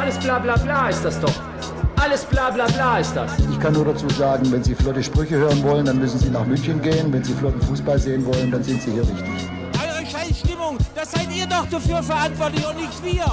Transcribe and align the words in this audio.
alles 0.00 0.18
bla 0.18 0.38
bla 0.38 0.56
bla 0.56 0.88
ist 0.88 1.04
das 1.04 1.20
doch. 1.20 1.34
Alles 1.96 2.24
bla 2.24 2.50
bla 2.50 2.66
bla 2.66 2.98
ist 2.98 3.14
das. 3.14 3.32
Ich 3.50 3.60
kann 3.60 3.74
nur 3.74 3.84
dazu 3.84 4.08
sagen, 4.08 4.50
wenn 4.50 4.64
Sie 4.64 4.74
flotte 4.74 5.02
Sprüche 5.02 5.36
hören 5.36 5.62
wollen, 5.62 5.84
dann 5.84 5.98
müssen 5.98 6.18
Sie 6.18 6.30
nach 6.30 6.46
München 6.46 6.80
gehen. 6.80 7.12
Wenn 7.12 7.22
Sie 7.22 7.34
flotten 7.34 7.60
Fußball 7.60 7.98
sehen 7.98 8.24
wollen, 8.24 8.50
dann 8.50 8.62
sind 8.64 8.80
Sie 8.80 8.92
hier 8.92 9.02
richtig. 9.02 9.50
Eure 9.74 10.06
Scheißstimmung, 10.06 10.78
das 10.94 11.12
seid 11.12 11.28
ihr 11.34 11.46
doch 11.46 11.66
dafür 11.70 12.02
verantwortlich 12.02 12.66
und 12.66 12.76
nicht 12.76 13.04
wir. 13.04 13.24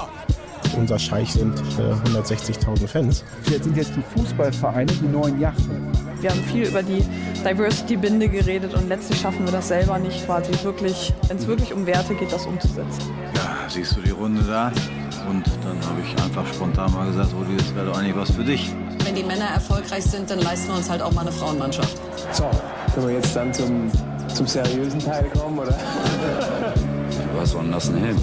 Unser 0.78 1.00
Scheich 1.00 1.32
sind 1.32 1.58
äh, 1.80 2.10
160.000 2.10 2.88
Fans. 2.88 3.24
Jetzt 3.50 3.64
sind 3.64 3.78
jetzt 3.78 3.94
die 3.96 4.04
Fußballvereine 4.20 4.92
die 4.92 5.08
neuen 5.08 5.40
Yachten. 5.40 5.92
Wir 6.20 6.32
haben 6.32 6.44
viel 6.52 6.68
über 6.68 6.84
die 6.84 7.04
Diversity-Binde 7.46 8.28
geredet 8.28 8.74
und 8.74 8.90
letztlich 8.90 9.22
schaffen 9.22 9.46
wir 9.46 9.54
das 9.54 9.70
selber 9.70 9.98
nicht 9.98 10.26
quasi 10.26 10.52
wirklich, 10.64 11.14
wenn 11.30 11.38
es 11.38 11.48
wirklich 11.48 11.74
um 11.74 11.86
Werte 11.86 12.14
geht, 12.16 12.32
das 12.32 12.46
umzusetzen. 12.46 13.12
Ja, 13.36 13.70
siehst 13.70 13.96
du 13.96 14.02
die 14.02 14.12
Runde 14.12 14.44
da? 14.44 14.72
Und 15.28 15.46
dann 15.62 15.78
habe 15.86 16.02
ich 16.02 16.24
einfach 16.24 16.48
spontan 16.54 16.94
mal 16.94 17.06
gesagt, 17.08 17.34
Rudi, 17.34 17.58
das 17.58 17.76
wäre 17.76 17.88
doch 17.88 17.98
eigentlich 17.98 18.16
was 18.16 18.32
für 18.32 18.46
dich. 18.46 18.72
Wenn 19.04 19.14
die 19.14 19.24
Männer 19.24 19.46
erfolgreich 19.46 20.06
sind, 20.06 20.30
dann 20.30 20.40
leisten 20.40 20.70
wir 20.70 20.78
uns 20.78 20.90
halt 20.90 21.02
auch 21.02 21.12
mal 21.12 21.22
eine 21.22 21.34
Frauenmannschaft. 21.34 21.98
So, 22.32 22.50
können 22.94 23.08
wir 23.08 23.16
jetzt 23.16 23.36
dann 23.36 23.54
zum, 23.54 23.92
zum 24.34 24.48
seriösen 24.48 25.00
Teil 25.02 25.26
kommen, 25.32 25.60
oder? 25.60 25.78
Du 27.34 27.42
hast 27.42 27.52
so 27.52 27.58
einen 27.58 27.72
nassen 27.72 27.98
Helm. 27.98 28.18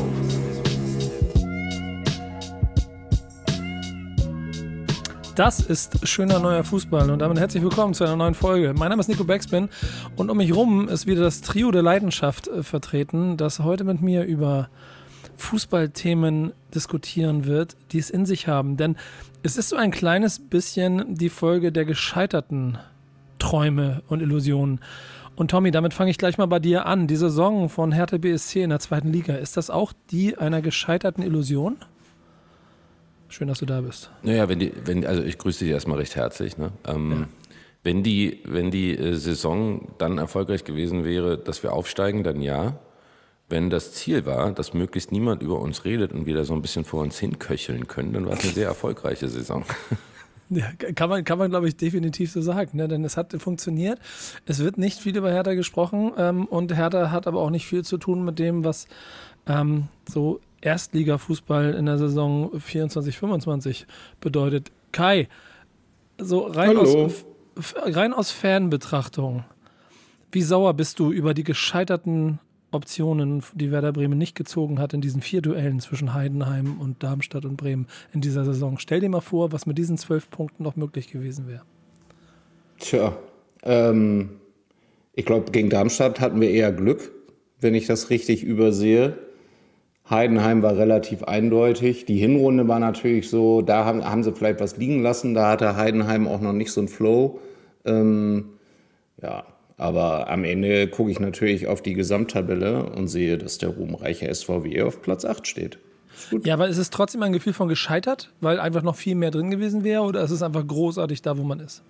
Das 5.35 5.61
ist 5.61 6.09
schöner 6.09 6.39
neuer 6.39 6.65
Fußball 6.65 7.11
und 7.11 7.19
damit 7.19 7.39
herzlich 7.39 7.63
willkommen 7.63 7.93
zu 7.93 8.05
einer 8.05 8.17
neuen 8.17 8.35
Folge. 8.35 8.73
Mein 8.73 8.89
Name 8.89 9.01
ist 9.01 9.09
Nico 9.09 9.25
Backspin 9.25 9.69
und 10.17 10.31
um 10.31 10.39
mich 10.39 10.55
rum 10.55 10.89
ist 10.89 11.07
wieder 11.07 11.23
das 11.23 11.43
Trio 11.43 11.71
der 11.71 11.83
Leidenschaft 11.83 12.47
äh, 12.49 12.63
vertreten, 12.63 13.37
das 13.37 13.59
heute 13.59 13.85
mit 13.85 14.01
mir 14.01 14.25
über 14.25 14.69
Fußballthemen 15.37 16.53
diskutieren 16.75 17.45
wird, 17.45 17.77
die 17.93 17.99
es 17.99 18.11
in 18.11 18.27
sich 18.27 18.49
haben. 18.49 18.77
Denn 18.77 18.97
es 19.43 19.57
ist 19.57 19.69
so 19.69 19.77
ein 19.77 19.91
kleines 19.91 20.39
bisschen 20.39 21.15
die 21.15 21.29
Folge 21.29 21.73
der 21.73 21.85
gescheiterten 21.85 22.79
Träume 23.39 24.03
und 24.09 24.21
Illusionen. 24.21 24.81
Und 25.37 25.51
Tommy, 25.51 25.71
damit 25.71 25.95
fange 25.95 26.11
ich 26.11 26.19
gleich 26.19 26.39
mal 26.39 26.47
bei 26.47 26.61
dir 26.61 26.87
an. 26.87 27.07
Die 27.07 27.17
Saison 27.17 27.69
von 27.69 27.93
Hertha 27.93 28.19
BSC 28.19 28.63
in 28.63 28.71
der 28.71 28.79
zweiten 28.79 29.13
Liga, 29.13 29.35
ist 29.35 29.57
das 29.57 29.69
auch 29.69 29.93
die 30.11 30.39
einer 30.39 30.63
gescheiterten 30.63 31.25
Illusion? 31.25 31.77
Schön, 33.29 33.49
dass 33.49 33.59
du 33.59 33.67
da 33.67 33.81
bist. 33.81 34.11
Naja, 34.23 34.49
wenn 34.49 34.61
die, 34.61 34.73
wenn, 34.85 35.05
also 35.05 35.23
ich 35.23 35.39
grüße 35.39 35.65
dich 35.65 35.73
erstmal 35.73 35.99
recht 35.99 36.15
herzlich. 36.15 36.57
Ne? 36.57 36.71
Ähm, 36.87 37.11
ja. 37.11 37.29
Wenn 37.83 38.03
die, 38.03 38.41
wenn 38.45 38.71
die 38.71 38.97
äh, 38.97 39.15
Saison 39.15 39.89
dann 39.99 40.19
erfolgreich 40.19 40.63
gewesen 40.65 41.05
wäre, 41.05 41.37
dass 41.37 41.63
wir 41.63 41.73
aufsteigen, 41.73 42.23
dann 42.23 42.41
ja. 42.41 42.79
Wenn 43.49 43.71
das 43.71 43.93
Ziel 43.93 44.25
war, 44.25 44.53
dass 44.53 44.73
möglichst 44.73 45.13
niemand 45.13 45.43
über 45.43 45.61
uns 45.61 45.85
redet 45.85 46.13
und 46.13 46.27
wir 46.27 46.35
da 46.35 46.45
so 46.45 46.55
ein 46.55 46.63
bisschen 46.63 46.85
vor 46.85 47.03
uns 47.03 47.19
hinköcheln 47.19 47.87
können, 47.87 48.13
dann 48.13 48.27
war 48.27 48.33
es 48.33 48.45
eine 48.45 48.53
sehr 48.53 48.69
erfolgreiche 48.69 49.29
Saison. 49.29 49.65
Ja, 50.51 50.67
kann 50.95 51.09
man, 51.09 51.25
kann 51.25 51.39
man 51.39 51.51
glaube 51.51 51.69
ich, 51.69 51.77
definitiv 51.77 52.31
so 52.31 52.43
sagen. 52.43 52.77
Ne? 52.77 52.87
Denn 52.87 53.03
es 53.03 53.17
hat 53.17 53.35
funktioniert. 53.41 53.99
Es 54.45 54.59
wird 54.59 54.77
nicht 54.77 55.01
viel 55.01 55.17
über 55.17 55.31
Hertha 55.31 55.55
gesprochen 55.55 56.13
ähm, 56.19 56.45
und 56.45 56.77
Hertha 56.77 57.11
hat 57.11 57.27
aber 57.27 57.41
auch 57.41 57.49
nicht 57.49 57.67
viel 57.67 57.83
zu 57.83 57.97
tun 57.97 58.25
mit 58.25 58.39
dem, 58.39 58.63
was 58.63 58.87
ähm, 59.47 59.89
so 60.07 60.41
Erstliga-Fußball 60.61 61.75
in 61.75 61.87
der 61.87 61.99
Saison 61.99 62.51
24-25 62.53 63.85
bedeutet. 64.21 64.71
Kai, 64.93 65.29
so 66.19 66.41
rein 66.47 66.77
aus, 66.77 67.25
rein 67.75 68.13
aus 68.13 68.31
Fanbetrachtung, 68.31 69.45
wie 70.33 70.43
sauer 70.43 70.75
bist 70.75 70.99
du 70.99 71.13
über 71.13 71.35
die 71.35 71.45
gescheiterten 71.45 72.39
Optionen, 72.75 73.43
die 73.55 73.71
Werder 73.71 73.93
Bremen 73.93 74.19
nicht 74.19 74.35
gezogen 74.35 74.79
hat 74.79 74.93
in 74.93 75.01
diesen 75.01 75.23
vier 75.23 75.41
Duellen 75.43 75.81
zwischen 75.81 76.15
Heidenheim 76.15 76.81
und 76.81 77.03
Darmstadt 77.03 77.45
und 77.45 77.57
Bremen 77.57 77.87
in 78.13 78.21
dieser 78.21 78.45
Saison? 78.45 78.79
Stell 78.79 79.01
dir 79.01 79.09
mal 79.09 79.21
vor, 79.21 79.53
was 79.53 79.67
mit 79.67 79.79
diesen 79.79 79.97
zwölf 79.97 80.31
Punkten 80.31 80.63
noch 80.63 80.77
möglich 80.77 81.11
gewesen 81.11 81.49
wäre. 81.49 81.63
Tja, 82.79 83.17
ähm, 83.63 84.31
ich 85.15 85.25
glaube, 85.25 85.51
gegen 85.53 85.71
Darmstadt 85.71 86.21
hatten 86.21 86.41
wir 86.41 86.51
eher 86.51 86.73
Glück, 86.73 87.13
wenn 87.61 87.75
ich 87.75 87.87
das 87.87 88.11
richtig 88.11 88.43
übersehe. 88.43 89.17
Heidenheim 90.11 90.63
war 90.63 90.77
relativ 90.77 91.23
eindeutig. 91.23 92.05
Die 92.05 92.19
Hinrunde 92.19 92.69
war 92.69 92.79
natürlich 92.79 93.31
so, 93.31 93.63
da 93.63 93.85
haben, 93.85 94.05
haben 94.05 94.23
sie 94.23 94.33
vielleicht 94.33 94.61
was 94.61 94.77
liegen 94.77 95.03
lassen. 95.03 95.33
Da 95.33 95.51
hatte 95.51 95.77
Heidenheim 95.77 96.29
auch 96.29 96.41
noch 96.41 96.53
nicht 96.53 96.73
so 96.73 96.81
einen 96.81 96.89
Flow. 96.89 97.41
Ähm, 97.87 98.51
ja, 99.23 99.45
aber 99.85 100.31
am 100.31 100.45
Ende 100.45 100.89
gucke 100.89 101.11
ich 101.11 101.21
natürlich 101.21 101.67
auf 101.67 101.83
die 101.83 101.93
Gesamttabelle 101.93 102.85
und 102.85 103.09
sehe, 103.09 103.37
dass 103.37 103.59
der 103.59 103.69
ruhmreiche 103.69 104.35
SVW 104.35 104.81
auf 104.81 105.03
Platz 105.03 105.27
8 105.27 105.47
steht. 105.47 105.79
Ja, 106.43 106.55
aber 106.55 106.69
ist 106.69 106.79
es 106.79 106.89
trotzdem 106.89 107.23
ein 107.23 107.35
Gefühl 107.35 107.53
von 107.53 107.69
gescheitert, 107.69 108.33
weil 108.41 108.59
einfach 108.61 108.83
noch 108.83 108.97
viel 108.97 109.15
mehr 109.15 109.31
drin 109.31 109.51
gewesen 109.51 109.85
wäre 109.85 110.01
oder 110.01 110.25
ist 110.25 110.31
es 110.31 110.43
einfach 110.43 110.67
großartig 110.67 111.21
da, 111.21 111.37
wo 111.37 111.43
man 111.43 111.61
ist? 111.61 111.83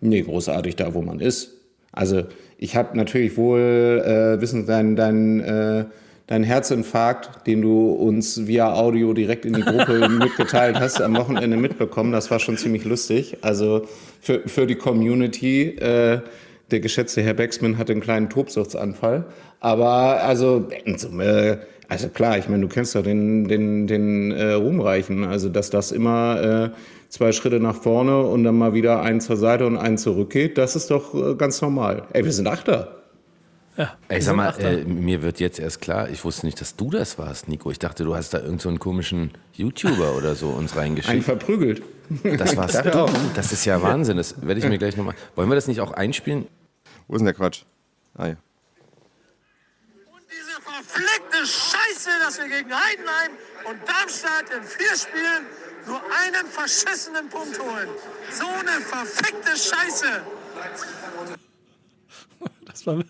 Nee, 0.00 0.22
großartig 0.22 0.76
da, 0.76 0.94
wo 0.94 1.02
man 1.02 1.18
ist. 1.18 1.56
Also 1.90 2.22
ich 2.56 2.76
habe 2.76 2.96
natürlich 2.96 3.36
wohl, 3.36 4.00
äh, 4.06 4.40
wissen 4.40 4.64
dein, 4.66 4.94
dein 4.94 5.40
äh, 5.40 5.84
dein 6.30 6.44
Herzinfarkt, 6.44 7.48
den 7.48 7.60
du 7.60 7.90
uns 7.90 8.46
via 8.46 8.72
Audio 8.74 9.12
direkt 9.12 9.44
in 9.44 9.54
die 9.54 9.62
Gruppe 9.62 10.08
mitgeteilt 10.22 10.78
hast, 10.78 11.02
am 11.02 11.16
Wochenende 11.16 11.56
mitbekommen. 11.56 12.12
Das 12.12 12.30
war 12.30 12.38
schon 12.38 12.56
ziemlich 12.56 12.84
lustig. 12.84 13.38
Also 13.42 13.88
für, 14.20 14.48
für 14.48 14.68
die 14.68 14.76
Community, 14.76 15.70
äh, 15.70 16.20
der 16.70 16.80
geschätzte 16.80 17.22
Herr 17.22 17.34
Becksmann 17.34 17.78
hatte 17.78 17.92
einen 17.92 18.00
kleinen 18.00 18.30
Tobsuchtsanfall. 18.30 19.26
Aber 19.60 20.22
also 20.22 20.68
in 20.84 20.98
Summe, 20.98 21.60
also 21.88 22.08
klar, 22.08 22.38
ich 22.38 22.48
meine, 22.48 22.62
du 22.62 22.68
kennst 22.68 22.94
doch 22.94 23.02
den, 23.02 23.48
den, 23.48 23.86
den 23.86 24.30
äh, 24.32 24.52
Ruhmreichen. 24.52 25.24
Also 25.24 25.48
dass 25.48 25.70
das 25.70 25.92
immer 25.92 26.70
äh, 26.72 26.76
zwei 27.08 27.32
Schritte 27.32 27.60
nach 27.60 27.76
vorne 27.76 28.20
und 28.22 28.44
dann 28.44 28.56
mal 28.56 28.74
wieder 28.74 29.02
einen 29.02 29.20
zur 29.20 29.36
Seite 29.36 29.66
und 29.66 29.76
einen 29.76 29.98
zurückgeht, 29.98 30.56
das 30.56 30.76
ist 30.76 30.90
doch 30.90 31.14
äh, 31.14 31.34
ganz 31.34 31.60
normal. 31.60 32.04
Ey, 32.12 32.24
wir 32.24 32.32
sind 32.32 32.46
Achter. 32.46 32.96
Ja, 33.76 33.96
Ey, 34.08 34.20
sag 34.20 34.36
mal, 34.36 34.52
äh, 34.58 34.84
mir 34.84 35.22
wird 35.22 35.40
jetzt 35.40 35.58
erst 35.58 35.80
klar, 35.80 36.10
ich 36.10 36.24
wusste 36.24 36.44
nicht, 36.44 36.60
dass 36.60 36.76
du 36.76 36.90
das 36.90 37.18
warst, 37.18 37.48
Nico. 37.48 37.70
Ich 37.70 37.78
dachte, 37.78 38.04
du 38.04 38.14
hast 38.14 38.34
da 38.34 38.38
irgendeinen 38.38 38.74
so 38.74 38.78
komischen 38.78 39.30
YouTuber 39.54 40.16
oder 40.16 40.34
so 40.34 40.48
uns 40.48 40.76
reingeschickt. 40.76 41.12
Einen 41.12 41.22
verprügelt. 41.22 41.82
Das 42.36 42.56
warst 42.56 42.74
du. 42.84 42.98
Auch. 42.98 43.10
Das 43.34 43.52
ist 43.52 43.64
ja 43.64 43.80
Wahnsinn. 43.80 44.16
Das 44.16 44.42
werde 44.42 44.60
ich 44.60 44.68
mir 44.68 44.78
gleich 44.78 44.96
nochmal. 44.96 45.14
Wollen 45.34 45.48
wir 45.48 45.54
das 45.54 45.68
nicht 45.68 45.80
auch 45.80 45.92
einspielen? 45.92 46.46
Wo 47.10 47.16
ist 47.16 47.22
denn 47.22 47.26
der 47.26 47.34
Quatsch? 47.34 47.64
Ah 48.14 48.26
ja. 48.28 48.36
Und 50.12 50.22
diese 50.30 50.60
verfleckte 50.62 51.38
Scheiße, 51.38 52.10
dass 52.24 52.38
wir 52.38 52.48
gegen 52.48 52.72
Heidenheim 52.72 53.32
und 53.68 53.80
Darmstadt 53.88 54.48
in 54.56 54.62
vier 54.62 54.96
Spielen 54.96 55.44
nur 55.88 56.00
einen 56.22 56.46
verschissenen 56.46 57.28
Punkt 57.28 57.58
holen. 57.58 57.88
So 58.30 58.46
eine 58.46 58.80
verfickte 58.80 59.56
Scheiße. 59.56 60.22
Das 62.64 62.86
war, 62.86 63.02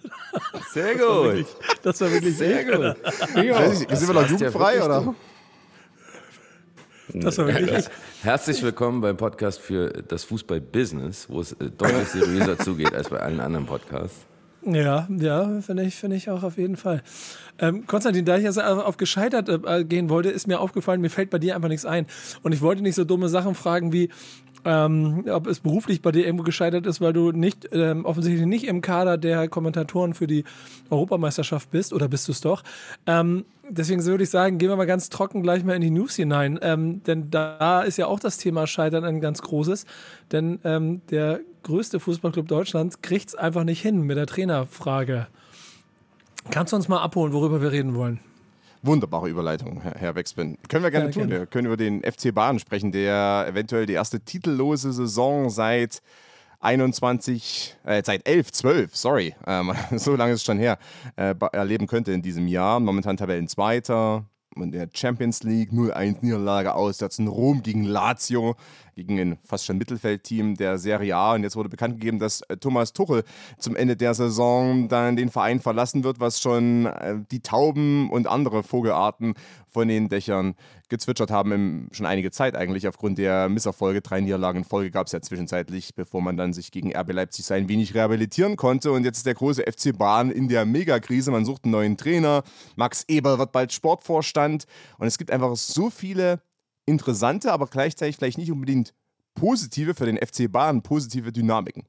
sehr 0.72 0.96
gut. 0.96 1.46
Das 1.82 2.00
war 2.00 2.10
wirklich, 2.10 2.38
sehr, 2.38 2.64
sehr 2.64 2.94
gut. 2.94 3.04
Nicht, 3.34 3.98
sind 3.98 4.08
wir 4.08 4.14
noch 4.14 4.30
jugendfrei 4.30 4.82
oder? 4.82 5.14
Das 7.08 7.36
war 7.36 7.48
wirklich. 7.48 7.84
Herzlich 8.22 8.62
willkommen 8.62 9.00
beim 9.00 9.16
Podcast 9.16 9.60
für 9.60 9.88
das 10.06 10.24
Fußball-Business, 10.24 11.30
wo 11.30 11.40
es 11.40 11.52
äh, 11.52 11.70
deutlich 11.70 12.08
seriöser 12.08 12.58
zugeht 12.62 12.94
als 12.94 13.08
bei 13.08 13.18
allen 13.18 13.40
anderen 13.40 13.64
Podcasts. 13.64 14.26
Ja, 14.62 15.08
ja, 15.08 15.62
finde 15.62 15.84
ich, 15.84 15.94
finde 15.94 16.16
ich 16.16 16.28
auch 16.28 16.42
auf 16.42 16.58
jeden 16.58 16.76
Fall. 16.76 17.02
Ähm, 17.58 17.86
Konstantin, 17.86 18.26
da 18.26 18.36
ich 18.36 18.42
jetzt 18.42 18.60
auf 18.62 18.98
gescheitert 18.98 19.48
äh, 19.48 19.84
gehen 19.86 20.10
wollte, 20.10 20.28
ist 20.28 20.46
mir 20.46 20.60
aufgefallen, 20.60 21.00
mir 21.00 21.08
fällt 21.08 21.30
bei 21.30 21.38
dir 21.38 21.56
einfach 21.56 21.70
nichts 21.70 21.86
ein. 21.86 22.06
Und 22.42 22.52
ich 22.52 22.60
wollte 22.60 22.82
nicht 22.82 22.94
so 22.94 23.04
dumme 23.04 23.30
Sachen 23.30 23.54
fragen 23.54 23.90
wie, 23.90 24.10
ähm, 24.64 25.24
ob 25.30 25.46
es 25.46 25.60
beruflich 25.60 26.02
bei 26.02 26.12
dir 26.12 26.24
irgendwo 26.24 26.44
gescheitert 26.44 26.86
ist, 26.86 27.00
weil 27.00 27.12
du 27.12 27.32
nicht 27.32 27.68
ähm, 27.72 28.04
offensichtlich 28.04 28.46
nicht 28.46 28.64
im 28.64 28.80
Kader 28.80 29.18
der 29.18 29.48
Kommentatoren 29.48 30.14
für 30.14 30.26
die 30.26 30.44
Europameisterschaft 30.90 31.70
bist, 31.70 31.92
oder 31.92 32.08
bist 32.08 32.28
du 32.28 32.32
es 32.32 32.40
doch? 32.40 32.62
Ähm, 33.06 33.44
deswegen 33.68 34.04
würde 34.04 34.24
ich 34.24 34.30
sagen, 34.30 34.58
gehen 34.58 34.68
wir 34.68 34.76
mal 34.76 34.86
ganz 34.86 35.08
trocken 35.08 35.42
gleich 35.42 35.64
mal 35.64 35.74
in 35.74 35.82
die 35.82 35.90
News 35.90 36.16
hinein, 36.16 36.58
ähm, 36.62 37.02
denn 37.04 37.30
da 37.30 37.82
ist 37.82 37.96
ja 37.96 38.06
auch 38.06 38.20
das 38.20 38.38
Thema 38.38 38.66
Scheitern 38.66 39.04
ein 39.04 39.20
ganz 39.20 39.42
großes, 39.42 39.86
denn 40.32 40.60
ähm, 40.64 41.02
der 41.10 41.40
größte 41.62 42.00
Fußballclub 42.00 42.48
Deutschlands 42.48 43.02
kriegt 43.02 43.28
es 43.28 43.34
einfach 43.34 43.64
nicht 43.64 43.80
hin 43.80 44.02
mit 44.02 44.16
der 44.16 44.26
Trainerfrage. 44.26 45.26
Kannst 46.50 46.72
du 46.72 46.76
uns 46.76 46.88
mal 46.88 47.00
abholen, 47.00 47.32
worüber 47.32 47.60
wir 47.60 47.72
reden 47.72 47.94
wollen? 47.94 48.20
Wunderbare 48.82 49.28
Überleitung, 49.28 49.80
Herr, 49.82 49.94
Herr 49.94 50.14
Wexpin. 50.14 50.56
Können 50.68 50.84
wir 50.84 50.90
gerne 50.90 51.06
ja, 51.06 51.12
tun. 51.12 51.28
Gerne. 51.28 51.40
Wir 51.40 51.46
können 51.46 51.66
über 51.66 51.76
den 51.76 52.02
FC 52.02 52.34
Bayern 52.34 52.58
sprechen, 52.58 52.92
der 52.92 53.46
eventuell 53.48 53.86
die 53.86 53.92
erste 53.92 54.20
titellose 54.20 54.92
Saison 54.92 55.50
seit 55.50 56.02
21, 56.60 57.76
äh, 57.84 58.02
seit 58.04 58.26
11, 58.28 58.52
12, 58.52 58.96
sorry, 58.96 59.34
ähm, 59.46 59.72
so 59.96 60.14
lange 60.14 60.32
ist 60.32 60.40
es 60.40 60.44
schon 60.44 60.58
her, 60.58 60.78
äh, 61.16 61.34
erleben 61.52 61.86
könnte 61.86 62.12
in 62.12 62.22
diesem 62.22 62.46
Jahr. 62.48 62.80
Momentan 62.80 63.16
Tabellenzweiter, 63.16 64.24
in 64.56 64.72
der 64.72 64.88
Champions 64.92 65.42
League 65.42 65.72
0-1 65.72 66.18
Niederlage 66.20 66.74
auswärts 66.74 67.18
in 67.18 67.28
Rom 67.28 67.62
gegen 67.62 67.84
Lazio, 67.84 68.56
gegen 69.00 69.18
ein 69.18 69.38
fast 69.44 69.64
schon 69.64 69.78
Mittelfeldteam 69.78 70.56
der 70.56 70.78
Serie 70.78 71.16
A. 71.16 71.34
Und 71.34 71.42
jetzt 71.42 71.56
wurde 71.56 71.68
bekannt 71.68 71.94
gegeben, 72.00 72.18
dass 72.18 72.42
äh, 72.42 72.56
Thomas 72.56 72.92
Tuchel 72.92 73.24
zum 73.58 73.76
Ende 73.76 73.96
der 73.96 74.14
Saison 74.14 74.88
dann 74.88 75.16
den 75.16 75.30
Verein 75.30 75.60
verlassen 75.60 76.04
wird, 76.04 76.20
was 76.20 76.40
schon 76.40 76.86
äh, 76.86 77.16
die 77.30 77.40
Tauben 77.40 78.10
und 78.10 78.26
andere 78.26 78.62
Vogelarten 78.62 79.34
von 79.68 79.88
den 79.88 80.08
Dächern 80.08 80.54
gezwitschert 80.88 81.30
haben, 81.30 81.52
im, 81.52 81.88
schon 81.92 82.04
einige 82.04 82.30
Zeit 82.30 82.56
eigentlich. 82.56 82.86
Aufgrund 82.86 83.18
der 83.18 83.48
Misserfolge, 83.48 84.02
drei 84.02 84.20
Niederlagen 84.20 84.58
in 84.58 84.64
Folge 84.64 84.90
gab 84.90 85.06
es 85.06 85.12
ja 85.12 85.22
zwischenzeitlich, 85.22 85.94
bevor 85.94 86.20
man 86.20 86.36
dann 86.36 86.52
sich 86.52 86.70
gegen 86.72 86.94
RB 86.94 87.12
Leipzig 87.12 87.46
sein 87.46 87.68
wenig 87.68 87.94
rehabilitieren 87.94 88.56
konnte. 88.56 88.92
Und 88.92 89.04
jetzt 89.04 89.18
ist 89.18 89.26
der 89.26 89.34
große 89.34 89.62
FC 89.62 89.96
Bahn 89.96 90.30
in 90.30 90.48
der 90.48 90.66
Megakrise. 90.66 91.30
Man 91.30 91.44
sucht 91.44 91.64
einen 91.64 91.72
neuen 91.72 91.96
Trainer. 91.96 92.42
Max 92.76 93.04
Eber 93.08 93.38
wird 93.38 93.52
bald 93.52 93.72
Sportvorstand. 93.72 94.66
Und 94.98 95.06
es 95.06 95.16
gibt 95.16 95.30
einfach 95.30 95.54
so 95.56 95.88
viele 95.88 96.40
interessante, 96.90 97.52
aber 97.52 97.66
gleichzeitig 97.66 98.16
vielleicht 98.16 98.38
nicht 98.38 98.52
unbedingt 98.52 98.92
positive 99.34 99.94
für 99.94 100.06
den 100.06 100.18
FC 100.18 100.50
Bahn, 100.50 100.82
positive 100.82 101.32
Dynamiken. 101.32 101.84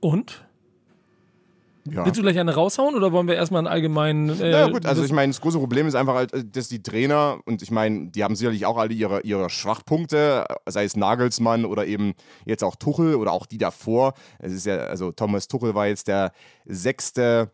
Und? 0.00 0.48
Ja. 1.92 2.04
Willst 2.04 2.18
du 2.18 2.22
gleich 2.22 2.38
eine 2.38 2.54
raushauen 2.54 2.94
oder 2.94 3.12
wollen 3.12 3.28
wir 3.28 3.34
erstmal 3.34 3.60
einen 3.60 3.66
allgemeinen. 3.66 4.40
Äh, 4.40 4.50
ja, 4.50 4.68
gut, 4.68 4.84
also 4.84 5.02
ich 5.02 5.12
meine, 5.12 5.32
das 5.32 5.40
große 5.40 5.58
Problem 5.58 5.86
ist 5.86 5.94
einfach 5.94 6.14
halt, 6.14 6.54
dass 6.54 6.68
die 6.68 6.82
Trainer, 6.82 7.38
und 7.46 7.62
ich 7.62 7.70
meine, 7.70 8.10
die 8.10 8.24
haben 8.24 8.36
sicherlich 8.36 8.66
auch 8.66 8.76
alle 8.76 8.92
ihre, 8.92 9.22
ihre 9.22 9.48
Schwachpunkte, 9.48 10.44
sei 10.66 10.84
es 10.84 10.96
Nagelsmann 10.96 11.64
oder 11.64 11.86
eben 11.86 12.14
jetzt 12.44 12.62
auch 12.62 12.76
Tuchel 12.76 13.14
oder 13.14 13.32
auch 13.32 13.46
die 13.46 13.58
davor. 13.58 14.12
Es 14.38 14.52
ist 14.52 14.66
ja, 14.66 14.76
also 14.76 15.12
Thomas 15.12 15.48
Tuchel 15.48 15.74
war 15.74 15.86
jetzt 15.86 16.08
der 16.08 16.32
sechste 16.66 17.52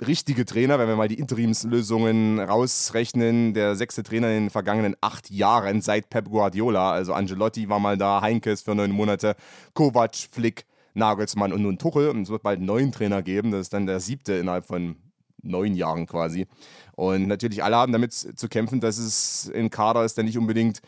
richtige 0.00 0.44
Trainer, 0.44 0.78
wenn 0.78 0.88
wir 0.88 0.96
mal 0.96 1.08
die 1.08 1.18
Interimslösungen 1.18 2.40
rausrechnen, 2.40 3.54
der 3.54 3.76
sechste 3.76 4.02
Trainer 4.02 4.28
in 4.28 4.44
den 4.44 4.50
vergangenen 4.50 4.96
acht 5.00 5.30
Jahren 5.30 5.80
seit 5.80 6.10
Pep 6.10 6.28
Guardiola. 6.28 6.92
Also 6.92 7.12
Angelotti 7.14 7.68
war 7.68 7.78
mal 7.78 7.96
da, 7.96 8.20
Heinkes 8.20 8.62
für 8.62 8.74
neun 8.74 8.90
Monate, 8.90 9.36
Kovac, 9.74 10.16
Flick, 10.30 10.64
Nagelsmann 10.94 11.52
und 11.52 11.62
nun 11.62 11.78
Tuchel. 11.78 12.08
Und 12.08 12.22
es 12.22 12.30
wird 12.30 12.42
bald 12.42 12.60
neuen 12.60 12.92
Trainer 12.92 13.22
geben. 13.22 13.50
Das 13.50 13.62
ist 13.62 13.72
dann 13.72 13.86
der 13.86 14.00
siebte 14.00 14.34
innerhalb 14.34 14.66
von 14.66 14.96
neun 15.42 15.74
Jahren 15.74 16.06
quasi. 16.06 16.46
Und 16.94 17.26
natürlich 17.26 17.64
alle 17.64 17.76
haben 17.76 17.92
damit 17.92 18.12
zu 18.12 18.48
kämpfen, 18.48 18.80
dass 18.80 18.98
es 18.98 19.50
ein 19.54 19.70
Kader 19.70 20.04
ist, 20.04 20.16
der 20.16 20.24
nicht 20.24 20.38
unbedingt 20.38 20.80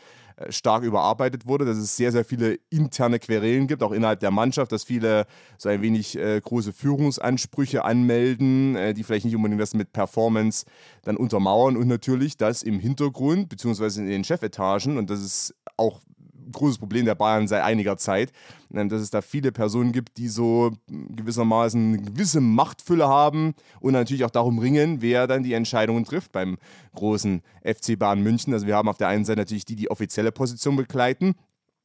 stark 0.49 0.83
überarbeitet 0.83 1.45
wurde, 1.45 1.65
dass 1.65 1.77
es 1.77 1.95
sehr, 1.95 2.11
sehr 2.11 2.25
viele 2.25 2.59
interne 2.69 3.19
Querelen 3.19 3.67
gibt, 3.67 3.83
auch 3.83 3.91
innerhalb 3.91 4.19
der 4.19 4.31
Mannschaft, 4.31 4.71
dass 4.71 4.83
viele 4.83 5.25
so 5.57 5.69
ein 5.69 5.81
wenig 5.81 6.17
äh, 6.17 6.41
große 6.41 6.73
Führungsansprüche 6.73 7.83
anmelden, 7.83 8.75
äh, 8.75 8.93
die 8.93 9.03
vielleicht 9.03 9.25
nicht 9.25 9.35
unbedingt 9.35 9.61
das 9.61 9.73
mit 9.73 9.93
Performance 9.93 10.65
dann 11.03 11.17
untermauern. 11.17 11.77
Und 11.77 11.87
natürlich, 11.87 12.37
dass 12.37 12.63
im 12.63 12.79
Hintergrund, 12.79 13.49
beziehungsweise 13.49 14.01
in 14.01 14.07
den 14.07 14.23
Chefetagen, 14.23 14.97
und 14.97 15.09
das 15.09 15.21
ist 15.21 15.55
auch 15.77 16.01
großes 16.51 16.77
Problem 16.77 17.05
der 17.05 17.15
Bayern 17.15 17.47
seit 17.47 17.63
einiger 17.63 17.97
Zeit, 17.97 18.31
ähm, 18.73 18.89
dass 18.89 19.01
es 19.01 19.09
da 19.09 19.21
viele 19.21 19.51
Personen 19.51 19.91
gibt, 19.91 20.17
die 20.17 20.27
so 20.27 20.71
gewissermaßen 20.87 21.93
eine 21.93 22.03
gewisse 22.03 22.41
Machtfülle 22.41 23.07
haben 23.07 23.53
und 23.79 23.93
natürlich 23.93 24.25
auch 24.25 24.31
darum 24.31 24.59
ringen, 24.59 25.01
wer 25.01 25.27
dann 25.27 25.43
die 25.43 25.53
Entscheidungen 25.53 26.05
trifft 26.05 26.31
beim 26.31 26.57
großen 26.95 27.41
FC 27.63 27.97
Bayern 27.97 28.21
München. 28.21 28.53
Also 28.53 28.67
wir 28.67 28.75
haben 28.75 28.89
auf 28.89 28.97
der 28.97 29.07
einen 29.07 29.25
Seite 29.25 29.41
natürlich 29.41 29.65
die, 29.65 29.75
die 29.75 29.91
offizielle 29.91 30.31
Position 30.31 30.75
begleiten 30.75 31.35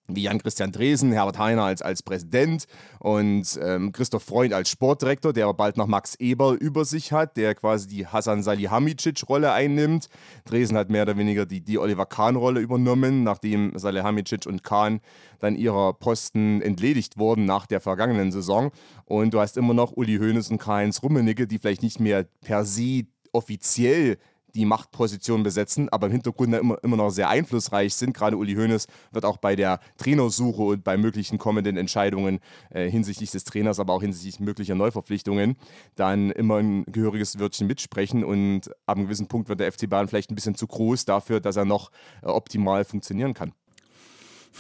wie 0.08 0.22
Jan-Christian 0.22 0.72
Dresen, 0.72 1.12
Herbert 1.12 1.38
Heiner 1.38 1.64
als, 1.64 1.82
als 1.82 2.02
Präsident 2.02 2.66
und 2.98 3.58
ähm, 3.62 3.92
Christoph 3.92 4.24
Freund 4.24 4.52
als 4.52 4.70
Sportdirektor, 4.70 5.32
der 5.32 5.44
aber 5.44 5.54
bald 5.54 5.76
noch 5.76 5.86
Max 5.86 6.14
Eberl 6.16 6.56
über 6.56 6.84
sich 6.84 7.12
hat, 7.12 7.36
der 7.36 7.54
quasi 7.54 7.86
die 7.86 8.06
Hasan 8.06 8.42
Salihamidzic-Rolle 8.42 9.52
einnimmt. 9.52 10.08
Dresen 10.44 10.76
hat 10.76 10.90
mehr 10.90 11.02
oder 11.02 11.16
weniger 11.16 11.46
die, 11.46 11.60
die 11.60 11.78
Oliver 11.78 12.06
Kahn-Rolle 12.06 12.60
übernommen, 12.60 13.22
nachdem 13.22 13.72
Salihamidzic 13.76 14.46
und 14.46 14.64
Kahn 14.64 15.00
dann 15.38 15.56
ihrer 15.56 15.94
Posten 15.94 16.60
entledigt 16.60 17.18
wurden 17.18 17.44
nach 17.44 17.66
der 17.66 17.80
vergangenen 17.80 18.32
Saison. 18.32 18.70
Und 19.04 19.34
du 19.34 19.40
hast 19.40 19.56
immer 19.56 19.74
noch 19.74 19.92
Uli 19.92 20.18
Hoeneß 20.18 20.50
und 20.50 20.58
Karl-Heinz 20.58 21.02
Rummenigge, 21.02 21.46
die 21.46 21.58
vielleicht 21.58 21.82
nicht 21.82 22.00
mehr 22.00 22.26
per 22.40 22.64
se 22.64 23.04
offiziell 23.32 24.18
die 24.54 24.64
Machtposition 24.64 25.42
besetzen, 25.42 25.88
aber 25.88 26.06
im 26.06 26.12
Hintergrund 26.12 26.54
immer, 26.54 26.78
immer 26.82 26.96
noch 26.96 27.10
sehr 27.10 27.28
einflussreich 27.28 27.94
sind. 27.94 28.14
Gerade 28.14 28.36
Uli 28.36 28.54
Hoeneß 28.54 28.86
wird 29.12 29.24
auch 29.24 29.36
bei 29.36 29.56
der 29.56 29.80
Trainersuche 29.96 30.62
und 30.62 30.84
bei 30.84 30.96
möglichen 30.96 31.38
kommenden 31.38 31.76
Entscheidungen 31.76 32.40
äh, 32.70 32.90
hinsichtlich 32.90 33.30
des 33.30 33.44
Trainers, 33.44 33.80
aber 33.80 33.92
auch 33.92 34.02
hinsichtlich 34.02 34.40
möglicher 34.40 34.74
Neuverpflichtungen 34.74 35.56
dann 35.94 36.30
immer 36.30 36.56
ein 36.56 36.84
gehöriges 36.86 37.38
Wörtchen 37.38 37.66
mitsprechen 37.66 38.24
und 38.24 38.70
ab 38.86 38.96
einem 38.96 39.06
gewissen 39.06 39.28
Punkt 39.28 39.48
wird 39.48 39.60
der 39.60 39.70
FC 39.72 39.88
Bayern 39.88 40.08
vielleicht 40.08 40.30
ein 40.30 40.34
bisschen 40.34 40.54
zu 40.54 40.66
groß 40.66 41.04
dafür, 41.04 41.40
dass 41.40 41.56
er 41.56 41.64
noch 41.64 41.90
äh, 42.22 42.26
optimal 42.26 42.84
funktionieren 42.84 43.34
kann. 43.34 43.52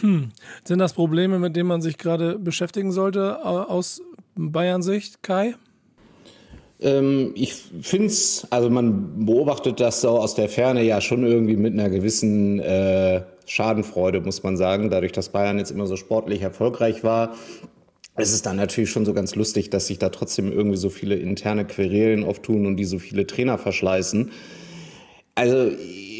Hm. 0.00 0.30
Sind 0.64 0.78
das 0.78 0.92
Probleme, 0.92 1.38
mit 1.38 1.56
denen 1.56 1.68
man 1.68 1.82
sich 1.82 1.98
gerade 1.98 2.38
beschäftigen 2.38 2.92
sollte 2.92 3.44
aus 3.44 4.00
Bayern-Sicht, 4.36 5.22
Kai? 5.22 5.56
Ähm, 6.82 7.32
ich 7.34 7.54
finde 7.82 8.06
es, 8.06 8.46
also 8.50 8.70
man 8.70 9.26
beobachtet 9.26 9.80
das 9.80 10.00
so 10.00 10.10
aus 10.10 10.34
der 10.34 10.48
Ferne 10.48 10.82
ja 10.82 11.00
schon 11.00 11.24
irgendwie 11.24 11.56
mit 11.56 11.74
einer 11.74 11.90
gewissen 11.90 12.60
äh, 12.60 13.22
Schadenfreude, 13.46 14.20
muss 14.20 14.42
man 14.42 14.56
sagen, 14.56 14.90
dadurch, 14.90 15.12
dass 15.12 15.30
Bayern 15.30 15.58
jetzt 15.58 15.70
immer 15.70 15.86
so 15.86 15.96
sportlich 15.96 16.42
erfolgreich 16.42 17.04
war. 17.04 17.34
Es 18.16 18.32
ist 18.32 18.46
dann 18.46 18.56
natürlich 18.56 18.90
schon 18.90 19.04
so 19.04 19.14
ganz 19.14 19.34
lustig, 19.34 19.70
dass 19.70 19.86
sich 19.86 19.98
da 19.98 20.08
trotzdem 20.10 20.52
irgendwie 20.52 20.76
so 20.76 20.90
viele 20.90 21.16
interne 21.16 21.64
Querelen 21.64 22.24
auftun 22.24 22.66
und 22.66 22.76
die 22.76 22.84
so 22.84 22.98
viele 22.98 23.26
Trainer 23.26 23.56
verschleißen. 23.56 24.30
Also 25.34 25.70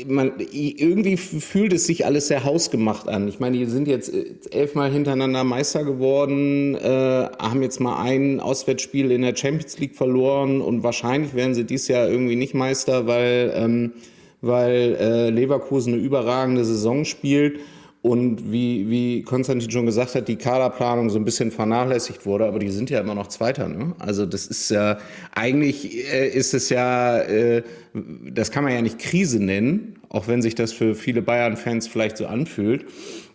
man, 0.06 0.32
irgendwie 0.52 1.17
fühlt 1.17 1.73
es 1.73 1.87
sich 1.87 2.06
alles 2.06 2.29
sehr 2.29 2.44
hausgemacht 2.44 3.08
an. 3.08 3.29
Ich 3.29 3.41
meine, 3.41 3.58
die 3.58 3.64
sind 3.67 3.88
jetzt 3.88 4.12
äh, 4.12 4.26
elfmal 4.50 4.91
hintereinander 4.91 5.44
Meister 5.44 5.85
geworden, 5.85 6.75
äh, 6.75 7.29
haben 7.38 7.62
jetzt 7.62 7.81
mal 7.81 8.02
ein 8.02 8.41
Auswärtsspiel 8.41 9.11
in 9.11 9.23
der 9.23 9.37
Champions 9.37 9.79
League 9.79 9.97
verloren 9.97 10.61
und 10.61 10.82
wahrscheinlich 10.82 11.35
werden 11.35 11.55
sie 11.55 11.64
dieses 11.64 11.88
Jahr 11.88 12.08
irgendwie 12.08 12.37
nicht 12.37 12.55
Meister, 12.55 13.06
weil, 13.06 13.52
ähm, 13.55 13.93
weil 14.41 14.97
äh, 15.00 15.31
Leverkusen 15.31 15.94
eine 15.94 16.02
überragende 16.02 16.64
Saison 16.64 17.05
spielt 17.05 17.61
und 18.02 18.50
wie, 18.50 18.88
wie 18.88 19.23
Konstantin 19.23 19.70
schon 19.70 19.85
gesagt 19.85 20.14
hat, 20.14 20.26
die 20.26 20.37
Kaderplanung 20.37 21.11
so 21.11 21.19
ein 21.19 21.25
bisschen 21.25 21.50
vernachlässigt 21.50 22.25
wurde, 22.25 22.47
aber 22.47 22.58
die 22.58 22.70
sind 22.70 22.88
ja 22.88 23.00
immer 23.00 23.14
noch 23.14 23.26
Zweiter. 23.26 23.69
Ne? 23.69 23.94
Also 23.99 24.25
das 24.25 24.47
ist 24.47 24.70
ja, 24.70 24.99
eigentlich 25.35 26.08
äh, 26.11 26.29
ist 26.29 26.55
es 26.55 26.70
ja, 26.70 27.20
äh, 27.20 27.62
das 27.93 28.50
kann 28.50 28.64
man 28.64 28.73
ja 28.73 28.81
nicht 28.81 28.99
Krise 28.99 29.38
nennen, 29.38 29.97
auch 30.08 30.29
wenn 30.29 30.41
sich 30.41 30.55
das 30.55 30.73
für 30.73 30.94
viele 30.94 31.20
Bayern-Fans 31.20 31.88
vielleicht 31.88 32.17
so 32.17 32.26
anfühlt. 32.26 32.87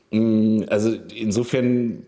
Mm, 0.10 0.64
also 0.68 0.96
insofern 1.14 2.04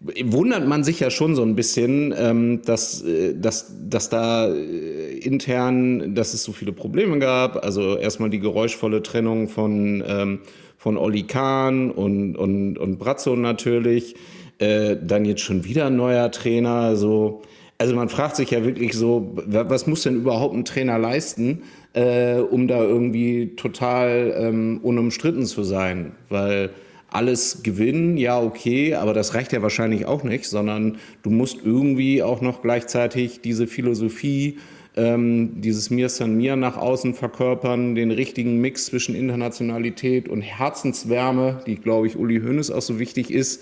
wundert 0.00 0.68
man 0.68 0.84
sich 0.84 1.00
ja 1.00 1.08
schon 1.08 1.34
so 1.34 1.42
ein 1.42 1.54
bisschen, 1.54 2.12
ähm, 2.18 2.60
dass, 2.66 3.02
äh, 3.02 3.34
dass, 3.34 3.72
dass 3.88 4.10
da 4.10 4.52
intern, 4.52 6.14
dass 6.14 6.34
es 6.34 6.44
so 6.44 6.52
viele 6.52 6.72
Probleme 6.72 7.18
gab. 7.18 7.64
Also 7.64 7.96
erstmal 7.96 8.28
die 8.28 8.40
geräuschvolle 8.40 9.02
Trennung 9.02 9.48
von 9.48 10.04
ähm, 10.06 10.40
von 10.84 10.98
Olli 10.98 11.22
Kahn 11.22 11.90
und, 11.90 12.36
und, 12.36 12.76
und 12.76 12.98
Brazzo 12.98 13.36
natürlich. 13.36 14.16
Äh, 14.58 14.98
dann 15.02 15.24
jetzt 15.24 15.40
schon 15.40 15.64
wieder 15.64 15.86
ein 15.86 15.96
neuer 15.96 16.30
Trainer. 16.30 16.94
So. 16.94 17.40
Also 17.78 17.96
man 17.96 18.10
fragt 18.10 18.36
sich 18.36 18.50
ja 18.50 18.66
wirklich 18.66 18.92
so, 18.92 19.32
was 19.34 19.86
muss 19.86 20.02
denn 20.02 20.16
überhaupt 20.16 20.54
ein 20.54 20.66
Trainer 20.66 20.98
leisten, 20.98 21.62
äh, 21.94 22.34
um 22.34 22.68
da 22.68 22.82
irgendwie 22.82 23.56
total 23.56 24.34
ähm, 24.36 24.80
unumstritten 24.82 25.46
zu 25.46 25.64
sein? 25.64 26.12
Weil 26.28 26.68
alles 27.08 27.62
gewinnen, 27.62 28.18
ja 28.18 28.38
okay, 28.38 28.94
aber 28.94 29.14
das 29.14 29.32
reicht 29.32 29.54
ja 29.54 29.62
wahrscheinlich 29.62 30.04
auch 30.04 30.22
nicht, 30.22 30.44
sondern 30.44 30.98
du 31.22 31.30
musst 31.30 31.64
irgendwie 31.64 32.22
auch 32.22 32.42
noch 32.42 32.60
gleichzeitig 32.60 33.40
diese 33.40 33.66
Philosophie 33.66 34.58
ähm, 34.96 35.60
dieses 35.60 35.90
Mir 35.90 36.08
San 36.08 36.36
Mir 36.36 36.56
nach 36.56 36.76
außen 36.76 37.14
verkörpern, 37.14 37.94
den 37.94 38.10
richtigen 38.10 38.60
Mix 38.60 38.86
zwischen 38.86 39.14
Internationalität 39.14 40.28
und 40.28 40.40
Herzenswärme, 40.40 41.62
die, 41.66 41.76
glaube 41.76 42.06
ich, 42.06 42.16
Uli 42.16 42.40
Hoeneß 42.40 42.70
auch 42.70 42.82
so 42.82 42.98
wichtig 42.98 43.30
ist. 43.30 43.60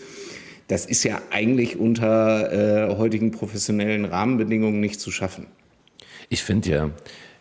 Das 0.69 0.87
ist 0.87 1.05
ja 1.05 1.21
eigentlich 1.31 1.79
unter 1.79 2.91
äh, 2.91 2.97
heutigen 2.97 3.31
professionellen 3.31 4.05
Rahmenbedingungen 4.05 4.81
nicht 4.81 5.01
zu 5.01 5.11
schaffen. 5.11 5.47
Ich 6.29 6.43
finde 6.43 6.71
ja, 6.71 6.91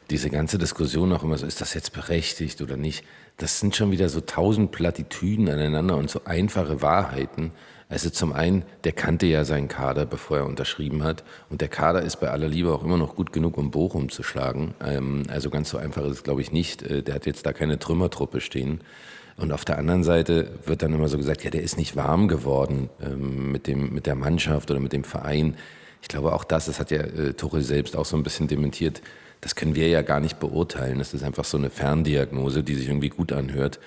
diese 0.10 0.30
ganze 0.30 0.58
Diskussion 0.58 1.14
auch 1.14 1.24
immer 1.24 1.38
so, 1.38 1.46
ist 1.46 1.62
das 1.62 1.74
jetzt 1.74 1.94
berechtigt 1.94 2.62
oder 2.62 2.78
nicht? 2.78 3.04
Das 3.38 3.60
sind 3.60 3.76
schon 3.76 3.92
wieder 3.92 4.10
so 4.10 4.22
tausend 4.22 4.72
Plattitüden 4.72 5.48
aneinander 5.50 5.98
und 5.98 6.10
so 6.10 6.22
einfache 6.26 6.82
Wahrheiten. 6.82 7.52
Also 7.92 8.10
zum 8.10 8.32
einen, 8.32 8.64
der 8.86 8.94
kannte 8.94 9.26
ja 9.26 9.44
seinen 9.44 9.68
Kader, 9.68 10.06
bevor 10.06 10.38
er 10.38 10.46
unterschrieben 10.46 11.04
hat. 11.04 11.26
Und 11.50 11.60
der 11.60 11.68
Kader 11.68 12.02
ist 12.02 12.22
bei 12.22 12.30
aller 12.30 12.48
Liebe 12.48 12.72
auch 12.72 12.86
immer 12.86 12.98
noch 12.98 13.18
gut 13.18 13.34
genug, 13.34 13.58
um 13.58 13.70
Bochum 13.70 14.08
zu 14.08 14.24
schlagen. 14.24 14.74
Ähm, 14.82 15.24
also 15.28 15.50
ganz 15.50 15.70
so 15.70 15.78
einfach 15.78 16.06
ist 16.06 16.12
es, 16.12 16.24
glaube 16.24 16.40
ich, 16.40 16.54
nicht. 16.54 16.84
Äh, 16.84 17.04
der 17.04 17.16
hat 17.16 17.26
jetzt 17.26 17.46
da 17.46 17.52
keine 17.52 17.80
Trümmertruppe 17.80 18.40
stehen. 18.40 18.80
Und 19.36 19.52
auf 19.52 19.66
der 19.66 19.78
anderen 19.78 20.06
Seite 20.06 20.52
wird 20.66 20.84
dann 20.84 20.94
immer 20.94 21.10
so 21.10 21.18
gesagt, 21.18 21.44
ja, 21.44 21.50
der 21.50 21.64
ist 21.64 21.78
nicht 21.78 21.98
warm 21.98 22.30
geworden 22.30 22.90
ähm, 23.04 23.52
mit, 23.52 23.68
dem, 23.68 23.94
mit 23.94 24.06
der 24.06 24.16
Mannschaft 24.16 24.72
oder 24.72 24.80
mit 24.80 24.94
dem 24.94 25.04
Verein. 25.04 25.58
Ich 26.02 26.08
glaube 26.08 26.32
auch 26.32 26.46
das, 26.46 26.68
das 26.68 26.80
hat 26.80 26.92
ja 26.92 27.02
äh, 27.02 27.34
Tuchel 27.34 27.62
selbst 27.62 27.98
auch 27.98 28.06
so 28.06 28.16
ein 28.16 28.24
bisschen 28.24 28.48
dementiert, 28.48 29.02
das 29.42 29.56
können 29.56 29.76
wir 29.76 29.90
ja 29.90 30.02
gar 30.02 30.22
nicht 30.22 30.40
beurteilen. 30.40 31.00
Das 31.00 31.14
ist 31.14 31.24
einfach 31.24 31.46
so 31.46 31.58
eine 31.58 31.70
Ferndiagnose, 31.70 32.64
die 32.64 32.76
sich 32.76 32.88
irgendwie 32.88 33.10
gut 33.10 33.34
anhört. 33.34 33.80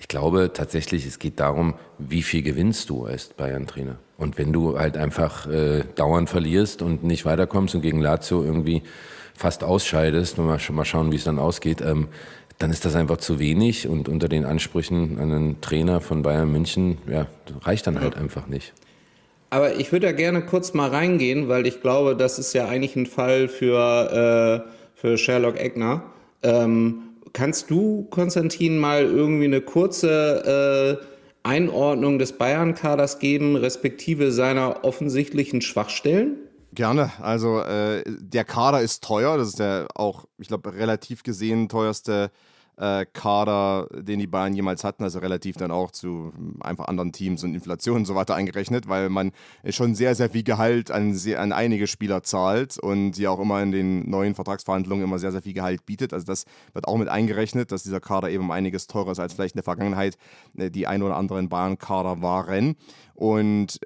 Ich 0.00 0.08
glaube 0.08 0.50
tatsächlich, 0.52 1.06
es 1.06 1.18
geht 1.18 1.38
darum, 1.38 1.74
wie 1.98 2.22
viel 2.22 2.42
gewinnst 2.42 2.88
du 2.88 3.04
als 3.04 3.28
Bayern-Trainer. 3.28 3.98
Und 4.16 4.38
wenn 4.38 4.50
du 4.52 4.78
halt 4.78 4.96
einfach 4.96 5.46
äh, 5.46 5.84
dauernd 5.94 6.30
verlierst 6.30 6.80
und 6.80 7.04
nicht 7.04 7.26
weiterkommst 7.26 7.74
und 7.74 7.82
gegen 7.82 8.00
Lazio 8.00 8.42
irgendwie 8.42 8.82
fast 9.36 9.62
ausscheidest, 9.62 10.36
schon 10.36 10.74
mal 10.74 10.84
schauen, 10.86 11.12
wie 11.12 11.16
es 11.16 11.24
dann 11.24 11.38
ausgeht, 11.38 11.82
ähm, 11.82 12.08
dann 12.58 12.70
ist 12.70 12.86
das 12.86 12.96
einfach 12.96 13.18
zu 13.18 13.38
wenig 13.38 13.88
und 13.88 14.08
unter 14.08 14.28
den 14.28 14.46
Ansprüchen 14.46 15.18
an 15.18 15.32
einen 15.32 15.60
Trainer 15.60 16.00
von 16.00 16.22
Bayern 16.22 16.50
München, 16.50 16.98
ja, 17.06 17.26
reicht 17.62 17.86
dann 17.86 18.00
halt 18.00 18.16
einfach 18.16 18.46
nicht. 18.46 18.72
Aber 19.50 19.76
ich 19.76 19.92
würde 19.92 20.06
da 20.06 20.12
gerne 20.12 20.42
kurz 20.42 20.72
mal 20.72 20.88
reingehen, 20.88 21.48
weil 21.48 21.66
ich 21.66 21.82
glaube, 21.82 22.16
das 22.16 22.38
ist 22.38 22.54
ja 22.54 22.68
eigentlich 22.68 22.96
ein 22.96 23.06
Fall 23.06 23.48
für, 23.48 24.64
äh, 24.64 24.70
für 24.94 25.18
Sherlock 25.18 25.58
Egner. 25.58 26.04
Ähm, 26.42 27.09
kannst 27.32 27.70
du, 27.70 28.06
Konstantin, 28.10 28.78
mal 28.78 29.04
irgendwie 29.04 29.44
eine 29.44 29.60
kurze 29.60 31.00
äh, 31.00 31.06
Einordnung 31.42 32.18
des 32.18 32.32
Bayern-Kaders 32.32 33.18
geben, 33.18 33.56
respektive 33.56 34.32
seiner 34.32 34.84
offensichtlichen 34.84 35.62
Schwachstellen? 35.62 36.36
Gerne. 36.72 37.10
Also 37.20 37.60
äh, 37.60 38.04
der 38.06 38.44
Kader 38.44 38.80
ist 38.80 39.02
teuer. 39.02 39.36
Das 39.36 39.48
ist 39.48 39.58
der 39.58 39.88
auch, 39.94 40.26
ich 40.38 40.48
glaube, 40.48 40.74
relativ 40.74 41.22
gesehen 41.22 41.68
teuerste 41.68 42.30
äh, 42.80 43.04
Kader, 43.12 43.88
den 43.92 44.18
die 44.18 44.26
Bayern 44.26 44.54
jemals 44.54 44.84
hatten, 44.84 45.04
also 45.04 45.18
relativ 45.18 45.56
dann 45.56 45.70
auch 45.70 45.90
zu 45.90 46.32
einfach 46.60 46.88
anderen 46.88 47.12
Teams 47.12 47.44
und 47.44 47.54
Inflation 47.54 47.98
und 47.98 48.04
so 48.06 48.14
weiter 48.14 48.34
eingerechnet, 48.34 48.88
weil 48.88 49.10
man 49.10 49.32
schon 49.68 49.94
sehr, 49.94 50.14
sehr 50.14 50.30
viel 50.30 50.42
Gehalt 50.42 50.90
an, 50.90 51.14
sehr, 51.14 51.40
an 51.40 51.52
einige 51.52 51.86
Spieler 51.86 52.22
zahlt 52.22 52.78
und 52.78 53.18
ja 53.18 53.30
auch 53.30 53.40
immer 53.40 53.62
in 53.62 53.70
den 53.70 54.08
neuen 54.08 54.34
Vertragsverhandlungen 54.34 55.04
immer 55.04 55.18
sehr, 55.18 55.30
sehr 55.30 55.42
viel 55.42 55.52
Gehalt 55.52 55.84
bietet. 55.84 56.14
Also 56.14 56.24
das 56.24 56.46
wird 56.72 56.88
auch 56.88 56.96
mit 56.96 57.08
eingerechnet, 57.08 57.70
dass 57.70 57.82
dieser 57.82 58.00
Kader 58.00 58.30
eben 58.30 58.44
um 58.44 58.50
einiges 58.50 58.86
teurer 58.86 59.12
ist 59.12 59.20
als 59.20 59.34
vielleicht 59.34 59.54
in 59.54 59.58
der 59.58 59.64
Vergangenheit 59.64 60.16
äh, 60.56 60.70
die 60.70 60.86
ein 60.86 61.02
oder 61.02 61.16
anderen 61.16 61.50
Bayern-Kader 61.50 62.22
waren. 62.22 62.76
Und 63.14 63.78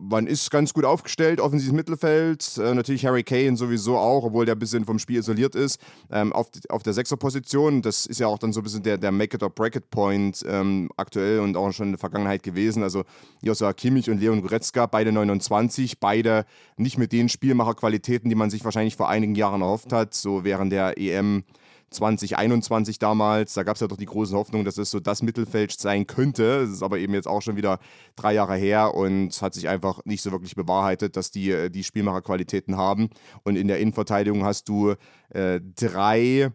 man 0.00 0.26
ist 0.26 0.50
ganz 0.50 0.72
gut 0.72 0.84
aufgestellt, 0.84 1.40
offensives 1.40 1.72
Mittelfeld. 1.72 2.58
Äh, 2.58 2.74
natürlich 2.74 3.04
Harry 3.04 3.22
Kane 3.22 3.56
sowieso 3.56 3.96
auch, 3.98 4.24
obwohl 4.24 4.46
der 4.46 4.56
ein 4.56 4.58
bisschen 4.58 4.84
vom 4.84 4.98
Spiel 4.98 5.18
isoliert 5.18 5.54
ist. 5.54 5.80
Ähm, 6.10 6.32
auf, 6.32 6.48
auf 6.68 6.82
der 6.82 6.94
Sechserposition, 6.94 7.82
das 7.82 8.06
ist 8.06 8.18
ja 8.18 8.26
auch 8.26 8.38
dann 8.38 8.52
so 8.52 8.60
ein 8.60 8.64
bisschen 8.64 8.82
der, 8.82 8.96
der 8.98 9.12
Make-it-or-Break-it-Point 9.12 10.44
ähm, 10.48 10.90
aktuell 10.96 11.40
und 11.40 11.56
auch 11.56 11.70
schon 11.72 11.88
in 11.88 11.92
der 11.92 11.98
Vergangenheit 11.98 12.42
gewesen. 12.42 12.82
Also 12.82 13.04
Joshua 13.42 13.72
Kimmich 13.72 14.08
und 14.08 14.20
Leon 14.20 14.40
Goretzka, 14.40 14.86
beide 14.86 15.12
29, 15.12 16.00
beide 16.00 16.46
nicht 16.76 16.96
mit 16.96 17.12
den 17.12 17.28
Spielmacherqualitäten, 17.28 18.30
die 18.30 18.36
man 18.36 18.50
sich 18.50 18.64
wahrscheinlich 18.64 18.96
vor 18.96 19.08
einigen 19.08 19.34
Jahren 19.34 19.60
erhofft 19.60 19.92
hat, 19.92 20.14
so 20.14 20.44
während 20.44 20.72
der 20.72 20.98
EM 20.98 21.44
2021 21.90 22.98
damals, 22.98 23.54
da 23.54 23.64
gab 23.64 23.74
es 23.74 23.80
ja 23.80 23.88
doch 23.88 23.96
die 23.96 24.06
große 24.06 24.36
Hoffnung, 24.36 24.64
dass 24.64 24.78
es 24.78 24.90
so 24.90 25.00
das 25.00 25.22
Mittelfeld 25.22 25.72
sein 25.72 26.06
könnte. 26.06 26.60
Das 26.60 26.70
ist 26.70 26.82
aber 26.82 26.98
eben 26.98 27.14
jetzt 27.14 27.26
auch 27.26 27.42
schon 27.42 27.56
wieder 27.56 27.80
drei 28.14 28.32
Jahre 28.34 28.56
her 28.56 28.94
und 28.94 29.42
hat 29.42 29.54
sich 29.54 29.68
einfach 29.68 30.04
nicht 30.04 30.22
so 30.22 30.30
wirklich 30.30 30.54
bewahrheitet, 30.54 31.16
dass 31.16 31.30
die 31.30 31.50
äh, 31.50 31.68
die 31.68 31.82
Spielmacherqualitäten 31.82 32.76
haben. 32.76 33.10
Und 33.42 33.56
in 33.56 33.66
der 33.66 33.80
Innenverteidigung 33.80 34.44
hast 34.44 34.68
du 34.68 34.94
äh, 35.30 35.60
drei 35.76 36.52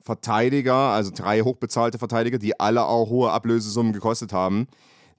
Verteidiger, 0.00 0.74
also 0.74 1.10
drei 1.14 1.42
hochbezahlte 1.42 1.98
Verteidiger, 1.98 2.38
die 2.38 2.58
alle 2.58 2.86
auch 2.86 3.10
hohe 3.10 3.30
Ablösesummen 3.30 3.92
gekostet 3.92 4.32
haben 4.32 4.68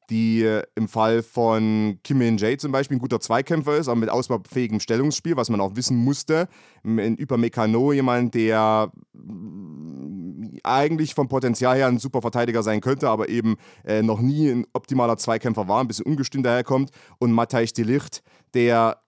die 0.10 0.62
im 0.76 0.88
Fall 0.88 1.24
von 1.24 2.00
Kim 2.04 2.18
Min-jae 2.18 2.58
zum 2.58 2.72
Beispiel 2.72 2.98
ein 2.98 3.02
guter 3.02 3.20
Zweikämpfer 3.20 3.78
ist, 3.78 3.88
aber 3.88 4.00
mit 4.00 4.10
ausbaufähigem 4.10 4.80
Stellungsspiel, 4.80 5.36
was 5.36 5.50
man 5.50 5.62
auch 5.62 5.76
wissen 5.76 5.98
musste. 5.98 6.48
Über 6.84 7.38
Mekano 7.38 7.94
jemand, 7.94 8.34
der 8.34 8.92
mm, 9.14 10.58
eigentlich 10.64 11.16
vom 11.16 11.28
Potenzial 11.28 11.78
her 11.78 11.88
ein 11.88 12.00
super 12.00 12.22
Verteidiger 12.22 12.64
sein 12.64 12.82
könnte, 12.82 13.10
aber 13.10 13.30
eben 13.30 13.58
äh, 13.86 14.02
noch 14.02 14.20
nie 14.20 14.50
ein 14.50 14.66
optimaler 14.74 15.18
Zweikämpfer 15.18 15.68
war, 15.68 15.82
ein 15.82 15.88
bisschen 15.88 16.06
ungestüm 16.06 16.44
daherkommt. 16.44 16.92
Und 17.20 17.32
Matthijs 17.32 17.74
de 17.74 17.86
Licht, 17.86 18.24
der 18.54 19.02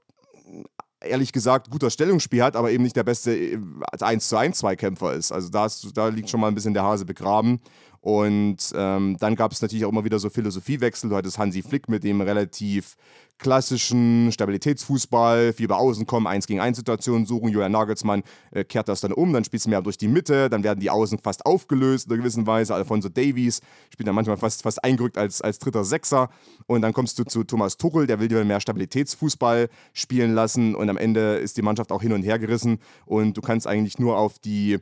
ehrlich 1.01 1.31
gesagt 1.31 1.69
guter 1.69 1.89
Stellungsspiel 1.89 2.43
hat, 2.43 2.55
aber 2.55 2.71
eben 2.71 2.83
nicht 2.83 2.95
der 2.95 3.03
beste 3.03 3.59
1 3.99 4.23
äh, 4.23 4.27
zu 4.27 4.37
1 4.37 4.57
Zweikämpfer 4.57 5.13
ist. 5.13 5.31
Also 5.31 5.49
da, 5.49 5.65
ist, 5.65 5.85
da 5.95 6.07
liegt 6.07 6.29
schon 6.29 6.39
mal 6.39 6.47
ein 6.47 6.55
bisschen 6.55 6.73
der 6.73 6.83
Hase 6.83 7.05
begraben. 7.05 7.59
Und 8.01 8.57
ähm, 8.75 9.17
dann 9.19 9.35
gab 9.35 9.51
es 9.51 9.61
natürlich 9.61 9.85
auch 9.85 9.91
immer 9.91 10.03
wieder 10.03 10.17
so 10.17 10.29
Philosophiewechsel. 10.29 11.09
Du 11.09 11.15
hattest 11.15 11.37
Hansi 11.37 11.61
Flick 11.61 11.87
mit 11.87 12.03
dem 12.03 12.21
relativ 12.21 12.95
klassischen 13.41 14.31
Stabilitätsfußball, 14.31 15.51
viel 15.53 15.67
bei 15.67 15.75
Außen 15.75 16.05
kommen, 16.05 16.27
1 16.27 16.47
gegen 16.47 16.59
1 16.59 16.77
Situationen 16.77 17.25
suchen. 17.25 17.49
Julian 17.49 17.71
Nagelsmann 17.71 18.23
äh, 18.51 18.63
kehrt 18.63 18.87
das 18.87 19.01
dann 19.01 19.11
um, 19.11 19.33
dann 19.33 19.43
spielst 19.43 19.65
du 19.65 19.71
mehr 19.71 19.81
durch 19.81 19.97
die 19.97 20.07
Mitte, 20.07 20.49
dann 20.49 20.63
werden 20.63 20.79
die 20.79 20.91
Außen 20.91 21.17
fast 21.17 21.45
aufgelöst 21.45 22.05
in 22.05 22.13
einer 22.13 22.21
gewissen 22.21 22.47
Weise. 22.47 22.75
Alfonso 22.75 23.09
Davies 23.09 23.61
spielt 23.91 24.07
dann 24.07 24.15
manchmal 24.15 24.37
fast, 24.37 24.61
fast 24.61 24.83
eingerückt 24.83 25.17
als, 25.17 25.41
als 25.41 25.57
dritter 25.57 25.83
Sechser. 25.83 26.29
Und 26.67 26.83
dann 26.83 26.93
kommst 26.93 27.17
du 27.17 27.23
zu 27.23 27.43
Thomas 27.43 27.77
Tuchel, 27.77 28.05
der 28.05 28.19
will 28.19 28.27
dir 28.27 28.45
mehr 28.45 28.61
Stabilitätsfußball 28.61 29.69
spielen 29.93 30.33
lassen 30.35 30.75
und 30.75 30.89
am 30.89 30.97
Ende 30.97 31.37
ist 31.37 31.57
die 31.57 31.63
Mannschaft 31.63 31.91
auch 31.91 32.01
hin 32.01 32.13
und 32.13 32.21
her 32.21 32.37
gerissen 32.37 32.77
und 33.05 33.35
du 33.35 33.41
kannst 33.41 33.65
eigentlich 33.65 33.97
nur 33.97 34.17
auf 34.17 34.37
die 34.37 34.77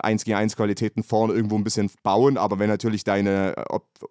1 0.00 0.24
gegen 0.24 0.36
1 0.36 0.56
Qualitäten 0.56 1.02
vorne 1.02 1.34
irgendwo 1.34 1.56
ein 1.56 1.64
bisschen 1.64 1.90
bauen, 2.02 2.38
aber 2.38 2.58
wenn 2.58 2.68
natürlich 2.68 3.04
deine 3.04 3.54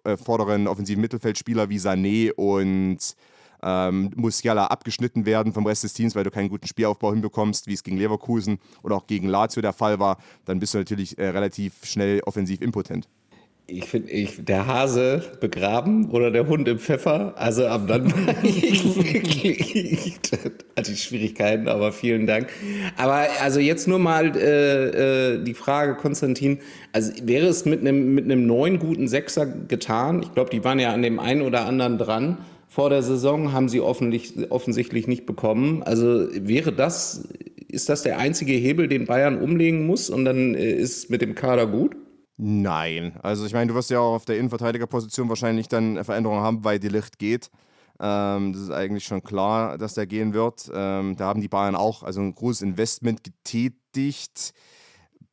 äh, 0.04 0.16
vorderen 0.16 0.68
offensiven 0.68 1.00
Mittelfeldspieler 1.00 1.68
wie 1.68 1.78
Sané 1.78 2.32
und 2.32 3.16
ähm, 3.62 4.10
Musiala 4.16 4.66
abgeschnitten 4.66 5.26
werden 5.26 5.52
vom 5.52 5.66
Rest 5.66 5.84
des 5.84 5.92
Teams, 5.92 6.14
weil 6.14 6.24
du 6.24 6.30
keinen 6.30 6.48
guten 6.48 6.66
Spielaufbau 6.66 7.12
hinbekommst, 7.12 7.66
wie 7.66 7.74
es 7.74 7.82
gegen 7.82 7.96
Leverkusen 7.96 8.58
oder 8.82 8.96
auch 8.96 9.06
gegen 9.06 9.28
Lazio 9.28 9.62
der 9.62 9.72
Fall 9.72 9.98
war, 9.98 10.18
dann 10.44 10.58
bist 10.60 10.74
du 10.74 10.78
natürlich 10.78 11.18
äh, 11.18 11.28
relativ 11.28 11.84
schnell 11.84 12.20
offensiv 12.24 12.60
impotent 12.60 13.08
ich 13.70 13.84
finde, 13.84 14.10
ich, 14.10 14.42
der 14.42 14.66
Hase 14.66 15.22
begraben 15.40 16.08
oder 16.10 16.30
der 16.30 16.48
Hund 16.48 16.66
im 16.68 16.78
Pfeffer. 16.78 17.34
Also 17.36 17.66
ab 17.66 17.82
dann 17.86 18.10
hatte 18.26 18.46
ich 20.92 21.02
Schwierigkeiten, 21.02 21.68
aber 21.68 21.92
vielen 21.92 22.26
Dank. 22.26 22.48
Aber 22.96 23.26
also 23.42 23.60
jetzt 23.60 23.86
nur 23.86 23.98
mal 23.98 24.34
äh, 24.34 25.34
äh, 25.34 25.44
die 25.44 25.52
Frage, 25.52 25.96
Konstantin. 25.96 26.60
Also 26.92 27.12
wäre 27.22 27.46
es 27.46 27.66
mit 27.66 27.80
einem 27.80 28.14
mit 28.14 28.24
einem 28.24 28.46
neuen 28.46 28.78
guten 28.78 29.06
Sechser 29.06 29.44
getan? 29.44 30.22
Ich 30.22 30.32
glaube, 30.32 30.48
die 30.48 30.64
waren 30.64 30.78
ja 30.78 30.94
an 30.94 31.02
dem 31.02 31.20
einen 31.20 31.42
oder 31.42 31.66
anderen 31.66 31.98
dran 31.98 32.38
vor 32.78 32.90
der 32.90 33.02
Saison, 33.02 33.52
haben 33.52 33.68
sie 33.68 33.80
offensichtlich 33.80 35.08
nicht 35.08 35.26
bekommen. 35.26 35.82
Also 35.82 36.28
wäre 36.32 36.72
das, 36.72 37.28
ist 37.66 37.88
das 37.88 38.04
der 38.04 38.18
einzige 38.18 38.52
Hebel, 38.52 38.86
den 38.86 39.04
Bayern 39.04 39.42
umlegen 39.42 39.84
muss 39.84 40.08
und 40.10 40.24
dann 40.24 40.54
äh, 40.54 40.74
ist 40.74 41.10
mit 41.10 41.20
dem 41.20 41.34
Kader 41.34 41.66
gut? 41.66 41.96
Nein. 42.36 43.18
Also 43.20 43.46
ich 43.46 43.52
meine, 43.52 43.66
du 43.66 43.74
wirst 43.74 43.90
ja 43.90 43.98
auch 43.98 44.14
auf 44.14 44.26
der 44.26 44.38
Innenverteidigerposition 44.38 45.28
wahrscheinlich 45.28 45.66
dann 45.66 46.04
Veränderungen 46.04 46.40
haben, 46.40 46.62
weil 46.62 46.78
die 46.78 46.86
Licht 46.86 47.18
geht. 47.18 47.50
Ähm, 47.98 48.52
das 48.52 48.62
ist 48.62 48.70
eigentlich 48.70 49.02
schon 49.02 49.24
klar, 49.24 49.76
dass 49.76 49.94
der 49.94 50.06
gehen 50.06 50.32
wird. 50.32 50.70
Ähm, 50.72 51.16
da 51.16 51.26
haben 51.26 51.40
die 51.40 51.48
Bayern 51.48 51.74
auch 51.74 52.04
also 52.04 52.20
ein 52.20 52.32
großes 52.32 52.62
Investment 52.62 53.24
getätigt 53.24 54.54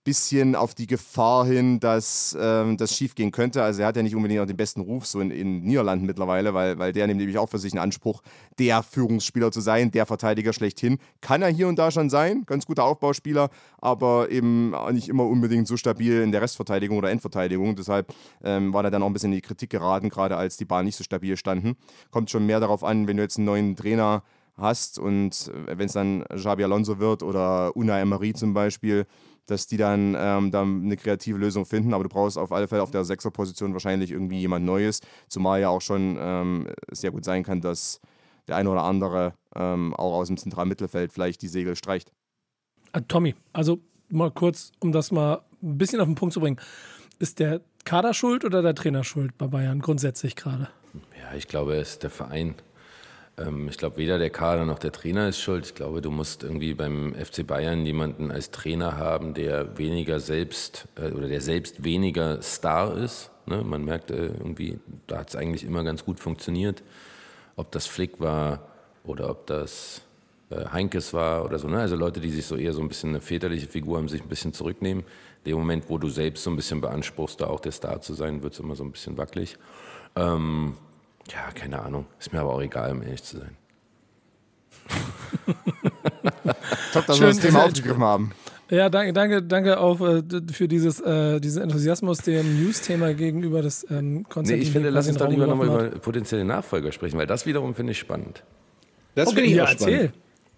bisschen 0.05 0.55
auf 0.55 0.75
die 0.75 0.85
Gefahr 0.87 1.45
hin, 1.45 1.79
dass 1.79 2.37
ähm, 2.39 2.77
das 2.77 2.95
schief 2.95 3.15
gehen 3.15 3.31
könnte. 3.31 3.63
Also 3.63 3.81
er 3.81 3.87
hat 3.87 3.97
ja 3.97 4.03
nicht 4.03 4.15
unbedingt 4.15 4.39
auch 4.39 4.45
den 4.45 4.55
besten 4.55 4.81
Ruf 4.81 5.05
so 5.05 5.19
in, 5.19 5.31
in 5.31 5.63
Niederlanden 5.63 6.05
mittlerweile, 6.05 6.53
weil, 6.53 6.77
weil 6.77 6.93
der 6.93 7.07
nimmt 7.07 7.19
nämlich 7.19 7.39
auch 7.39 7.49
für 7.49 7.57
sich 7.57 7.73
einen 7.73 7.81
Anspruch, 7.81 8.21
der 8.59 8.83
Führungsspieler 8.83 9.51
zu 9.51 9.61
sein, 9.61 9.91
der 9.91 10.05
Verteidiger 10.05 10.53
schlechthin. 10.53 10.99
Kann 11.21 11.41
er 11.41 11.49
hier 11.49 11.67
und 11.67 11.79
da 11.79 11.89
schon 11.89 12.11
sein, 12.11 12.43
ganz 12.45 12.67
guter 12.67 12.83
Aufbauspieler, 12.83 13.49
aber 13.79 14.29
eben 14.29 14.75
nicht 14.91 15.09
immer 15.09 15.25
unbedingt 15.25 15.67
so 15.67 15.75
stabil 15.75 16.21
in 16.21 16.31
der 16.31 16.43
Restverteidigung 16.43 16.99
oder 16.99 17.09
Endverteidigung. 17.09 17.75
Deshalb 17.75 18.13
ähm, 18.43 18.73
war 18.73 18.83
er 18.83 18.91
dann 18.91 19.01
auch 19.01 19.07
ein 19.07 19.13
bisschen 19.13 19.31
in 19.31 19.37
die 19.37 19.41
Kritik 19.41 19.71
geraten, 19.71 20.09
gerade 20.09 20.37
als 20.37 20.55
die 20.55 20.65
Bahn 20.65 20.85
nicht 20.85 20.95
so 20.95 21.03
stabil 21.03 21.35
standen. 21.35 21.77
Kommt 22.11 22.29
schon 22.29 22.45
mehr 22.45 22.59
darauf 22.59 22.83
an, 22.83 23.07
wenn 23.07 23.17
du 23.17 23.23
jetzt 23.23 23.37
einen 23.37 23.45
neuen 23.45 23.75
Trainer 23.75 24.21
hast 24.55 24.99
und 24.99 25.51
äh, 25.67 25.77
wenn 25.77 25.87
es 25.87 25.93
dann 25.93 26.23
Xabi 26.33 26.63
Alonso 26.63 26.99
wird 26.99 27.23
oder 27.23 27.75
Una 27.75 27.99
Emery 27.99 28.33
zum 28.33 28.53
Beispiel, 28.53 29.07
dass 29.45 29.67
die 29.67 29.77
dann, 29.77 30.15
ähm, 30.17 30.51
dann 30.51 30.83
eine 30.83 30.97
kreative 30.97 31.37
Lösung 31.37 31.65
finden. 31.65 31.93
Aber 31.93 32.03
du 32.03 32.09
brauchst 32.09 32.37
auf 32.37 32.51
alle 32.51 32.67
Fälle 32.67 32.83
auf 32.83 32.91
der 32.91 33.03
Sechserposition 33.03 33.73
wahrscheinlich 33.73 34.11
irgendwie 34.11 34.39
jemand 34.39 34.65
Neues, 34.65 35.01
zumal 35.27 35.61
ja 35.61 35.69
auch 35.69 35.81
schon 35.81 36.17
ähm, 36.19 36.67
sehr 36.91 37.11
gut 37.11 37.25
sein 37.25 37.43
kann, 37.43 37.61
dass 37.61 37.99
der 38.47 38.55
eine 38.55 38.69
oder 38.69 38.83
andere 38.83 39.33
ähm, 39.55 39.93
auch 39.93 40.13
aus 40.13 40.27
dem 40.27 40.37
zentralen 40.37 40.69
Mittelfeld 40.69 41.11
vielleicht 41.11 41.41
die 41.41 41.47
Segel 41.47 41.75
streicht. 41.75 42.11
Äh, 42.93 43.01
Tommy, 43.07 43.35
also 43.53 43.79
mal 44.09 44.31
kurz, 44.31 44.71
um 44.79 44.91
das 44.91 45.11
mal 45.11 45.41
ein 45.61 45.77
bisschen 45.77 45.99
auf 45.99 46.07
den 46.07 46.15
Punkt 46.15 46.33
zu 46.33 46.39
bringen. 46.39 46.59
Ist 47.19 47.39
der 47.39 47.61
Kader 47.85 48.13
schuld 48.13 48.45
oder 48.45 48.61
der 48.61 48.75
Trainer 48.75 49.03
schuld 49.03 49.37
bei 49.37 49.47
Bayern 49.47 49.79
grundsätzlich 49.79 50.35
gerade? 50.35 50.69
Ja, 51.19 51.35
ich 51.35 51.47
glaube, 51.47 51.75
es 51.75 51.91
ist 51.91 52.03
der 52.03 52.09
Verein. 52.09 52.55
Ähm, 53.37 53.67
ich 53.69 53.77
glaube, 53.77 53.97
weder 53.97 54.17
der 54.17 54.29
Kader 54.29 54.65
noch 54.65 54.79
der 54.79 54.91
Trainer 54.91 55.27
ist 55.27 55.39
schuld. 55.39 55.65
Ich 55.65 55.75
glaube, 55.75 56.01
du 56.01 56.11
musst 56.11 56.43
irgendwie 56.43 56.73
beim 56.73 57.13
FC 57.13 57.45
Bayern 57.45 57.85
jemanden 57.85 58.31
als 58.31 58.51
Trainer 58.51 58.97
haben, 58.97 59.33
der 59.33 59.77
weniger 59.77 60.19
selbst 60.19 60.87
äh, 60.95 61.11
oder 61.11 61.27
der 61.27 61.41
selbst 61.41 61.83
weniger 61.83 62.41
Star 62.41 62.95
ist. 62.97 63.31
Ne? 63.45 63.63
Man 63.63 63.85
merkt 63.85 64.11
äh, 64.11 64.27
irgendwie, 64.27 64.79
da 65.07 65.19
hat 65.19 65.29
es 65.29 65.35
eigentlich 65.35 65.63
immer 65.63 65.83
ganz 65.83 66.05
gut 66.05 66.19
funktioniert. 66.19 66.83
Ob 67.55 67.71
das 67.71 67.85
Flick 67.85 68.19
war 68.19 68.67
oder 69.03 69.29
ob 69.29 69.47
das 69.47 70.01
äh, 70.49 70.65
Heinkes 70.71 71.13
war 71.13 71.45
oder 71.45 71.59
so. 71.59 71.67
Ne? 71.67 71.79
Also 71.79 71.95
Leute, 71.95 72.19
die 72.19 72.29
sich 72.29 72.45
so 72.45 72.55
eher 72.55 72.73
so 72.73 72.81
ein 72.81 72.87
bisschen 72.87 73.09
eine 73.09 73.21
väterliche 73.21 73.67
Figur 73.67 73.97
haben, 73.97 74.07
sich 74.07 74.21
ein 74.21 74.29
bisschen 74.29 74.53
zurücknehmen. 74.53 75.03
Der 75.45 75.55
Moment, 75.55 75.89
wo 75.89 75.97
du 75.97 76.09
selbst 76.09 76.43
so 76.43 76.49
ein 76.49 76.55
bisschen 76.55 76.81
beanspruchst, 76.81 77.39
da 77.39 77.47
auch 77.47 77.59
der 77.59 77.71
Star 77.71 78.01
zu 78.01 78.13
sein, 78.13 78.41
wird 78.41 78.53
es 78.53 78.59
immer 78.59 78.75
so 78.75 78.83
ein 78.83 78.91
bisschen 78.91 79.17
wackelig. 79.17 79.57
Ähm, 80.15 80.75
ja, 81.31 81.51
keine 81.53 81.81
Ahnung. 81.81 82.05
Ist 82.19 82.33
mir 82.33 82.41
aber 82.41 82.53
auch 82.53 82.61
egal, 82.61 82.91
um 82.91 83.01
ehrlich 83.01 83.23
zu 83.23 83.37
sein. 83.37 83.57
Top, 86.93 87.05
dass 87.07 87.19
wir 87.19 87.27
das 87.27 87.39
Thema 87.39 87.65
aufgegriffen 87.65 88.03
haben. 88.03 88.31
Ja, 88.69 88.89
danke, 88.89 89.13
danke, 89.13 89.43
danke 89.43 89.79
auch 89.79 90.01
äh, 90.01 90.23
für 90.51 90.67
dieses, 90.67 90.99
äh, 90.99 91.39
diesen 91.39 91.61
Enthusiasmus 91.61 92.19
dem 92.19 92.63
News-Thema 92.63 93.13
gegenüber 93.13 93.61
des 93.61 93.85
ähm, 93.91 94.25
Konzerts. 94.27 94.57
Nee, 94.57 94.63
ich 94.63 94.71
finde, 94.71 94.89
lass 94.89 95.07
uns 95.07 95.17
doch 95.17 95.29
lieber 95.29 95.45
nochmal 95.45 95.67
über 95.67 95.89
potenzielle 95.99 96.45
Nachfolger 96.45 96.91
sprechen, 96.91 97.17
weil 97.19 97.27
das 97.27 97.45
wiederum 97.45 97.75
finde 97.75 97.91
ich 97.91 97.99
spannend. 97.99 98.43
Das 99.13 99.27
okay, 99.27 99.35
finde 99.35 99.49
ich 99.51 99.55
ja, 99.57 99.65
auch 99.65 99.69
erzähl. 99.69 100.13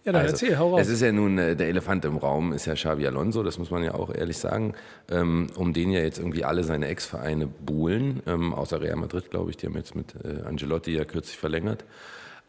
Ja, 0.08 0.14
dann 0.14 0.22
Also, 0.22 0.34
erzähl, 0.36 0.58
hau 0.58 0.70
raus. 0.70 0.82
Es 0.84 0.88
ist 0.88 1.02
ja 1.02 1.12
nun, 1.12 1.38
äh, 1.38 1.58
der 1.58 1.68
Elefant 1.68 2.06
im 2.06 2.16
Raum 2.16 2.54
ist 2.54 2.66
ja 2.66 2.76
Xavi 2.76 3.06
Alonso, 3.06 3.44
das 3.44 3.58
muss 3.58 3.72
man 3.72 3.84
ja 3.84 3.94
auch 3.94 4.10
ehrlich 4.10 4.38
sagen, 4.38 4.74
ähm, 5.12 5.48
um 5.58 5.74
den 5.74 5.92
ja 5.92 6.00
jetzt 6.00 6.18
irgendwie 6.18 6.46
alle 6.46 6.64
seine 6.64 6.88
Ex-Vereine 6.88 7.46
buhlen, 7.46 8.24
ähm, 8.26 8.54
außer 8.54 8.80
Real 8.80 8.96
Madrid, 8.96 9.30
glaube 9.30 9.50
ich, 9.50 9.58
die 9.58 9.66
haben 9.66 9.76
jetzt 9.76 9.96
mit 9.96 10.16
äh, 10.24 10.48
Angelotti 10.48 10.94
ja 10.94 11.04
kürzlich 11.04 11.38
verlängert. 11.38 11.84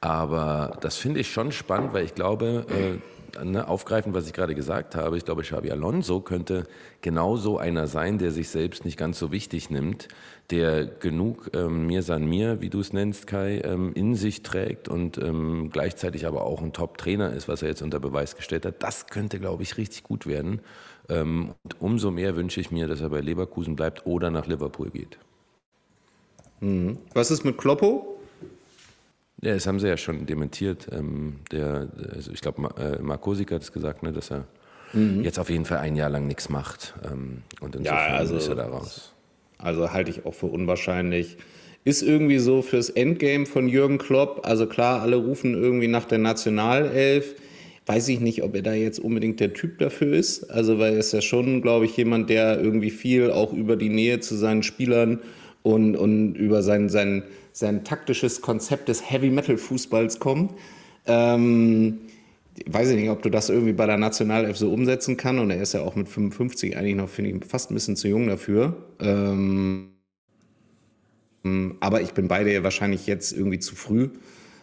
Aber 0.01 0.79
das 0.83 0.99
finde 0.99 1.19
ich 1.19 1.33
schon 1.33 1.51
spannend, 1.51 1.93
weil 1.95 2.05
ich 2.05 2.15
glaube, 2.15 2.65
äh, 2.71 3.45
ne, 3.45 3.67
aufgreifend, 3.67 4.15
was 4.15 4.29
ich 4.29 4.33
gerade 4.33 4.55
gesagt 4.55 4.95
habe, 4.95 5.17
ich 5.17 5.25
glaube, 5.25 5.43
Xabi 5.43 5.73
Alonso 5.73 6.21
könnte 6.21 6.63
genauso 7.01 7.59
einer 7.59 7.89
sein, 7.89 8.19
der 8.19 8.31
sich 8.31 8.51
selbst 8.51 8.85
nicht 8.85 8.97
ganz 8.97 9.19
so 9.19 9.33
wichtig 9.33 9.69
nimmt, 9.69 10.07
der 10.51 10.87
genug 10.87 11.51
ähm, 11.55 11.87
mir 11.87 12.03
san 12.03 12.27
mir, 12.27 12.61
wie 12.63 12.71
du 12.71 12.81
es 12.81 12.93
nennst, 12.93 13.27
Kai, 13.27 13.61
ähm, 13.65 13.93
in 13.95 14.15
sich 14.15 14.43
trägt 14.43 14.89
und 14.89 15.19
ähm, 15.19 15.69
gleichzeitig 15.71 16.27
aber 16.27 16.45
auch 16.45 16.63
ein 16.63 16.73
Top-Trainer 16.73 17.33
ist, 17.35 17.49
was 17.49 17.63
er 17.63 17.69
jetzt 17.69 17.83
unter 17.83 18.01
Beweis 18.01 18.35
gestellt 18.35 18.65
hat. 18.65 18.83
Das 18.83 19.07
könnte, 19.09 19.39
glaube 19.39 19.63
ich, 19.63 19.77
richtig 19.77 20.05
gut 20.05 20.27
werden. 20.27 20.61
Ähm, 21.11 21.55
und 21.65 21.81
umso 21.81 22.11
mehr 22.11 22.35
wünsche 22.37 22.61
ich 22.61 22.71
mir, 22.71 22.89
dass 22.89 23.01
er 23.03 23.11
bei 23.11 23.21
Leverkusen 23.21 23.77
bleibt 23.77 24.07
oder 24.07 24.31
nach 24.31 24.47
Liverpool 24.47 24.91
geht. 24.91 25.19
Mhm. 26.61 26.99
Was 27.13 27.31
ist 27.31 27.45
mit 27.45 27.59
Kloppo? 27.59 28.19
Ja, 29.43 29.55
das 29.55 29.67
haben 29.67 29.79
sie 29.79 29.87
ja 29.89 29.97
schon 29.97 30.27
dementiert. 30.27 30.89
Ähm, 30.91 31.41
der, 31.53 31.89
also 32.15 32.33
ich 32.33 32.41
glaube, 32.41 32.69
äh, 32.81 33.01
Marc 33.03 33.21
Kosik 33.21 33.53
hat 33.53 33.63
es 33.63 33.71
gesagt, 33.73 34.03
ne, 34.03 34.13
dass 34.13 34.31
er 34.31 34.45
Mhm. 34.95 35.23
jetzt 35.23 35.39
auf 35.39 35.51
jeden 35.51 35.67
Fall 35.67 35.79
ein 35.79 35.95
Jahr 35.97 36.09
lang 36.09 36.27
nichts 36.27 36.49
macht. 36.49 36.95
Ähm, 37.05 37.43
und 37.61 37.77
insofern 37.77 37.99
Ja, 38.13 38.17
also- 38.17 38.37
ist 38.37 38.49
er 38.49 38.55
da 38.55 38.67
raus. 38.67 39.13
Also 39.59 39.93
halte 39.93 40.11
ich 40.11 40.25
auch 40.25 40.35
für 40.35 40.47
unwahrscheinlich. 40.47 41.37
Ist 41.85 42.03
irgendwie 42.03 42.39
so 42.39 42.63
fürs 42.63 42.91
Endgame 42.91 43.47
von 43.47 43.69
Jürgen 43.69 43.99
Klopp. 43.99 44.43
Also 44.45 44.67
klar, 44.67 45.03
alle 45.03 45.17
rufen 45.17 45.55
irgendwie 45.55 45.89
nach 45.89 46.05
der 46.05 46.19
Nationalelf. 46.19 47.35
Weiß 47.87 48.09
ich 48.09 48.21
nicht, 48.21 48.43
ob 48.43 48.55
er 48.55 48.63
da 48.63 48.75
jetzt 48.75 49.01
unbedingt 49.01 49.41
der 49.41 49.55
Typ 49.55 49.79
dafür 49.79 50.13
ist. 50.13 50.51
Also 50.51 50.79
weil 50.79 50.95
er 50.95 50.99
ist 50.99 51.13
ja 51.13 51.23
schon, 51.23 51.63
glaube 51.63 51.87
ich, 51.87 51.97
jemand, 51.97 52.31
der 52.31 52.61
irgendwie 52.61 52.91
viel 52.91 53.31
auch 53.31 53.53
über 53.53 53.77
die 53.77 53.89
Nähe 53.89 54.21
zu 54.21 54.37
seinen 54.37 54.63
Spielern 54.63 55.21
und, 55.63 55.97
und 55.97 56.35
über 56.35 56.63
sein, 56.63 56.89
sein, 56.89 57.25
sein 57.53 57.85
taktisches 57.85 58.43
Konzept 58.43 58.89
des 58.89 59.11
Heavy 59.11 59.31
Metal 59.31 59.57
Fußballs 59.57 60.19
kommt. 60.19 60.53
Ähm, 61.07 62.01
weiß 62.67 62.91
ich 62.91 62.97
nicht, 62.97 63.11
ob 63.11 63.23
du 63.23 63.31
das 63.31 63.49
irgendwie 63.49 63.73
bei 63.73 63.87
der 63.87 63.99
Nationalelf 63.99 64.57
so 64.57 64.73
umsetzen 64.73 65.17
kann. 65.17 65.39
Und 65.39 65.51
er 65.51 65.61
ist 65.61 65.75
ja 65.75 65.81
auch 65.81 65.95
mit 65.95 66.09
55 66.09 66.77
eigentlich 66.77 66.97
noch, 66.97 67.09
finde 67.09 67.31
ich, 67.31 67.45
fast 67.45 67.71
ein 67.71 67.75
bisschen 67.75 67.97
zu 67.97 68.09
jung 68.09 68.27
dafür. 68.27 68.77
Ähm, 69.01 69.91
aber 71.81 72.03
ich 72.03 72.13
bin 72.13 72.29
beide 72.29 72.63
wahrscheinlich 72.63 73.07
jetzt 73.07 73.33
irgendwie 73.33 73.59
zu 73.59 73.75
früh. 73.77 74.11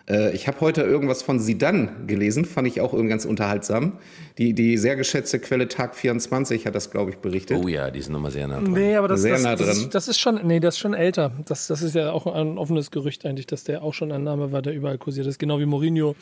Äh, 0.07 0.35
ich 0.35 0.47
habe 0.47 0.61
heute 0.61 0.81
irgendwas 0.83 1.23
von 1.23 1.39
Sidan 1.39 2.05
gelesen, 2.07 2.45
fand 2.45 2.67
ich 2.67 2.79
auch 2.81 2.93
irgendwie 2.93 3.09
ganz 3.09 3.25
unterhaltsam. 3.25 3.93
Die, 4.37 4.53
die 4.53 4.77
sehr 4.77 4.95
geschätzte 4.95 5.39
Quelle 5.39 5.67
Tag 5.67 5.95
24 5.95 6.67
hat 6.67 6.75
das, 6.75 6.91
glaube 6.91 7.11
ich, 7.11 7.17
berichtet. 7.17 7.57
Oh 7.63 7.67
ja, 7.67 7.89
die 7.89 8.01
sind 8.01 8.13
nochmal 8.13 8.31
sehr 8.31 8.47
nah 8.47 8.59
dran. 8.61 8.71
Nee, 8.71 8.95
aber 8.95 9.07
das, 9.07 9.21
Sehr 9.21 9.33
das, 9.33 9.43
nah 9.43 9.55
das, 9.55 9.77
ist, 9.77 9.95
das 9.95 10.07
ist 10.07 10.19
schon, 10.19 10.39
nee, 10.45 10.59
das 10.59 10.75
ist 10.75 10.79
schon 10.79 10.93
älter. 10.93 11.31
Das, 11.47 11.67
das 11.67 11.81
ist 11.81 11.95
ja 11.95 12.11
auch 12.11 12.27
ein 12.27 12.57
offenes 12.57 12.91
Gerücht 12.91 13.25
eigentlich, 13.25 13.47
dass 13.47 13.63
der 13.63 13.81
auch 13.81 13.93
schon 13.93 14.11
ein 14.11 14.23
Name 14.23 14.51
war, 14.51 14.61
der 14.61 14.73
überall 14.73 14.97
kursiert 14.97 15.25
ist. 15.27 15.39
Genau 15.39 15.59
wie 15.59 15.65
Mourinho. 15.65 16.15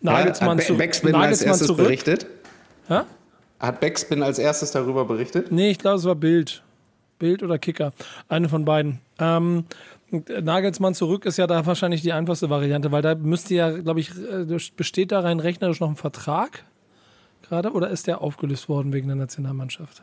Nagelsmann, 0.00 0.58
hat 0.58 0.64
zu, 0.66 0.72
Be- 0.72 0.78
Backspin 0.78 1.14
als 1.14 1.20
Nagelsmann 1.22 1.48
erstes 1.50 1.66
zurück. 1.68 1.84
berichtet? 1.84 2.26
Hä? 2.88 3.00
Hat 3.60 3.80
Backspin 3.80 4.22
als 4.22 4.38
erstes 4.38 4.72
darüber 4.72 5.04
berichtet? 5.04 5.52
Nee, 5.52 5.70
ich 5.70 5.78
glaube, 5.78 5.98
es 5.98 6.04
war 6.04 6.14
Bild. 6.14 6.62
Bild 7.18 7.42
oder 7.42 7.58
Kicker. 7.58 7.92
Eine 8.28 8.48
von 8.48 8.64
beiden. 8.64 8.98
Ähm, 9.18 9.64
Nagelsmann 10.10 10.94
zurück 10.94 11.24
ist 11.24 11.36
ja 11.36 11.46
da 11.46 11.64
wahrscheinlich 11.66 12.02
die 12.02 12.12
einfachste 12.12 12.50
Variante, 12.50 12.90
weil 12.92 13.02
da 13.02 13.14
müsste 13.14 13.54
ja, 13.54 13.70
glaube 13.70 14.00
ich, 14.00 14.10
äh, 14.10 14.58
besteht 14.76 15.12
da 15.12 15.20
rein 15.20 15.40
rechnerisch 15.40 15.80
noch 15.80 15.88
ein 15.88 15.96
Vertrag 15.96 16.64
gerade 17.42 17.72
oder 17.72 17.90
ist 17.90 18.06
der 18.06 18.20
aufgelöst 18.20 18.68
worden 18.68 18.92
wegen 18.92 19.08
der 19.08 19.16
Nationalmannschaft? 19.16 20.02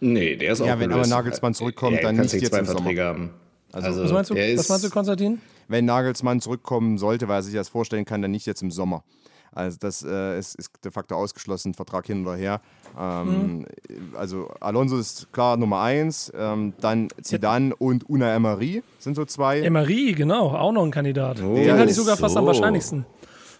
Nee, 0.00 0.36
der 0.36 0.52
ist 0.52 0.60
Ja, 0.60 0.74
auch 0.74 0.80
wenn 0.80 0.92
aber 0.92 1.06
Nagelsmann 1.06 1.54
zurückkommt, 1.54 2.02
dann 2.02 2.16
nicht 2.16 2.32
jetzt 2.32 2.50
zwei 2.50 2.60
im 2.60 2.64
Sommer. 2.66 2.78
Verträge 2.80 3.04
haben. 3.04 3.30
Also, 3.72 4.02
Was 4.02 4.12
meinst 4.12 4.30
du, 4.30 4.34
was 4.34 4.68
meinst 4.68 4.84
du 4.84 4.90
Konstantin? 4.90 5.40
Wenn 5.68 5.84
Nagelsmann 5.84 6.40
zurückkommen 6.40 6.98
sollte, 6.98 7.28
weil 7.28 7.38
er 7.38 7.42
sich 7.42 7.54
das 7.54 7.68
vorstellen 7.68 8.04
kann, 8.04 8.22
dann 8.22 8.30
nicht 8.32 8.46
jetzt 8.46 8.62
im 8.62 8.70
Sommer. 8.70 9.04
Also 9.52 9.78
das 9.80 10.04
äh, 10.04 10.38
ist, 10.38 10.54
ist 10.54 10.70
de 10.84 10.92
facto 10.92 11.14
ausgeschlossen, 11.16 11.74
Vertrag 11.74 12.06
hin 12.06 12.24
oder 12.26 12.36
her. 12.36 12.60
Ähm, 12.98 13.66
Also 14.16 14.48
Alonso 14.60 14.96
ist 14.98 15.32
klar 15.32 15.56
Nummer 15.56 15.80
eins, 15.80 16.32
ähm, 16.36 16.72
dann 16.80 17.08
Zidane 17.22 17.74
und 17.76 18.08
Una 18.08 18.34
Emery 18.34 18.82
sind 18.98 19.16
so 19.16 19.24
zwei. 19.24 19.60
Emery, 19.60 20.12
genau, 20.12 20.50
auch 20.50 20.72
noch 20.72 20.84
ein 20.84 20.90
Kandidat. 20.90 21.42
Oh, 21.42 21.54
Den 21.56 21.72
halte 21.72 21.90
ich 21.90 21.96
sogar 21.96 22.16
fast 22.16 22.36
am 22.36 22.44
so. 22.44 22.48
wahrscheinlichsten. 22.48 23.04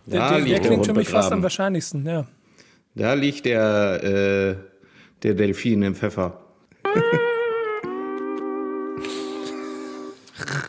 Der, 0.06 0.20
Da 0.20 0.36
der, 0.36 0.44
der 0.44 0.60
klingt 0.60 0.86
für 0.86 0.94
mich 0.94 1.08
fast 1.08 1.32
am 1.32 1.42
wahrscheinlichsten, 1.42 2.06
ja. 2.06 2.24
Da 2.94 3.14
liegt 3.14 3.44
der, 3.44 4.02
äh, 4.02 4.56
der 5.22 5.34
Delfin 5.34 5.82
im 5.82 5.94
Pfeffer. 5.94 6.40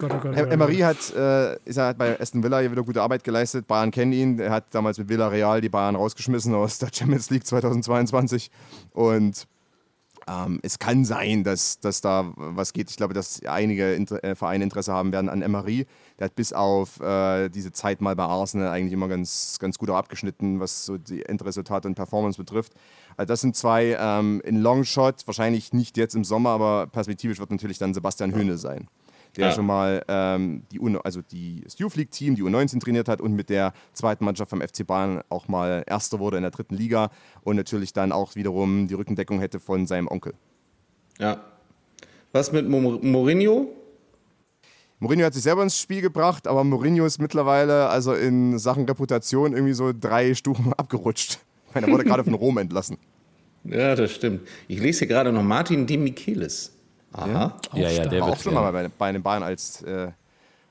Gott, 0.01 0.13
oh 0.15 0.19
Gott, 0.19 0.35
oh. 0.35 0.45
Emery 0.45 0.77
hat, 0.77 1.13
äh, 1.15 1.57
ist 1.63 1.77
hat 1.77 1.99
bei 1.99 2.19
Aston 2.19 2.41
Villa 2.41 2.59
hier 2.59 2.71
wieder 2.71 2.81
gute 2.81 3.03
Arbeit 3.03 3.23
geleistet. 3.23 3.67
Bayern 3.67 3.91
kennen 3.91 4.13
ihn. 4.13 4.39
Er 4.39 4.49
hat 4.49 4.73
damals 4.73 4.97
mit 4.97 5.09
Villarreal 5.09 5.61
die 5.61 5.69
Bayern 5.69 5.95
rausgeschmissen 5.95 6.55
aus 6.55 6.79
der 6.79 6.89
Champions 6.91 7.29
League 7.29 7.45
2022. 7.45 8.49
Und 8.93 9.47
ähm, 10.27 10.59
es 10.63 10.79
kann 10.79 11.05
sein, 11.05 11.43
dass, 11.43 11.79
dass 11.79 12.01
da 12.01 12.33
was 12.35 12.73
geht. 12.73 12.89
Ich 12.89 12.97
glaube, 12.97 13.13
dass 13.13 13.45
einige 13.45 13.93
Inter 13.93 14.23
äh, 14.23 14.33
Vereine 14.33 14.63
Interesse 14.63 14.91
haben 14.91 15.11
werden 15.11 15.29
an 15.29 15.43
Emery. 15.43 15.85
Der 16.17 16.25
hat 16.25 16.35
bis 16.35 16.51
auf 16.51 16.99
äh, 16.99 17.49
diese 17.49 17.71
Zeit 17.71 18.01
mal 18.01 18.15
bei 18.15 18.23
Arsenal 18.23 18.69
eigentlich 18.69 18.93
immer 18.93 19.07
ganz, 19.07 19.59
ganz 19.59 19.77
gut 19.77 19.91
abgeschnitten, 19.91 20.59
was 20.59 20.83
so 20.83 20.97
die 20.97 21.23
Endresultate 21.23 21.87
und 21.87 21.93
Performance 21.93 22.39
betrifft. 22.39 22.73
Also 23.17 23.27
das 23.27 23.41
sind 23.41 23.55
zwei 23.55 23.95
ähm, 23.99 24.41
in 24.43 24.61
Longshot, 24.61 25.27
wahrscheinlich 25.27 25.73
nicht 25.73 25.95
jetzt 25.95 26.15
im 26.15 26.23
Sommer, 26.23 26.49
aber 26.49 26.87
perspektivisch 26.87 27.37
wird 27.37 27.51
natürlich 27.51 27.77
dann 27.77 27.93
Sebastian 27.93 28.33
Höhne 28.33 28.57
sein 28.57 28.87
der 29.37 29.47
Ja. 29.47 29.51
schon 29.53 29.65
mal 29.65 30.03
ähm, 30.07 30.63
die, 30.71 30.79
U 30.79 30.97
also 30.99 31.21
die 31.21 31.61
das 31.63 31.77
Youth 31.79 31.95
League 31.95 32.11
Team, 32.11 32.35
die 32.35 32.43
U19 32.43 32.79
trainiert 32.81 33.07
hat 33.07 33.21
und 33.21 33.33
mit 33.33 33.49
der 33.49 33.73
zweiten 33.93 34.25
Mannschaft 34.25 34.49
vom 34.49 34.61
FC 34.61 34.85
Bayern 34.85 35.21
auch 35.29 35.47
mal 35.47 35.83
Erster 35.87 36.19
wurde 36.19 36.37
in 36.37 36.43
der 36.43 36.51
dritten 36.51 36.75
Liga 36.75 37.09
und 37.43 37.55
natürlich 37.55 37.93
dann 37.93 38.11
auch 38.11 38.35
wiederum 38.35 38.87
die 38.87 38.93
Rückendeckung 38.93 39.39
hätte 39.39 39.59
von 39.59 39.87
seinem 39.87 40.07
Onkel. 40.07 40.33
Ja. 41.19 41.41
Was 42.33 42.51
mit 42.51 42.67
Mo- 42.69 42.99
Mourinho? 43.01 43.69
Mourinho 44.99 45.25
hat 45.25 45.33
sich 45.33 45.43
selber 45.43 45.63
ins 45.63 45.77
Spiel 45.79 46.01
gebracht, 46.01 46.47
aber 46.47 46.63
Mourinho 46.63 47.05
ist 47.05 47.19
mittlerweile 47.19 47.87
also 47.89 48.13
in 48.13 48.59
Sachen 48.59 48.85
Reputation 48.85 49.53
irgendwie 49.53 49.73
so 49.73 49.91
drei 49.97 50.33
Stufen 50.35 50.73
abgerutscht. 50.77 51.39
Ich 51.69 51.75
meine, 51.75 51.87
er 51.87 51.93
wurde 51.93 52.03
gerade 52.03 52.23
von 52.23 52.33
Rom 52.35 52.57
entlassen. 52.57 52.97
Ja, 53.63 53.95
das 53.95 54.11
stimmt. 54.11 54.41
Ich 54.67 54.79
lese 54.79 54.99
hier 54.99 55.07
gerade 55.07 55.31
noch 55.31 55.43
Martin 55.43 55.85
De 55.87 55.97
Michelis. 55.97 56.71
Aha. 57.13 57.59
Ja, 57.73 57.89
ja, 57.89 58.07
der 58.07 58.21
war 58.21 58.27
wird 58.27 58.37
auch 58.37 58.41
schon 58.41 58.53
mal 58.53 58.71
bei, 58.71 58.87
bei 58.87 59.11
den 59.11 59.21
Bayern 59.21 59.43
als, 59.43 59.81
äh, 59.81 60.11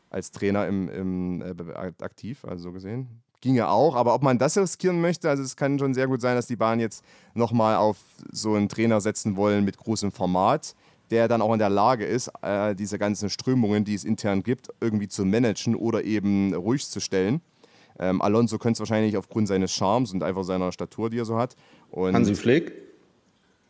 als 0.08 0.30
Trainer 0.30 0.66
im, 0.66 0.88
im, 0.88 1.42
äh, 1.42 1.92
aktiv, 2.02 2.44
also 2.44 2.64
so 2.64 2.72
gesehen. 2.72 3.08
Ginge 3.40 3.68
auch, 3.68 3.94
aber 3.94 4.14
ob 4.14 4.22
man 4.22 4.38
das 4.38 4.58
riskieren 4.58 5.00
möchte, 5.00 5.28
also 5.28 5.42
es 5.42 5.56
kann 5.56 5.78
schon 5.78 5.94
sehr 5.94 6.06
gut 6.06 6.20
sein, 6.20 6.36
dass 6.36 6.46
die 6.46 6.56
Bayern 6.56 6.78
jetzt 6.78 7.04
nochmal 7.34 7.76
auf 7.76 7.96
so 8.30 8.54
einen 8.54 8.68
Trainer 8.68 9.00
setzen 9.00 9.36
wollen 9.36 9.64
mit 9.64 9.78
großem 9.78 10.12
Format, 10.12 10.74
der 11.10 11.26
dann 11.26 11.40
auch 11.40 11.52
in 11.52 11.58
der 11.58 11.70
Lage 11.70 12.04
ist, 12.04 12.30
äh, 12.42 12.74
diese 12.74 12.98
ganzen 12.98 13.30
Strömungen, 13.30 13.84
die 13.84 13.94
es 13.94 14.04
intern 14.04 14.42
gibt, 14.42 14.68
irgendwie 14.80 15.08
zu 15.08 15.24
managen 15.24 15.74
oder 15.74 16.04
eben 16.04 16.54
ruhig 16.54 16.86
zu 16.86 17.00
stellen. 17.00 17.40
Ähm, 17.98 18.20
Alonso 18.22 18.58
könnte 18.58 18.74
es 18.74 18.80
wahrscheinlich 18.80 19.16
aufgrund 19.16 19.48
seines 19.48 19.72
Charmes 19.72 20.12
und 20.12 20.22
einfach 20.22 20.44
seiner 20.44 20.70
Statur, 20.72 21.10
die 21.10 21.18
er 21.18 21.24
so 21.24 21.36
hat. 21.36 21.56
Und 21.90 22.14
Hansi 22.14 22.34
Flick? 22.34 22.89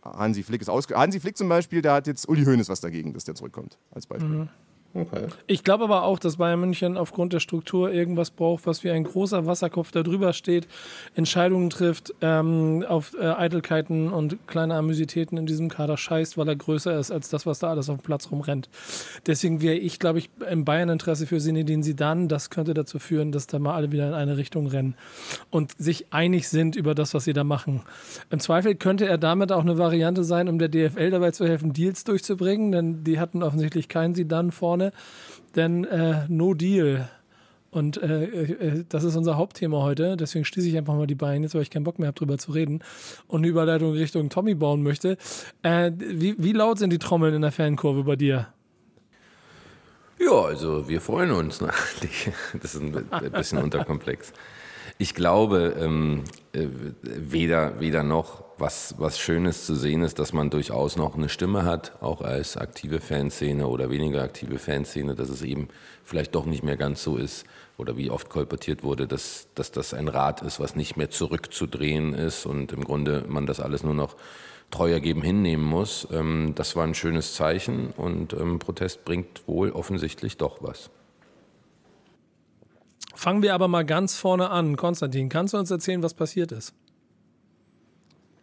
Hansi 0.03 0.43
Flick 0.43 0.61
ist 0.63 0.69
ausge 0.69 0.95
Hansi 0.95 1.21
Flick 1.21 1.37
zum 1.37 1.49
Beispiel, 1.49 1.83
der 1.83 1.93
hat 1.93 2.07
jetzt 2.07 2.29
Uli 2.29 2.45
Hoeneß 2.45 2.69
was 2.69 2.81
dagegen, 2.81 3.13
dass 3.13 3.25
der 3.25 3.35
zurückkommt, 3.35 3.79
als 3.91 4.07
Beispiel. 4.07 4.49
Okay. 4.93 5.29
Ich 5.47 5.63
glaube 5.63 5.85
aber 5.85 6.03
auch, 6.03 6.19
dass 6.19 6.39
Bayern 6.39 6.59
München 6.59 6.97
aufgrund 6.97 7.33
der 7.33 7.39
Struktur 7.39 7.93
irgendwas 7.93 8.33
braucht, 8.33 8.67
was 8.67 8.83
wie 8.83 8.91
ein 8.91 9.05
großer 9.05 9.47
Wasserkopf 9.47 9.93
da 9.93 10.03
drüber 10.03 10.33
steht, 10.33 10.67
Entscheidungen 11.15 11.71
trifft, 11.71 12.13
ähm, 12.21 12.85
auf 12.89 13.15
äh, 13.15 13.25
Eitelkeiten 13.25 14.13
und 14.13 14.49
kleine 14.49 14.75
Amüsitäten 14.75 15.39
in 15.39 15.47
diesem 15.47 15.69
Kader 15.69 15.97
scheißt, 15.97 16.37
weil 16.37 16.49
er 16.49 16.57
größer 16.57 16.99
ist 16.99 17.13
als 17.13 17.29
das, 17.29 17.47
was 17.47 17.61
da 17.61 17.71
alles 17.71 17.89
auf 17.89 17.99
dem 17.99 18.03
Platz 18.03 18.33
rumrennt. 18.33 18.69
Deswegen 19.27 19.63
wäre 19.63 19.77
ich, 19.77 20.01
glaube 20.01 20.19
ich, 20.19 20.29
im 20.51 20.65
Bayern-Interesse 20.65 21.29
für 21.29 21.39
Sinedin 21.39 21.85
Sidan. 21.85 22.27
Das 22.27 22.51
könnte 22.51 22.75
dazu 22.75 22.99
führen, 22.99 23.31
dass 23.31 23.47
da 23.47 23.61
mal 23.61 23.75
alle 23.75 23.93
wieder 23.93 24.09
in 24.09 24.15
eine 24.15 24.39
Richtung 24.39 24.67
rennen 24.67 24.97
und 25.51 25.73
sich 25.79 26.13
einig 26.13 26.49
sind 26.49 26.75
über 26.75 26.97
das, 26.97 27.15
was 27.15 27.25
sie 27.25 27.33
da 27.33 27.45
machen. 27.45 27.83
Im 28.31 28.41
Zweifel 28.41 28.75
könnte 28.75 29.07
er 29.07 29.19
damit 29.19 29.53
auch 29.53 29.63
eine 29.63 29.79
Variante 29.79 30.25
sein, 30.25 30.49
um 30.49 30.59
der 30.59 30.69
DFL 30.69 31.11
dabei 31.11 31.31
zu 31.31 31.47
helfen, 31.47 31.73
Deals 31.73 32.03
durchzubringen, 32.03 32.73
denn 32.73 33.05
die 33.05 33.21
hatten 33.21 33.45
offensichtlich 33.45 33.89
keinen 33.89 34.17
Sidan 34.17 34.51
vorne 34.51 34.80
vorne, 34.81 34.93
denn 35.55 35.85
äh, 35.85 36.27
No 36.29 36.55
Deal. 36.55 37.09
Und 37.71 38.03
äh, 38.03 38.25
äh, 38.25 38.85
das 38.89 39.05
ist 39.05 39.15
unser 39.15 39.37
Hauptthema 39.37 39.83
heute. 39.83 40.17
Deswegen 40.17 40.45
schließe 40.45 40.69
ich 40.69 40.77
einfach 40.77 40.95
mal 40.95 41.07
die 41.07 41.15
Beine, 41.15 41.45
jetzt, 41.45 41.55
weil 41.55 41.63
ich 41.63 41.71
keinen 41.71 41.85
Bock 41.85 42.01
mehr 42.01 42.09
habe, 42.09 42.19
drüber 42.19 42.37
zu 42.37 42.51
reden 42.51 42.83
und 43.29 43.41
eine 43.41 43.49
Überleitung 43.49 43.93
Richtung 43.93 44.29
Tommy 44.29 44.55
bauen 44.55 44.83
möchte. 44.83 45.17
Äh, 45.63 45.93
wie, 45.97 46.35
wie 46.39 46.53
laut 46.53 46.79
sind 46.79 46.91
die 46.91 46.99
Trommeln 46.99 47.35
in 47.35 47.43
der 47.43 47.53
Fankurve 47.53 48.03
bei 48.03 48.17
dir? 48.17 48.49
Ja, 50.19 50.33
also 50.33 50.89
wir 50.89 51.01
freuen 51.01 51.31
uns. 51.31 51.61
Ne? 51.61 51.71
Das 52.61 52.75
ist 52.75 52.83
ein 52.83 53.33
bisschen 53.33 53.59
unterkomplex. 53.59 54.33
Ich 54.99 55.15
glaube, 55.15 55.77
ähm, 55.81 56.25
äh, 56.53 56.67
weder, 57.03 57.81
weder 57.81 58.03
noch, 58.03 58.45
was, 58.61 58.95
was 58.99 59.19
Schönes 59.19 59.67
zu 59.67 59.75
sehen 59.75 60.03
ist, 60.03 60.19
dass 60.19 60.33
man 60.33 60.51
durchaus 60.51 60.97
noch 60.97 61.17
eine 61.17 61.29
Stimme 61.29 61.65
hat, 61.65 61.93
auch 62.01 62.21
als 62.21 62.57
aktive 62.57 63.01
Fanszene 63.01 63.67
oder 63.67 63.91
weniger 63.91 64.23
aktive 64.23 64.59
Fanszene, 64.59 65.15
dass 65.15 65.31
es 65.31 65.43
eben 65.43 65.69
vielleicht 66.05 66.35
doch 66.35 66.45
nicht 66.45 66.63
mehr 66.63 66.77
ganz 66.77 67.03
so 67.03 67.17
ist 67.17 67.45
oder 67.79 67.97
wie 67.97 68.11
oft 68.11 68.29
kolportiert 68.29 68.83
wurde, 68.83 69.07
dass, 69.07 69.49
dass 69.55 69.73
das 69.73 69.95
ein 69.95 70.09
Rad 70.09 70.43
ist, 70.43 70.61
was 70.61 70.77
nicht 70.77 70.97
mehr 70.97 71.11
zurückzudrehen 71.11 72.15
ist 72.15 72.47
und 72.47 72.73
im 72.73 72.85
Grunde 72.85 73.25
man 73.29 73.47
das 73.47 73.61
alles 73.61 73.83
nur 73.83 73.95
noch 73.95 74.17
treu 74.71 74.93
ergeben 74.93 75.23
hinnehmen 75.23 75.65
muss. 75.65 76.07
Ähm, 76.13 76.53
das 76.55 76.77
war 76.77 76.85
ein 76.85 76.95
schönes 76.95 77.35
Zeichen 77.35 77.91
und 77.97 78.35
ähm, 78.35 78.59
Protest 78.59 79.05
bringt 79.05 79.49
wohl 79.49 79.73
offensichtlich 79.73 80.37
doch 80.37 80.63
was. 80.63 80.91
Fangen 83.15 83.43
wir 83.43 83.55
aber 83.55 83.69
mal 83.69 83.85
ganz 83.85 84.17
vorne 84.17 84.51
an. 84.51 84.77
Konstantin, 84.77 85.29
kannst 85.29 85.55
du 85.55 85.59
uns 85.59 85.71
erzählen, 85.71 86.03
was 86.03 86.15
passiert 86.15 86.53
ist? 86.53 86.75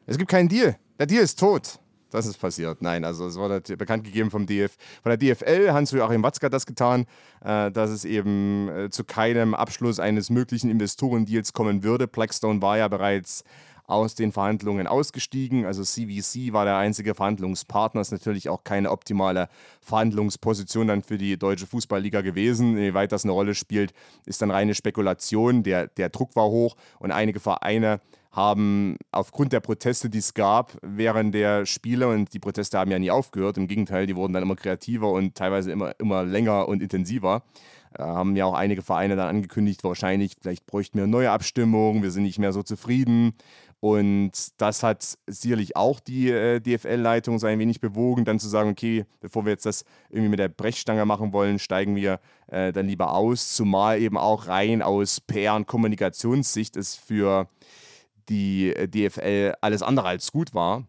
Es 0.10 0.18
gibt 0.18 0.32
keinen 0.32 0.48
Deal. 0.48 0.78
Der 0.98 1.06
Deal 1.06 1.22
ist 1.22 1.38
tot. 1.38 1.80
Das 2.12 2.26
ist 2.26 2.38
passiert. 2.38 2.82
Nein, 2.82 3.04
also 3.04 3.28
es 3.28 3.36
wurde 3.36 3.60
bekannt 3.76 4.06
gegeben 4.06 4.32
vom 4.32 4.46
DF, 4.46 4.78
von 5.04 5.10
der 5.10 5.18
DFL. 5.18 5.74
Hans-Joachim 5.74 6.24
Watzke 6.24 6.46
hat 6.46 6.54
das 6.54 6.66
getan, 6.66 7.06
äh, 7.44 7.70
dass 7.70 7.90
es 7.90 8.06
eben 8.06 8.70
äh, 8.70 8.90
zu 8.90 9.04
keinem 9.04 9.54
Abschluss 9.54 10.00
eines 10.00 10.30
möglichen 10.30 10.70
Investorendeals 10.72 11.52
kommen 11.52 11.84
würde. 11.84 12.08
Blackstone 12.08 12.62
war 12.62 12.78
ja 12.78 12.88
bereits 12.88 13.44
aus 13.88 14.16
den 14.16 14.32
Verhandlungen 14.32 14.88
ausgestiegen. 14.88 15.66
Also 15.66 15.84
CVC 15.84 16.54
war 16.54 16.64
der 16.64 16.78
einzige 16.78 17.14
Verhandlungspartner, 17.14 18.00
ist 18.00 18.12
natürlich 18.12 18.48
auch 18.48 18.64
keine 18.64 18.92
optimale 18.92 19.50
Verhandlungsposition 19.82 20.88
dann 20.88 21.04
für 21.04 21.18
die 21.18 21.38
deutsche 21.38 21.68
Fußballliga 21.68 22.22
gewesen. 22.22 22.78
Wie 22.78 22.94
weit 22.94 23.12
das 23.12 23.26
eine 23.26 23.34
Rolle 23.34 23.56
spielt, 23.56 23.94
ist 24.26 24.42
dann 24.42 24.52
reine 24.52 24.74
Spekulation. 24.74 25.64
Der, 25.64 25.88
der 25.88 26.10
Druck 26.10 26.38
war 26.38 26.46
hoch 26.46 26.78
und 27.00 27.12
einige 27.12 27.42
Vereine 27.42 28.00
haben 28.38 28.98
aufgrund 29.12 29.52
der 29.52 29.62
Proteste, 29.62 30.12
die 30.12 30.20
es 30.20 30.36
gab 30.36 30.78
während 30.84 31.34
der 31.34 31.66
Spiele, 31.66 32.08
und 32.08 32.32
die 32.34 32.40
Proteste 32.40 32.78
haben 32.78 32.92
ja 32.92 33.00
nie 33.00 33.10
aufgehört, 33.10 33.58
im 33.58 33.68
Gegenteil, 33.68 34.06
die 34.06 34.16
wurden 34.16 34.32
dann 34.32 34.44
immer 34.44 34.56
kreativer 34.56 35.12
und 35.12 35.34
teilweise 35.34 35.72
immer, 35.72 36.00
immer 36.00 36.24
länger 36.24 36.68
und 36.68 36.84
intensiver, 36.84 37.42
äh, 37.98 38.04
haben 38.04 38.36
ja 38.36 38.46
auch 38.46 38.54
einige 38.54 38.84
Vereine 38.84 39.16
dann 39.16 39.28
angekündigt, 39.28 39.84
wahrscheinlich, 39.84 40.36
vielleicht 40.40 40.68
bräuchten 40.68 41.00
wir 41.00 41.04
eine 41.04 41.12
neue 41.12 41.32
Abstimmung, 41.32 42.04
wir 42.04 42.12
sind 42.12 42.24
nicht 42.24 42.38
mehr 42.38 42.54
so 42.54 42.62
zufrieden. 42.62 43.34
Und 43.80 44.32
das 44.58 44.84
hat 44.84 45.18
sicherlich 45.26 45.76
auch 45.76 46.00
die 46.00 46.30
äh, 46.30 46.60
DFL-Leitung 46.60 47.40
so 47.40 47.48
ein 47.48 47.58
wenig 47.58 47.82
bewogen, 47.82 48.24
dann 48.24 48.40
zu 48.40 48.48
sagen, 48.48 48.70
okay, 48.70 49.06
bevor 49.20 49.46
wir 49.46 49.52
jetzt 49.52 49.66
das 49.66 49.84
irgendwie 50.10 50.30
mit 50.30 50.40
der 50.40 50.50
Brechstange 50.50 51.06
machen 51.06 51.34
wollen, 51.34 51.58
steigen 51.58 51.96
wir 51.96 52.20
äh, 52.48 52.72
dann 52.72 52.88
lieber 52.88 53.14
aus. 53.14 53.56
Zumal 53.56 54.00
eben 54.00 54.18
auch 54.18 54.48
rein 54.48 54.84
aus 54.84 55.22
PR- 55.22 55.56
und 55.56 55.66
Kommunikationssicht 55.66 56.76
es 56.76 56.96
für 56.96 57.48
die 58.30 58.74
äh, 58.74 58.88
DFL 58.88 59.56
alles 59.62 59.82
andere 59.82 60.08
als 60.08 60.32
gut 60.32 60.54
war 60.54 60.88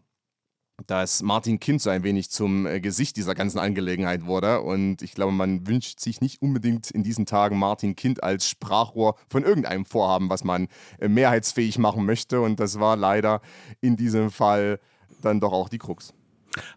dass 0.87 1.21
Martin 1.21 1.59
Kind 1.59 1.81
so 1.81 1.89
ein 1.89 2.03
wenig 2.03 2.29
zum 2.29 2.65
äh, 2.65 2.79
Gesicht 2.79 3.17
dieser 3.17 3.35
ganzen 3.35 3.59
Angelegenheit 3.59 4.25
wurde. 4.25 4.61
Und 4.61 5.01
ich 5.01 5.13
glaube, 5.13 5.31
man 5.31 5.67
wünscht 5.67 5.99
sich 5.99 6.21
nicht 6.21 6.41
unbedingt 6.41 6.91
in 6.91 7.03
diesen 7.03 7.25
Tagen 7.25 7.57
Martin 7.57 7.95
Kind 7.95 8.23
als 8.23 8.47
Sprachrohr 8.47 9.15
von 9.29 9.43
irgendeinem 9.43 9.85
Vorhaben, 9.85 10.29
was 10.29 10.43
man 10.43 10.67
äh, 10.99 11.07
mehrheitsfähig 11.07 11.77
machen 11.77 12.05
möchte. 12.05 12.41
Und 12.41 12.59
das 12.59 12.79
war 12.79 12.95
leider 12.95 13.41
in 13.81 13.95
diesem 13.95 14.31
Fall 14.31 14.79
dann 15.21 15.39
doch 15.39 15.51
auch 15.51 15.69
die 15.69 15.79
Krux. 15.79 16.13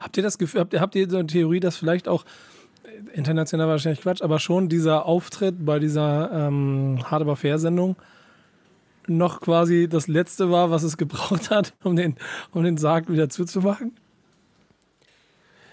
Habt 0.00 0.16
ihr 0.16 0.22
das 0.22 0.38
Gefühl, 0.38 0.60
habt 0.60 0.72
ihr, 0.72 0.80
habt 0.80 0.94
ihr 0.94 1.08
so 1.08 1.16
eine 1.16 1.26
Theorie, 1.26 1.60
dass 1.60 1.76
vielleicht 1.76 2.08
auch 2.08 2.24
international 3.14 3.68
wahrscheinlich 3.68 4.02
Quatsch, 4.02 4.22
aber 4.22 4.38
schon 4.38 4.68
dieser 4.68 5.06
Auftritt 5.06 5.64
bei 5.64 5.78
dieser 5.78 6.30
ähm, 6.32 6.98
Hard 7.04 7.22
aber 7.22 7.36
Fair 7.36 7.58
Sendung 7.58 7.96
noch 9.06 9.40
quasi 9.40 9.88
das 9.88 10.08
letzte 10.08 10.50
war, 10.50 10.70
was 10.70 10.82
es 10.82 10.96
gebraucht 10.96 11.50
hat, 11.50 11.74
um 11.82 11.96
den, 11.96 12.16
um 12.52 12.64
den 12.64 12.76
Sarg 12.76 13.10
wieder 13.10 13.28
zuzumachen? 13.28 13.92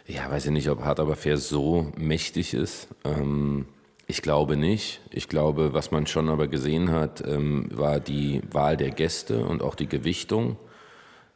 Ja, 0.07 0.29
weiß 0.31 0.47
ich 0.47 0.51
nicht, 0.51 0.69
ob 0.69 0.83
Hart 0.83 0.99
aber 0.99 1.15
fair 1.15 1.37
so 1.37 1.91
mächtig 1.95 2.55
ist. 2.55 2.87
Ähm, 3.05 3.65
ich 4.07 4.23
glaube 4.23 4.57
nicht. 4.57 5.01
Ich 5.11 5.29
glaube, 5.29 5.73
was 5.73 5.91
man 5.91 6.07
schon 6.07 6.29
aber 6.29 6.47
gesehen 6.47 6.89
hat, 6.89 7.23
ähm, 7.27 7.69
war 7.71 7.99
die 7.99 8.41
Wahl 8.49 8.75
der 8.75 8.89
Gäste 8.89 9.45
und 9.45 9.61
auch 9.61 9.75
die 9.75 9.87
Gewichtung. 9.87 10.57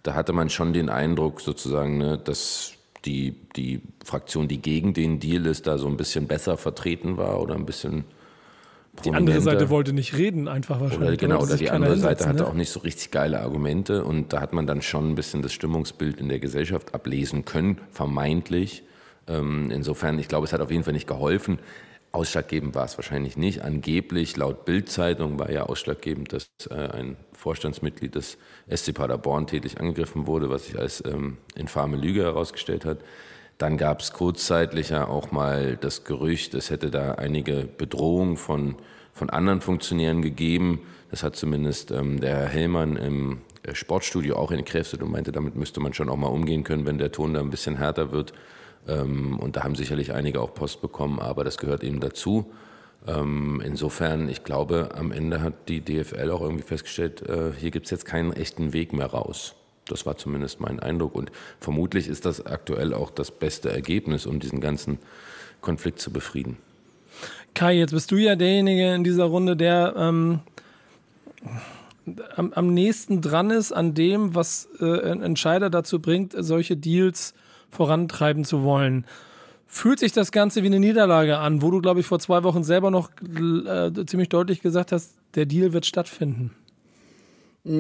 Da 0.02 0.16
hatte 0.16 0.34
man 0.34 0.50
schon 0.50 0.74
den 0.74 0.90
Eindruck 0.90 1.40
sozusagen, 1.40 2.00
ne, 2.00 2.18
dass 2.18 2.74
die, 3.06 3.36
die 3.56 3.82
Fraktion, 4.04 4.48
die 4.48 4.60
gegen 4.60 4.96
den 4.96 5.20
Deal 5.20 5.46
ist, 5.46 5.68
da 5.68 5.78
so 5.78 5.88
ein 5.88 5.98
bisschen 5.98 6.26
besser 6.26 6.58
vertreten 6.58 7.16
war 7.18 7.40
oder 7.42 7.54
ein 7.54 7.68
bisschen 7.68 8.06
die 9.04 9.12
andere 9.12 9.42
Seite 9.42 9.70
wollte 9.70 9.92
nicht 9.92 10.16
reden, 10.18 10.48
einfach 10.48 10.80
wahrscheinlich. 10.80 11.10
Oder 11.10 11.18
genau, 11.18 11.42
oder 11.42 11.58
die 11.58 11.72
andere 11.72 11.98
Seite 11.98 12.28
hatte 12.28 12.44
ne? 12.44 12.48
auch 12.48 12.54
nicht 12.54 12.70
so 12.70 12.80
richtig 12.82 13.12
geile 13.12 13.42
Argumente 13.42 14.04
und 14.04 14.34
da 14.34 14.40
hat 14.40 14.54
man 14.54 14.68
dann 14.68 14.82
schon 14.82 15.10
ein 15.10 15.16
bisschen 15.16 15.42
das 15.42 15.52
Stimmungsbild 15.52 16.20
in 16.20 16.30
der 16.30 16.40
Gesellschaft 16.40 16.94
ablesen 16.94 17.44
können, 17.44 17.80
vermeintlich. 17.92 18.84
Ähm, 19.28 19.72
insofern, 19.72 20.20
ich 20.20 20.28
glaube, 20.28 20.46
es 20.46 20.54
hat 20.54 20.62
auf 20.62 20.70
jeden 20.70 20.84
Fall 20.84 20.94
nicht 20.94 21.08
geholfen. 21.08 21.60
Ausschlaggebend 22.12 22.76
war 22.76 22.86
es 22.86 22.98
wahrscheinlich 22.98 23.38
nicht. 23.38 23.64
Angeblich, 23.64 24.38
laut 24.38 24.66
Bildzeitung, 24.66 25.40
war 25.40 25.50
ja 25.50 25.64
ausschlaggebend, 25.64 26.32
dass 26.32 26.52
äh, 26.70 26.76
ein 26.76 27.18
Vorstandsmitglied 27.34 28.14
des 28.14 28.38
SC 28.74 28.94
Paderborn 28.94 29.48
tätig 29.48 29.80
angegriffen 29.80 30.28
wurde, 30.28 30.52
was 30.52 30.66
sich 30.66 30.78
als 30.78 31.04
ähm, 31.06 31.38
infame 31.56 31.98
Lüge 31.98 32.22
herausgestellt 32.22 32.86
hat. 32.86 33.00
Dann 33.58 33.78
gab 33.78 34.02
es 34.02 34.14
kurzzeitig 34.14 34.90
ja 34.90 35.08
auch 35.08 35.32
mal 35.32 35.78
das 35.78 36.04
Gerücht, 36.04 36.54
es 36.54 36.70
hätte 36.70 36.92
da 36.92 37.14
einige 37.14 37.68
Bedrohungen 37.78 38.38
von, 38.38 38.76
von 39.14 39.30
anderen 39.30 39.62
Funktionären 39.62 40.22
gegeben. 40.22 40.82
Das 41.12 41.24
hat 41.24 41.36
zumindest 41.36 41.92
ähm, 41.92 42.20
der 42.20 42.36
Herr 42.36 42.48
Hellmann 42.48 42.96
im 42.96 43.42
äh, 43.64 43.76
Sportstudio 43.76 44.36
auch 44.36 44.52
entkräftet 44.52 45.04
und 45.04 45.12
meinte, 45.12 45.32
damit 45.32 45.56
müsste 45.56 45.80
man 45.80 45.94
schon 45.94 46.10
auch 46.10 46.18
mal 46.18 46.28
umgehen 46.28 46.64
können, 46.64 46.86
wenn 46.86 46.98
der 46.98 47.12
Ton 47.12 47.34
da 47.34 47.40
ein 47.40 47.52
bisschen 47.52 47.78
härter 47.78 48.12
wird. 48.12 48.34
Ähm, 48.88 49.40
und 49.40 49.56
da 49.56 49.64
haben 49.64 49.76
sicherlich 49.76 50.14
einige 50.14 50.42
auch 50.42 50.54
Post 50.54 50.82
bekommen, 50.82 51.20
aber 51.20 51.44
das 51.44 51.58
gehört 51.58 51.84
eben 51.84 52.00
dazu. 52.00 52.52
Ähm, 53.08 53.62
insofern, 53.64 54.30
ich 54.30 54.44
glaube, 54.44 54.90
am 54.96 55.12
Ende 55.12 55.42
hat 55.42 55.68
die 55.68 55.82
DFL 55.82 56.32
auch 56.32 56.42
irgendwie 56.42 56.64
festgestellt, 56.64 57.22
äh, 57.22 57.52
hier 57.58 57.72
gibt 57.72 57.86
es 57.86 57.92
jetzt 57.92 58.06
keinen 58.06 58.34
echten 58.34 58.74
Weg 58.74 58.94
mehr 58.94 59.08
raus. 59.08 59.56
Das 59.88 60.06
war 60.06 60.18
zumindest 60.18 60.60
mein 60.60 60.80
Eindruck. 60.80 61.16
Und 61.16 61.32
vermutlich 61.60 62.08
ist 62.08 62.26
das 62.26 62.46
aktuell 62.46 62.94
auch 62.94 63.12
das 63.12 63.32
beste 63.32 63.72
Ergebnis, 63.72 64.26
um 64.26 64.40
diesen 64.40 64.62
ganzen 64.62 65.00
Konflikt 65.62 66.00
zu 66.00 66.12
befrieden. 66.12 66.58
Kai, 67.54 67.78
jetzt 67.78 67.92
bist 67.92 68.12
du 68.12 68.18
ja 68.18 68.36
derjenige 68.36 68.94
in 68.94 69.04
dieser 69.04 69.26
Runde, 69.26 69.56
der 69.56 69.94
ähm, 69.96 70.40
am, 72.36 72.54
am, 72.54 72.74
nächsten 72.74 73.22
dran 73.22 73.52
ist 73.52 73.72
an 73.72 73.94
dem, 73.94 74.36
was 74.36 74.68
äh, 74.80 74.86
Entscheider 74.86 75.70
dazu 75.70 76.00
bringt, 76.00 76.34
solche 76.38 76.76
Deals 76.76 77.34
vorantreiben 77.70 78.46
zu 78.46 78.64
wollen. 78.64 79.06
Fühlt 79.68 80.00
sich 80.00 80.12
das 80.12 80.32
Ganze 80.32 80.64
wie 80.64 80.68
eine 80.68 80.80
Niederlage 80.80 81.38
an, 81.38 81.62
wo 81.62 81.72
du, 81.72 81.82
glaube 81.82 82.00
ich, 82.00 82.06
vor 82.06 82.20
zwei 82.20 82.44
Wochen 82.44 82.64
selber 82.64 82.92
noch 82.92 83.10
äh, 83.22 84.06
ziemlich 84.06 84.30
deutlich 84.30 84.62
gesagt 84.62 84.92
hast, 84.92 85.16
der 85.36 85.46
Deal 85.46 85.74
wird 85.74 85.86
stattfinden? 85.86 86.52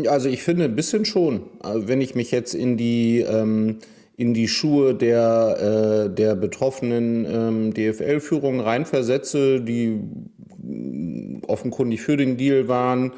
Also 0.07 0.29
ich 0.29 0.43
finde 0.43 0.65
ein 0.65 0.75
bisschen 0.75 1.05
schon. 1.05 1.41
Also 1.61 1.87
wenn 1.87 1.99
ich 1.99 2.15
mich 2.15 2.31
jetzt 2.31 2.53
in 2.53 2.77
die, 2.77 3.19
ähm, 3.19 3.79
in 4.15 4.33
die 4.33 4.47
Schuhe 4.47 4.95
der, 4.95 6.07
äh, 6.07 6.15
der 6.15 6.35
betroffenen 6.35 7.25
ähm, 7.25 7.73
DFL-Führung 7.73 8.61
reinversetze, 8.61 9.59
die 9.59 9.99
mm, 10.61 11.41
offenkundig 11.47 12.01
für 12.01 12.15
den 12.15 12.37
Deal 12.37 12.69
waren, 12.69 13.11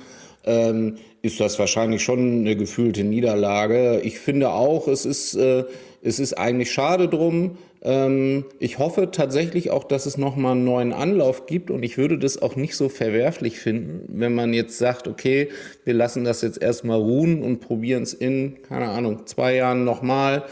ähm, 0.43 0.95
ist 1.21 1.39
das 1.39 1.59
wahrscheinlich 1.59 2.03
schon 2.03 2.39
eine 2.39 2.55
gefühlte 2.55 3.03
Niederlage. 3.03 4.01
Ich 4.01 4.19
finde 4.19 4.49
auch, 4.49 4.87
es 4.87 5.05
ist, 5.05 5.35
äh, 5.35 5.65
es 6.05 6.19
ist 6.19 6.33
eigentlich 6.33 6.71
schade 6.71 7.09
drum. 7.09 7.57
Ähm, 7.81 8.45
ich 8.59 8.77
hoffe 8.77 9.09
tatsächlich 9.11 9.71
auch, 9.71 9.83
dass 9.83 10.05
es 10.05 10.17
nochmal 10.17 10.51
einen 10.51 10.63
neuen 10.63 10.93
Anlauf 10.93 11.47
gibt 11.47 11.71
und 11.71 11.83
ich 11.83 11.97
würde 11.97 12.19
das 12.19 12.39
auch 12.41 12.55
nicht 12.55 12.75
so 12.75 12.89
verwerflich 12.89 13.59
finden, 13.59 14.05
wenn 14.07 14.35
man 14.35 14.53
jetzt 14.53 14.77
sagt, 14.77 15.07
okay, 15.07 15.49
wir 15.83 15.95
lassen 15.95 16.23
das 16.23 16.43
jetzt 16.43 16.61
erstmal 16.61 16.99
ruhen 16.99 17.41
und 17.41 17.59
probieren 17.59 18.03
es 18.03 18.13
in, 18.13 18.61
keine 18.61 18.89
Ahnung, 18.89 19.25
zwei 19.25 19.55
Jahren 19.55 19.83
nochmal 19.83 20.43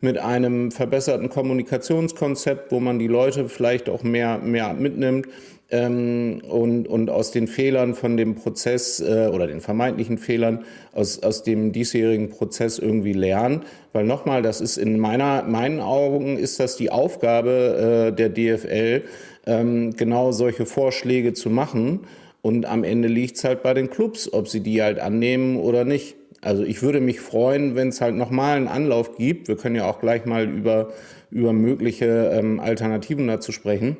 mit 0.00 0.18
einem 0.18 0.70
verbesserten 0.70 1.30
Kommunikationskonzept, 1.30 2.70
wo 2.70 2.78
man 2.78 2.98
die 2.98 3.08
Leute 3.08 3.48
vielleicht 3.48 3.88
auch 3.88 4.02
mehr, 4.02 4.38
mehr 4.38 4.74
mitnimmt 4.74 5.26
ähm, 5.70 6.40
und, 6.48 6.88
und 6.88 7.10
aus 7.10 7.30
den 7.30 7.46
Fehlern 7.46 7.94
von 7.94 8.16
dem 8.16 8.34
Prozess 8.34 9.00
äh, 9.00 9.28
oder 9.32 9.46
den 9.46 9.60
vermeintlichen 9.60 10.16
Fehlern 10.16 10.64
aus, 10.92 11.22
aus 11.22 11.42
dem 11.42 11.72
diesjährigen 11.72 12.30
Prozess 12.30 12.78
irgendwie 12.78 13.12
lernen. 13.12 13.62
Weil 13.92 14.04
nochmal, 14.04 14.42
das 14.42 14.60
ist 14.60 14.78
in 14.78 14.98
meiner, 14.98 15.42
meinen 15.42 15.80
Augen 15.80 16.38
ist 16.38 16.58
das 16.58 16.76
die 16.76 16.90
Aufgabe 16.90 18.10
äh, 18.10 18.16
der 18.16 18.30
DFL, 18.30 19.02
ähm, 19.46 19.94
genau 19.96 20.32
solche 20.32 20.64
Vorschläge 20.64 21.34
zu 21.34 21.50
machen. 21.50 22.00
Und 22.40 22.64
am 22.64 22.84
Ende 22.84 23.08
liegt 23.08 23.36
es 23.36 23.44
halt 23.44 23.62
bei 23.62 23.74
den 23.74 23.90
Clubs, 23.90 24.32
ob 24.32 24.48
sie 24.48 24.60
die 24.60 24.82
halt 24.82 24.98
annehmen 24.98 25.56
oder 25.56 25.84
nicht. 25.84 26.16
Also 26.40 26.62
ich 26.62 26.82
würde 26.82 27.00
mich 27.00 27.20
freuen, 27.20 27.74
wenn 27.74 27.88
es 27.88 28.00
halt 28.00 28.14
nochmal 28.14 28.56
einen 28.56 28.68
Anlauf 28.68 29.16
gibt. 29.16 29.48
Wir 29.48 29.56
können 29.56 29.74
ja 29.74 29.90
auch 29.90 30.00
gleich 30.00 30.24
mal 30.24 30.48
über, 30.48 30.92
über 31.30 31.52
mögliche 31.52 32.30
ähm, 32.32 32.60
Alternativen 32.60 33.26
dazu 33.26 33.52
sprechen. 33.52 33.96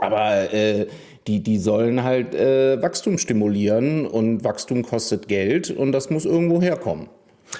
Aber 0.00 0.52
äh, 0.52 0.86
die, 1.26 1.42
die 1.42 1.58
sollen 1.58 2.02
halt 2.02 2.34
äh, 2.34 2.80
Wachstum 2.82 3.18
stimulieren 3.18 4.06
und 4.06 4.44
Wachstum 4.44 4.82
kostet 4.82 5.28
Geld 5.28 5.70
und 5.70 5.92
das 5.92 6.10
muss 6.10 6.24
irgendwo 6.24 6.60
herkommen. 6.60 7.08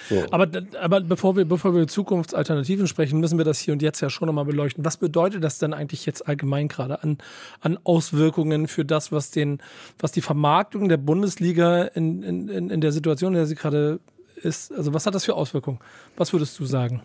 So. 0.08 0.24
Aber, 0.30 0.48
aber 0.80 1.00
bevor, 1.00 1.36
wir, 1.36 1.44
bevor 1.44 1.74
wir 1.74 1.86
Zukunftsalternativen 1.86 2.86
sprechen, 2.86 3.20
müssen 3.20 3.38
wir 3.38 3.44
das 3.44 3.58
hier 3.58 3.72
und 3.72 3.82
jetzt 3.82 4.00
ja 4.00 4.10
schon 4.10 4.26
nochmal 4.26 4.44
beleuchten. 4.44 4.84
Was 4.84 4.96
bedeutet 4.96 5.44
das 5.44 5.58
denn 5.58 5.74
eigentlich 5.74 6.06
jetzt 6.06 6.26
allgemein 6.26 6.68
gerade 6.68 7.02
an, 7.02 7.18
an 7.60 7.78
Auswirkungen 7.84 8.68
für 8.68 8.84
das, 8.84 9.12
was, 9.12 9.30
den, 9.30 9.58
was 9.98 10.12
die 10.12 10.22
Vermarktung 10.22 10.88
der 10.88 10.96
Bundesliga 10.96 11.84
in, 11.84 12.22
in, 12.22 12.70
in 12.70 12.80
der 12.80 12.92
Situation, 12.92 13.32
in 13.32 13.36
der 13.36 13.46
sie 13.46 13.54
gerade 13.54 14.00
ist? 14.36 14.72
Also 14.72 14.94
was 14.94 15.06
hat 15.06 15.14
das 15.14 15.24
für 15.24 15.34
Auswirkungen? 15.34 15.78
Was 16.16 16.32
würdest 16.32 16.58
du 16.58 16.64
sagen? 16.64 17.02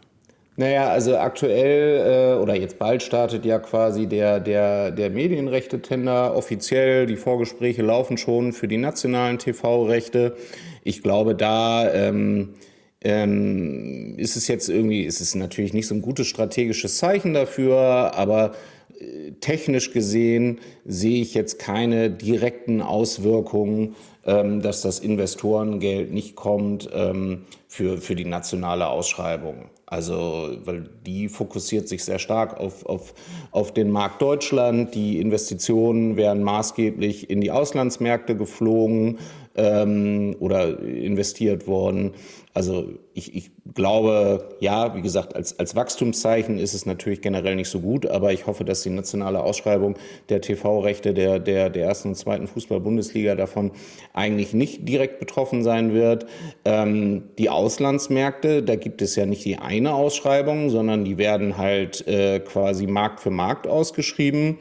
Naja, 0.60 0.90
also 0.90 1.18
aktuell 1.18 2.34
äh, 2.36 2.42
oder 2.42 2.56
jetzt 2.56 2.80
bald 2.80 3.04
startet 3.04 3.46
ja 3.46 3.60
quasi 3.60 4.08
der, 4.08 4.40
der, 4.40 4.90
der 4.90 5.12
Medienrechte-Tender 5.12 6.36
offiziell. 6.36 7.06
Die 7.06 7.16
Vorgespräche 7.16 7.84
laufen 7.84 8.18
schon 8.18 8.54
für 8.54 8.68
die 8.68 8.78
nationalen 8.78 9.38
TV-Rechte. 9.38 10.36
Ich 10.84 11.04
glaube, 11.04 11.36
da 11.36 11.94
ähm, 11.94 12.56
ähm, 13.02 14.16
ist 14.18 14.36
es 14.36 14.48
jetzt 14.48 14.68
irgendwie, 14.68 15.04
ist 15.04 15.22
es 15.22 15.36
natürlich 15.36 15.74
nicht 15.74 15.86
so 15.86 15.94
ein 15.94 16.02
gutes 16.02 16.26
strategisches 16.26 16.98
Zeichen 16.98 17.36
dafür, 17.36 18.16
aber 18.16 18.56
äh, 19.00 19.34
technisch 19.40 19.92
gesehen 19.92 20.60
sehe 20.86 21.22
ich 21.22 21.36
jetzt 21.36 21.60
keine 21.60 22.10
direkten 22.10 22.82
Auswirkungen, 22.82 23.96
dass 24.28 24.82
das 24.82 25.00
Investorengeld 25.00 26.12
nicht 26.12 26.36
kommt 26.36 26.90
ähm, 26.94 27.46
für, 27.68 27.98
für 27.98 28.14
die 28.14 28.26
nationale 28.26 28.88
Ausschreibung. 28.88 29.70
Also, 29.86 30.58
weil 30.66 30.90
die 31.06 31.30
fokussiert 31.30 31.88
sich 31.88 32.04
sehr 32.04 32.20
stark 32.20 32.60
auf, 32.60 32.86
auf, 32.86 33.14
auf 33.52 33.74
den 33.74 33.90
Markt 33.90 34.22
Deutschland. 34.22 34.94
Die 34.94 35.22
Investitionen 35.22 36.18
werden 36.18 36.44
maßgeblich 36.44 37.30
in 37.30 37.40
die 37.40 37.52
Auslandsmärkte 37.52 38.36
geflogen 38.36 39.18
ähm, 39.58 40.36
oder 40.40 40.80
investiert 40.80 41.68
worden. 41.68 42.14
Also 42.54 42.90
ich, 43.14 43.36
ich 43.36 43.52
glaube, 43.76 44.50
ja, 44.60 44.96
wie 44.96 45.04
gesagt, 45.04 45.36
als, 45.36 45.60
als 45.60 45.76
Wachstumszeichen 45.76 46.58
ist 46.58 46.74
es 46.74 46.88
natürlich 46.88 47.22
generell 47.22 47.56
nicht 47.56 47.70
so 47.70 47.82
gut, 47.82 48.08
aber 48.08 48.34
ich 48.34 48.48
hoffe, 48.48 48.66
dass 48.66 48.82
die 48.82 48.90
nationale 48.90 49.44
Ausschreibung 49.44 49.96
der 50.30 50.42
TV-Rechte 50.42 51.14
der, 51.14 51.38
der, 51.38 51.70
der 51.70 51.86
ersten 51.86 52.10
und 52.10 52.16
zweiten 52.16 52.48
Fußball-Bundesliga 52.48 53.36
davon 53.36 53.74
eigentlich 54.14 54.54
nicht 54.54 54.90
direkt 54.90 55.20
betroffen 55.20 55.62
sein 55.62 55.94
wird. 55.94 56.26
Ähm, 56.66 57.26
die 57.38 57.52
Auslandsmärkte, 57.52 58.64
da 58.64 58.76
gibt 58.76 59.04
es 59.04 59.16
ja 59.16 59.28
nicht 59.28 59.46
die 59.46 59.58
eine 59.58 59.94
Ausschreibung, 59.94 60.72
sondern 60.72 61.06
die 61.06 61.20
werden 61.20 61.58
halt 61.58 62.08
äh, 62.08 62.40
quasi 62.40 62.88
Markt 62.88 63.20
für 63.20 63.30
Markt 63.30 63.68
ausgeschrieben. 63.68 64.58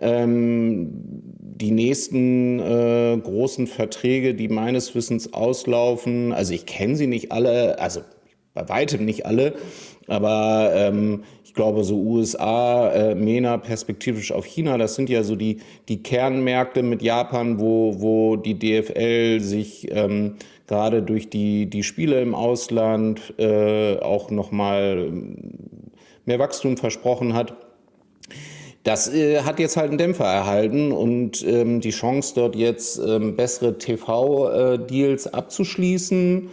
Ähm, 0.00 1.39
die 1.60 1.70
nächsten 1.70 2.58
äh, 2.58 3.18
großen 3.22 3.66
Verträge, 3.66 4.34
die 4.34 4.48
meines 4.48 4.94
Wissens 4.94 5.32
auslaufen, 5.32 6.32
also 6.32 6.54
ich 6.54 6.66
kenne 6.66 6.96
sie 6.96 7.06
nicht 7.06 7.32
alle, 7.32 7.78
also 7.78 8.00
bei 8.54 8.68
weitem 8.68 9.04
nicht 9.04 9.26
alle, 9.26 9.54
aber 10.06 10.72
ähm, 10.74 11.22
ich 11.44 11.54
glaube 11.54 11.84
so 11.84 11.96
USA, 11.96 12.90
äh, 12.90 13.14
MENA, 13.14 13.58
perspektivisch 13.58 14.32
auf 14.32 14.44
China, 14.44 14.78
das 14.78 14.94
sind 14.94 15.10
ja 15.10 15.22
so 15.22 15.36
die, 15.36 15.58
die 15.88 16.02
Kernmärkte 16.02 16.82
mit 16.82 17.02
Japan, 17.02 17.60
wo, 17.60 18.00
wo 18.00 18.36
die 18.36 18.58
DFL 18.58 19.40
sich 19.40 19.90
ähm, 19.90 20.36
gerade 20.66 21.02
durch 21.02 21.30
die, 21.30 21.68
die 21.68 21.82
Spiele 21.82 22.20
im 22.20 22.34
Ausland 22.34 23.34
äh, 23.38 23.98
auch 23.98 24.30
nochmal 24.30 25.06
ähm, 25.08 25.36
mehr 26.24 26.38
Wachstum 26.38 26.76
versprochen 26.76 27.34
hat. 27.34 27.56
Das 28.82 29.12
äh, 29.12 29.42
hat 29.42 29.58
jetzt 29.58 29.76
halt 29.76 29.88
einen 29.88 29.98
Dämpfer 29.98 30.24
erhalten 30.24 30.92
und 30.92 31.46
ähm, 31.46 31.80
die 31.80 31.90
Chance, 31.90 32.32
dort 32.34 32.56
jetzt 32.56 32.98
ähm, 32.98 33.36
bessere 33.36 33.76
TV-Deals 33.76 35.26
äh, 35.26 35.30
abzuschließen 35.30 36.48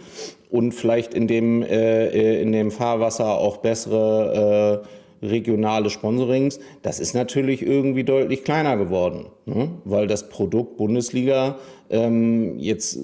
und 0.50 0.72
vielleicht 0.72 1.14
in 1.14 1.26
dem, 1.26 1.62
äh, 1.62 2.06
äh, 2.06 2.42
in 2.42 2.52
dem 2.52 2.70
Fahrwasser 2.70 3.38
auch 3.38 3.58
bessere 3.58 4.82
äh, 4.84 5.26
regionale 5.26 5.90
Sponsorings, 5.90 6.60
das 6.82 7.00
ist 7.00 7.14
natürlich 7.14 7.66
irgendwie 7.66 8.04
deutlich 8.04 8.44
kleiner 8.44 8.76
geworden, 8.76 9.26
ne? 9.46 9.70
weil 9.84 10.06
das 10.06 10.28
Produkt 10.28 10.76
Bundesliga 10.76 11.56
ähm, 11.90 12.58
jetzt, 12.58 12.98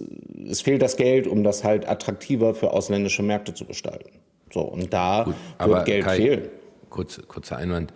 es 0.49 0.61
fehlt 0.61 0.83
das 0.83 0.97
Geld, 0.97 1.27
um 1.27 1.43
das 1.43 1.65
halt 1.65 1.89
attraktiver 1.89 2.55
für 2.55 2.73
ausländische 2.73 3.23
Märkte 3.23 3.55
zu 3.55 3.65
gestalten. 3.65 4.11
So, 4.53 4.61
und 4.61 4.93
da 4.93 5.25
Gut, 5.25 5.35
wird 5.67 5.85
Geld 5.87 6.05
Kai, 6.05 6.17
fehlen. 6.17 6.49
Kurz, 6.91 7.21
kurzer 7.27 7.57
Einwand. 7.57 7.93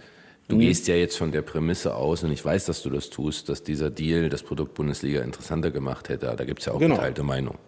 Du 0.48 0.56
mhm. 0.56 0.61
gehst 0.61 0.88
ja 0.88 0.94
jetzt 0.94 1.16
von 1.16 1.30
der 1.30 1.42
Prämisse 1.42 1.94
aus, 1.94 2.24
und 2.24 2.32
ich 2.32 2.44
weiß, 2.44 2.64
dass 2.64 2.82
du 2.82 2.90
das 2.90 3.11
tust, 3.11 3.48
dass 3.48 3.62
dieser 3.62 3.90
Deal 3.90 4.28
das 4.28 4.42
Produkt 4.42 4.74
Bundesliga 4.74 5.20
interessanter 5.20 5.70
gemacht 5.70 6.08
hätte. 6.08 6.34
Da 6.37 6.44
gibt 6.44 6.61
es 6.61 6.66
ja 6.66 6.72
auch 6.72 6.78
genau. 6.78 6.96
geteilte 6.96 7.22
Meinung. 7.22 7.58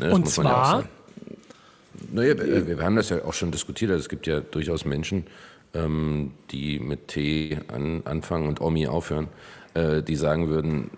Ne, 0.00 0.12
und 0.12 0.28
zwar? 0.28 0.80
Ja 0.80 0.88
naja, 2.12 2.36
wir, 2.38 2.66
wir 2.66 2.84
haben 2.84 2.96
das 2.96 3.10
ja 3.10 3.24
auch 3.24 3.34
schon 3.34 3.50
diskutiert. 3.50 3.90
Also 3.90 4.02
es 4.02 4.08
gibt 4.08 4.26
ja 4.26 4.40
durchaus 4.40 4.84
Menschen, 4.84 5.26
ähm, 5.74 6.32
die 6.50 6.78
mit 6.78 7.08
T 7.08 7.58
an, 7.68 8.02
anfangen 8.04 8.48
und 8.48 8.60
Omi 8.60 8.86
aufhören, 8.86 9.26
äh, 9.26 9.28
die 10.02 10.16
sagen 10.16 10.48
würden, 10.48 10.90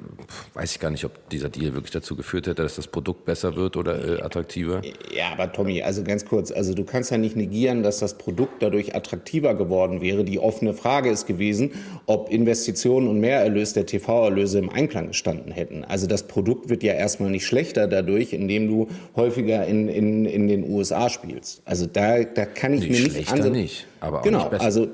weiß 0.55 0.73
ich 0.73 0.81
gar 0.81 0.91
nicht, 0.91 1.05
ob 1.05 1.29
dieser 1.31 1.49
Deal 1.49 1.75
wirklich 1.75 1.91
dazu 1.91 2.17
geführt 2.17 2.47
hätte, 2.47 2.63
dass 2.63 2.77
das 2.77 2.87
Produkt 2.87 3.25
besser 3.25 3.57
wird 3.57 3.77
oder 3.77 4.19
äh, 4.19 4.23
attraktiver. 4.23 4.83
Ja, 5.15 5.33
aber 5.33 5.53
Tommy, 5.53 5.83
also 5.83 6.03
ganz 6.03 6.25
kurz, 6.25 6.51
also 6.51 6.75
du 6.75 6.85
kannst 6.85 7.11
ja 7.11 7.19
nicht 7.19 7.37
negieren, 7.37 7.83
dass 7.83 7.99
das 7.99 8.19
Produkt 8.19 8.63
dadurch 8.63 8.95
attraktiver 8.95 9.55
geworden 9.55 10.01
wäre. 10.01 10.25
Die 10.25 10.39
offene 10.39 10.75
Frage 10.75 11.11
ist 11.11 11.27
gewesen, 11.27 11.73
ob 12.07 12.31
Investitionen 12.31 13.09
und 13.09 13.21
Mehrerlös 13.21 13.73
der 13.73 13.87
TV-Erlöse 13.87 14.59
im 14.59 14.71
Einklang 14.71 15.09
gestanden 15.09 15.53
hätten. 15.53 15.85
Also 15.85 16.07
das 16.07 16.25
Produkt 16.29 16.69
wird 16.69 16.83
ja 16.83 16.93
erstmal 16.93 17.31
nicht 17.31 17.47
schlechter 17.47 17.87
dadurch, 17.87 18.33
indem 18.33 18.69
du 18.69 18.89
häufiger 19.17 19.67
in, 19.67 19.89
in, 19.89 20.25
in 20.25 20.49
den 20.49 20.69
USA 20.71 21.09
spielst. 21.09 21.63
Also 21.65 21.87
da, 21.87 22.23
da 22.25 22.45
kann 22.45 22.75
ich 22.75 22.81
nicht 22.81 22.91
mir 22.91 23.01
nicht... 23.01 23.29
Schlechter 23.29 23.51
nicht, 23.51 23.87
aber 24.01 24.21
auch 24.21 24.23
genau, 24.23 24.39
nicht 24.39 24.51
besser. 24.51 24.65
Also 24.65 24.89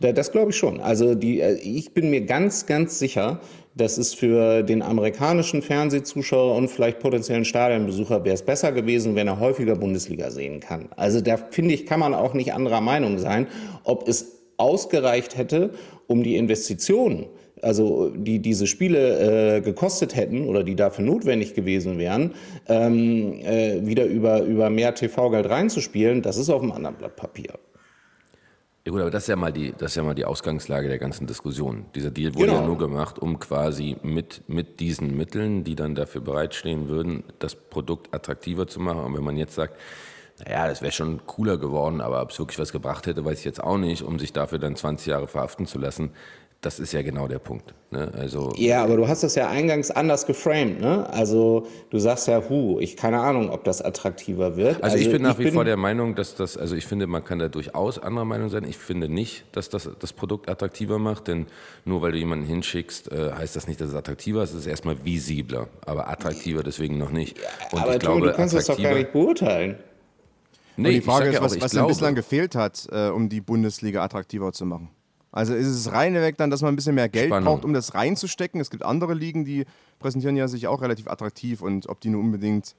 das 0.00 0.32
glaube 0.32 0.50
ich 0.50 0.56
schon. 0.56 0.80
Also 0.80 1.14
die, 1.14 1.40
äh, 1.40 1.54
ich 1.54 1.92
bin 1.92 2.10
mir 2.10 2.22
ganz, 2.22 2.66
ganz 2.66 2.98
sicher, 2.98 3.40
dass 3.74 3.98
es 3.98 4.14
für 4.14 4.62
den 4.62 4.82
amerikanischen 4.82 5.62
Fernsehzuschauer 5.62 6.56
und 6.56 6.68
vielleicht 6.68 6.98
potenziellen 6.98 7.44
Stadionbesucher 7.44 8.24
wäre 8.24 8.34
es 8.34 8.42
besser 8.42 8.72
gewesen, 8.72 9.14
wenn 9.14 9.28
er 9.28 9.38
häufiger 9.38 9.76
Bundesliga 9.76 10.30
sehen 10.30 10.60
kann. 10.60 10.88
Also 10.96 11.20
da 11.20 11.36
finde 11.36 11.74
ich, 11.74 11.86
kann 11.86 12.00
man 12.00 12.14
auch 12.14 12.34
nicht 12.34 12.52
anderer 12.52 12.80
Meinung 12.80 13.18
sein, 13.18 13.46
ob 13.84 14.08
es 14.08 14.40
ausgereicht 14.56 15.36
hätte, 15.36 15.70
um 16.06 16.22
die 16.22 16.36
Investitionen, 16.36 17.26
also 17.62 18.10
die 18.10 18.40
diese 18.40 18.66
Spiele 18.66 19.56
äh, 19.56 19.60
gekostet 19.60 20.16
hätten 20.16 20.46
oder 20.48 20.64
die 20.64 20.74
dafür 20.74 21.04
notwendig 21.04 21.54
gewesen 21.54 21.98
wären, 21.98 22.34
ähm, 22.68 23.40
äh, 23.42 23.86
wieder 23.86 24.04
über, 24.06 24.42
über 24.42 24.68
mehr 24.70 24.94
TV-Geld 24.94 25.48
reinzuspielen, 25.48 26.22
das 26.22 26.36
ist 26.36 26.50
auf 26.50 26.62
einem 26.62 26.72
anderen 26.72 26.96
Blatt 26.96 27.16
Papier. 27.16 27.54
Ja 28.84 28.92
gut, 28.92 29.02
aber 29.02 29.10
das 29.10 29.24
ist 29.24 29.28
ja 29.28 29.36
mal 29.36 29.52
die, 29.52 29.72
das 29.76 29.92
ist 29.92 29.96
ja 29.96 30.02
mal 30.02 30.14
die 30.14 30.24
Ausgangslage 30.24 30.88
der 30.88 30.98
ganzen 30.98 31.26
Diskussion. 31.26 31.84
Dieser 31.94 32.10
Deal 32.10 32.34
wurde 32.34 32.46
genau. 32.46 32.60
ja 32.60 32.66
nur 32.66 32.78
gemacht, 32.78 33.18
um 33.18 33.38
quasi 33.38 33.96
mit, 34.02 34.42
mit 34.48 34.80
diesen 34.80 35.16
Mitteln, 35.16 35.64
die 35.64 35.74
dann 35.74 35.94
dafür 35.94 36.22
bereitstehen 36.22 36.88
würden, 36.88 37.24
das 37.40 37.54
Produkt 37.54 38.14
attraktiver 38.14 38.66
zu 38.66 38.80
machen. 38.80 39.00
Und 39.00 39.14
wenn 39.14 39.24
man 39.24 39.36
jetzt 39.36 39.54
sagt, 39.54 39.76
naja, 40.38 40.66
das 40.66 40.80
wäre 40.80 40.92
schon 40.92 41.26
cooler 41.26 41.58
geworden, 41.58 42.00
aber 42.00 42.22
ob 42.22 42.30
es 42.30 42.38
wirklich 42.38 42.58
was 42.58 42.72
gebracht 42.72 43.06
hätte, 43.06 43.22
weiß 43.22 43.40
ich 43.40 43.44
jetzt 43.44 43.62
auch 43.62 43.76
nicht, 43.76 44.02
um 44.02 44.18
sich 44.18 44.32
dafür 44.32 44.58
dann 44.58 44.76
20 44.76 45.08
Jahre 45.08 45.28
verhaften 45.28 45.66
zu 45.66 45.78
lassen, 45.78 46.12
das 46.60 46.78
ist 46.78 46.92
ja 46.92 47.00
genau 47.00 47.26
der 47.26 47.38
Punkt. 47.38 47.74
Ne? 47.90 48.12
Also, 48.14 48.52
ja, 48.56 48.84
aber 48.84 48.96
du 48.96 49.08
hast 49.08 49.22
das 49.22 49.34
ja 49.34 49.48
eingangs 49.48 49.90
anders 49.90 50.26
geframed. 50.26 50.80
Ne? 50.80 51.08
Also 51.10 51.66
du 51.88 51.98
sagst 51.98 52.28
ja, 52.28 52.42
hu, 52.48 52.78
ich 52.80 52.98
keine 52.98 53.20
Ahnung, 53.20 53.48
ob 53.48 53.64
das 53.64 53.80
attraktiver 53.80 54.56
wird. 54.56 54.82
Also, 54.82 54.96
also 54.96 54.98
ich 54.98 55.10
bin 55.10 55.22
nach 55.22 55.32
ich 55.32 55.38
wie 55.38 55.44
bin 55.44 55.54
vor 55.54 55.64
der 55.64 55.78
Meinung, 55.78 56.14
dass 56.14 56.34
das, 56.34 56.58
also 56.58 56.76
ich 56.76 56.86
finde, 56.86 57.06
man 57.06 57.24
kann 57.24 57.38
da 57.38 57.48
durchaus 57.48 57.98
anderer 57.98 58.26
Meinung 58.26 58.50
sein. 58.50 58.64
Ich 58.64 58.76
finde 58.76 59.08
nicht, 59.08 59.44
dass 59.52 59.70
das 59.70 59.88
das 59.98 60.12
Produkt 60.12 60.50
attraktiver 60.50 60.98
macht, 60.98 61.28
denn 61.28 61.46
nur 61.86 62.02
weil 62.02 62.12
du 62.12 62.18
jemanden 62.18 62.44
hinschickst, 62.44 63.10
äh, 63.10 63.32
heißt 63.32 63.56
das 63.56 63.66
nicht, 63.66 63.80
dass 63.80 63.88
es 63.88 63.94
attraktiver 63.94 64.42
ist. 64.42 64.50
Es 64.50 64.60
ist 64.60 64.66
erstmal 64.66 65.02
visibler, 65.02 65.68
aber 65.86 66.10
attraktiver 66.10 66.62
deswegen 66.62 66.98
noch 66.98 67.10
nicht. 67.10 67.38
Und 67.72 67.80
aber 67.80 67.94
ich 67.94 68.00
glaube, 68.00 68.26
du 68.26 68.32
kannst 68.34 68.54
das 68.54 68.66
doch 68.66 68.80
gar 68.80 68.94
nicht 68.94 69.12
beurteilen. 69.12 69.76
Nee, 70.76 70.92
die 70.92 71.00
Frage 71.00 71.28
ist, 71.28 71.34
ja 71.34 71.42
was, 71.42 71.60
was 71.60 71.72
denn 71.72 71.86
bislang 71.86 72.14
gefehlt 72.14 72.54
hat, 72.54 72.86
äh, 72.92 73.08
um 73.08 73.28
die 73.30 73.40
Bundesliga 73.40 74.04
attraktiver 74.04 74.52
zu 74.52 74.66
machen. 74.66 74.90
Also 75.32 75.54
ist 75.54 75.68
es 75.68 75.92
reinweg 75.92 76.36
dann, 76.36 76.50
dass 76.50 76.62
man 76.62 76.72
ein 76.72 76.76
bisschen 76.76 76.94
mehr 76.94 77.08
Geld 77.08 77.26
Spannung. 77.26 77.44
braucht, 77.44 77.64
um 77.64 77.72
das 77.72 77.94
reinzustecken. 77.94 78.60
Es 78.60 78.70
gibt 78.70 78.82
andere 78.82 79.14
Ligen, 79.14 79.44
die 79.44 79.64
präsentieren 79.98 80.36
ja 80.36 80.48
sich 80.48 80.66
auch 80.66 80.82
relativ 80.82 81.06
attraktiv 81.06 81.62
und 81.62 81.88
ob 81.88 82.00
die 82.00 82.08
nur 82.08 82.20
unbedingt 82.20 82.74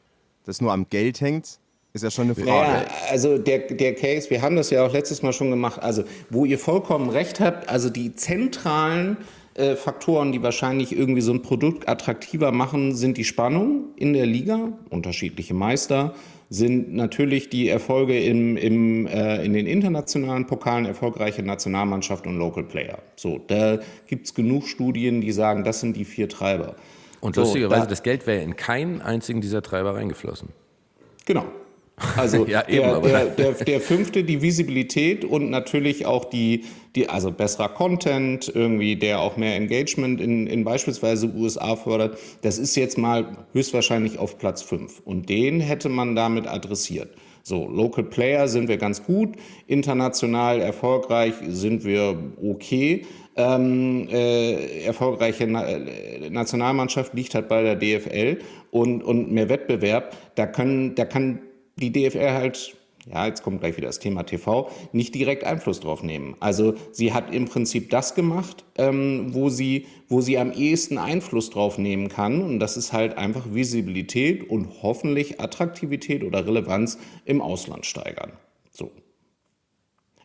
das 0.46 0.60
nur 0.60 0.74
am 0.74 0.88
Geld 0.90 1.22
hängt, 1.22 1.60
ist 1.94 2.04
ja 2.04 2.12
schon 2.12 2.26
eine 2.26 2.36
Frage. 2.36 2.48
Ja, 2.50 2.86
also 3.10 3.38
der, 3.38 3.60
der 3.60 3.96
Case, 3.96 4.30
wir 4.30 4.42
haben 4.42 4.56
das 4.56 4.70
ja 4.70 4.86
auch 4.86 4.94
letztes 4.94 5.22
Mal 5.22 5.34
schon 5.34 5.50
gemacht, 5.50 5.82
also 5.82 6.04
wo 6.30 6.46
ihr 6.46 6.58
vollkommen 6.58 7.10
recht 7.10 7.40
habt, 7.40 7.70
also 7.70 7.90
die 7.90 8.16
zentralen 8.16 9.18
äh, 9.56 9.76
Faktoren, 9.76 10.32
die 10.32 10.42
wahrscheinlich 10.42 10.96
irgendwie 10.96 11.22
so 11.22 11.34
ein 11.34 11.42
Produkt 11.42 11.90
attraktiver 11.90 12.52
machen, 12.52 12.96
sind 12.96 13.18
die 13.18 13.26
Spannung 13.26 13.90
in 13.98 14.14
der 14.14 14.26
Liga, 14.26 14.72
unterschiedliche 14.90 15.54
Meister, 15.54 16.16
sind 16.52 16.94
natürlich 16.94 17.50
die 17.50 17.70
Erfolge 17.70 18.20
im, 18.20 18.58
im, 18.58 19.08
äh, 19.08 19.44
in 19.46 19.54
den 19.54 19.66
internationalen 19.66 20.48
Pokalen, 20.48 20.86
erfolgreiche 20.86 21.42
Nationalmannschaft 21.42 22.28
und 22.28 22.38
Local 22.38 22.64
Player. 22.64 23.00
So, 23.16 23.40
da 23.48 23.80
gibt 24.08 24.26
es 24.26 24.34
genug 24.34 24.68
Studien, 24.68 25.22
die 25.22 25.32
sagen, 25.32 25.64
das 25.64 25.80
sind 25.80 25.96
die 25.96 26.04
vier 26.04 26.28
Treiber. 26.28 26.76
Und 27.22 27.38
lustigerweise, 27.38 27.84
da, 27.84 27.88
das 27.88 28.04
Geld 28.04 28.28
wäre 28.28 28.44
in 28.44 28.58
keinen 28.58 29.02
einzigen 29.02 29.40
dieser 29.40 29.62
Treiber 29.62 29.96
reingeflossen. 29.96 30.50
Genau. 31.26 31.46
Also 32.18 32.46
ja, 32.48 32.68
eben, 32.68 33.02
der, 33.04 33.26
der, 33.26 33.26
der, 33.26 33.52
der, 33.54 33.82
fünfte, 33.82 34.24
die 34.24 34.42
Visibilität 34.42 35.26
und 35.26 35.50
natürlich 35.50 36.06
auch 36.06 36.26
die, 36.26 36.66
die, 36.96 37.10
also 37.10 37.32
besserer 37.32 37.70
Content, 37.70 38.52
irgendwie, 38.54 38.96
der 38.96 39.22
auch 39.22 39.38
mehr 39.38 39.56
Engagement 39.56 40.20
in, 40.20 40.48
in 40.48 40.64
beispielsweise 40.64 41.32
USA 41.34 41.76
fördert, 41.76 42.18
das 42.42 42.58
ist 42.58 42.76
jetzt 42.76 42.98
mal 42.98 43.46
höchstwahrscheinlich 43.54 44.20
auf 44.20 44.38
Platz 44.38 44.62
fünf. 44.62 45.02
Und 45.06 45.30
den 45.30 45.60
hätte 45.60 45.90
man 45.90 46.16
damit 46.16 46.48
adressiert. 46.48 47.10
So, 47.44 47.68
Local 47.68 48.04
Player 48.04 48.48
sind 48.48 48.68
wir 48.68 48.78
ganz 48.78 49.04
gut, 49.04 49.36
international 49.68 50.62
erfolgreich 50.62 51.34
sind 51.48 51.84
wir 51.84 52.18
okay. 52.44 53.06
Ähm, 53.36 54.08
äh, 54.12 54.84
erfolgreiche 54.84 55.48
Na 55.48 55.66
äh, 55.66 56.30
Nationalmannschaft 56.30 57.14
liegt 57.14 57.34
halt 57.34 57.48
bei 57.48 57.64
der 57.64 57.76
DFL 57.78 58.40
und, 58.72 59.04
und 59.04 59.32
mehr 59.32 59.48
Wettbewerb. 59.48 60.16
Da, 60.36 60.46
können, 60.46 60.96
da 60.96 61.06
kann 61.06 61.40
die 61.76 61.92
DFR 61.92 62.34
halt, 62.34 62.76
ja, 63.12 63.26
jetzt 63.26 63.44
kommt 63.44 63.62
gleich 63.62 63.78
wieder 63.78 63.88
das 63.88 64.00
Thema 64.00 64.24
TV, 64.24 64.70
nicht 64.92 65.16
direkt 65.16 65.44
Einfluss 65.44 65.80
drauf 65.80 66.04
nehmen. 66.04 66.36
Also 66.40 66.76
sie 66.92 67.14
hat 67.14 67.34
im 67.34 67.46
Prinzip 67.46 67.90
das 67.90 68.16
gemacht, 68.16 68.64
ähm, 68.78 69.34
wo, 69.34 69.50
sie, 69.50 69.88
wo 70.08 70.22
sie 70.22 70.38
am 70.38 70.52
ehesten 70.52 70.98
Einfluss 70.98 71.50
drauf 71.50 71.78
nehmen 71.78 72.10
kann. 72.10 72.42
Und 72.42 72.60
das 72.60 72.78
ist 72.78 72.94
halt 72.94 73.18
einfach 73.18 73.54
Visibilität 73.54 74.50
und 74.50 74.84
hoffentlich 74.84 75.40
Attraktivität 75.40 76.24
oder 76.24 76.46
Relevanz 76.46 77.00
im 77.26 77.42
Ausland 77.42 77.86
steigern. 77.86 78.34
So. 78.72 78.92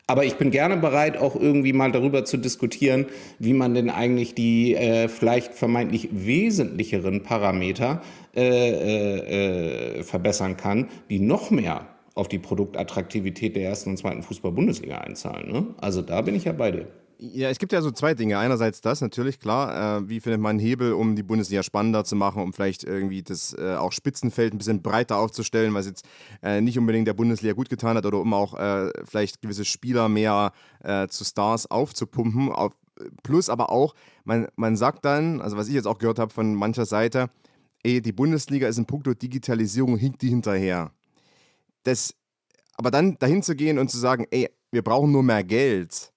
Aber 0.08 0.24
ich 0.24 0.36
bin 0.36 0.52
gerne 0.52 0.76
bereit, 0.76 1.16
auch 1.16 1.34
irgendwie 1.34 1.72
mal 1.72 1.90
darüber 1.90 2.24
zu 2.24 2.36
diskutieren, 2.36 3.06
wie 3.40 3.52
man 3.52 3.74
denn 3.74 3.90
eigentlich 3.90 4.34
die 4.34 4.74
äh, 4.74 5.08
vielleicht 5.08 5.52
vermeintlich 5.52 6.08
wesentlicheren 6.12 7.24
Parameter 7.24 8.02
äh, 8.36 8.40
äh, 8.40 9.98
äh, 9.98 10.02
verbessern 10.04 10.56
kann, 10.56 10.88
die 11.10 11.18
noch 11.18 11.50
mehr 11.50 11.88
auf 12.14 12.28
die 12.28 12.38
Produktattraktivität 12.38 13.56
der 13.56 13.64
ersten 13.64 13.90
und 13.90 13.96
zweiten 13.96 14.22
Fußball-Bundesliga 14.22 14.98
einzahlen. 14.98 15.50
Ne? 15.50 15.66
Also 15.78 16.02
da 16.02 16.22
bin 16.22 16.36
ich 16.36 16.44
ja 16.44 16.52
bei 16.52 16.70
dir. 16.70 16.86
Ja, 17.18 17.48
es 17.48 17.58
gibt 17.58 17.72
ja 17.72 17.80
so 17.80 17.90
zwei 17.90 18.12
Dinge. 18.12 18.38
Einerseits 18.38 18.82
das 18.82 19.00
natürlich, 19.00 19.40
klar, 19.40 20.00
äh, 20.00 20.08
wie 20.08 20.20
findet 20.20 20.40
man 20.40 20.50
einen 20.50 20.58
Hebel, 20.58 20.92
um 20.92 21.16
die 21.16 21.22
Bundesliga 21.22 21.62
spannender 21.62 22.04
zu 22.04 22.14
machen, 22.14 22.42
um 22.42 22.52
vielleicht 22.52 22.84
irgendwie 22.84 23.22
das 23.22 23.54
äh, 23.54 23.74
auch 23.76 23.92
Spitzenfeld 23.92 24.52
ein 24.52 24.58
bisschen 24.58 24.82
breiter 24.82 25.16
aufzustellen, 25.16 25.72
was 25.72 25.86
jetzt 25.86 26.04
äh, 26.42 26.60
nicht 26.60 26.78
unbedingt 26.78 27.08
der 27.08 27.14
Bundesliga 27.14 27.54
gut 27.54 27.70
getan 27.70 27.96
hat 27.96 28.04
oder 28.04 28.20
um 28.20 28.34
auch 28.34 28.52
äh, 28.54 28.90
vielleicht 29.04 29.40
gewisse 29.40 29.64
Spieler 29.64 30.10
mehr 30.10 30.52
äh, 30.84 31.08
zu 31.08 31.24
Stars 31.24 31.70
aufzupumpen. 31.70 32.52
Auf, 32.52 32.72
plus 33.22 33.48
aber 33.48 33.70
auch, 33.70 33.94
man, 34.24 34.48
man 34.56 34.76
sagt 34.76 35.06
dann, 35.06 35.40
also 35.40 35.56
was 35.56 35.68
ich 35.68 35.74
jetzt 35.74 35.86
auch 35.86 35.98
gehört 35.98 36.18
habe 36.18 36.34
von 36.34 36.54
mancher 36.54 36.84
Seite, 36.84 37.30
ey, 37.82 38.02
die 38.02 38.12
Bundesliga 38.12 38.68
ist 38.68 38.76
in 38.76 38.84
puncto 38.84 39.14
Digitalisierung 39.14 39.96
hinkt 39.96 40.20
die 40.20 40.28
hinterher. 40.28 40.92
Das, 41.84 42.14
aber 42.74 42.90
dann 42.90 43.18
dahin 43.18 43.42
zu 43.42 43.56
gehen 43.56 43.78
und 43.78 43.90
zu 43.90 43.96
sagen, 43.96 44.26
ey, 44.30 44.50
wir 44.70 44.82
brauchen 44.82 45.12
nur 45.12 45.22
mehr 45.22 45.44
Geld 45.44 46.12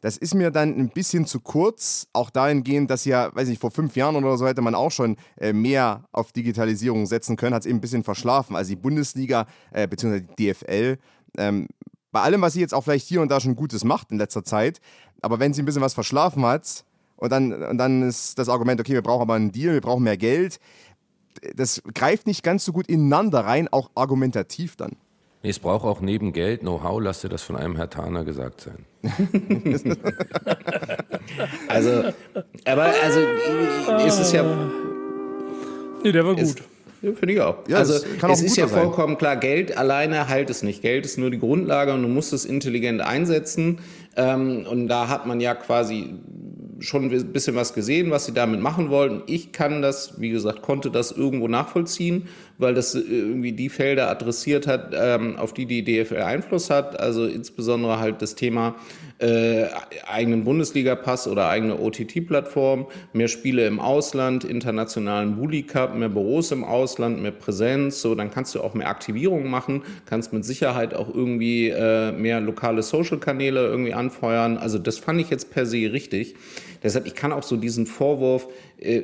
das 0.00 0.16
ist 0.16 0.34
mir 0.34 0.50
dann 0.50 0.76
ein 0.78 0.88
bisschen 0.88 1.26
zu 1.26 1.40
kurz, 1.40 2.06
auch 2.12 2.30
dahingehend, 2.30 2.90
dass 2.90 3.04
ja, 3.04 3.34
weiß 3.34 3.48
ich, 3.48 3.58
vor 3.58 3.70
fünf 3.70 3.96
Jahren 3.96 4.16
oder 4.16 4.36
so 4.38 4.46
hätte 4.46 4.62
man 4.62 4.74
auch 4.74 4.90
schon 4.90 5.16
äh, 5.38 5.52
mehr 5.52 6.04
auf 6.12 6.32
Digitalisierung 6.32 7.06
setzen 7.06 7.36
können, 7.36 7.54
hat 7.54 7.62
es 7.62 7.66
eben 7.66 7.78
ein 7.78 7.80
bisschen 7.82 8.04
verschlafen. 8.04 8.56
Also 8.56 8.70
die 8.70 8.76
Bundesliga 8.76 9.46
äh, 9.72 9.86
bzw. 9.86 10.20
die 10.20 10.52
DFL, 10.52 10.98
ähm, 11.36 11.68
bei 12.12 12.22
allem, 12.22 12.40
was 12.40 12.54
sie 12.54 12.60
jetzt 12.60 12.74
auch 12.74 12.82
vielleicht 12.82 13.06
hier 13.06 13.22
und 13.22 13.30
da 13.30 13.40
schon 13.40 13.54
Gutes 13.54 13.84
macht 13.84 14.10
in 14.10 14.18
letzter 14.18 14.42
Zeit, 14.42 14.80
aber 15.22 15.38
wenn 15.38 15.54
sie 15.54 15.62
ein 15.62 15.66
bisschen 15.66 15.82
was 15.82 15.94
verschlafen 15.94 16.44
hat 16.44 16.84
und 17.16 17.30
dann, 17.30 17.52
und 17.52 17.78
dann 17.78 18.02
ist 18.02 18.38
das 18.38 18.48
Argument, 18.48 18.80
okay, 18.80 18.94
wir 18.94 19.02
brauchen 19.02 19.22
aber 19.22 19.34
einen 19.34 19.52
Deal, 19.52 19.74
wir 19.74 19.80
brauchen 19.80 20.02
mehr 20.02 20.16
Geld, 20.16 20.58
das 21.54 21.82
greift 21.94 22.26
nicht 22.26 22.42
ganz 22.42 22.64
so 22.64 22.72
gut 22.72 22.88
ineinander 22.88 23.44
rein, 23.44 23.68
auch 23.68 23.90
argumentativ 23.94 24.76
dann. 24.76 24.96
Nee, 25.42 25.50
es 25.50 25.58
braucht 25.58 25.86
auch 25.86 26.02
neben 26.02 26.34
Geld 26.34 26.60
Know-how, 26.60 27.00
lass 27.00 27.22
dir 27.22 27.30
das 27.30 27.42
von 27.42 27.56
einem 27.56 27.76
Herr 27.76 27.88
Taner 27.88 28.24
gesagt 28.24 28.60
sein. 28.60 28.84
also, 31.68 32.04
aber 32.66 32.92
also 33.02 33.20
ist 34.06 34.18
es 34.18 34.32
ja. 34.32 34.44
Nee, 36.04 36.12
der 36.12 36.26
war 36.26 36.34
gut. 36.34 36.56
Ja, 37.00 37.12
Finde 37.14 37.32
ich 37.32 37.40
auch. 37.40 37.66
Ja, 37.66 37.78
also 37.78 37.94
es 37.94 38.42
ist 38.42 38.56
ja 38.58 38.68
vollkommen 38.68 39.14
sein. 39.14 39.18
klar, 39.18 39.36
Geld 39.38 39.78
alleine 39.78 40.28
halt 40.28 40.50
es 40.50 40.62
nicht. 40.62 40.82
Geld 40.82 41.06
ist 41.06 41.16
nur 41.16 41.30
die 41.30 41.38
Grundlage 41.38 41.94
und 41.94 42.02
du 42.02 42.08
musst 42.08 42.34
es 42.34 42.44
intelligent 42.44 43.00
einsetzen. 43.00 43.78
Ähm, 44.16 44.66
und 44.68 44.88
da 44.88 45.08
hat 45.08 45.26
man 45.26 45.40
ja 45.40 45.54
quasi 45.54 46.14
schon 46.80 47.10
ein 47.10 47.32
bisschen 47.32 47.54
was 47.54 47.74
gesehen, 47.74 48.10
was 48.10 48.26
sie 48.26 48.32
damit 48.32 48.60
machen 48.60 48.90
wollten. 48.90 49.22
Ich 49.26 49.52
kann 49.52 49.82
das, 49.82 50.20
wie 50.20 50.30
gesagt, 50.30 50.62
konnte 50.62 50.90
das 50.90 51.12
irgendwo 51.12 51.48
nachvollziehen, 51.48 52.28
weil 52.58 52.74
das 52.74 52.94
äh, 52.94 53.00
irgendwie 53.00 53.52
die 53.52 53.68
Felder 53.68 54.08
adressiert 54.08 54.66
hat, 54.66 54.94
ähm, 54.94 55.36
auf 55.36 55.52
die 55.52 55.66
die 55.66 55.84
DFL 55.84 56.22
Einfluss 56.22 56.70
hat. 56.70 56.98
Also 56.98 57.26
insbesondere 57.26 57.98
halt 58.00 58.22
das 58.22 58.34
Thema 58.34 58.76
äh, 59.18 59.66
eigenen 60.06 60.44
Bundesliga-Pass 60.44 61.28
oder 61.28 61.48
eigene 61.48 61.78
OTT-Plattform, 61.78 62.86
mehr 63.12 63.28
Spiele 63.28 63.66
im 63.66 63.78
Ausland, 63.78 64.44
internationalen 64.44 65.36
Bully 65.36 65.62
Cup, 65.62 65.94
mehr 65.94 66.08
Büros 66.08 66.52
im 66.52 66.64
Ausland, 66.64 67.20
mehr 67.20 67.32
Präsenz. 67.32 68.00
So, 68.00 68.14
dann 68.14 68.30
kannst 68.30 68.54
du 68.54 68.62
auch 68.62 68.74
mehr 68.74 68.88
Aktivierungen 68.88 69.50
machen, 69.50 69.82
kannst 70.06 70.32
mit 70.32 70.44
Sicherheit 70.44 70.94
auch 70.94 71.14
irgendwie 71.14 71.68
äh, 71.68 72.12
mehr 72.12 72.40
lokale 72.40 72.82
Social-Kanäle 72.82 73.66
irgendwie 73.66 73.92
anfeuern. 74.10 74.58
Also 74.58 74.78
das 74.78 74.98
fand 74.98 75.20
ich 75.20 75.30
jetzt 75.30 75.50
per 75.50 75.66
se 75.66 75.92
richtig. 75.92 76.34
Deshalb, 76.82 77.06
ich 77.06 77.14
kann 77.14 77.32
auch 77.32 77.42
so 77.42 77.56
diesen 77.56 77.86
Vorwurf, 77.86 78.48
äh, 78.78 79.02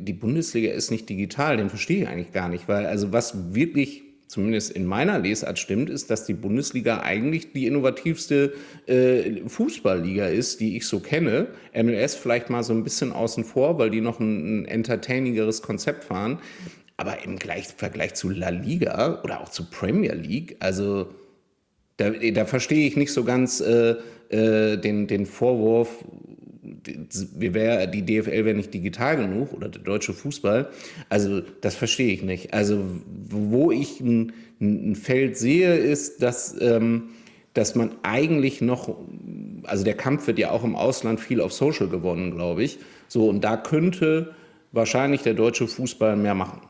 die 0.00 0.12
Bundesliga 0.12 0.72
ist 0.72 0.90
nicht 0.90 1.08
digital, 1.08 1.56
den 1.56 1.68
verstehe 1.68 2.02
ich 2.02 2.08
eigentlich 2.08 2.32
gar 2.32 2.48
nicht, 2.48 2.68
weil 2.68 2.86
also 2.86 3.12
was 3.12 3.54
wirklich 3.54 4.02
zumindest 4.26 4.72
in 4.72 4.84
meiner 4.84 5.18
Lesart 5.18 5.58
stimmt, 5.58 5.88
ist, 5.88 6.10
dass 6.10 6.26
die 6.26 6.34
Bundesliga 6.34 7.00
eigentlich 7.00 7.52
die 7.52 7.66
innovativste 7.66 8.52
äh, 8.86 9.40
Fußballliga 9.46 10.26
ist, 10.26 10.60
die 10.60 10.76
ich 10.76 10.86
so 10.86 11.00
kenne. 11.00 11.48
MLS 11.74 12.14
vielleicht 12.14 12.50
mal 12.50 12.62
so 12.62 12.74
ein 12.74 12.84
bisschen 12.84 13.12
außen 13.12 13.44
vor, 13.44 13.78
weil 13.78 13.88
die 13.88 14.02
noch 14.02 14.20
ein, 14.20 14.64
ein 14.64 14.64
entertainingeres 14.66 15.62
Konzept 15.62 16.04
fahren. 16.04 16.40
Aber 16.98 17.24
im 17.24 17.36
Gleich, 17.36 17.68
Vergleich 17.68 18.14
zu 18.14 18.28
La 18.28 18.50
Liga 18.50 19.22
oder 19.22 19.40
auch 19.40 19.48
zu 19.48 19.64
Premier 19.64 20.14
League, 20.14 20.56
also 20.60 21.08
da, 21.98 22.10
da 22.10 22.44
verstehe 22.44 22.86
ich 22.86 22.96
nicht 22.96 23.12
so 23.12 23.24
ganz 23.24 23.60
äh, 23.60 23.96
äh, 24.30 24.76
den, 24.76 25.06
den 25.06 25.26
Vorwurf, 25.26 26.04
wir 27.36 27.54
wär, 27.54 27.86
die 27.86 28.04
DFL 28.04 28.44
wäre 28.44 28.54
nicht 28.54 28.72
digital 28.72 29.16
genug 29.16 29.52
oder 29.52 29.68
der 29.68 29.82
deutsche 29.82 30.12
Fußball. 30.12 30.68
Also 31.08 31.40
das 31.60 31.74
verstehe 31.74 32.12
ich 32.12 32.22
nicht. 32.22 32.54
Also 32.54 32.84
wo 33.28 33.70
ich 33.72 34.00
ein, 34.00 34.32
ein 34.60 34.96
Feld 34.96 35.36
sehe, 35.36 35.76
ist, 35.76 36.22
dass, 36.22 36.56
ähm, 36.60 37.10
dass 37.54 37.74
man 37.74 37.92
eigentlich 38.02 38.60
noch, 38.60 38.96
also 39.64 39.84
der 39.84 39.94
Kampf 39.94 40.26
wird 40.26 40.38
ja 40.38 40.50
auch 40.50 40.64
im 40.64 40.76
Ausland 40.76 41.20
viel 41.20 41.40
auf 41.40 41.52
Social 41.52 41.88
gewonnen, 41.88 42.34
glaube 42.34 42.62
ich. 42.62 42.78
So, 43.08 43.28
und 43.28 43.42
da 43.42 43.56
könnte 43.56 44.34
wahrscheinlich 44.72 45.22
der 45.22 45.34
deutsche 45.34 45.66
Fußball 45.66 46.16
mehr 46.16 46.34
machen. 46.34 46.60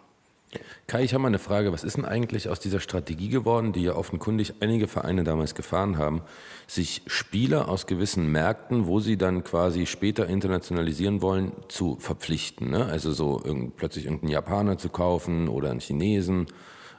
Kai, 0.87 1.05
ich 1.05 1.13
habe 1.13 1.23
mal 1.23 1.29
eine 1.29 1.39
Frage. 1.39 1.73
Was 1.73 1.85
ist 1.85 1.99
denn 1.99 2.07
eigentlich 2.07 2.49
aus 2.49 2.61
dieser 2.61 2.81
Strategie 2.81 3.29
geworden, 3.29 3.73
die 3.73 3.83
ja 3.83 3.95
offenkundig 3.95 4.55
einige 4.61 4.89
Vereine 4.89 5.23
damals 5.23 5.55
gefahren 5.55 5.99
haben, 5.99 6.23
sich 6.67 7.03
Spieler 7.07 7.69
aus 7.69 7.87
gewissen 7.87 8.33
Märkten, 8.33 8.87
wo 8.87 8.99
sie 8.99 9.19
dann 9.19 9.45
quasi 9.45 9.85
später 9.85 10.27
internationalisieren 10.27 11.21
wollen, 11.21 11.53
zu 11.69 11.97
verpflichten? 12.01 12.71
Ne? 12.71 12.87
Also 12.87 13.13
so 13.13 13.43
irgend, 13.45 13.77
plötzlich 13.77 14.07
irgendeinen 14.07 14.33
Japaner 14.33 14.79
zu 14.79 14.89
kaufen 14.89 15.49
oder 15.49 15.71
einen 15.71 15.81
Chinesen. 15.81 16.47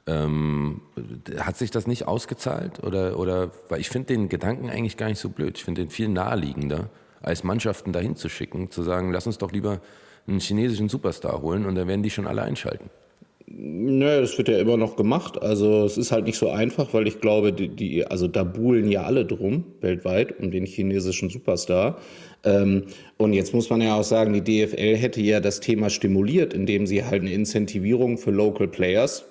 Ähm, 0.05 0.81
hat 1.39 1.57
sich 1.57 1.71
das 1.71 1.87
nicht 1.87 2.07
ausgezahlt? 2.07 2.83
Oder, 2.83 3.17
oder 3.17 3.51
weil 3.69 3.81
ich 3.81 3.89
finde 3.89 4.13
den 4.13 4.29
Gedanken 4.29 4.69
eigentlich 4.69 4.97
gar 4.97 5.07
nicht 5.07 5.19
so 5.19 5.29
blöd. 5.29 5.57
Ich 5.57 5.63
finde 5.63 5.81
den 5.81 5.89
viel 5.89 6.07
naheliegender, 6.07 6.91
als 7.21 7.43
Mannschaften 7.43 7.93
dahin 7.93 8.15
zu 8.15 8.29
schicken, 8.29 8.69
zu 8.69 8.83
sagen, 8.83 9.11
lass 9.11 9.25
uns 9.25 9.39
doch 9.39 9.51
lieber 9.51 9.81
einen 10.27 10.39
chinesischen 10.39 10.89
Superstar 10.89 11.41
holen 11.41 11.65
und 11.65 11.73
dann 11.73 11.87
werden 11.87 12.03
die 12.03 12.11
schon 12.11 12.27
alle 12.27 12.43
einschalten. 12.43 12.91
Nö, 13.51 14.21
das 14.21 14.37
wird 14.37 14.47
ja 14.47 14.59
immer 14.59 14.77
noch 14.77 14.95
gemacht. 14.95 15.41
Also 15.41 15.83
es 15.83 15.97
ist 15.97 16.11
halt 16.11 16.25
nicht 16.25 16.37
so 16.37 16.49
einfach, 16.49 16.93
weil 16.93 17.07
ich 17.07 17.19
glaube, 17.19 17.51
die, 17.51 17.69
die 17.69 18.05
also 18.05 18.27
da 18.27 18.43
buhlen 18.43 18.91
ja 18.91 19.03
alle 19.03 19.25
drum 19.25 19.63
weltweit 19.81 20.39
um 20.39 20.51
den 20.51 20.67
chinesischen 20.67 21.31
Superstar. 21.31 21.97
Ähm, 22.43 22.83
und 23.17 23.33
jetzt 23.33 23.55
muss 23.55 23.71
man 23.71 23.81
ja 23.81 23.95
auch 23.95 24.03
sagen, 24.03 24.33
die 24.33 24.43
DFL 24.43 24.95
hätte 24.95 25.21
ja 25.21 25.39
das 25.39 25.61
Thema 25.61 25.89
stimuliert, 25.89 26.53
indem 26.53 26.85
sie 26.85 27.03
halt 27.03 27.21
eine 27.21 27.33
Incentivierung 27.33 28.19
für 28.19 28.29
Local 28.29 28.67
Players 28.67 29.25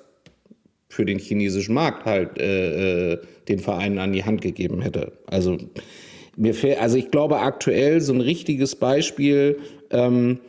für 0.89 1.05
den 1.05 1.21
chinesischen 1.21 1.75
Markt 1.75 2.05
halt 2.05 2.39
äh, 2.39 3.13
äh 3.13 3.19
den 3.49 3.61
Vereinen 3.61 3.99
an 3.99 4.13
die 4.13 4.25
Hand 4.25 4.43
gegeben 4.43 4.83
hätte. 4.83 5.13
Also 5.27 5.57
mir 6.37 6.55
fällt, 6.55 6.81
also 6.81 6.99
ich 6.99 7.11
glaube 7.11 7.39
aktuell 7.39 8.01
so 8.01 8.13
ein 8.13 8.21
richtiges 8.21 8.77
Beispiel. 8.77 9.59
Ähm, 9.91 10.41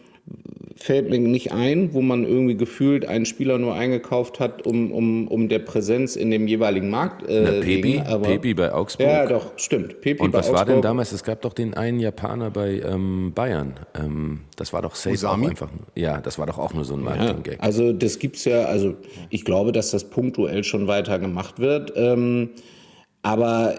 fällt 0.82 1.10
mir 1.10 1.20
nicht 1.20 1.52
ein, 1.52 1.94
wo 1.94 2.02
man 2.02 2.24
irgendwie 2.24 2.56
gefühlt 2.56 3.06
einen 3.06 3.26
Spieler 3.26 3.58
nur 3.58 3.74
eingekauft 3.76 4.40
hat, 4.40 4.66
um, 4.66 4.92
um, 4.92 5.28
um 5.28 5.50
der 5.50 5.60
Präsenz 5.60 6.16
in 6.16 6.32
dem 6.32 6.48
jeweiligen 6.48 6.90
Markt 6.90 7.28
äh, 7.28 7.42
Na, 7.42 7.52
Pepi, 7.52 7.84
wegen, 7.84 8.02
aber, 8.08 8.28
Pepi 8.28 8.54
bei 8.54 8.72
Augsburg. 8.74 9.08
Ja, 9.08 9.26
doch, 9.26 9.52
stimmt. 9.58 10.00
Pepi 10.02 10.22
Und 10.24 10.32
bei 10.32 10.40
was 10.40 10.48
war 10.54 10.62
Augsburg. 10.62 10.68
denn 10.68 10.82
damals? 10.82 11.12
Es 11.12 11.24
gab 11.24 11.42
doch 11.42 11.54
den 11.54 11.74
einen 11.74 12.00
Japaner 12.00 12.50
bei 12.50 12.80
ähm, 12.80 13.34
Bayern. 13.36 13.74
Ähm, 13.94 14.42
das 14.56 14.72
war 14.74 14.82
doch 14.82 14.96
safe 14.96 15.14
Usami? 15.16 15.46
auch 15.48 15.50
einfach. 15.50 15.70
Ja, 15.96 16.22
das 16.22 16.40
war 16.40 16.46
doch 16.46 16.58
auch 16.58 16.74
nur 16.74 16.86
so 16.86 16.94
ein 16.96 17.04
Ja, 17.04 17.06
Marketing-Gag. 17.18 17.58
also 17.60 17.92
das 17.94 18.20
gibt's 18.20 18.46
ja, 18.46 18.64
also 18.66 18.96
ich 19.30 19.44
glaube, 19.46 19.72
dass 19.74 19.92
das 19.92 20.10
punktuell 20.10 20.64
schon 20.64 20.88
weiter 20.88 21.20
gemacht 21.20 21.60
wird. 21.60 21.92
Ähm, 21.96 22.52
aber 23.22 23.76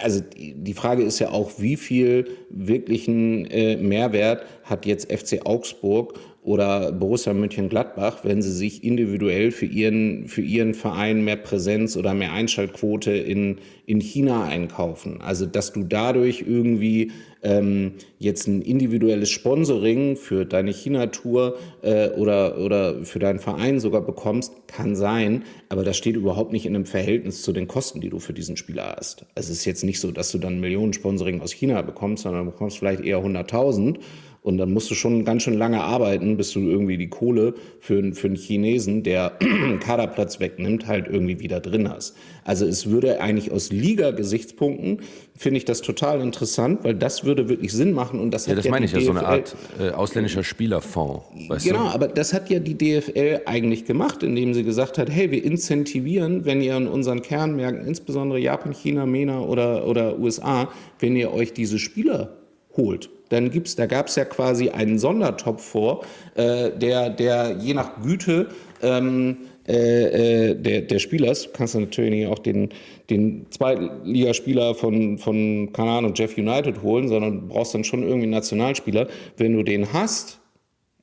also 0.00 0.22
die 0.36 0.74
Frage 0.74 1.02
ist 1.02 1.18
ja 1.18 1.30
auch, 1.30 1.52
wie 1.58 1.76
viel 1.76 2.28
wirklichen 2.50 3.46
äh, 3.46 3.76
Mehrwert 3.76 4.44
hat 4.64 4.86
jetzt 4.86 5.12
FC 5.12 5.44
Augsburg 5.44 6.18
oder 6.42 6.92
Borussia 6.92 7.34
Mönchengladbach, 7.34 8.24
wenn 8.24 8.40
sie 8.40 8.52
sich 8.52 8.82
individuell 8.82 9.50
für 9.50 9.66
ihren, 9.66 10.28
für 10.28 10.40
ihren 10.40 10.72
Verein 10.72 11.22
mehr 11.22 11.36
Präsenz 11.36 11.96
oder 11.96 12.14
mehr 12.14 12.32
Einschaltquote 12.32 13.12
in, 13.12 13.58
in 13.86 14.00
China 14.00 14.44
einkaufen. 14.44 15.20
Also 15.20 15.44
dass 15.44 15.72
du 15.72 15.82
dadurch 15.82 16.44
irgendwie 16.46 17.12
ähm, 17.42 17.92
jetzt 18.18 18.46
ein 18.46 18.62
individuelles 18.62 19.30
Sponsoring 19.30 20.16
für 20.16 20.44
deine 20.44 20.72
China-Tour 20.72 21.56
äh, 21.82 22.08
oder, 22.10 22.58
oder 22.58 23.04
für 23.04 23.18
deinen 23.18 23.38
Verein 23.38 23.80
sogar 23.80 24.00
bekommst, 24.00 24.52
kann 24.66 24.96
sein, 24.96 25.44
aber 25.68 25.84
das 25.84 25.96
steht 25.96 26.16
überhaupt 26.16 26.52
nicht 26.52 26.66
in 26.66 26.74
einem 26.74 26.86
Verhältnis 26.86 27.42
zu 27.42 27.52
den 27.52 27.68
Kosten, 27.68 28.00
die 28.00 28.10
du 28.10 28.18
für 28.18 28.32
diesen 28.32 28.56
Spieler 28.56 28.94
hast. 28.96 29.24
Also 29.34 29.52
es 29.52 29.60
ist 29.60 29.64
jetzt 29.64 29.84
nicht 29.84 30.00
so, 30.00 30.10
dass 30.10 30.32
du 30.32 30.38
dann 30.38 30.60
Millionen 30.60 30.92
Sponsoring 30.92 31.40
aus 31.40 31.52
China 31.52 31.82
bekommst, 31.82 32.24
sondern 32.24 32.44
du 32.44 32.50
bekommst 32.50 32.78
vielleicht 32.78 33.02
eher 33.02 33.18
100.000 33.18 33.98
und 34.42 34.58
dann 34.58 34.72
musst 34.72 34.90
du 34.90 34.94
schon 34.94 35.24
ganz 35.24 35.42
schön 35.42 35.54
lange 35.58 35.82
arbeiten, 35.82 36.36
bis 36.36 36.52
du 36.52 36.60
irgendwie 36.60 36.96
die 36.96 37.08
Kohle 37.08 37.54
für, 37.80 38.12
für 38.14 38.28
einen 38.28 38.36
Chinesen, 38.36 39.02
der 39.02 39.32
einen 39.40 39.78
Kaderplatz 39.80 40.40
wegnimmt, 40.40 40.86
halt 40.86 41.06
irgendwie 41.08 41.40
wieder 41.40 41.60
drin 41.60 41.88
hast. 41.88 42.16
Also 42.44 42.64
es 42.64 42.88
würde 42.88 43.20
eigentlich 43.20 43.50
aus 43.52 43.70
Liga-Gesichtspunkten, 43.70 45.00
finde 45.36 45.58
ich 45.58 45.64
das 45.64 45.82
total 45.82 46.20
interessant, 46.20 46.82
weil 46.82 46.94
das 46.94 47.24
würde 47.24 47.48
wirklich 47.48 47.72
Sinn 47.72 47.92
machen. 47.92 48.20
Und 48.20 48.32
das 48.32 48.46
Ja, 48.46 48.52
hat 48.52 48.58
das 48.58 48.64
ja 48.64 48.70
meine 48.70 48.86
ich 48.86 48.92
ja, 48.92 49.00
so 49.00 49.10
eine 49.10 49.26
Art 49.26 49.56
äh, 49.78 49.90
ausländischer 49.90 50.44
Spielerfonds. 50.44 51.24
Weißt 51.48 51.66
genau, 51.66 51.84
du? 51.84 51.94
aber 51.94 52.08
das 52.08 52.32
hat 52.32 52.48
ja 52.48 52.58
die 52.58 52.78
DFL 52.78 53.42
eigentlich 53.44 53.84
gemacht, 53.84 54.22
indem 54.22 54.54
sie 54.54 54.64
gesagt 54.64 54.98
hat, 54.98 55.10
hey, 55.10 55.30
wir 55.30 55.44
incentivieren, 55.44 56.44
wenn 56.44 56.62
ihr 56.62 56.76
in 56.76 56.86
unseren 56.86 57.22
Kernmärkten, 57.22 57.86
insbesondere 57.86 58.38
Japan, 58.38 58.72
China, 58.72 59.04
MENA 59.04 59.40
oder, 59.40 59.86
oder 59.86 60.18
USA, 60.18 60.70
wenn 61.00 61.16
ihr 61.16 61.32
euch 61.32 61.52
diese 61.52 61.78
Spieler 61.78 62.36
holt. 62.76 63.10
Dann 63.28 63.50
gibt's, 63.50 63.76
da 63.76 63.86
gab 63.86 64.08
es 64.08 64.16
ja 64.16 64.24
quasi 64.24 64.70
einen 64.70 64.98
Sondertopf 64.98 65.62
vor, 65.62 66.04
äh, 66.34 66.70
der, 66.70 67.10
der 67.10 67.56
je 67.58 67.74
nach 67.74 68.02
Güte 68.02 68.48
ähm, 68.82 69.36
äh, 69.68 70.50
äh, 70.50 70.54
der, 70.54 70.80
der 70.82 70.98
Spielers, 70.98 71.50
kannst 71.52 71.74
du 71.74 71.80
natürlich 71.80 72.26
auch 72.26 72.38
den, 72.38 72.70
den 73.10 73.46
Zweitligaspieler 73.50 74.74
von, 74.74 75.18
von, 75.18 75.72
keine 75.74 75.90
Ahnung, 75.90 76.14
Jeff 76.14 76.38
United 76.38 76.82
holen, 76.82 77.08
sondern 77.08 77.48
brauchst 77.48 77.74
dann 77.74 77.84
schon 77.84 78.02
irgendwie 78.02 78.22
einen 78.22 78.30
Nationalspieler. 78.30 79.08
Wenn 79.36 79.52
du 79.52 79.62
den 79.62 79.92
hast, 79.92 80.40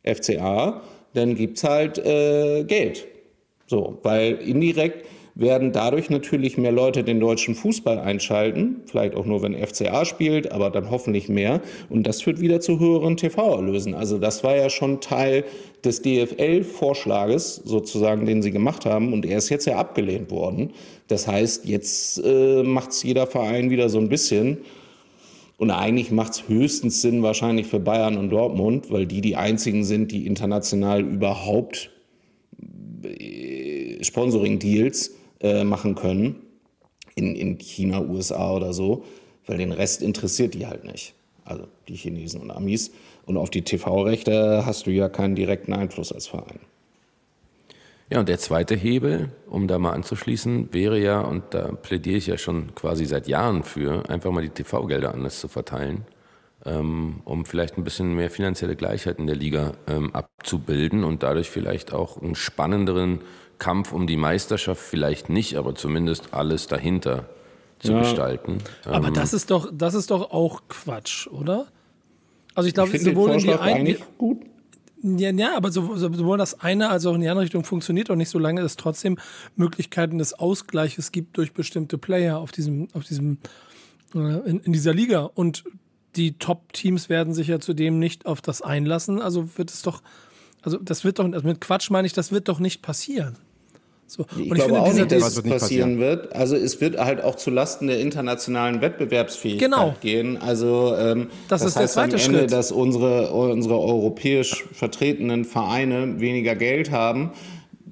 FCA, 0.04 0.82
dann 1.14 1.36
gibt's 1.36 1.64
halt 1.64 2.00
äh, 2.00 2.64
Geld. 2.64 3.06
So, 3.68 4.00
weil 4.02 4.34
indirekt 4.34 5.06
werden 5.36 5.74
dadurch 5.74 6.10
natürlich 6.10 6.58
mehr 6.58 6.72
Leute 6.72 7.04
den 7.04 7.20
deutschen 7.20 7.56
Fußball 7.56 8.00
einschalten, 8.00 8.78
vielleicht 8.86 9.16
auch 9.16 9.26
nur, 9.26 9.42
wenn 9.42 9.54
FCA 9.54 10.06
spielt, 10.06 10.54
aber 10.54 10.70
dann 10.70 10.90
hoffentlich 10.90 11.28
mehr. 11.28 11.62
Und 11.90 12.08
das 12.08 12.22
führt 12.22 12.40
wieder 12.40 12.62
zu 12.62 12.80
höheren 12.80 13.18
TV-Erlösen. 13.18 13.94
Also 13.94 14.18
das 14.18 14.46
war 14.46 14.56
ja 14.56 14.70
schon 14.70 15.02
Teil 15.02 15.44
des 15.84 16.02
DFL-Vorschlages 16.02 17.56
sozusagen, 17.66 18.26
den 18.26 18.42
sie 18.42 18.52
gemacht 18.52 18.86
haben. 18.86 19.12
Und 19.12 19.26
er 19.26 19.38
ist 19.38 19.50
jetzt 19.50 19.66
ja 19.66 19.76
abgelehnt 19.76 20.32
worden. 20.32 20.72
Das 21.10 21.28
heißt, 21.28 21.66
jetzt 21.66 22.22
äh, 22.24 22.64
macht's 22.64 23.04
jeder 23.04 23.28
Verein 23.28 23.70
wieder 23.70 23.90
so 23.90 24.00
ein 24.00 24.08
bisschen. 24.08 24.60
Und 25.58 25.70
eigentlich 25.70 26.12
macht 26.12 26.34
es 26.34 26.48
höchstens 26.48 27.02
Sinn 27.02 27.24
wahrscheinlich 27.24 27.68
für 27.68 27.80
Bayern 27.80 28.16
und 28.16 28.30
Dortmund, 28.30 28.90
weil 28.90 29.06
die 29.06 29.20
die 29.20 29.36
einzigen 29.36 29.84
sind, 29.84 30.14
die 30.14 30.28
international 30.28 31.02
überhaupt 31.02 31.92
äh, 33.04 34.02
Sponsoring-Deals 34.02 35.12
äh, 35.46 35.64
machen 35.64 35.96
können. 35.96 36.42
In, 37.16 37.36
in 37.36 37.58
China, 37.60 38.02
USA 38.02 38.52
oder 38.52 38.74
so. 38.74 39.06
Weil 39.48 39.58
den 39.58 39.72
Rest 39.72 40.02
interessiert 40.02 40.54
die 40.54 40.68
halt 40.68 40.84
nicht. 40.84 41.14
Also 41.44 41.68
die 41.88 41.96
Chinesen 41.96 42.42
und 42.42 42.52
Amis. 42.52 42.92
Und 43.26 43.38
auf 43.38 43.50
die 43.50 43.62
TV-Rechte 43.62 44.66
hast 44.66 44.88
du 44.88 44.92
ja 44.92 45.10
keinen 45.10 45.36
direkten 45.36 45.74
Einfluss 45.74 46.12
als 46.12 46.28
Verein. 46.28 46.60
Ja, 48.10 48.20
und 48.20 48.30
der 48.30 48.38
zweite 48.38 48.76
Hebel, 48.76 49.30
um 49.48 49.68
da 49.68 49.80
mal 49.80 49.94
anzuschließen, 49.94 50.74
wäre 50.74 51.00
ja, 51.00 51.22
und 51.22 51.44
da 51.52 51.72
plädiere 51.72 52.18
ich 52.18 52.28
ja 52.28 52.38
schon 52.38 52.76
quasi 52.76 53.06
seit 53.06 53.28
Jahren 53.28 53.64
für, 53.64 54.08
einfach 54.10 54.30
mal 54.32 54.44
die 54.44 54.50
TV-Gelder 54.50 55.12
anders 55.12 55.40
zu 55.40 55.48
verteilen, 55.48 56.06
ähm, 56.66 57.22
um 57.26 57.46
vielleicht 57.46 57.78
ein 57.78 57.84
bisschen 57.84 58.14
mehr 58.14 58.30
finanzielle 58.30 58.76
Gleichheit 58.76 59.18
in 59.18 59.26
der 59.26 59.36
Liga 59.36 59.74
ähm, 59.88 60.14
abzubilden 60.14 61.04
und 61.04 61.24
dadurch 61.24 61.50
vielleicht 61.50 61.94
auch 61.94 62.22
einen 62.22 62.36
spannenderen 62.36 63.22
Kampf 63.60 63.92
um 63.94 64.08
die 64.08 64.18
Meisterschaft, 64.18 64.82
vielleicht 64.82 65.30
nicht, 65.30 65.56
aber 65.58 65.76
zumindest 65.76 66.34
alles 66.34 66.68
dahinter 66.68 67.30
zu 67.80 67.94
Ja. 67.94 68.00
gestalten. 68.00 68.58
Aber 68.86 69.08
Ähm, 69.08 69.14
das 69.14 69.34
ist 69.34 69.52
doch, 69.52 69.70
das 69.74 69.94
ist 69.94 70.12
doch 70.12 70.32
auch 70.32 70.64
Quatsch, 70.70 71.28
oder? 71.28 71.68
Also 72.54 72.68
ich 72.68 72.74
glaube, 72.74 72.98
sowohl 72.98 73.32
in 73.32 73.40
die 73.40 73.54
eine, 73.54 73.98
gut. 74.18 74.38
ja, 75.04 75.30
ja, 75.32 75.58
aber 75.58 75.72
so- 75.72 75.96
so- 75.98 76.14
sowohl 76.14 76.38
das 76.38 76.60
eine 76.62 76.90
als 76.90 77.06
auch 77.06 77.14
in 77.16 77.22
die 77.22 77.28
andere 77.28 77.44
Richtung 77.44 77.64
funktioniert 77.66 78.10
auch 78.10 78.16
nicht, 78.16 78.30
solange 78.30 78.62
es 78.62 78.78
trotzdem 78.78 79.18
Möglichkeiten 79.56 80.18
des 80.20 80.34
Ausgleiches 80.34 81.12
gibt 81.12 81.38
durch 81.38 81.54
bestimmte 81.54 81.98
Player 81.98 82.38
auf 82.40 82.52
diesem, 82.54 82.88
auf 82.94 83.04
diesem, 83.04 83.40
äh, 84.14 84.20
in, 84.50 84.62
in 84.62 84.72
dieser 84.74 84.94
Liga. 84.94 85.30
Und 85.34 85.66
die 86.16 86.38
Top-Teams 86.40 87.10
werden 87.10 87.34
sich 87.34 87.48
ja 87.50 87.60
zudem 87.60 88.00
nicht 88.00 88.26
auf 88.26 88.42
das 88.42 88.62
einlassen. 88.62 89.22
Also 89.22 89.58
wird 89.58 89.70
es 89.70 89.82
doch, 89.82 90.02
also 90.62 90.78
das 90.78 91.04
wird 91.04 91.20
doch, 91.20 91.26
also 91.26 91.46
mit 91.46 91.60
Quatsch 91.60 91.90
meine 91.92 92.06
ich, 92.08 92.14
das 92.14 92.32
wird 92.32 92.48
doch 92.48 92.60
nicht 92.60 92.82
passieren. 92.82 93.36
So. 94.08 94.26
Ich 94.38 94.52
Und 94.52 94.56
glaube 94.56 94.80
auch 94.80 94.86
dieser 94.90 95.06
nicht, 95.06 95.12
dass 95.14 95.36
es 95.36 95.42
passieren 95.42 95.98
wird. 96.00 96.34
Also 96.36 96.56
es 96.56 96.80
wird 96.80 96.98
halt 96.98 97.24
auch 97.24 97.36
zu 97.36 97.50
Lasten 97.50 97.88
der 97.88 98.00
internationalen 98.00 98.80
Wettbewerbsfähigkeit 98.82 99.72
Genau. 99.72 99.96
gehen. 100.00 100.38
Also 100.38 100.96
ähm, 100.96 101.28
Das 101.48 101.62
das, 101.62 101.70
ist 101.70 101.76
der 101.76 101.84
heißt 101.84 101.98
am 101.98 102.10
zweite 102.12 102.24
Ende, 102.24 102.40
Schritt. 102.40 102.52
dass 102.52 102.72
unsere, 102.72 103.32
unsere 103.32 103.80
europäisch 103.80 104.64
vertretenen 104.74 105.44
Vereine 105.44 106.20
weniger 106.20 106.56
Geld 106.56 106.92
haben, 106.92 107.32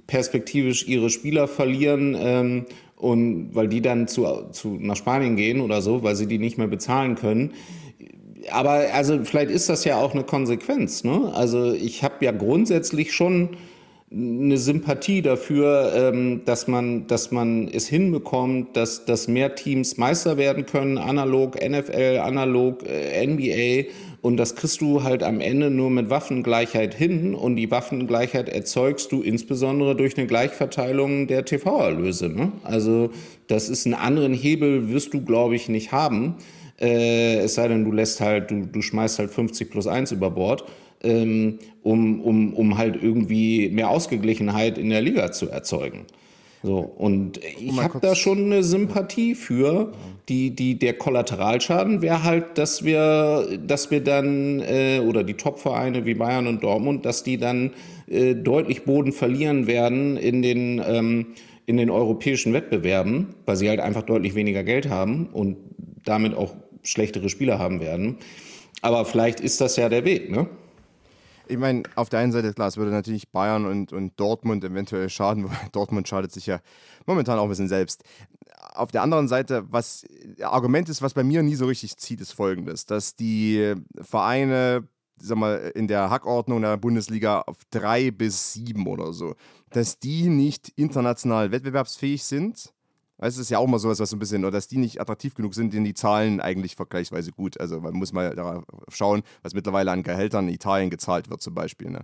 perspektivisch 0.06 0.88
ihre 0.88 1.10
Spieler 1.10 1.48
verlieren 1.48 2.16
ähm, 2.20 2.66
und 2.96 3.50
weil 3.56 3.68
die 3.68 3.82
dann 3.82 4.08
zu, 4.08 4.26
zu 4.52 4.78
nach 4.80 4.96
Spanien 4.96 5.36
gehen 5.36 5.62
oder 5.62 5.82
so, 5.82 6.04
weil 6.04 6.16
sie 6.16 6.28
die 6.28 6.38
nicht 6.38 6.58
mehr 6.60 6.68
bezahlen 6.68 7.16
können. 7.16 7.54
Aber 8.52 8.82
also 8.94 9.20
vielleicht 9.24 9.50
ist 9.50 9.70
das 9.70 9.84
ja 9.86 9.98
auch 9.98 10.14
eine 10.14 10.24
Konsequenz. 10.24 11.04
Ne? 11.04 11.32
Also 11.34 11.72
ich 11.74 12.04
habe 12.04 12.24
ja 12.26 12.32
grundsätzlich 12.32 13.14
schon 13.14 13.50
eine 14.16 14.58
Sympathie 14.58 15.24
dafür, 15.24 15.92
ähm, 15.96 16.42
dass 16.46 16.68
man, 16.68 17.08
dass 17.08 17.32
man 17.32 17.68
es 17.68 17.88
hinbekommt, 17.88 18.78
dass, 18.78 19.06
dass 19.06 19.28
mehr 19.28 19.56
Teams 19.56 19.98
Meister 19.98 20.38
werden 20.38 20.66
können, 20.66 20.98
analog 20.98 21.56
NFL, 21.56 22.20
analog 22.24 22.84
äh, 22.88 23.26
NBA 23.26 23.90
Und 24.22 24.38
das 24.38 24.56
kriegst 24.56 24.82
du 24.82 25.04
halt 25.04 25.24
am 25.24 25.42
Ende 25.42 25.72
nur 25.72 25.90
mit 25.90 26.12
Waffengleichheit 26.12 26.94
hin. 26.94 27.34
Und 27.34 27.56
die 27.56 27.72
Waffengleichheit 27.72 28.50
erzeugst 28.50 29.12
du 29.12 29.22
insbesondere 29.22 29.96
durch 29.96 30.16
eine 30.16 30.28
Gleichverteilung 30.28 31.28
der 31.28 31.46
TV-Erlöse. 31.46 32.30
Ne? 32.30 32.52
Also 32.64 33.10
das 33.48 33.68
ist 33.68 33.88
einen 33.88 33.96
anderen 33.96 34.34
Hebel, 34.34 34.90
wirst 34.90 35.14
du, 35.16 35.22
glaube 35.22 35.56
ich, 35.56 35.70
nicht 35.70 35.92
haben. 35.92 36.36
Äh, 36.80 37.38
es 37.38 37.56
sei 37.56 37.68
denn, 37.68 37.84
du 37.84 37.92
lässt 37.92 38.22
halt, 38.22 38.52
du, 38.52 38.68
du 38.68 38.82
schmeißt 38.82 39.18
halt 39.18 39.32
50 39.32 39.72
plus 39.72 39.88
1 39.88 40.12
über 40.12 40.30
Bord, 40.30 40.66
ähm, 41.04 41.60
um, 41.84 42.22
um, 42.22 42.54
um 42.54 42.78
halt 42.78 43.02
irgendwie 43.02 43.70
mehr 43.70 43.90
Ausgeglichenheit 43.90 44.78
in 44.78 44.90
der 44.90 45.02
Liga 45.02 45.32
zu 45.32 45.50
erzeugen. 45.50 46.06
So, 46.66 46.78
und 46.78 47.42
ich 47.60 47.78
habe 47.78 48.00
da 48.00 48.16
schon 48.16 48.46
eine 48.46 48.64
Sympathie 48.64 49.36
für. 49.36 49.92
Die, 50.30 50.52
die, 50.52 50.80
der 50.80 50.94
Kollateralschaden 50.94 52.02
wäre 52.02 52.24
halt, 52.24 52.58
dass 52.58 52.86
wir, 52.86 53.60
dass 53.68 53.92
wir 53.92 54.02
dann, 54.02 54.62
äh, 54.62 55.02
oder 55.06 55.26
die 55.26 55.34
Topvereine 55.34 56.06
wie 56.06 56.14
Bayern 56.14 56.48
und 56.48 56.64
Dortmund, 56.64 57.06
dass 57.06 57.24
die 57.24 57.38
dann 57.38 57.72
äh, 58.10 58.34
deutlich 58.34 58.86
Boden 58.86 59.12
verlieren 59.12 59.68
werden 59.68 60.16
in 60.16 60.42
den, 60.42 60.82
ähm, 60.88 61.26
in 61.66 61.76
den 61.76 61.90
europäischen 61.90 62.54
Wettbewerben, 62.54 63.36
weil 63.46 63.58
sie 63.58 63.68
halt 63.68 63.82
einfach 63.82 64.04
deutlich 64.04 64.34
weniger 64.34 64.64
Geld 64.64 64.90
haben 64.90 65.28
und 65.34 65.58
damit 66.06 66.34
auch 66.34 66.56
schlechtere 66.84 67.28
Spieler 67.28 67.60
haben 67.60 67.82
werden. 67.82 68.16
Aber 68.82 69.04
vielleicht 69.04 69.42
ist 69.42 69.60
das 69.60 69.76
ja 69.76 69.90
der 69.90 70.06
Weg, 70.06 70.32
ne? 70.32 70.48
Ich 71.54 71.60
meine, 71.60 71.84
auf 71.94 72.10
der 72.10 72.20
einen 72.20 72.32
Seite, 72.32 72.52
klar, 72.52 72.68
es 72.68 72.78
würde 72.78 72.90
natürlich 72.90 73.30
Bayern 73.30 73.68
und, 73.68 73.94
und 73.94 74.20
Dortmund 74.20 74.64
eventuell 74.64 75.08
schaden, 75.08 75.44
weil 75.44 75.56
Dortmund 75.72 76.08
schadet 76.08 76.32
sich 76.32 76.48
ja 76.48 76.60
momentan 77.06 77.38
auch 77.38 77.44
ein 77.44 77.50
bisschen 77.50 77.68
selbst. 77.68 78.04
Auf 78.74 78.92
der 78.92 79.04
anderen 79.04 79.28
Seite, 79.28 79.64
was 79.70 80.04
Argument 80.42 80.90
ist, 80.90 81.04
was 81.04 81.14
bei 81.14 81.24
mir 81.24 81.44
nie 81.44 81.54
so 81.54 81.68
richtig 81.68 81.98
zieht, 81.98 82.22
ist 82.22 82.32
folgendes: 82.32 82.88
dass 82.88 83.16
die 83.16 83.76
Vereine, 84.02 84.88
sag 85.18 85.38
mal, 85.38 85.72
in 85.76 85.88
der 85.88 86.10
Hackordnung 86.10 86.60
der 86.64 86.78
Bundesliga 86.78 87.42
auf 87.42 87.58
drei 87.70 88.10
bis 88.10 88.54
sieben 88.54 88.88
oder 88.88 89.14
so, 89.14 89.36
dass 89.70 90.00
die 90.00 90.30
nicht 90.30 90.70
international 90.76 91.52
wettbewerbsfähig 91.52 92.24
sind 92.24 92.74
Weißt 93.18 93.38
du, 93.38 93.42
es 93.42 93.48
ist 93.48 93.52
ja 93.52 93.60
auch 93.60 93.68
mal 93.68 93.78
sowas, 93.78 94.00
was 94.00 94.10
so 94.10 94.16
ein 94.16 94.20
bisschen, 94.20 94.44
oder 94.44 94.52
dass 94.52 94.68
die 94.68 94.78
nicht 94.78 95.00
attraktiv 95.00 95.36
genug 95.36 95.54
sind, 95.54 95.74
denn 95.74 95.84
die 95.84 95.94
Zahlen 95.94 96.42
eigentlich 96.42 96.76
vergleichsweise 96.76 97.32
gut. 97.32 97.60
Also 97.60 97.80
man 97.80 97.94
muss 97.94 98.12
mal 98.12 98.36
darauf 98.36 98.64
schauen, 98.90 99.22
was 99.44 99.54
mittlerweile 99.54 99.92
an 99.92 100.02
Gehältern 100.02 100.48
in 100.48 100.54
Italien 100.54 100.90
gezahlt 100.90 101.30
wird, 101.30 101.42
zum 101.42 101.54
Beispiel. 101.54 101.92
Ne? 101.92 102.02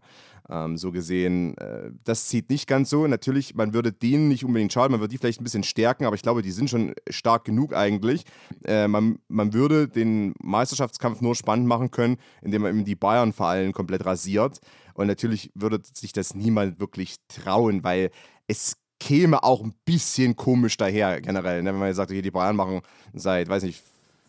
Ähm, 0.50 0.78
so 0.78 0.92
gesehen, 0.92 1.58
äh, 1.58 1.92
das 2.04 2.28
zieht 2.28 2.50
nicht 2.50 2.68
ganz 2.68 2.92
so. 2.92 3.08
Natürlich, 3.08 3.56
man 3.56 3.74
würde 3.74 3.92
denen 3.92 4.28
nicht 4.28 4.46
unbedingt 4.46 4.72
schaden, 4.72 4.92
man 4.92 5.02
würde 5.02 5.12
die 5.12 5.18
vielleicht 5.18 5.42
ein 5.42 5.44
bisschen 5.44 5.64
stärken, 5.64 6.06
aber 6.06 6.16
ich 6.16 6.22
glaube, 6.22 6.44
die 6.44 6.52
sind 6.52 6.70
schon 6.70 6.94
stark 7.10 7.44
genug 7.44 7.74
eigentlich. 7.74 8.24
Äh, 8.64 8.88
man, 8.88 9.18
man 9.28 9.54
würde 9.54 9.88
den 9.88 10.34
Meisterschaftskampf 10.42 11.22
nur 11.22 11.36
spannend 11.36 11.68
machen 11.68 11.90
können, 11.90 12.18
indem 12.44 12.62
man 12.62 12.72
eben 12.76 12.86
die 12.86 12.96
Bayern 12.96 13.34
vor 13.34 13.48
allem 13.48 13.74
komplett 13.74 14.06
rasiert. 14.06 14.60
Und 14.94 15.08
natürlich 15.08 15.52
würde 15.56 15.82
sich 15.94 16.14
das 16.14 16.36
niemand 16.36 16.80
wirklich 16.80 17.16
trauen, 17.30 17.84
weil 17.84 18.12
es 18.48 18.78
käme 19.00 19.44
auch 19.44 19.64
ein 19.64 19.74
bisschen 19.86 20.36
komisch 20.36 20.78
daher, 20.78 21.22
generell. 21.22 21.64
Ne? 21.64 21.72
Wenn 21.72 21.80
man 21.80 21.94
sagt, 21.94 22.12
okay, 22.12 22.22
die 22.22 22.32
Bayern 22.32 22.56
machen 22.56 22.82
seit, 23.14 23.50
weiß 23.50 23.64
nicht, 23.64 23.82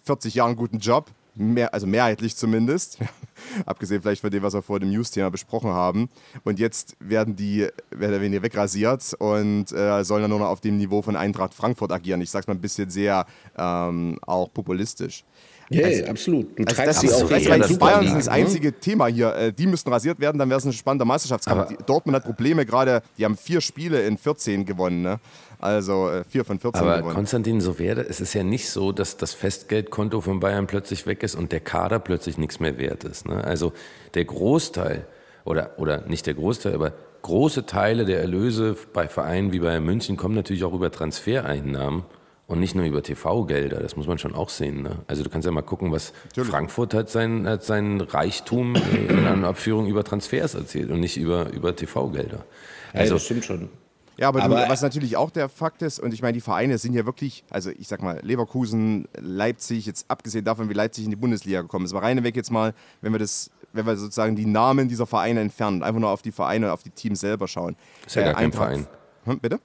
40 0.04 0.34
Jahren 0.34 0.50
einen 0.50 0.56
guten 0.56 0.78
Job. 0.78 1.10
Mehr, 1.36 1.72
also 1.72 1.86
mehrheitlich 1.86 2.34
zumindest, 2.36 2.98
abgesehen 3.66 4.02
vielleicht 4.02 4.20
von 4.20 4.30
dem, 4.30 4.42
was 4.42 4.52
wir 4.52 4.62
vor 4.62 4.80
dem 4.80 4.90
News-Thema 4.90 5.30
besprochen 5.30 5.70
haben. 5.70 6.10
Und 6.42 6.58
jetzt 6.58 6.96
werden 6.98 7.36
die 7.36 7.68
mehr 7.96 8.20
weniger 8.20 8.42
wegrasiert 8.42 9.14
und 9.14 9.70
äh, 9.72 10.02
sollen 10.02 10.22
dann 10.22 10.30
nur 10.30 10.40
noch 10.40 10.48
auf 10.48 10.60
dem 10.60 10.76
Niveau 10.76 11.02
von 11.02 11.14
Eintracht 11.14 11.54
Frankfurt 11.54 11.92
agieren. 11.92 12.20
Ich 12.20 12.30
sag's 12.30 12.48
mal 12.48 12.54
ein 12.54 12.60
bisschen 12.60 12.90
sehr 12.90 13.26
ähm, 13.56 14.18
auch 14.22 14.52
populistisch. 14.52 15.24
Ja, 15.72 15.86
also, 15.86 16.04
absolut. 16.06 16.58
Du 16.58 16.64
also 16.64 16.82
das, 16.82 17.00
sie 17.00 17.12
auch 17.12 17.28
das, 17.28 17.44
das 17.44 17.78
Bayern 17.78 18.04
ist 18.04 18.14
das 18.14 18.28
einzige 18.28 18.68
ne? 18.68 18.80
Thema 18.80 19.06
hier. 19.06 19.34
Äh, 19.36 19.52
die 19.52 19.68
müssten 19.68 19.92
rasiert 19.92 20.18
werden, 20.18 20.36
dann 20.36 20.48
wäre 20.48 20.58
es 20.58 20.64
ein 20.64 20.72
spannender 20.72 21.04
Meisterschaftskampf. 21.04 21.76
Dortmund 21.86 22.16
hat 22.16 22.24
Probleme 22.24 22.66
gerade, 22.66 23.02
die 23.16 23.24
haben 23.24 23.36
vier 23.36 23.60
Spiele 23.60 24.02
in 24.02 24.18
14 24.18 24.64
gewonnen. 24.64 25.02
Ne? 25.02 25.20
Also 25.60 26.10
äh, 26.10 26.24
vier 26.24 26.44
von 26.44 26.58
14 26.58 26.82
Aber 26.82 26.98
gewonnen. 26.98 27.14
Konstantin, 27.14 27.60
so 27.60 27.78
wäre 27.78 28.00
es 28.00 28.20
ist 28.20 28.34
ja 28.34 28.42
nicht 28.42 28.68
so, 28.68 28.90
dass 28.90 29.16
das 29.16 29.32
Festgeldkonto 29.32 30.20
von 30.20 30.40
Bayern 30.40 30.66
plötzlich 30.66 31.06
weg 31.06 31.22
ist 31.22 31.36
und 31.36 31.52
der 31.52 31.60
Kader 31.60 32.00
plötzlich 32.00 32.36
nichts 32.36 32.58
mehr 32.58 32.76
wert 32.76 33.04
ist. 33.04 33.28
Ne? 33.28 33.44
Also 33.44 33.72
der 34.14 34.24
Großteil, 34.24 35.06
oder, 35.44 35.78
oder 35.78 36.00
nicht 36.08 36.26
der 36.26 36.34
Großteil, 36.34 36.74
aber 36.74 36.94
große 37.22 37.66
Teile 37.66 38.06
der 38.06 38.20
Erlöse 38.20 38.76
bei 38.92 39.06
Vereinen 39.06 39.52
wie 39.52 39.60
Bayern 39.60 39.84
München 39.84 40.16
kommen 40.16 40.34
natürlich 40.34 40.64
auch 40.64 40.72
über 40.72 40.90
Transfereinnahmen. 40.90 42.02
Und 42.50 42.58
nicht 42.58 42.74
nur 42.74 42.84
über 42.84 43.00
TV-Gelder, 43.00 43.78
das 43.78 43.94
muss 43.94 44.08
man 44.08 44.18
schon 44.18 44.34
auch 44.34 44.48
sehen. 44.48 44.82
Ne? 44.82 44.96
Also 45.06 45.22
du 45.22 45.30
kannst 45.30 45.46
ja 45.46 45.52
mal 45.52 45.62
gucken, 45.62 45.92
was 45.92 46.12
Natürlich. 46.24 46.50
Frankfurt 46.50 46.94
hat 46.94 47.08
sein, 47.08 47.46
hat 47.46 47.62
sein 47.62 48.00
Reichtum 48.00 48.74
in 49.08 49.24
einer 49.24 49.46
Abführung 49.46 49.86
über 49.86 50.02
Transfers 50.02 50.54
erzählt 50.54 50.90
und 50.90 50.98
nicht 50.98 51.16
über, 51.16 51.52
über 51.52 51.76
TV-Gelder. 51.76 52.44
Also, 52.92 53.04
ja, 53.04 53.14
das 53.14 53.24
stimmt 53.24 53.44
schon. 53.44 53.68
Ja, 54.16 54.26
aber, 54.26 54.42
aber 54.42 54.64
du, 54.64 54.68
was 54.68 54.82
natürlich 54.82 55.16
auch 55.16 55.30
der 55.30 55.48
Fakt 55.48 55.82
ist, 55.82 56.00
und 56.00 56.12
ich 56.12 56.22
meine, 56.22 56.32
die 56.32 56.40
Vereine 56.40 56.76
sind 56.78 56.92
ja 56.92 57.06
wirklich, 57.06 57.44
also 57.50 57.70
ich 57.70 57.86
sag 57.86 58.02
mal, 58.02 58.18
Leverkusen, 58.24 59.06
Leipzig, 59.16 59.86
jetzt 59.86 60.06
abgesehen 60.08 60.44
davon, 60.44 60.68
wie 60.68 60.74
Leipzig 60.74 61.04
in 61.04 61.10
die 61.10 61.16
Bundesliga 61.16 61.62
gekommen 61.62 61.84
ist, 61.84 61.92
aber 61.92 62.02
reineweg 62.02 62.34
jetzt 62.34 62.50
mal, 62.50 62.74
wenn 63.00 63.12
wir 63.12 63.20
das, 63.20 63.52
wenn 63.72 63.86
wir 63.86 63.96
sozusagen 63.96 64.34
die 64.34 64.46
Namen 64.46 64.88
dieser 64.88 65.06
Vereine 65.06 65.38
entfernen, 65.38 65.84
einfach 65.84 66.00
nur 66.00 66.10
auf 66.10 66.22
die 66.22 66.32
Vereine, 66.32 66.72
auf 66.72 66.82
die 66.82 66.90
Teams 66.90 67.20
selber 67.20 67.46
schauen. 67.46 67.76
Ist 68.04 68.16
ja 68.16 68.22
äh, 68.22 68.24
gar 68.24 68.34
kein 68.34 68.44
Eintracht, 68.46 68.64
Verein. 68.64 68.86
Hm, 69.26 69.38
bitte? 69.38 69.60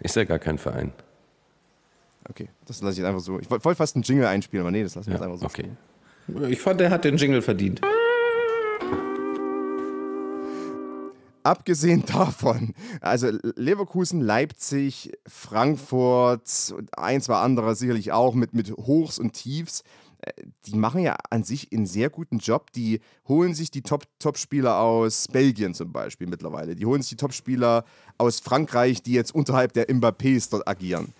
Ist 0.00 0.16
ja 0.16 0.24
gar 0.24 0.40
kein 0.40 0.58
Verein. 0.58 0.92
Okay, 2.28 2.48
das 2.66 2.80
lasse 2.80 2.92
ich 2.92 2.98
jetzt 2.98 3.06
einfach 3.06 3.20
so. 3.20 3.38
Ich 3.38 3.50
wollte 3.50 3.74
fast 3.74 3.96
einen 3.96 4.02
Jingle 4.02 4.26
einspielen, 4.26 4.64
aber 4.64 4.70
nee, 4.70 4.82
das 4.82 4.94
lasse 4.94 5.10
ich 5.10 5.14
ja, 5.14 5.20
jetzt 5.20 5.24
einfach 5.24 5.38
so. 5.38 5.46
Okay. 5.46 5.68
Stehen. 6.28 6.50
Ich 6.50 6.60
fand, 6.60 6.80
der 6.80 6.90
hat 6.90 7.04
den 7.04 7.16
Jingle 7.16 7.42
verdient. 7.42 7.80
Abgesehen 11.42 12.04
davon, 12.06 12.72
also 13.02 13.28
Leverkusen, 13.56 14.22
Leipzig, 14.22 15.12
Frankfurt 15.26 16.74
und 16.74 16.98
ein, 16.98 17.20
zwei 17.20 17.36
andere 17.36 17.74
sicherlich 17.74 18.12
auch 18.12 18.34
mit, 18.34 18.54
mit 18.54 18.70
Hochs 18.70 19.18
und 19.18 19.34
Tiefs, 19.34 19.82
äh, 20.22 20.32
die 20.64 20.74
machen 20.74 21.02
ja 21.02 21.16
an 21.28 21.44
sich 21.44 21.70
einen 21.70 21.84
sehr 21.84 22.08
guten 22.08 22.38
Job. 22.38 22.72
Die 22.72 23.00
holen 23.28 23.54
sich 23.54 23.70
die 23.70 23.82
Top-Spieler 23.82 24.70
Top 24.70 24.80
aus 24.80 25.28
Belgien 25.28 25.74
zum 25.74 25.92
Beispiel 25.92 26.26
mittlerweile. 26.26 26.74
Die 26.74 26.86
holen 26.86 27.02
sich 27.02 27.10
die 27.10 27.16
Top-Spieler 27.16 27.84
aus 28.16 28.40
Frankreich, 28.40 29.02
die 29.02 29.12
jetzt 29.12 29.34
unterhalb 29.34 29.74
der 29.74 29.88
Mbappés 29.88 30.48
dort 30.50 30.66
agieren. 30.66 31.12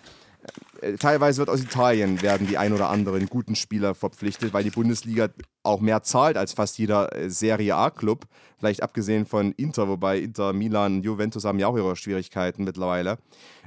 Äh, 0.81 0.93
teilweise 0.93 1.39
wird 1.39 1.49
aus 1.49 1.61
Italien 1.61 2.21
werden 2.21 2.47
die 2.47 2.57
ein 2.57 2.73
oder 2.73 2.89
anderen 2.89 3.27
guten 3.27 3.55
Spieler 3.55 3.95
verpflichtet, 3.95 4.53
weil 4.53 4.63
die 4.63 4.69
Bundesliga 4.69 5.29
auch 5.63 5.79
mehr 5.79 6.03
zahlt 6.03 6.37
als 6.37 6.53
fast 6.53 6.77
jeder 6.77 7.15
äh, 7.15 7.29
Serie 7.29 7.75
A-Club. 7.75 8.25
Vielleicht 8.57 8.83
abgesehen 8.83 9.25
von 9.25 9.51
Inter, 9.53 9.87
wobei 9.87 10.19
Inter, 10.19 10.53
Milan, 10.53 11.03
Juventus 11.03 11.45
haben 11.45 11.59
ja 11.59 11.67
auch 11.67 11.77
ihre 11.77 11.95
Schwierigkeiten 11.95 12.63
mittlerweile. 12.63 13.17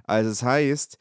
Also 0.06 0.30
das 0.30 0.42
heißt, 0.42 0.98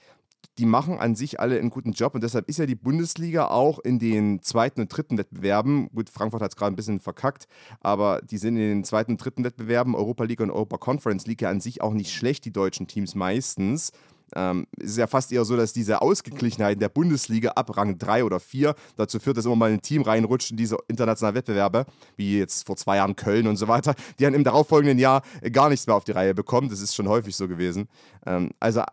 die 0.57 0.65
machen 0.65 0.97
an 0.97 1.15
sich 1.15 1.39
alle 1.39 1.59
einen 1.59 1.69
guten 1.69 1.91
Job 1.91 2.15
und 2.15 2.23
deshalb 2.23 2.49
ist 2.49 2.57
ja 2.57 2.65
die 2.65 2.75
Bundesliga 2.75 3.47
auch 3.47 3.79
in 3.79 3.99
den 3.99 4.41
zweiten 4.41 4.81
und 4.81 4.87
dritten 4.89 5.17
Wettbewerben, 5.17 5.89
gut, 5.93 6.09
Frankfurt 6.09 6.41
hat 6.41 6.51
es 6.51 6.55
gerade 6.55 6.73
ein 6.73 6.75
bisschen 6.75 6.99
verkackt, 6.99 7.47
aber 7.79 8.21
die 8.21 8.37
sind 8.37 8.55
in 8.57 8.69
den 8.69 8.83
zweiten 8.83 9.11
und 9.11 9.23
dritten 9.23 9.43
Wettbewerben, 9.43 9.95
Europa 9.95 10.23
League 10.23 10.39
und 10.39 10.49
Europa 10.49 10.77
Conference 10.77 11.27
League 11.27 11.41
ja 11.41 11.49
an 11.49 11.61
sich 11.61 11.81
auch 11.81 11.93
nicht 11.93 12.11
schlecht, 12.11 12.45
die 12.45 12.51
deutschen 12.51 12.87
Teams 12.87 13.13
meistens. 13.13 13.91
Ähm, 14.35 14.67
es 14.79 14.91
ist 14.91 14.97
ja 14.97 15.07
fast 15.07 15.31
eher 15.31 15.45
so, 15.45 15.55
dass 15.55 15.73
diese 15.73 16.01
Ausgeglichenheit 16.01 16.81
der 16.81 16.89
Bundesliga 16.89 17.51
ab 17.51 17.75
Rang 17.77 17.97
3 17.97 18.23
oder 18.23 18.39
4 18.39 18.75
dazu 18.95 19.19
führt, 19.19 19.37
dass 19.37 19.45
immer 19.45 19.55
mal 19.55 19.71
ein 19.71 19.81
Team 19.81 20.01
reinrutscht 20.01 20.51
in 20.51 20.57
diese 20.57 20.77
internationalen 20.87 21.35
Wettbewerbe, 21.35 21.85
wie 22.15 22.39
jetzt 22.39 22.65
vor 22.65 22.75
zwei 22.75 22.97
Jahren 22.97 23.15
Köln 23.15 23.47
und 23.47 23.57
so 23.57 23.67
weiter, 23.67 23.95
die 24.19 24.23
dann 24.23 24.33
im 24.33 24.43
darauffolgenden 24.43 24.99
Jahr 24.99 25.21
gar 25.51 25.69
nichts 25.69 25.87
mehr 25.87 25.95
auf 25.95 26.03
die 26.03 26.11
Reihe 26.11 26.33
bekommen. 26.33 26.69
Das 26.69 26.81
ist 26.81 26.95
schon 26.95 27.07
häufig 27.07 27.35
so 27.35 27.47
gewesen. 27.47 27.87
Ähm, 28.25 28.51
also 28.59 28.83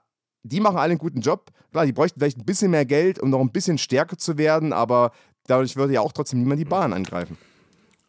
die 0.44 0.60
machen 0.60 0.76
alle 0.76 0.90
einen 0.90 0.98
guten 0.98 1.20
Job. 1.20 1.50
Klar, 1.72 1.86
die 1.86 1.92
bräuchten 1.92 2.20
vielleicht 2.20 2.38
ein 2.38 2.44
bisschen 2.44 2.70
mehr 2.70 2.84
Geld, 2.84 3.18
um 3.18 3.30
noch 3.30 3.40
ein 3.40 3.50
bisschen 3.50 3.78
stärker 3.78 4.16
zu 4.16 4.38
werden, 4.38 4.72
aber 4.72 5.10
dadurch 5.46 5.74
würde 5.76 5.94
ja 5.94 6.00
auch 6.00 6.12
trotzdem 6.12 6.40
niemand 6.40 6.60
die 6.60 6.66
Bahn 6.66 6.92
angreifen. 6.92 7.36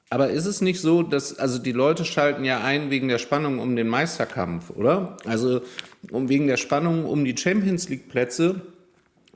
Aber 0.10 0.30
ist 0.30 0.46
es 0.46 0.62
nicht 0.62 0.80
so, 0.82 1.02
dass, 1.02 1.38
also 1.40 1.58
die 1.58 1.72
Leute 1.72 2.06
schalten 2.06 2.46
ja 2.46 2.64
ein 2.64 2.92
wegen 2.92 3.08
der 3.08 3.18
Spannung 3.18 3.60
um 3.60 3.76
den 3.76 3.88
Meisterkampf, 3.88 4.70
oder? 4.70 5.18
Also 5.26 5.62
um, 6.12 6.30
wegen 6.30 6.48
der 6.48 6.58
Spannung 6.58 7.06
um 7.06 7.26
die 7.26 7.36
Champions 7.36 7.90
League 7.90 8.08
Plätze 8.10 8.62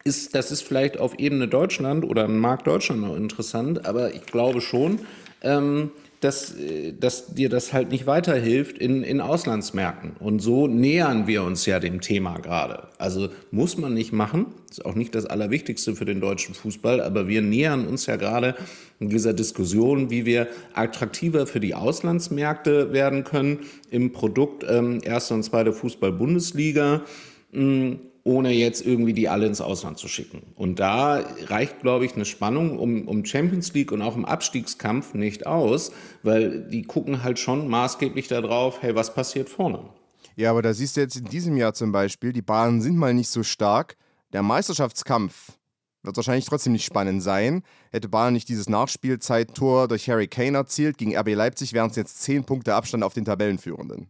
ist, 0.03 0.35
das 0.35 0.51
ist 0.51 0.61
vielleicht 0.61 0.99
auf 0.99 1.17
Ebene 1.17 1.47
Deutschland 1.47 2.05
oder 2.05 2.25
im 2.25 2.39
Markt 2.39 2.67
Deutschland 2.67 3.01
noch 3.01 3.15
interessant, 3.15 3.85
aber 3.85 4.13
ich 4.13 4.25
glaube 4.25 4.61
schon, 4.61 4.99
ähm, 5.41 5.91
dass, 6.19 6.53
dass 6.99 7.33
dir 7.33 7.49
das 7.49 7.71
halt 7.71 7.91
nicht 7.91 8.05
weiterhilft 8.05 8.77
in, 8.77 9.03
in 9.03 9.21
Auslandsmärkten. 9.21 10.11
Und 10.19 10.39
so 10.39 10.67
nähern 10.67 11.27
wir 11.27 11.43
uns 11.43 11.65
ja 11.65 11.79
dem 11.79 12.01
Thema 12.01 12.37
gerade. 12.39 12.87
Also 12.97 13.29
muss 13.51 13.77
man 13.77 13.93
nicht 13.93 14.11
machen, 14.11 14.47
ist 14.69 14.85
auch 14.85 14.95
nicht 14.95 15.15
das 15.15 15.25
Allerwichtigste 15.25 15.95
für 15.95 16.05
den 16.05 16.19
deutschen 16.19 16.55
Fußball, 16.55 16.99
aber 16.99 17.27
wir 17.27 17.41
nähern 17.41 17.87
uns 17.87 18.05
ja 18.05 18.17
gerade 18.17 18.55
in 18.99 19.09
dieser 19.09 19.33
Diskussion, 19.33 20.09
wie 20.09 20.25
wir 20.25 20.47
attraktiver 20.73 21.47
für 21.47 21.61
die 21.61 21.73
Auslandsmärkte 21.73 22.91
werden 22.91 23.23
können 23.23 23.59
im 23.89 24.11
Produkt 24.11 24.65
ähm, 24.67 24.99
erste 25.03 25.33
und 25.33 25.43
zweite 25.43 25.71
Fußball-Bundesliga. 25.71 27.01
Ohne 28.23 28.51
jetzt 28.51 28.85
irgendwie 28.85 29.13
die 29.13 29.29
alle 29.29 29.47
ins 29.47 29.61
Ausland 29.61 29.97
zu 29.97 30.07
schicken. 30.07 30.41
Und 30.55 30.79
da 30.79 31.23
reicht, 31.47 31.79
glaube 31.81 32.05
ich, 32.05 32.15
eine 32.15 32.25
Spannung 32.25 32.77
um, 32.77 33.07
um 33.07 33.25
Champions 33.25 33.73
League 33.73 33.91
und 33.91 34.01
auch 34.01 34.15
im 34.15 34.25
Abstiegskampf 34.25 35.13
nicht 35.13 35.47
aus, 35.47 35.91
weil 36.23 36.67
die 36.69 36.83
gucken 36.83 37.23
halt 37.23 37.39
schon 37.39 37.67
maßgeblich 37.67 38.27
darauf, 38.27 38.81
hey, 38.81 38.93
was 38.95 39.13
passiert 39.13 39.49
vorne? 39.49 39.79
Ja, 40.35 40.51
aber 40.51 40.61
da 40.61 40.73
siehst 40.73 40.95
du 40.95 41.01
jetzt 41.01 41.17
in 41.17 41.25
diesem 41.25 41.57
Jahr 41.57 41.73
zum 41.73 41.91
Beispiel, 41.91 42.33
die 42.33 42.41
Bayern 42.41 42.81
sind 42.81 42.97
mal 42.97 43.13
nicht 43.13 43.29
so 43.29 43.43
stark. 43.43 43.95
Der 44.31 44.43
Meisterschaftskampf 44.43 45.53
wird 46.03 46.15
wahrscheinlich 46.15 46.45
trotzdem 46.45 46.73
nicht 46.73 46.85
spannend 46.85 47.21
sein. 47.23 47.63
Hätte 47.91 48.09
Bayern 48.09 48.33
nicht 48.33 48.47
dieses 48.47 48.69
Nachspielzeittor 48.69 49.87
durch 49.87 50.09
Harry 50.09 50.27
Kane 50.27 50.57
erzielt, 50.57 50.97
gegen 50.97 51.15
RB 51.15 51.33
Leipzig 51.35 51.73
wären 51.73 51.89
es 51.89 51.95
jetzt 51.95 52.21
10 52.21 52.45
Punkte 52.45 52.73
Abstand 52.73 53.03
auf 53.03 53.13
den 53.13 53.25
Tabellenführenden. 53.25 54.09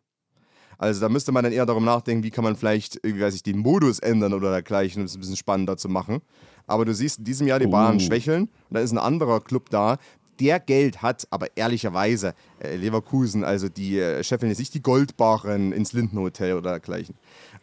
Also 0.80 1.02
da 1.02 1.10
müsste 1.10 1.32
man 1.32 1.44
dann 1.44 1.54
eher 1.54 1.66
darum 1.66 1.86
nachdenken, 1.86 2.24
wie 2.24 2.32
kann 2.32 2.44
man 2.44 2.56
vielleicht, 2.56 3.00
weiß 3.04 3.36
ich, 3.36 3.44
den 3.44 3.58
Modus 3.58 4.00
ändern 4.00 4.34
oder 4.34 4.50
dergleichen, 4.50 5.02
um 5.02 5.06
es 5.06 5.16
ein 5.16 5.20
bisschen 5.20 5.36
spannender 5.36 5.78
zu 5.78 5.90
machen. 5.90 6.22
Aber 6.68 6.86
du 6.86 6.94
siehst 6.94 7.20
in 7.20 7.26
diesem 7.26 7.48
Jahr 7.48 7.60
die 7.60 7.68
Bayern 7.68 7.98
Uh. 7.98 8.00
schwächeln 8.00 8.44
und 8.44 8.74
da 8.76 8.80
ist 8.80 8.92
ein 8.92 8.98
anderer 8.98 9.42
Club 9.42 9.70
da, 9.70 9.98
der 10.40 10.62
Geld 10.62 11.02
hat, 11.02 11.28
aber 11.32 11.48
ehrlicherweise 11.58 12.34
äh, 12.60 12.78
Leverkusen, 12.78 13.44
also 13.44 13.68
die 13.68 14.00
äh, 14.00 14.24
scheffeln 14.24 14.50
jetzt 14.50 14.60
nicht 14.60 14.74
die 14.74 14.82
Goldbarren 14.82 15.74
ins 15.74 15.92
Lindenhotel 15.92 16.54
oder 16.54 16.72
dergleichen. 16.72 17.16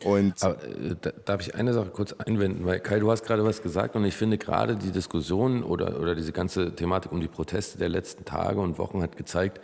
Und 0.04 0.34
Aber, 0.42 0.62
äh, 0.62 0.94
da, 1.00 1.10
darf 1.24 1.40
ich 1.40 1.54
eine 1.54 1.72
Sache 1.72 1.88
kurz 1.88 2.12
einwenden? 2.12 2.66
Weil 2.66 2.80
Kai, 2.80 2.98
du 2.98 3.10
hast 3.10 3.24
gerade 3.24 3.44
was 3.44 3.62
gesagt 3.62 3.96
und 3.96 4.04
ich 4.04 4.14
finde 4.14 4.36
gerade 4.36 4.76
die 4.76 4.90
Diskussion 4.90 5.62
oder, 5.62 5.98
oder 5.98 6.14
diese 6.14 6.32
ganze 6.32 6.74
Thematik 6.74 7.12
um 7.12 7.20
die 7.20 7.28
Proteste 7.28 7.78
der 7.78 7.88
letzten 7.88 8.26
Tage 8.26 8.60
und 8.60 8.78
Wochen 8.78 9.00
hat 9.00 9.16
gezeigt, 9.16 9.60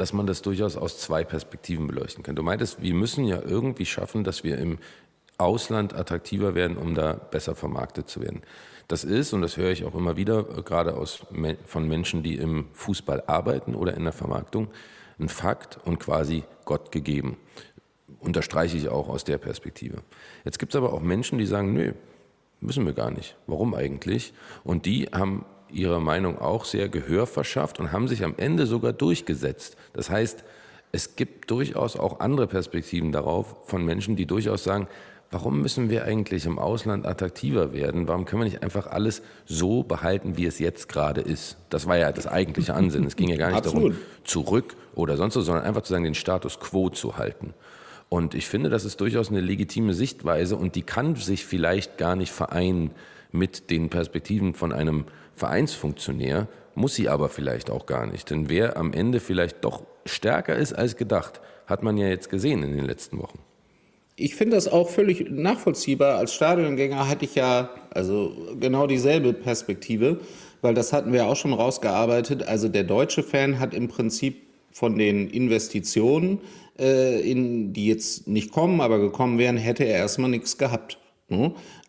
dass 0.00 0.14
man 0.14 0.26
das 0.26 0.40
durchaus 0.40 0.78
aus 0.78 0.98
zwei 0.98 1.24
Perspektiven 1.24 1.86
beleuchten 1.86 2.22
kann. 2.22 2.34
Du 2.34 2.42
meintest, 2.42 2.80
wir 2.80 2.94
müssen 2.94 3.26
ja 3.26 3.42
irgendwie 3.42 3.84
schaffen, 3.84 4.24
dass 4.24 4.44
wir 4.44 4.56
im 4.56 4.78
Ausland 5.36 5.92
attraktiver 5.94 6.54
werden, 6.54 6.78
um 6.78 6.94
da 6.94 7.12
besser 7.12 7.54
vermarktet 7.54 8.08
zu 8.08 8.22
werden. 8.22 8.40
Das 8.88 9.04
ist, 9.04 9.34
und 9.34 9.42
das 9.42 9.58
höre 9.58 9.70
ich 9.72 9.84
auch 9.84 9.94
immer 9.94 10.16
wieder, 10.16 10.46
äh, 10.56 10.62
gerade 10.62 10.96
aus, 10.96 11.26
von 11.66 11.86
Menschen, 11.86 12.22
die 12.22 12.36
im 12.36 12.68
Fußball 12.72 13.24
arbeiten 13.26 13.74
oder 13.74 13.94
in 13.94 14.04
der 14.04 14.14
Vermarktung, 14.14 14.68
ein 15.18 15.28
Fakt 15.28 15.78
und 15.84 16.00
quasi 16.00 16.44
Gott 16.64 16.92
gegeben. 16.92 17.36
Unterstreiche 18.20 18.78
ich 18.78 18.88
auch 18.88 19.10
aus 19.10 19.24
der 19.24 19.36
Perspektive. 19.36 19.98
Jetzt 20.46 20.58
gibt 20.58 20.72
es 20.72 20.76
aber 20.76 20.94
auch 20.94 21.02
Menschen, 21.02 21.36
die 21.36 21.46
sagen, 21.46 21.74
nö, 21.74 21.92
müssen 22.62 22.86
wir 22.86 22.94
gar 22.94 23.10
nicht. 23.10 23.36
Warum 23.46 23.74
eigentlich? 23.74 24.32
Und 24.64 24.86
die 24.86 25.08
haben 25.12 25.44
ihrer 25.72 26.00
Meinung 26.00 26.38
auch 26.38 26.64
sehr 26.64 26.88
Gehör 26.88 27.26
verschafft 27.26 27.80
und 27.80 27.92
haben 27.92 28.08
sich 28.08 28.24
am 28.24 28.34
Ende 28.36 28.66
sogar 28.66 28.92
durchgesetzt. 28.92 29.76
Das 29.92 30.10
heißt, 30.10 30.44
es 30.92 31.16
gibt 31.16 31.50
durchaus 31.50 31.96
auch 31.96 32.20
andere 32.20 32.46
Perspektiven 32.46 33.12
darauf 33.12 33.56
von 33.66 33.84
Menschen, 33.84 34.16
die 34.16 34.26
durchaus 34.26 34.64
sagen, 34.64 34.88
warum 35.30 35.62
müssen 35.62 35.90
wir 35.90 36.04
eigentlich 36.04 36.46
im 36.46 36.58
Ausland 36.58 37.06
attraktiver 37.06 37.72
werden? 37.72 38.08
Warum 38.08 38.24
können 38.24 38.42
wir 38.42 38.46
nicht 38.46 38.62
einfach 38.62 38.88
alles 38.88 39.22
so 39.46 39.82
behalten, 39.82 40.36
wie 40.36 40.46
es 40.46 40.58
jetzt 40.58 40.88
gerade 40.88 41.20
ist? 41.20 41.56
Das 41.68 41.86
war 41.86 41.96
ja 41.96 42.10
das 42.12 42.26
eigentliche 42.26 42.74
Ansinnen. 42.74 43.06
Es 43.06 43.16
ging 43.16 43.28
ja 43.28 43.36
gar 43.36 43.52
nicht 43.52 43.66
darum, 43.66 43.96
zurück 44.24 44.76
oder 44.94 45.16
sonst 45.16 45.34
so, 45.34 45.40
sondern 45.40 45.64
einfach 45.64 45.82
zu 45.82 45.92
sagen, 45.92 46.04
den 46.04 46.14
Status 46.14 46.58
quo 46.58 46.90
zu 46.90 47.16
halten. 47.16 47.54
Und 48.08 48.34
ich 48.34 48.48
finde, 48.48 48.70
das 48.70 48.84
ist 48.84 49.00
durchaus 49.00 49.30
eine 49.30 49.40
legitime 49.40 49.94
Sichtweise 49.94 50.56
und 50.56 50.74
die 50.74 50.82
kann 50.82 51.14
sich 51.14 51.46
vielleicht 51.46 51.96
gar 51.96 52.16
nicht 52.16 52.32
vereinen 52.32 52.90
mit 53.30 53.70
den 53.70 53.88
Perspektiven 53.88 54.54
von 54.54 54.72
einem 54.72 55.04
Vereinsfunktionär, 55.40 56.48
muss 56.74 56.94
sie 56.94 57.08
aber 57.08 57.28
vielleicht 57.28 57.70
auch 57.70 57.86
gar 57.86 58.06
nicht. 58.06 58.30
Denn 58.30 58.48
wer 58.48 58.76
am 58.76 58.92
Ende 58.92 59.20
vielleicht 59.20 59.64
doch 59.64 59.82
stärker 60.04 60.54
ist 60.54 60.72
als 60.72 60.96
gedacht, 60.96 61.40
hat 61.66 61.82
man 61.82 61.96
ja 61.96 62.08
jetzt 62.08 62.30
gesehen 62.30 62.62
in 62.62 62.76
den 62.76 62.84
letzten 62.84 63.18
Wochen. 63.18 63.38
Ich 64.16 64.34
finde 64.34 64.56
das 64.56 64.68
auch 64.68 64.90
völlig 64.90 65.30
nachvollziehbar. 65.30 66.18
Als 66.18 66.34
Stadiongänger 66.34 67.08
hatte 67.08 67.24
ich 67.24 67.34
ja 67.36 67.70
also 67.90 68.32
genau 68.60 68.86
dieselbe 68.86 69.32
Perspektive, 69.32 70.20
weil 70.60 70.74
das 70.74 70.92
hatten 70.92 71.12
wir 71.12 71.26
auch 71.26 71.36
schon 71.36 71.54
rausgearbeitet. 71.54 72.42
Also 72.42 72.68
der 72.68 72.84
deutsche 72.84 73.22
Fan 73.22 73.58
hat 73.58 73.72
im 73.72 73.88
Prinzip 73.88 74.42
von 74.72 74.98
den 74.98 75.28
Investitionen, 75.28 76.40
äh, 76.78 77.18
in, 77.20 77.72
die 77.72 77.86
jetzt 77.86 78.28
nicht 78.28 78.52
kommen, 78.52 78.82
aber 78.82 78.98
gekommen 78.98 79.38
wären, 79.38 79.56
hätte 79.56 79.84
er 79.84 79.96
erstmal 79.96 80.30
nichts 80.30 80.58
gehabt. 80.58 80.98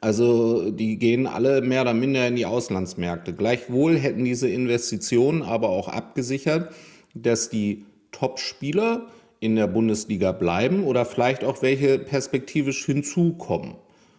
Also 0.02 0.72
die 0.72 0.98
gehen 0.98 1.28
alle 1.28 1.62
mehr 1.62 1.84
oder 1.84 1.94
minder 1.94 2.28
in 2.28 2.36
die 2.36 2.48
Auslandsmärkte. 2.48 3.34
Gleichwohl 3.34 4.00
hätten 4.00 4.26
diese 4.26 4.50
Investitionen 4.50 5.44
aber 5.44 5.70
auch 5.70 5.88
abgesichert, 5.88 6.74
dass 7.14 7.50
die 7.50 7.86
Top-Spieler 8.12 9.08
in 9.40 9.56
der 9.56 9.68
Bundesliga 9.68 10.32
bleiben 10.32 10.84
oder 10.84 11.06
vielleicht 11.06 11.44
auch 11.44 11.62
welche 11.62 12.00
perspektivisch 12.00 12.84
hinzukommen. 12.84 13.76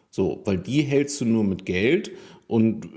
So, 0.09 0.41
weil 0.45 0.59
die 0.59 0.83
hältst 0.83 1.21
du 1.21 1.25
nur 1.25 1.43
mit 1.43 1.67
Geld 1.67 2.13
und 2.47 2.89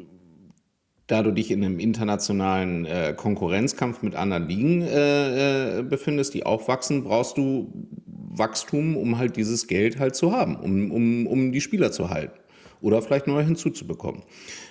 da 1.07 1.23
du 1.23 1.31
dich 1.31 1.49
in 1.49 1.63
einem 1.63 1.79
internationalen 1.79 2.85
äh, 2.85 3.13
Konkurrenzkampf 3.15 4.03
mit 4.03 4.15
anderen 4.15 4.47
Ligen 4.47 4.81
äh, 4.83 5.79
äh, 5.79 5.83
befindest, 5.83 6.35
die 6.35 6.45
auch 6.45 6.67
wachsen, 6.67 7.03
brauchst 7.03 7.37
du 7.37 7.71
Wachstum, 8.05 8.95
um 8.95 9.17
halt 9.17 9.37
dieses 9.37 9.67
Geld 9.67 9.99
halt 9.99 10.15
zu 10.15 10.31
haben, 10.31 10.55
um, 10.55 10.91
um, 10.91 11.27
um 11.27 11.51
die 11.51 11.61
Spieler 11.61 11.91
zu 11.91 12.09
halten 12.09 12.39
oder 12.81 13.01
vielleicht 13.01 13.27
neue 13.27 13.43
hinzuzubekommen. 13.43 14.23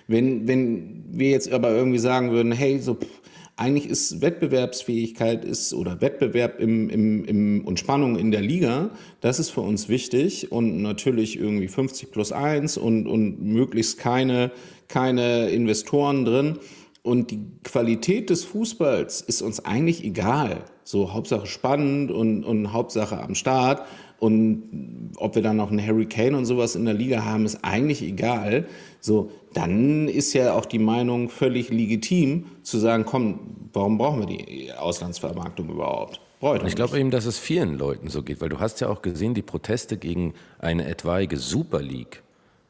Wenn, 0.06 0.46
wenn 0.46 1.04
wir 1.10 1.30
jetzt 1.30 1.50
aber 1.52 1.70
irgendwie 1.70 1.98
sagen 1.98 2.30
würden, 2.30 2.52
hey, 2.52 2.78
so 2.78 2.94
pff, 2.94 3.20
eigentlich 3.56 3.86
ist 3.86 4.20
Wettbewerbsfähigkeit 4.20 5.44
ist 5.44 5.74
oder 5.74 6.00
Wettbewerb 6.00 6.58
im, 6.58 6.90
im, 6.90 7.24
im, 7.24 7.64
und 7.64 7.78
Spannung 7.78 8.16
in 8.18 8.32
der 8.32 8.40
Liga, 8.40 8.90
das 9.20 9.38
ist 9.38 9.50
für 9.50 9.60
uns 9.60 9.88
wichtig 9.88 10.50
und 10.50 10.82
natürlich 10.82 11.38
irgendwie 11.38 11.68
50 11.68 12.10
plus 12.10 12.32
1 12.32 12.76
und, 12.76 13.06
und 13.06 13.40
möglichst 13.40 13.98
keine, 13.98 14.50
keine 14.88 15.50
Investoren 15.50 16.24
drin. 16.24 16.58
Und 17.02 17.30
die 17.30 17.40
Qualität 17.62 18.30
des 18.30 18.44
Fußballs 18.44 19.20
ist 19.20 19.42
uns 19.42 19.64
eigentlich 19.64 20.02
egal. 20.04 20.64
So 20.84 21.12
Hauptsache 21.12 21.46
spannend 21.46 22.10
und, 22.10 22.44
und 22.44 22.72
Hauptsache 22.72 23.20
am 23.20 23.34
Start. 23.34 23.86
Und 24.24 25.10
ob 25.16 25.34
wir 25.34 25.42
dann 25.42 25.58
noch 25.58 25.70
einen 25.70 25.86
Harry 25.86 26.06
Kane 26.06 26.34
und 26.34 26.46
sowas 26.46 26.76
in 26.76 26.86
der 26.86 26.94
Liga 26.94 27.26
haben, 27.26 27.44
ist 27.44 27.58
eigentlich 27.62 28.00
egal. 28.00 28.64
So, 28.98 29.30
dann 29.52 30.08
ist 30.08 30.32
ja 30.32 30.54
auch 30.54 30.64
die 30.64 30.78
Meinung 30.78 31.28
völlig 31.28 31.68
legitim 31.68 32.46
zu 32.62 32.78
sagen, 32.78 33.04
komm, 33.04 33.68
warum 33.74 33.98
brauchen 33.98 34.20
wir 34.20 34.26
die 34.34 34.72
Auslandsvermarktung 34.72 35.68
überhaupt? 35.68 36.22
Ich 36.64 36.74
glaube 36.74 36.98
eben, 36.98 37.10
dass 37.10 37.26
es 37.26 37.38
vielen 37.38 37.76
Leuten 37.76 38.08
so 38.08 38.22
geht, 38.22 38.40
weil 38.40 38.48
du 38.48 38.60
hast 38.60 38.80
ja 38.80 38.88
auch 38.88 39.02
gesehen, 39.02 39.34
die 39.34 39.42
Proteste 39.42 39.98
gegen 39.98 40.32
eine 40.58 40.86
etwaige 40.86 41.36
Super 41.36 41.82
League 41.82 42.23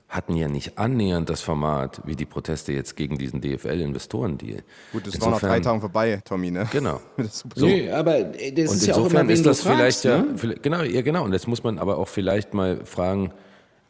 hatten 0.09 0.37
ja 0.37 0.47
nicht 0.49 0.79
annähernd 0.79 1.29
das 1.29 1.41
Format 1.41 2.01
wie 2.05 2.15
die 2.15 2.25
Proteste 2.27 2.73
jetzt 2.73 2.97
gegen 2.97 3.19
diesen 3.19 3.41
DFL-Investoren-Deal. 3.41 4.63
gut, 4.93 5.07
das 5.07 5.21
war 5.21 5.31
nach 5.31 5.41
drei 5.41 5.59
Tagen 5.61 5.81
vorbei, 5.81 6.21
Tommy, 6.25 6.51
ne? 6.51 6.69
Genau. 6.73 7.01
Das. 7.17 7.45
So. 7.55 7.67
Nee, 7.67 7.91
aber 7.91 8.19
äh, 8.39 8.53
das 8.53 8.71
Und 8.71 8.77
ist 8.77 8.87
ja 8.87 8.95
auch 8.95 8.99
insofern 8.99 9.23
immer, 9.23 9.33
ist 9.33 9.45
du 9.45 9.49
das 9.49 9.61
vielleicht 9.63 10.01
fragst, 10.01 10.05
ja, 10.05 10.19
ne? 10.19 10.29
vielleicht- 10.37 10.63
genau, 10.63 10.83
ja, 10.83 11.03
genau. 11.03 11.25
Und 11.25 11.33
jetzt 11.33 11.49
muss 11.49 11.65
man 11.65 11.79
aber 11.79 11.99
auch 11.99 12.09
vielleicht 12.09 12.55
mal 12.55 12.85
fragen, 12.85 13.33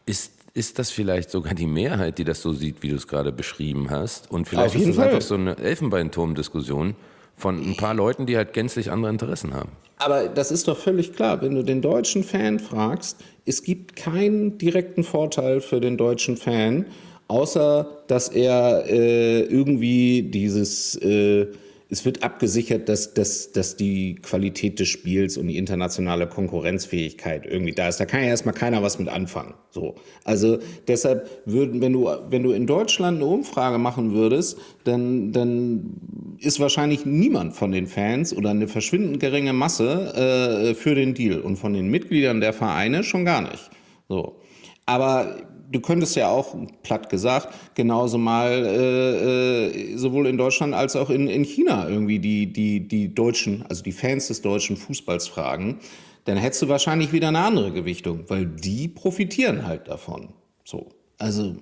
ist, 0.06 0.32
ist 0.54 0.78
das 0.78 0.90
vielleicht 0.90 1.30
sogar 1.30 1.52
die 1.54 1.66
Mehrheit, 1.66 2.16
die 2.18 2.24
das 2.24 2.40
so 2.40 2.52
sieht, 2.52 2.82
wie 2.82 2.88
du 2.88 2.96
es 2.96 3.06
gerade 3.08 3.32
beschrieben 3.32 3.90
hast? 3.90 4.30
Und 4.30 4.48
vielleicht 4.48 4.76
ist 4.76 4.86
es 4.86 4.96
Fall. 4.96 5.08
einfach 5.08 5.20
so 5.22 5.34
eine 5.34 5.58
Elfenbeinturm-Diskussion 5.58 6.94
von 7.36 7.60
ein 7.60 7.76
paar 7.76 7.94
Leuten, 7.94 8.26
die 8.26 8.36
halt 8.36 8.52
gänzlich 8.52 8.90
andere 8.90 9.10
Interessen 9.10 9.54
haben. 9.54 9.70
Aber 9.96 10.28
das 10.28 10.50
ist 10.50 10.68
doch 10.68 10.76
völlig 10.76 11.14
klar, 11.14 11.40
wenn 11.40 11.54
du 11.54 11.62
den 11.62 11.80
deutschen 11.80 12.24
Fan 12.24 12.58
fragst, 12.58 13.18
es 13.46 13.62
gibt 13.62 13.96
keinen 13.96 14.58
direkten 14.58 15.04
Vorteil 15.04 15.60
für 15.60 15.80
den 15.80 15.96
deutschen 15.96 16.36
Fan, 16.36 16.86
außer 17.28 17.86
dass 18.06 18.28
er 18.28 18.84
äh, 18.86 19.42
irgendwie 19.42 20.22
dieses, 20.22 20.96
äh, 20.96 21.46
es 21.94 22.04
wird 22.04 22.24
abgesichert, 22.24 22.88
dass, 22.88 23.14
dass, 23.14 23.52
dass 23.52 23.76
die 23.76 24.16
Qualität 24.16 24.80
des 24.80 24.88
Spiels 24.88 25.36
und 25.36 25.46
die 25.46 25.56
internationale 25.56 26.26
Konkurrenzfähigkeit 26.26 27.46
irgendwie 27.46 27.70
da 27.70 27.86
ist. 27.86 28.00
Da 28.00 28.04
kann 28.04 28.20
ja 28.20 28.26
erstmal 28.26 28.52
keiner 28.52 28.82
was 28.82 28.98
mit 28.98 29.08
anfangen. 29.08 29.54
So. 29.70 29.94
Also 30.24 30.58
deshalb 30.88 31.30
würden, 31.44 31.80
wenn 31.80 31.92
du, 31.92 32.10
wenn 32.30 32.42
du 32.42 32.50
in 32.50 32.66
Deutschland 32.66 33.18
eine 33.18 33.26
Umfrage 33.26 33.78
machen 33.78 34.12
würdest, 34.12 34.58
dann, 34.82 35.30
dann 35.30 36.36
ist 36.40 36.58
wahrscheinlich 36.58 37.06
niemand 37.06 37.54
von 37.54 37.70
den 37.70 37.86
Fans 37.86 38.36
oder 38.36 38.50
eine 38.50 38.66
verschwindend 38.66 39.20
geringe 39.20 39.52
Masse 39.52 40.14
äh, 40.16 40.74
für 40.74 40.96
den 40.96 41.14
Deal 41.14 41.42
und 41.42 41.58
von 41.58 41.74
den 41.74 41.86
Mitgliedern 41.86 42.40
der 42.40 42.52
Vereine 42.52 43.04
schon 43.04 43.24
gar 43.24 43.40
nicht. 43.40 43.70
So. 44.08 44.40
Aber 44.84 45.36
du 45.74 45.80
könntest 45.80 46.14
ja 46.14 46.28
auch, 46.28 46.54
platt 46.82 47.10
gesagt, 47.10 47.48
genauso 47.74 48.16
mal 48.16 48.50
äh, 48.64 49.66
äh, 49.66 49.96
sowohl 49.96 50.28
in 50.28 50.38
Deutschland 50.38 50.72
als 50.72 50.94
auch 50.94 51.10
in, 51.10 51.26
in 51.28 51.42
China 51.42 51.88
irgendwie 51.88 52.20
die, 52.20 52.52
die, 52.52 52.86
die 52.86 53.12
Deutschen, 53.14 53.64
also 53.68 53.82
die 53.82 53.92
Fans 53.92 54.28
des 54.28 54.40
deutschen 54.40 54.76
Fußballs 54.76 55.26
fragen. 55.26 55.80
Dann 56.24 56.36
hättest 56.36 56.62
du 56.62 56.68
wahrscheinlich 56.68 57.12
wieder 57.12 57.28
eine 57.28 57.40
andere 57.40 57.72
Gewichtung, 57.72 58.24
weil 58.28 58.46
die 58.46 58.88
profitieren 58.88 59.66
halt 59.66 59.88
davon. 59.88 60.28
So. 60.64 60.86
Also 61.18 61.56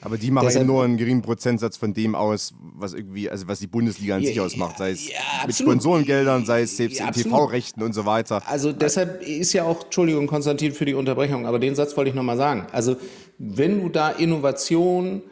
Aber 0.00 0.16
die 0.16 0.30
machen 0.30 0.46
Deshalb, 0.46 0.64
eben 0.64 0.72
nur 0.72 0.84
einen 0.84 0.96
geringen 0.96 1.22
Prozentsatz 1.22 1.76
von 1.76 1.92
dem 1.92 2.14
aus, 2.14 2.54
was 2.74 2.94
irgendwie, 2.94 3.28
also 3.28 3.48
was 3.48 3.58
die 3.58 3.66
Bundesliga 3.66 4.16
an 4.16 4.22
ja, 4.22 4.28
sich 4.28 4.40
ausmacht, 4.40 4.78
sei 4.78 4.92
es 4.92 5.08
ja, 5.08 5.16
mit 5.46 5.56
Sponsorengeldern, 5.56 6.44
sei 6.44 6.62
es 6.62 6.76
selbst 6.76 6.98
ja, 6.98 7.08
in 7.08 7.14
TV-Rechten 7.14 7.82
und 7.82 7.92
so 7.92 8.06
weiter. 8.06 8.42
Also 8.46 8.72
deshalb 8.72 9.22
ist 9.22 9.52
ja 9.52 9.64
auch, 9.64 9.84
Entschuldigung, 9.84 10.26
Konstantin, 10.26 10.72
für 10.72 10.84
die 10.84 10.94
Unterbrechung, 10.94 11.46
aber 11.46 11.58
den 11.58 11.74
Satz 11.74 11.96
wollte 11.96 12.10
ich 12.10 12.14
nochmal 12.14 12.36
sagen. 12.36 12.66
Also 12.72 12.96
wenn 13.38 13.80
du 13.80 13.88
da 13.88 14.10
Innovation, 14.10 15.22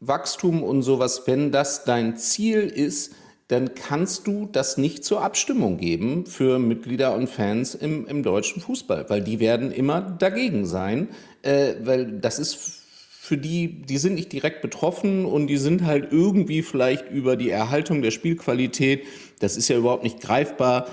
Wachstum 0.00 0.62
und 0.62 0.82
sowas, 0.82 1.22
wenn 1.26 1.52
das 1.52 1.84
dein 1.84 2.16
Ziel 2.16 2.60
ist, 2.60 3.14
dann 3.48 3.74
kannst 3.74 4.26
du 4.26 4.46
das 4.50 4.76
nicht 4.76 5.04
zur 5.04 5.22
Abstimmung 5.22 5.78
geben 5.78 6.26
für 6.26 6.58
Mitglieder 6.58 7.14
und 7.14 7.28
Fans 7.28 7.74
im, 7.74 8.06
im 8.06 8.22
deutschen 8.22 8.60
Fußball, 8.60 9.08
weil 9.08 9.22
die 9.22 9.40
werden 9.40 9.72
immer 9.72 10.02
dagegen 10.02 10.66
sein, 10.66 11.08
äh, 11.42 11.74
weil 11.82 12.20
das 12.20 12.38
ist 12.38 12.77
für 13.28 13.36
die, 13.36 13.82
die 13.82 13.98
sind 13.98 14.14
nicht 14.14 14.32
direkt 14.32 14.62
betroffen 14.62 15.26
und 15.26 15.48
die 15.48 15.58
sind 15.58 15.84
halt 15.84 16.10
irgendwie 16.10 16.62
vielleicht 16.62 17.10
über 17.10 17.36
die 17.36 17.50
Erhaltung 17.50 18.00
der 18.00 18.10
Spielqualität, 18.10 19.04
das 19.38 19.58
ist 19.58 19.68
ja 19.68 19.76
überhaupt 19.76 20.02
nicht 20.02 20.22
greifbar, 20.22 20.86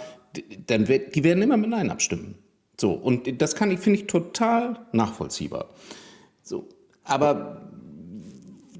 dann 0.68 0.84
die 0.84 1.24
werden 1.24 1.42
immer 1.42 1.56
mit 1.56 1.70
Nein 1.70 1.90
abstimmen. 1.90 2.36
So, 2.78 2.92
und 2.92 3.42
das 3.42 3.56
kann 3.56 3.72
ich, 3.72 3.80
finde 3.80 4.00
ich 4.02 4.08
total 4.08 4.86
nachvollziehbar. 4.92 5.70
So, 6.44 6.68
aber 7.06 7.62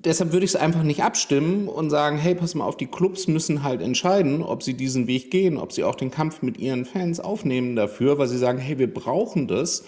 deshalb 0.04 0.34
würde 0.34 0.44
ich 0.44 0.52
es 0.52 0.58
einfach 0.58 0.84
nicht 0.84 1.02
abstimmen 1.02 1.70
und 1.70 1.90
sagen, 1.90 2.18
hey, 2.18 2.36
pass 2.36 2.56
mal 2.56 2.66
auf, 2.66 2.76
die 2.76 2.88
Clubs 2.88 3.30
müssen 3.30 3.64
halt 3.64 3.82
entscheiden, 3.82 4.44
ob 4.44 4.64
sie 4.64 4.74
diesen 4.74 5.08
Weg 5.08 5.32
gehen, 5.32 5.58
ob 5.58 5.72
sie 5.72 5.86
auch 5.86 5.96
den 5.96 6.12
Kampf 6.12 6.42
mit 6.42 6.58
ihren 6.58 6.84
Fans 6.84 7.22
aufnehmen 7.22 7.78
dafür, 7.78 8.18
weil 8.18 8.28
sie 8.28 8.38
sagen, 8.38 8.60
hey, 8.60 8.78
wir 8.80 8.94
brauchen 8.94 9.48
das 9.48 9.86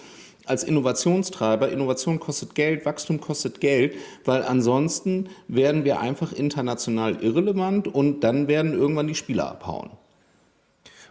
als 0.48 0.64
Innovationstreiber. 0.64 1.70
Innovation 1.70 2.20
kostet 2.20 2.54
Geld, 2.54 2.84
Wachstum 2.84 3.20
kostet 3.20 3.60
Geld, 3.60 3.94
weil 4.24 4.42
ansonsten 4.42 5.28
werden 5.48 5.84
wir 5.84 6.00
einfach 6.00 6.32
international 6.32 7.22
irrelevant 7.22 7.88
und 7.88 8.20
dann 8.20 8.48
werden 8.48 8.72
irgendwann 8.72 9.06
die 9.06 9.14
Spieler 9.14 9.50
abhauen. 9.50 9.90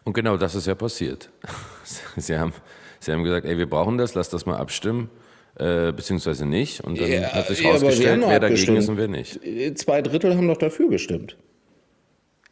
Und 0.04 0.14
genau 0.14 0.38
das 0.38 0.56
ist 0.56 0.68
ja 0.68 0.76
passiert. 0.76 1.30
Sie 2.16 2.38
haben, 2.38 2.54
Sie 3.00 3.12
haben 3.12 3.24
gesagt, 3.24 3.46
ey, 3.46 3.58
wir 3.58 3.70
brauchen 3.70 3.98
das, 3.98 4.16
lass 4.16 4.30
das 4.30 4.46
mal 4.46 4.58
abstimmen. 4.58 5.10
Äh, 5.60 5.92
beziehungsweise 5.92 6.46
nicht. 6.46 6.82
Und 6.82 7.02
dann 7.02 7.10
ja, 7.10 7.34
hat 7.34 7.48
sich 7.48 7.64
herausgestellt, 7.64 8.22
ja, 8.22 8.30
wer 8.30 8.40
dagegen 8.40 8.76
ist 8.76 8.90
und 8.90 8.98
wer 8.98 9.08
nicht. 9.08 9.40
Zwei 9.80 10.04
Drittel 10.04 10.38
haben 10.38 10.48
doch 10.48 10.58
dafür 10.58 10.88
gestimmt. 10.88 11.36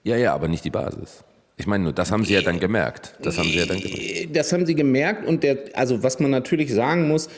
Ja, 0.04 0.18
ja, 0.18 0.34
aber 0.34 0.48
nicht 0.48 0.66
die 0.66 0.72
Basis. 0.72 1.24
Ich 1.58 1.68
meine, 1.68 1.86
nur 1.86 1.94
das 1.94 2.12
haben 2.12 2.26
Sie 2.26 2.34
ja 2.34 2.42
dann 2.42 2.60
gemerkt. 2.60 3.16
Das 3.22 3.38
haben 3.38 3.50
Sie 3.50 3.58
ja 3.58 3.66
dann 3.66 3.80
gemerkt. 3.80 4.36
Das 4.36 4.52
haben 4.52 4.66
Sie 4.66 4.76
gemerkt 4.76 5.26
und 5.26 5.44
der, 5.44 5.58
also 5.74 6.04
was 6.04 6.20
man 6.20 6.32
natürlich 6.32 6.74
sagen 6.74 7.08
muss, 7.08 7.30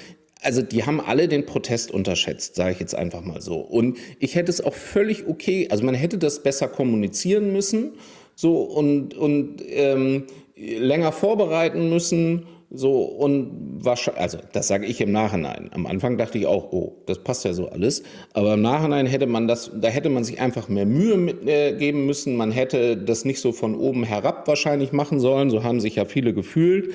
also 0.42 0.62
die 0.62 0.86
haben 0.86 1.02
alle 1.02 1.28
den 1.28 1.46
Protest 1.46 1.92
unterschätzt, 1.92 2.56
sage 2.56 2.72
ich 2.72 2.80
jetzt 2.80 2.96
einfach 2.96 3.22
mal 3.22 3.42
so. 3.42 3.58
Und 3.58 3.98
ich 4.20 4.36
hätte 4.36 4.52
es 4.52 4.62
auch 4.62 4.74
völlig 4.74 5.28
okay, 5.28 5.68
also 5.70 5.84
man 5.84 5.96
hätte 5.96 6.18
das 6.18 6.44
besser 6.44 6.68
kommunizieren 6.68 7.54
müssen, 7.54 7.94
so 8.36 8.62
und 8.62 9.16
und 9.16 9.64
ähm, 9.68 10.26
länger 10.56 11.12
vorbereiten 11.12 11.90
müssen 11.90 12.48
so, 12.70 13.04
und 13.04 13.80
wahrscheinlich, 13.80 14.22
also 14.22 14.40
das 14.52 14.68
sage 14.68 14.86
ich 14.88 15.00
im 15.00 15.14
Nachhinein. 15.14 15.70
Am 15.74 15.86
Anfang 15.86 16.18
dachte 16.18 16.38
ich 16.38 16.48
auch, 16.48 16.74
oh, 16.74 16.98
das 17.06 17.24
passt 17.24 17.46
ja 17.46 17.54
so 17.54 17.70
alles. 17.70 18.04
Aber 18.34 18.56
im 18.56 18.62
Nachhinein 18.62 19.06
hätte 19.06 19.26
man 19.26 19.48
das, 19.48 19.72
da 19.74 19.88
hätte 19.88 20.10
man 20.10 20.26
sich 20.26 20.42
einfach 20.42 20.68
mehr 20.68 20.86
Mühe 20.86 21.16
mit, 21.16 21.48
äh, 21.48 21.74
geben 21.74 22.06
müssen. 22.06 22.36
Man 22.36 22.52
hätte 22.52 22.98
das 22.98 23.24
nicht 23.24 23.40
so 23.40 23.54
von 23.54 23.74
oben 23.74 24.04
herab 24.04 24.50
wahrscheinlich 24.50 24.92
machen 24.92 25.22
sollen. 25.22 25.50
So 25.50 25.64
haben 25.64 25.80
sich 25.80 25.96
ja 25.96 26.04
viele 26.04 26.34
gefühlt. 26.34 26.94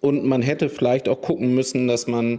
Und 0.00 0.24
man 0.24 0.40
hätte 0.40 0.68
vielleicht 0.68 1.08
auch 1.08 1.20
gucken 1.20 1.52
müssen, 1.52 1.88
dass 1.88 2.06
man, 2.06 2.38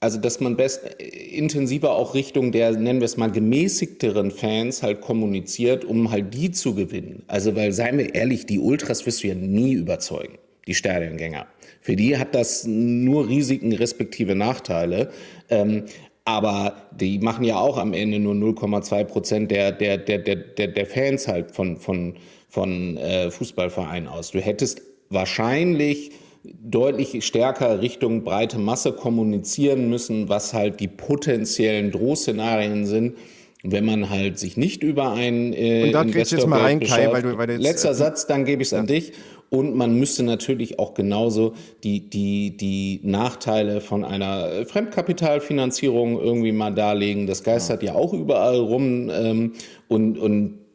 also 0.00 0.18
dass 0.20 0.38
man 0.40 0.58
best 0.58 1.00
äh, 1.00 1.06
intensiver 1.06 1.92
auch 1.92 2.12
Richtung 2.12 2.52
der, 2.52 2.72
nennen 2.72 3.00
wir 3.00 3.06
es 3.06 3.16
mal, 3.16 3.30
gemäßigteren 3.30 4.32
Fans 4.32 4.82
halt 4.82 5.00
kommuniziert, 5.00 5.86
um 5.86 6.10
halt 6.10 6.34
die 6.34 6.50
zu 6.50 6.74
gewinnen. 6.74 7.22
Also, 7.26 7.56
weil, 7.56 7.72
seien 7.72 7.96
wir 7.96 8.14
ehrlich, 8.14 8.44
die 8.44 8.58
Ultras 8.58 9.06
wirst 9.06 9.22
du 9.22 9.28
ja 9.28 9.34
nie 9.34 9.72
überzeugen, 9.72 10.36
die 10.66 10.74
Stadiongänger. 10.74 11.46
Für 11.86 11.94
die 11.94 12.18
hat 12.18 12.34
das 12.34 12.66
nur 12.66 13.28
Risiken 13.28 13.72
respektive 13.72 14.34
Nachteile. 14.34 15.08
Ähm, 15.48 15.84
aber 16.24 16.74
die 16.90 17.20
machen 17.20 17.44
ja 17.44 17.60
auch 17.60 17.78
am 17.78 17.92
Ende 17.92 18.18
nur 18.18 18.34
0,2 18.34 19.04
Prozent 19.04 19.50
der, 19.52 19.70
der, 19.70 19.96
der, 19.96 20.18
der, 20.18 20.66
der 20.66 20.86
Fans 20.86 21.28
halt 21.28 21.52
von, 21.52 21.76
von, 21.76 22.14
von 22.48 22.96
äh, 22.96 23.30
Fußballvereinen 23.30 24.08
aus. 24.08 24.32
Du 24.32 24.40
hättest 24.40 24.82
wahrscheinlich 25.10 26.10
deutlich 26.42 27.24
stärker 27.24 27.80
Richtung 27.80 28.24
breite 28.24 28.58
Masse 28.58 28.92
kommunizieren 28.92 29.88
müssen, 29.88 30.28
was 30.28 30.54
halt 30.54 30.80
die 30.80 30.88
potenziellen 30.88 31.92
Drohszenarien 31.92 32.84
sind, 32.84 33.14
wenn 33.62 33.84
man 33.84 34.10
halt 34.10 34.40
sich 34.40 34.56
nicht 34.56 34.82
über 34.82 35.12
einen 35.12 35.52
äh, 35.52 35.84
Und 35.84 35.92
da 35.92 36.02
Investor 36.02 36.38
jetzt 36.40 36.48
mal 36.48 36.62
rein, 36.62 36.80
Kai, 36.80 37.12
weil 37.12 37.22
du, 37.22 37.38
weil 37.38 37.46
du 37.46 37.52
jetzt, 37.52 37.62
Letzter 37.62 37.90
äh, 37.90 37.94
Satz, 37.94 38.26
dann 38.26 38.44
gebe 38.44 38.62
ich 38.62 38.68
es 38.68 38.72
ja. 38.72 38.80
an 38.80 38.88
dich. 38.88 39.12
Und 39.48 39.76
man 39.76 39.98
müsste 39.98 40.22
natürlich 40.22 40.78
auch 40.78 40.94
genauso 40.94 41.54
die, 41.84 42.10
die, 42.10 42.56
die 42.56 43.00
Nachteile 43.04 43.80
von 43.80 44.04
einer 44.04 44.66
Fremdkapitalfinanzierung 44.66 46.20
irgendwie 46.20 46.52
mal 46.52 46.74
darlegen. 46.74 47.26
Das 47.26 47.44
geistert 47.44 47.82
ja, 47.82 47.92
ja 47.92 47.98
auch 47.98 48.12
überall 48.12 48.58
rum. 48.58 49.08
Ähm, 49.10 49.52
und, 49.88 50.18
und 50.18 50.65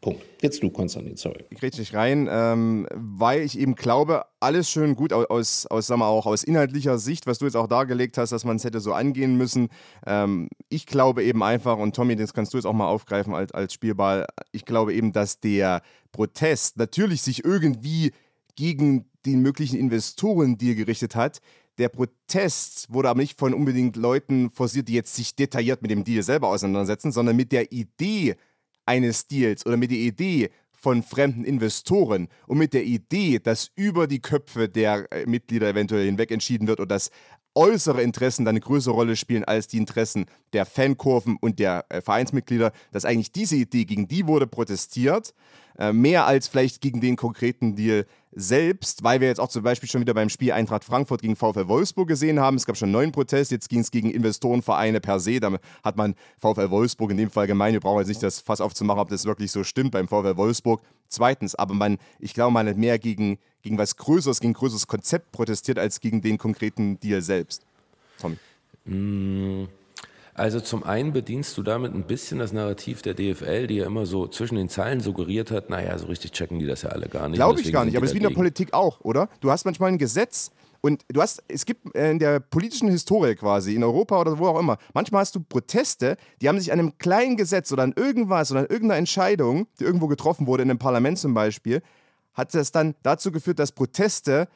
Punkt. 0.00 0.22
Jetzt 0.40 0.62
du, 0.62 0.70
Konstantin, 0.70 1.16
sorry. 1.16 1.44
Ich 1.50 1.60
rede 1.60 1.78
nicht 1.78 1.94
rein, 1.94 2.26
ähm, 2.30 2.86
weil 2.94 3.42
ich 3.42 3.58
eben 3.58 3.74
glaube, 3.74 4.24
alles 4.40 4.70
schön 4.70 4.96
gut 4.96 5.12
aus, 5.12 5.66
aus, 5.66 5.86
sagen 5.86 6.00
wir 6.00 6.06
auch 6.06 6.24
aus 6.24 6.42
inhaltlicher 6.42 6.98
Sicht, 6.98 7.26
was 7.26 7.38
du 7.38 7.44
jetzt 7.44 7.56
auch 7.56 7.66
dargelegt 7.66 8.16
hast, 8.16 8.30
dass 8.30 8.44
man 8.44 8.56
es 8.56 8.64
hätte 8.64 8.80
so 8.80 8.94
angehen 8.94 9.36
müssen. 9.36 9.68
Ähm, 10.06 10.48
ich 10.70 10.86
glaube 10.86 11.22
eben 11.22 11.42
einfach, 11.42 11.76
und 11.76 11.94
Tommy, 11.94 12.16
das 12.16 12.32
kannst 12.32 12.54
du 12.54 12.58
jetzt 12.58 12.64
auch 12.64 12.72
mal 12.72 12.88
aufgreifen 12.88 13.34
als, 13.34 13.52
als 13.52 13.74
Spielball, 13.74 14.26
ich 14.52 14.64
glaube 14.64 14.94
eben, 14.94 15.12
dass 15.12 15.40
der 15.40 15.82
Protest 16.12 16.78
natürlich 16.78 17.20
sich 17.20 17.44
irgendwie 17.44 18.12
gegen 18.56 19.04
den 19.26 19.42
möglichen 19.42 19.78
Investoren-Deal 19.78 20.76
gerichtet 20.76 21.14
hat. 21.14 21.40
Der 21.76 21.90
Protest 21.90 22.92
wurde 22.92 23.10
aber 23.10 23.20
nicht 23.20 23.38
von 23.38 23.54
unbedingt 23.54 23.96
Leuten 23.96 24.50
forciert, 24.50 24.88
die 24.88 24.94
jetzt 24.94 25.14
sich 25.14 25.34
detailliert 25.34 25.82
mit 25.82 25.90
dem 25.90 26.04
Deal 26.04 26.22
selber 26.22 26.48
auseinandersetzen, 26.48 27.12
sondern 27.12 27.36
mit 27.36 27.52
der 27.52 27.70
Idee, 27.72 28.36
eines 28.90 29.28
Deals 29.28 29.64
oder 29.64 29.76
mit 29.76 29.92
der 29.92 29.98
Idee 29.98 30.50
von 30.72 31.04
fremden 31.04 31.44
Investoren 31.44 32.28
und 32.48 32.58
mit 32.58 32.72
der 32.72 32.84
Idee, 32.84 33.38
dass 33.38 33.70
über 33.76 34.08
die 34.08 34.20
Köpfe 34.20 34.68
der 34.68 35.06
äh, 35.12 35.26
Mitglieder 35.26 35.68
eventuell 35.68 36.06
hinweg 36.06 36.32
entschieden 36.32 36.66
wird 36.66 36.80
und 36.80 36.90
dass 36.90 37.10
äußere 37.54 38.02
Interessen 38.02 38.44
dann 38.44 38.54
eine 38.54 38.60
größere 38.60 38.94
Rolle 38.94 39.14
spielen 39.14 39.44
als 39.44 39.68
die 39.68 39.76
Interessen 39.76 40.26
der 40.52 40.66
Fankurven 40.66 41.36
und 41.40 41.60
der 41.60 41.84
äh, 41.88 42.00
Vereinsmitglieder, 42.00 42.72
dass 42.90 43.04
eigentlich 43.04 43.30
diese 43.30 43.56
Idee, 43.56 43.84
gegen 43.84 44.08
die 44.08 44.26
wurde 44.26 44.48
protestiert, 44.48 45.34
äh, 45.78 45.92
mehr 45.92 46.26
als 46.26 46.48
vielleicht 46.48 46.80
gegen 46.80 47.00
den 47.00 47.14
konkreten 47.14 47.76
Deal 47.76 48.06
selbst, 48.32 49.02
weil 49.02 49.20
wir 49.20 49.28
jetzt 49.28 49.40
auch 49.40 49.48
zum 49.48 49.62
Beispiel 49.62 49.88
schon 49.88 50.00
wieder 50.00 50.14
beim 50.14 50.28
Spiel 50.28 50.52
Eintracht 50.52 50.84
Frankfurt 50.84 51.22
gegen 51.22 51.34
VfL 51.34 51.66
Wolfsburg 51.66 52.08
gesehen 52.08 52.38
haben. 52.38 52.56
Es 52.56 52.66
gab 52.66 52.76
schon 52.76 52.90
neuen 52.90 53.12
Protest, 53.12 53.50
jetzt 53.50 53.68
ging 53.68 53.80
es 53.80 53.90
gegen 53.90 54.10
Investorenvereine 54.10 55.00
per 55.00 55.18
se. 55.18 55.40
Da 55.40 55.56
hat 55.82 55.96
man 55.96 56.14
VfL 56.38 56.70
Wolfsburg 56.70 57.10
in 57.10 57.16
dem 57.16 57.30
Fall 57.30 57.46
gemeint, 57.46 57.72
wir 57.72 57.80
brauchen 57.80 57.98
jetzt 57.98 58.08
nicht 58.08 58.22
das 58.22 58.40
Fass 58.40 58.60
aufzumachen, 58.60 59.00
ob 59.00 59.08
das 59.08 59.24
wirklich 59.24 59.50
so 59.50 59.64
stimmt 59.64 59.90
beim 59.90 60.06
VfL 60.06 60.36
Wolfsburg. 60.36 60.80
Zweitens, 61.08 61.56
aber 61.56 61.74
man, 61.74 61.98
ich 62.20 62.34
glaube, 62.34 62.52
man 62.52 62.68
hat 62.68 62.76
mehr 62.76 62.98
gegen, 62.98 63.38
gegen 63.62 63.78
was 63.78 63.96
Größeres, 63.96 64.40
gegen 64.40 64.52
ein 64.52 64.54
größeres 64.54 64.86
Konzept 64.86 65.32
protestiert, 65.32 65.78
als 65.78 66.00
gegen 66.00 66.22
den 66.22 66.38
konkreten 66.38 67.00
Deal 67.00 67.22
selbst. 67.22 67.66
Tommy. 68.20 68.36
Mm. 68.84 69.66
Also 70.34 70.60
zum 70.60 70.84
einen 70.84 71.12
bedienst 71.12 71.56
du 71.58 71.62
damit 71.62 71.94
ein 71.94 72.04
bisschen 72.04 72.38
das 72.38 72.52
Narrativ 72.52 73.02
der 73.02 73.14
DFL, 73.14 73.66
die 73.66 73.76
ja 73.76 73.86
immer 73.86 74.06
so 74.06 74.26
zwischen 74.26 74.56
den 74.56 74.68
Zeilen 74.68 75.00
suggeriert 75.00 75.50
hat, 75.50 75.70
naja, 75.70 75.98
so 75.98 76.06
richtig 76.06 76.32
checken 76.32 76.58
die 76.58 76.66
das 76.66 76.82
ja 76.82 76.90
alle 76.90 77.08
gar 77.08 77.28
nicht. 77.28 77.36
Glaube 77.36 77.60
ich 77.60 77.72
gar 77.72 77.84
nicht, 77.84 77.96
aber 77.96 78.04
es 78.04 78.12
ist 78.12 78.14
wie 78.14 78.22
in 78.22 78.28
der 78.28 78.34
Politik 78.34 78.72
auch, 78.72 79.00
oder? 79.00 79.28
Du 79.40 79.50
hast 79.50 79.64
manchmal 79.64 79.90
ein 79.90 79.98
Gesetz 79.98 80.50
und 80.80 81.04
du 81.08 81.20
hast, 81.20 81.42
es 81.48 81.66
gibt 81.66 81.94
in 81.94 82.18
der 82.18 82.40
politischen 82.40 82.88
Historie 82.88 83.34
quasi, 83.34 83.74
in 83.74 83.84
Europa 83.84 84.20
oder 84.20 84.38
wo 84.38 84.46
auch 84.46 84.58
immer, 84.58 84.78
manchmal 84.94 85.22
hast 85.22 85.34
du 85.34 85.40
Proteste, 85.40 86.16
die 86.40 86.48
haben 86.48 86.58
sich 86.58 86.72
an 86.72 86.78
einem 86.78 86.96
kleinen 86.98 87.36
Gesetz 87.36 87.70
oder 87.72 87.82
an 87.82 87.92
irgendwas 87.94 88.50
oder 88.50 88.60
an 88.60 88.66
irgendeiner 88.66 88.98
Entscheidung, 88.98 89.66
die 89.78 89.84
irgendwo 89.84 90.06
getroffen 90.06 90.46
wurde, 90.46 90.62
in 90.62 90.70
einem 90.70 90.78
Parlament 90.78 91.18
zum 91.18 91.34
Beispiel, 91.34 91.82
hat 92.32 92.54
das 92.54 92.72
dann 92.72 92.94
dazu 93.02 93.32
geführt, 93.32 93.58
dass 93.58 93.72
Proteste 93.72 94.48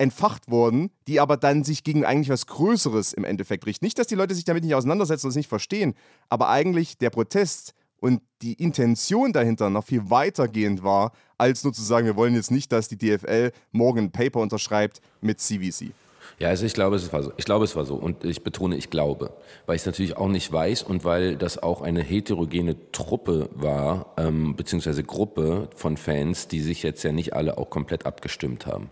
entfacht 0.00 0.50
wurden, 0.50 0.90
die 1.06 1.20
aber 1.20 1.36
dann 1.36 1.62
sich 1.62 1.84
gegen 1.84 2.06
eigentlich 2.06 2.30
was 2.30 2.46
Größeres 2.46 3.12
im 3.12 3.24
Endeffekt 3.24 3.66
richten. 3.66 3.84
Nicht, 3.84 3.98
dass 3.98 4.06
die 4.06 4.14
Leute 4.14 4.34
sich 4.34 4.44
damit 4.46 4.64
nicht 4.64 4.74
auseinandersetzen 4.74 5.26
und 5.26 5.30
es 5.30 5.36
nicht 5.36 5.48
verstehen, 5.48 5.94
aber 6.30 6.48
eigentlich 6.48 6.96
der 6.96 7.10
Protest 7.10 7.74
und 8.00 8.22
die 8.40 8.54
Intention 8.54 9.34
dahinter 9.34 9.68
noch 9.68 9.84
viel 9.84 10.08
weitergehend 10.08 10.82
war, 10.82 11.12
als 11.36 11.64
nur 11.64 11.74
zu 11.74 11.82
sagen, 11.82 12.06
wir 12.06 12.16
wollen 12.16 12.34
jetzt 12.34 12.50
nicht, 12.50 12.72
dass 12.72 12.88
die 12.88 12.96
DFL 12.96 13.52
morgen 13.72 14.04
ein 14.04 14.10
Paper 14.10 14.40
unterschreibt 14.40 15.02
mit 15.20 15.38
CVC. 15.38 15.92
Ja, 16.38 16.48
also 16.48 16.64
ich 16.64 16.72
glaube, 16.72 16.96
es 16.96 17.12
war 17.12 17.22
so. 17.22 17.32
Ich 17.36 17.44
glaube, 17.44 17.66
es 17.66 17.76
war 17.76 17.84
so. 17.84 17.96
Und 17.96 18.24
ich 18.24 18.42
betone, 18.42 18.76
ich 18.76 18.88
glaube. 18.88 19.34
Weil 19.66 19.76
ich 19.76 19.82
es 19.82 19.86
natürlich 19.86 20.16
auch 20.16 20.28
nicht 20.28 20.50
weiß 20.50 20.82
und 20.82 21.04
weil 21.04 21.36
das 21.36 21.62
auch 21.62 21.82
eine 21.82 22.02
heterogene 22.02 22.76
Truppe 22.92 23.50
war, 23.52 24.14
ähm, 24.16 24.56
beziehungsweise 24.56 25.04
Gruppe 25.04 25.68
von 25.76 25.98
Fans, 25.98 26.48
die 26.48 26.60
sich 26.60 26.82
jetzt 26.82 27.02
ja 27.02 27.12
nicht 27.12 27.34
alle 27.34 27.58
auch 27.58 27.68
komplett 27.68 28.06
abgestimmt 28.06 28.64
haben. 28.64 28.88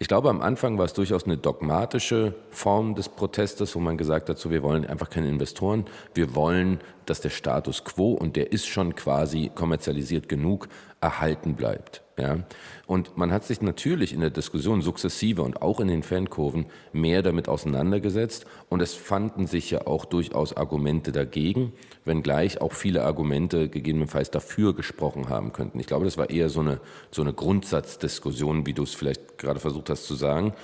Ich 0.00 0.06
glaube, 0.06 0.30
am 0.30 0.42
Anfang 0.42 0.78
war 0.78 0.84
es 0.84 0.92
durchaus 0.92 1.24
eine 1.24 1.36
dogmatische 1.36 2.36
Form 2.50 2.94
des 2.94 3.08
Protestes, 3.08 3.74
wo 3.74 3.80
man 3.80 3.98
gesagt 3.98 4.28
hat, 4.28 4.38
so, 4.38 4.48
wir 4.48 4.62
wollen 4.62 4.86
einfach 4.86 5.10
keine 5.10 5.28
Investoren, 5.28 5.86
wir 6.14 6.36
wollen, 6.36 6.78
dass 7.04 7.20
der 7.20 7.30
Status 7.30 7.82
quo, 7.82 8.12
und 8.12 8.36
der 8.36 8.52
ist 8.52 8.68
schon 8.68 8.94
quasi 8.94 9.50
kommerzialisiert 9.52 10.28
genug, 10.28 10.68
erhalten 11.00 11.54
bleibt. 11.54 12.02
Ja? 12.18 12.38
Und 12.86 13.16
man 13.16 13.32
hat 13.32 13.44
sich 13.44 13.60
natürlich 13.62 14.12
in 14.12 14.20
der 14.20 14.30
Diskussion 14.30 14.82
sukzessive 14.82 15.42
und 15.42 15.62
auch 15.62 15.80
in 15.80 15.88
den 15.88 16.02
Fankurven 16.02 16.66
mehr 16.92 17.22
damit 17.22 17.48
auseinandergesetzt. 17.48 18.46
Und 18.68 18.80
es 18.80 18.94
fanden 18.94 19.46
sich 19.46 19.70
ja 19.70 19.86
auch 19.86 20.04
durchaus 20.04 20.56
Argumente 20.56 21.12
dagegen, 21.12 21.72
wenngleich 22.04 22.60
auch 22.60 22.72
viele 22.72 23.04
Argumente 23.04 23.68
gegebenenfalls 23.68 24.30
dafür 24.30 24.74
gesprochen 24.74 25.28
haben 25.28 25.52
könnten. 25.52 25.80
Ich 25.80 25.86
glaube, 25.86 26.04
das 26.04 26.18
war 26.18 26.30
eher 26.30 26.48
so 26.48 26.60
eine, 26.60 26.80
so 27.10 27.22
eine 27.22 27.32
Grundsatzdiskussion, 27.32 28.66
wie 28.66 28.74
du 28.74 28.82
es 28.82 28.94
vielleicht 28.94 29.38
gerade 29.38 29.60
versucht 29.60 29.90
hast 29.90 30.06
zu 30.06 30.14
sagen 30.14 30.54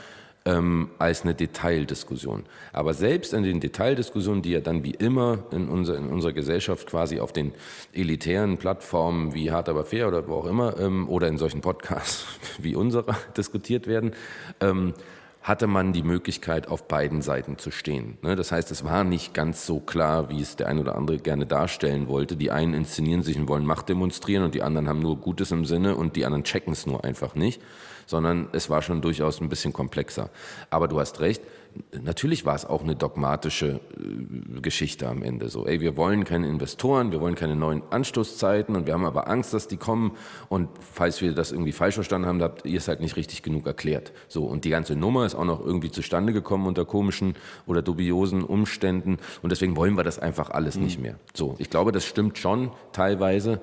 ähm, 0.47 0.91
als 0.99 1.23
eine 1.23 1.35
Detaildiskussion. 1.35 2.45
Aber 2.73 2.95
selbst 2.95 3.33
in 3.33 3.43
den 3.43 3.61
Detaildiskussionen, 3.61 4.43
die 4.43 4.51
ja 4.51 4.61
dann 4.61 4.85
wie 4.85 4.93
immer 4.93 5.39
in, 5.51 5.69
unser, 5.69 5.97
in 5.97 6.09
unserer 6.11 6.33
Gesellschaft 6.33 6.87
quasi 6.87 7.21
auf 7.21 7.33
den 7.33 7.53
elitären 7.93 8.59
Plattformen 8.59 9.35
wie 9.35 9.51
Hart 9.51 9.69
aber 9.69 9.85
fair 9.85 10.09
oder 10.09 10.27
wo 10.29 10.35
auch 10.35 10.47
immer 10.47 10.79
ähm, 10.79 11.09
oder 11.09 11.29
in 11.29 11.39
solchen 11.39 11.61
Podcasts 11.61 12.27
wie 12.59 12.75
unserer 12.75 13.17
diskutiert 13.37 13.87
werden, 13.87 14.13
ähm, 14.61 14.93
hatte 15.41 15.67
man 15.67 15.93
die 15.93 16.03
Möglichkeit, 16.03 16.69
auf 16.69 16.89
beiden 16.89 17.21
Seiten 17.21 17.59
zu 17.59 17.71
stehen. 17.71 18.17
Ne? 18.23 18.35
Das 18.35 18.51
heißt, 18.51 18.71
es 18.71 18.83
war 18.83 19.05
nicht 19.05 19.35
ganz 19.35 19.67
so 19.67 19.79
klar, 19.79 20.31
wie 20.31 20.41
es 20.41 20.57
der 20.57 20.69
ein 20.69 20.79
oder 20.79 20.97
andere 20.97 21.19
gerne 21.19 21.45
darstellen 21.45 22.09
wollte. 22.09 22.37
Die 22.37 22.51
einen 22.51 22.73
inszenieren 22.73 23.23
sich 23.23 23.39
und 23.39 23.47
wollen 23.47 23.67
Macht 23.67 23.91
demonstrieren 23.91 24.43
und 24.45 24.55
die 24.55 24.63
anderen 24.63 24.89
haben 24.89 25.01
nur 25.01 25.19
Gutes 25.19 25.51
im 25.51 25.67
Sinne 25.67 25.97
und 25.97 26.17
die 26.17 26.25
anderen 26.25 26.45
checken 26.45 26.73
es 26.73 26.87
nur 26.87 27.05
einfach 27.05 27.35
nicht 27.35 27.61
sondern 28.07 28.49
es 28.53 28.71
war 28.71 28.83
schon 28.83 29.01
durchaus 29.03 29.41
ein 29.41 29.49
bisschen 29.49 29.73
komplexer. 29.73 30.31
Aber 30.71 30.89
du 30.89 31.01
hast 31.01 31.21
recht, 31.21 31.43
natürlich 32.03 32.47
war 32.47 32.55
es 32.55 32.65
auch 32.65 32.83
eine 32.83 32.97
dogmatische 32.97 33.81
äh, 33.97 34.61
Geschichte 34.61 35.09
am 35.09 35.23
Ende. 35.23 35.49
So, 35.49 35.67
ey, 35.67 35.81
wir 35.81 35.97
wollen 35.97 36.25
keine 36.25 36.49
Investoren, 36.49 37.13
wir 37.13 37.21
wollen 37.21 37.35
keine 37.35 37.57
neuen 37.57 37.83
Anstoßzeiten 37.91 38.77
und 38.77 38.87
wir 38.87 38.95
haben 38.95 39.05
aber 39.05 39.29
Angst, 39.29 39.55
dass 39.55 39.69
die 39.69 39.77
kommen. 39.77 40.13
Und 40.49 40.69
falls 40.81 41.21
wir 41.21 41.35
das 41.35 41.53
irgendwie 41.53 41.73
falsch 41.73 41.95
verstanden 41.95 42.27
haben, 42.27 42.43
habt 42.43 42.67
ihr 42.67 42.79
es 42.79 42.89
halt 42.89 43.01
nicht 43.01 43.17
richtig 43.17 43.43
genug 43.43 43.67
erklärt. 43.67 44.13
So, 44.29 44.45
und 44.45 44.65
die 44.65 44.71
ganze 44.71 44.97
Nummer 44.97 45.27
ist 45.27 45.35
auch 45.35 45.45
noch 45.45 45.65
irgendwie 45.65 45.91
zustande 45.91 46.33
gekommen 46.33 46.67
unter 46.67 46.85
komischen 46.85 47.35
oder 47.67 47.83
dubiosen 47.83 48.45
Umständen. 48.45 49.19
Und 49.43 49.51
deswegen 49.51 49.77
wollen 49.77 49.97
wir 49.97 50.05
das 50.05 50.19
einfach 50.19 50.51
alles 50.51 50.77
mhm. 50.77 50.85
nicht 50.85 51.01
mehr. 51.01 51.17
So, 51.35 51.57
ich 51.59 51.71
glaube, 51.71 51.93
das 51.93 52.05
stimmt 52.05 52.39
schon 52.39 52.71
teilweise. 52.93 53.61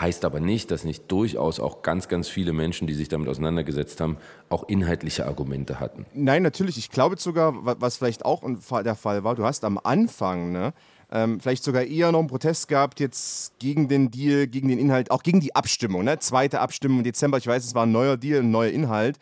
Heißt 0.00 0.24
aber 0.24 0.38
nicht, 0.38 0.70
dass 0.70 0.84
nicht 0.84 1.10
durchaus 1.10 1.58
auch 1.58 1.82
ganz, 1.82 2.06
ganz 2.06 2.28
viele 2.28 2.52
Menschen, 2.52 2.86
die 2.86 2.94
sich 2.94 3.08
damit 3.08 3.28
auseinandergesetzt 3.28 4.00
haben, 4.00 4.16
auch 4.48 4.68
inhaltliche 4.68 5.26
Argumente 5.26 5.80
hatten. 5.80 6.06
Nein, 6.14 6.44
natürlich. 6.44 6.78
Ich 6.78 6.90
glaube 6.90 7.18
sogar, 7.18 7.54
was 7.80 7.96
vielleicht 7.96 8.24
auch 8.24 8.42
der 8.84 8.94
Fall 8.94 9.24
war, 9.24 9.34
du 9.34 9.44
hast 9.44 9.64
am 9.64 9.78
Anfang, 9.82 10.52
ne, 10.52 10.72
ähm, 11.10 11.40
vielleicht 11.40 11.64
sogar 11.64 11.82
eher 11.84 12.12
noch 12.12 12.20
einen 12.20 12.28
Protest 12.28 12.68
gehabt 12.68 13.00
jetzt 13.00 13.58
gegen 13.58 13.88
den 13.88 14.10
Deal, 14.10 14.46
gegen 14.46 14.68
den 14.68 14.78
Inhalt, 14.78 15.10
auch 15.10 15.22
gegen 15.22 15.40
die 15.40 15.56
Abstimmung. 15.56 16.04
Ne? 16.04 16.18
Zweite 16.18 16.60
Abstimmung 16.60 16.98
im 16.98 17.04
Dezember, 17.04 17.38
ich 17.38 17.46
weiß, 17.46 17.64
es 17.64 17.74
war 17.74 17.86
ein 17.86 17.92
neuer 17.92 18.16
Deal, 18.16 18.40
ein 18.40 18.50
neuer 18.50 18.70
Inhalt. 18.70 19.18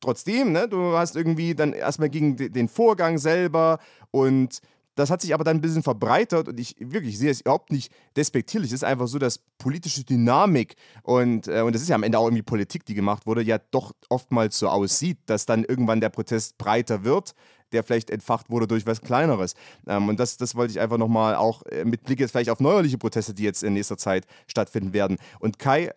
Trotzdem, 0.00 0.52
ne, 0.52 0.68
du 0.68 0.96
hast 0.96 1.16
irgendwie 1.16 1.54
dann 1.54 1.72
erstmal 1.72 2.08
gegen 2.08 2.36
den 2.36 2.68
Vorgang 2.68 3.18
selber 3.18 3.80
und 4.12 4.60
das 4.98 5.10
hat 5.10 5.20
sich 5.20 5.32
aber 5.32 5.44
dann 5.44 5.58
ein 5.58 5.60
bisschen 5.60 5.84
verbreitert 5.84 6.48
und 6.48 6.58
ich 6.58 6.74
wirklich 6.80 7.14
ich 7.14 7.18
sehe 7.18 7.30
es 7.30 7.40
überhaupt 7.40 7.70
nicht 7.70 7.92
despektierlich. 8.16 8.70
Es 8.70 8.76
ist 8.80 8.84
einfach 8.84 9.06
so, 9.06 9.18
dass 9.18 9.38
politische 9.58 10.02
Dynamik 10.02 10.74
und, 11.02 11.46
äh, 11.46 11.60
und 11.60 11.74
das 11.74 11.82
ist 11.82 11.88
ja 11.88 11.94
am 11.94 12.02
Ende 12.02 12.18
auch 12.18 12.26
irgendwie 12.26 12.42
Politik, 12.42 12.84
die 12.84 12.94
gemacht 12.94 13.24
wurde, 13.24 13.42
ja 13.42 13.58
doch 13.70 13.92
oftmals 14.08 14.58
so 14.58 14.68
aussieht, 14.68 15.18
dass 15.26 15.46
dann 15.46 15.62
irgendwann 15.62 16.00
der 16.00 16.08
Protest 16.08 16.58
breiter 16.58 17.04
wird, 17.04 17.34
der 17.70 17.84
vielleicht 17.84 18.10
entfacht 18.10 18.50
wurde 18.50 18.66
durch 18.66 18.86
was 18.86 19.00
Kleineres. 19.00 19.54
Ähm, 19.86 20.08
und 20.08 20.18
das, 20.18 20.36
das 20.36 20.56
wollte 20.56 20.72
ich 20.72 20.80
einfach 20.80 20.98
nochmal 20.98 21.36
auch 21.36 21.62
äh, 21.66 21.84
mit 21.84 22.02
Blick 22.02 22.18
jetzt 22.18 22.32
vielleicht 22.32 22.50
auf 22.50 22.58
neuerliche 22.58 22.98
Proteste, 22.98 23.34
die 23.34 23.44
jetzt 23.44 23.62
in 23.62 23.74
nächster 23.74 23.98
Zeit 23.98 24.26
stattfinden 24.48 24.92
werden. 24.92 25.18
Und 25.38 25.60
Kai, 25.60 25.92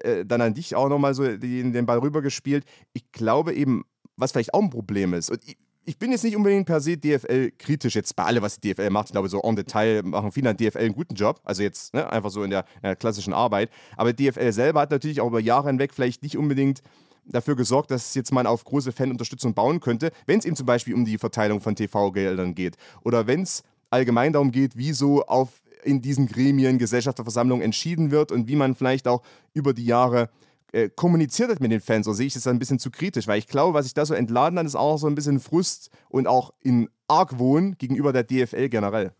äh, 0.00 0.24
dann 0.24 0.40
an 0.40 0.54
dich 0.54 0.76
auch 0.76 0.88
nochmal 0.88 1.14
so 1.14 1.24
den, 1.24 1.72
den 1.72 1.86
Ball 1.86 1.98
rübergespielt. 1.98 2.64
Ich 2.92 3.10
glaube 3.10 3.52
eben, 3.52 3.84
was 4.16 4.30
vielleicht 4.30 4.54
auch 4.54 4.62
ein 4.62 4.70
Problem 4.70 5.12
ist, 5.12 5.30
und 5.30 5.42
ich, 5.44 5.56
ich 5.86 5.98
bin 5.98 6.12
jetzt 6.12 6.24
nicht 6.24 6.36
unbedingt 6.36 6.66
per 6.66 6.80
se 6.80 6.96
DFL-kritisch, 6.96 7.94
jetzt 7.94 8.16
bei 8.16 8.24
allem, 8.24 8.42
was 8.42 8.58
die 8.58 8.72
DFL 8.72 8.90
macht. 8.90 9.06
Ich 9.06 9.12
glaube, 9.12 9.28
so 9.28 9.40
en 9.42 9.56
Detail 9.56 10.02
machen 10.02 10.32
viele 10.32 10.50
an 10.50 10.56
DFL 10.56 10.78
einen 10.78 10.94
guten 10.94 11.14
Job. 11.14 11.40
Also 11.44 11.62
jetzt 11.62 11.94
ne, 11.94 12.10
einfach 12.10 12.30
so 12.30 12.42
in 12.42 12.50
der, 12.50 12.64
in 12.76 12.82
der, 12.82 12.96
klassischen 12.96 13.32
Arbeit. 13.32 13.70
Aber 13.96 14.12
DFL 14.12 14.52
selber 14.52 14.80
hat 14.80 14.90
natürlich 14.90 15.20
auch 15.20 15.28
über 15.28 15.40
Jahre 15.40 15.68
hinweg 15.68 15.92
vielleicht 15.92 16.22
nicht 16.22 16.36
unbedingt 16.36 16.80
dafür 17.26 17.56
gesorgt, 17.56 17.90
dass 17.90 18.14
jetzt 18.14 18.32
man 18.32 18.46
auf 18.46 18.64
große 18.64 18.92
Fanunterstützung 18.92 19.54
bauen 19.54 19.80
könnte, 19.80 20.10
wenn 20.26 20.38
es 20.38 20.44
eben 20.44 20.56
zum 20.56 20.66
Beispiel 20.66 20.94
um 20.94 21.04
die 21.04 21.18
Verteilung 21.18 21.60
von 21.60 21.74
TV-Geldern 21.74 22.54
geht. 22.54 22.76
Oder 23.02 23.26
wenn 23.26 23.42
es 23.42 23.62
allgemein 23.90 24.32
darum 24.32 24.50
geht, 24.50 24.76
wie 24.76 24.92
so 24.92 25.24
auf 25.24 25.62
in 25.84 26.00
diesen 26.00 26.26
Gremien, 26.26 26.78
Gesellschafterversammlungen 26.78 27.62
entschieden 27.62 28.10
wird 28.10 28.32
und 28.32 28.48
wie 28.48 28.56
man 28.56 28.74
vielleicht 28.74 29.06
auch 29.06 29.22
über 29.52 29.74
die 29.74 29.84
Jahre 29.84 30.30
äh, 30.74 30.90
kommuniziert 30.94 31.50
hat 31.50 31.60
mit 31.60 31.70
den 31.70 31.80
Fans, 31.80 32.08
oder 32.08 32.16
sehe 32.16 32.26
ich 32.26 32.34
das 32.34 32.46
ein 32.48 32.58
bisschen 32.58 32.80
zu 32.80 32.90
kritisch? 32.90 33.28
Weil 33.28 33.38
ich 33.38 33.46
glaube, 33.46 33.74
was 33.74 33.86
ich 33.86 33.94
da 33.94 34.04
so 34.04 34.12
entladen 34.12 34.58
hat, 34.58 34.66
ist 34.66 34.74
auch 34.74 34.98
so 34.98 35.06
ein 35.06 35.14
bisschen 35.14 35.38
Frust 35.38 35.90
und 36.08 36.26
auch 36.26 36.52
in 36.62 36.88
Argwohn 37.06 37.76
gegenüber 37.78 38.12
der 38.12 38.24
DFL 38.24 38.68
generell. 38.68 39.12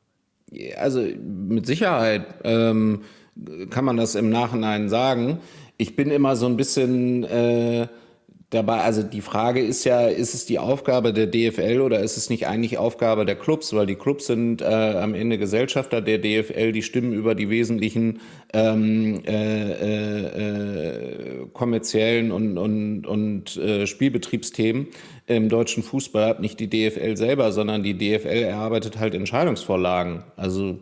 Also 0.76 1.00
mit 1.00 1.66
Sicherheit 1.66 2.26
ähm, 2.42 3.02
kann 3.70 3.84
man 3.84 3.96
das 3.96 4.16
im 4.16 4.30
Nachhinein 4.30 4.88
sagen. 4.88 5.38
Ich 5.76 5.96
bin 5.96 6.10
immer 6.10 6.34
so 6.34 6.46
ein 6.46 6.56
bisschen 6.56 7.24
äh, 7.24 7.86
dabei, 8.54 8.80
also 8.80 9.02
die 9.02 9.20
Frage 9.20 9.60
ist 9.60 9.84
ja, 9.84 10.06
ist 10.06 10.34
es 10.34 10.46
die 10.46 10.58
Aufgabe 10.58 11.12
der 11.12 11.26
DFL 11.26 11.80
oder 11.80 12.00
ist 12.00 12.16
es 12.16 12.30
nicht 12.30 12.46
eigentlich 12.46 12.78
Aufgabe 12.78 13.24
der 13.24 13.36
Clubs? 13.36 13.74
Weil 13.74 13.86
die 13.86 13.96
Clubs 13.96 14.26
sind 14.26 14.62
äh, 14.62 14.64
am 14.64 15.14
Ende 15.14 15.38
Gesellschafter 15.38 16.00
der 16.00 16.18
DFL, 16.18 16.72
die 16.72 16.82
stimmen 16.82 17.12
über 17.12 17.34
die 17.34 17.50
wesentlichen 17.50 18.20
ähm, 18.52 19.22
äh, 19.26 19.72
äh, 20.22 21.46
kommerziellen 21.52 22.32
und, 22.32 22.56
und, 22.56 23.06
und 23.06 23.56
äh, 23.56 23.86
Spielbetriebsthemen 23.86 24.88
im 25.26 25.48
deutschen 25.48 25.82
Fußball 25.82 26.30
ab, 26.30 26.40
nicht 26.40 26.60
die 26.60 26.68
DFL 26.68 27.16
selber, 27.16 27.52
sondern 27.52 27.82
die 27.82 27.96
DFL 27.96 28.44
erarbeitet 28.44 28.98
halt 28.98 29.14
Entscheidungsvorlagen. 29.14 30.24
Also 30.36 30.78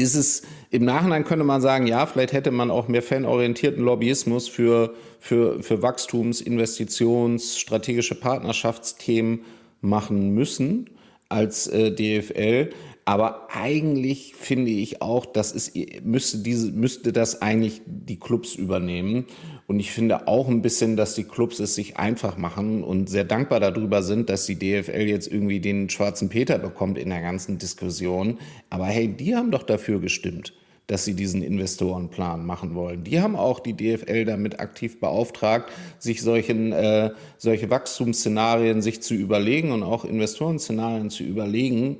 ist 0.00 0.14
es 0.14 0.42
im 0.70 0.84
Nachhinein 0.84 1.24
könnte 1.24 1.44
man 1.44 1.60
sagen, 1.60 1.86
ja, 1.86 2.06
vielleicht 2.06 2.32
hätte 2.32 2.50
man 2.50 2.70
auch 2.70 2.88
mehr 2.88 3.02
fanorientierten 3.02 3.84
Lobbyismus 3.84 4.48
für, 4.48 4.94
für, 5.18 5.62
für 5.62 5.82
Wachstums-, 5.82 6.40
Investitions-, 6.40 7.58
strategische 7.58 8.14
Partnerschaftsthemen 8.14 9.40
machen 9.80 10.30
müssen 10.30 10.90
als 11.28 11.66
äh, 11.66 11.92
DFL. 11.92 12.70
Aber 13.04 13.48
eigentlich 13.52 14.34
finde 14.36 14.70
ich 14.70 15.02
auch, 15.02 15.26
dass 15.26 15.54
es 15.54 15.72
müsste, 16.04 16.38
diese, 16.38 16.70
müsste 16.70 17.12
das 17.12 17.42
eigentlich 17.42 17.80
die 17.86 18.18
Clubs 18.18 18.54
übernehmen. 18.54 19.26
Und 19.70 19.78
ich 19.78 19.92
finde 19.92 20.26
auch 20.26 20.48
ein 20.48 20.62
bisschen, 20.62 20.96
dass 20.96 21.14
die 21.14 21.22
Clubs 21.22 21.60
es 21.60 21.76
sich 21.76 21.96
einfach 21.96 22.36
machen 22.36 22.82
und 22.82 23.08
sehr 23.08 23.22
dankbar 23.22 23.60
darüber 23.60 24.02
sind, 24.02 24.28
dass 24.28 24.44
die 24.44 24.58
DFL 24.58 25.02
jetzt 25.02 25.28
irgendwie 25.28 25.60
den 25.60 25.88
schwarzen 25.88 26.28
Peter 26.28 26.58
bekommt 26.58 26.98
in 26.98 27.08
der 27.08 27.20
ganzen 27.20 27.56
Diskussion. 27.56 28.38
Aber 28.68 28.86
hey, 28.86 29.06
die 29.06 29.36
haben 29.36 29.52
doch 29.52 29.62
dafür 29.62 30.00
gestimmt 30.00 30.54
dass 30.88 31.04
sie 31.04 31.14
diesen 31.14 31.44
Investorenplan 31.44 32.44
machen 32.44 32.74
wollen. 32.74 33.04
Die 33.04 33.20
haben 33.20 33.36
auch 33.36 33.60
die 33.60 33.74
DFL 33.74 34.24
damit 34.24 34.58
aktiv 34.58 34.98
beauftragt, 34.98 35.70
sich 36.00 36.20
solchen, 36.20 36.72
äh, 36.72 37.10
solche 37.38 37.70
Wachstumsszenarien 37.70 38.82
sich 38.82 39.00
zu 39.00 39.14
überlegen 39.14 39.70
und 39.70 39.84
auch 39.84 40.04
Investorenszenarien 40.04 41.08
zu 41.08 41.22
überlegen. 41.22 41.98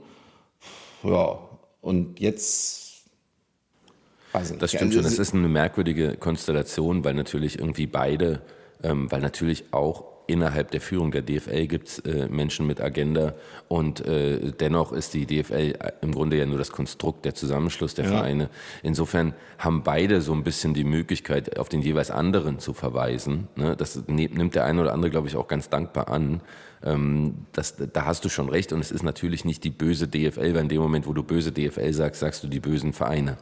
Ja, 1.04 1.38
und 1.80 2.18
jetzt 2.18 2.80
Weiß 4.33 4.51
nicht. 4.51 4.62
Das 4.62 4.70
stimmt 4.70 4.95
schon. 4.95 5.03
Das 5.03 5.18
ist 5.18 5.35
eine 5.35 5.49
merkwürdige 5.49 6.16
Konstellation, 6.16 7.05
weil 7.05 7.14
natürlich 7.14 7.59
irgendwie 7.59 7.87
beide, 7.87 8.43
ähm, 8.83 9.11
weil 9.11 9.20
natürlich 9.20 9.64
auch 9.72 10.05
innerhalb 10.31 10.70
der 10.70 10.81
Führung 10.81 11.11
der 11.11 11.22
DFL 11.22 11.66
gibt 11.66 11.89
es 11.89 11.99
äh, 12.01 12.28
Menschen 12.28 12.66
mit 12.66 12.81
Agenda 12.81 13.35
und 13.66 14.07
äh, 14.07 14.53
dennoch 14.53 14.93
ist 14.93 15.12
die 15.12 15.26
DFL 15.26 15.74
im 16.03 16.12
Grunde 16.12 16.39
ja 16.39 16.47
nur 16.47 16.59
das 16.59 16.70
Konstrukt, 16.70 17.24
der 17.24 17.35
Zusammenschluss 17.35 17.95
der 17.95 18.05
ja. 18.05 18.12
Vereine. 18.12 18.49
Insofern 18.85 19.35
haben 19.59 19.83
beide 19.83 20.20
so 20.20 20.33
ein 20.33 20.45
bisschen 20.45 20.72
die 20.72 20.85
Möglichkeit, 20.85 21.59
auf 21.59 21.68
den 21.68 21.83
jeweils 21.83 22.12
anderen 22.12 22.61
zu 22.61 22.74
verweisen. 22.74 23.49
Ne? 23.57 23.74
Das 23.76 24.01
nimmt 24.07 24.55
der 24.55 24.64
eine 24.64 24.81
oder 24.81 24.93
andere, 24.93 25.11
glaube 25.11 25.26
ich, 25.26 25.37
auch 25.37 25.49
ganz 25.49 25.68
dankbar 25.68 26.09
an. 26.09 26.41
Ähm, 26.85 27.47
das, 27.53 27.74
da 27.93 28.05
hast 28.05 28.24
du 28.24 28.28
schon 28.28 28.49
recht 28.49 28.72
und 28.72 28.81
es 28.81 28.93
ist 28.93 29.03
natürlich 29.03 29.45
nicht 29.45 29.64
die 29.64 29.70
böse 29.70 30.07
DFL, 30.07 30.55
weil 30.55 30.62
in 30.62 30.68
dem 30.68 30.81
Moment, 30.81 31.09
wo 31.09 31.12
du 31.12 31.24
böse 31.24 31.51
DFL 31.51 31.93
sagst, 31.93 32.20
sagst 32.20 32.45
du 32.45 32.49
die 32.49 32.61
bösen 32.61 32.93
Vereine. 32.93 33.37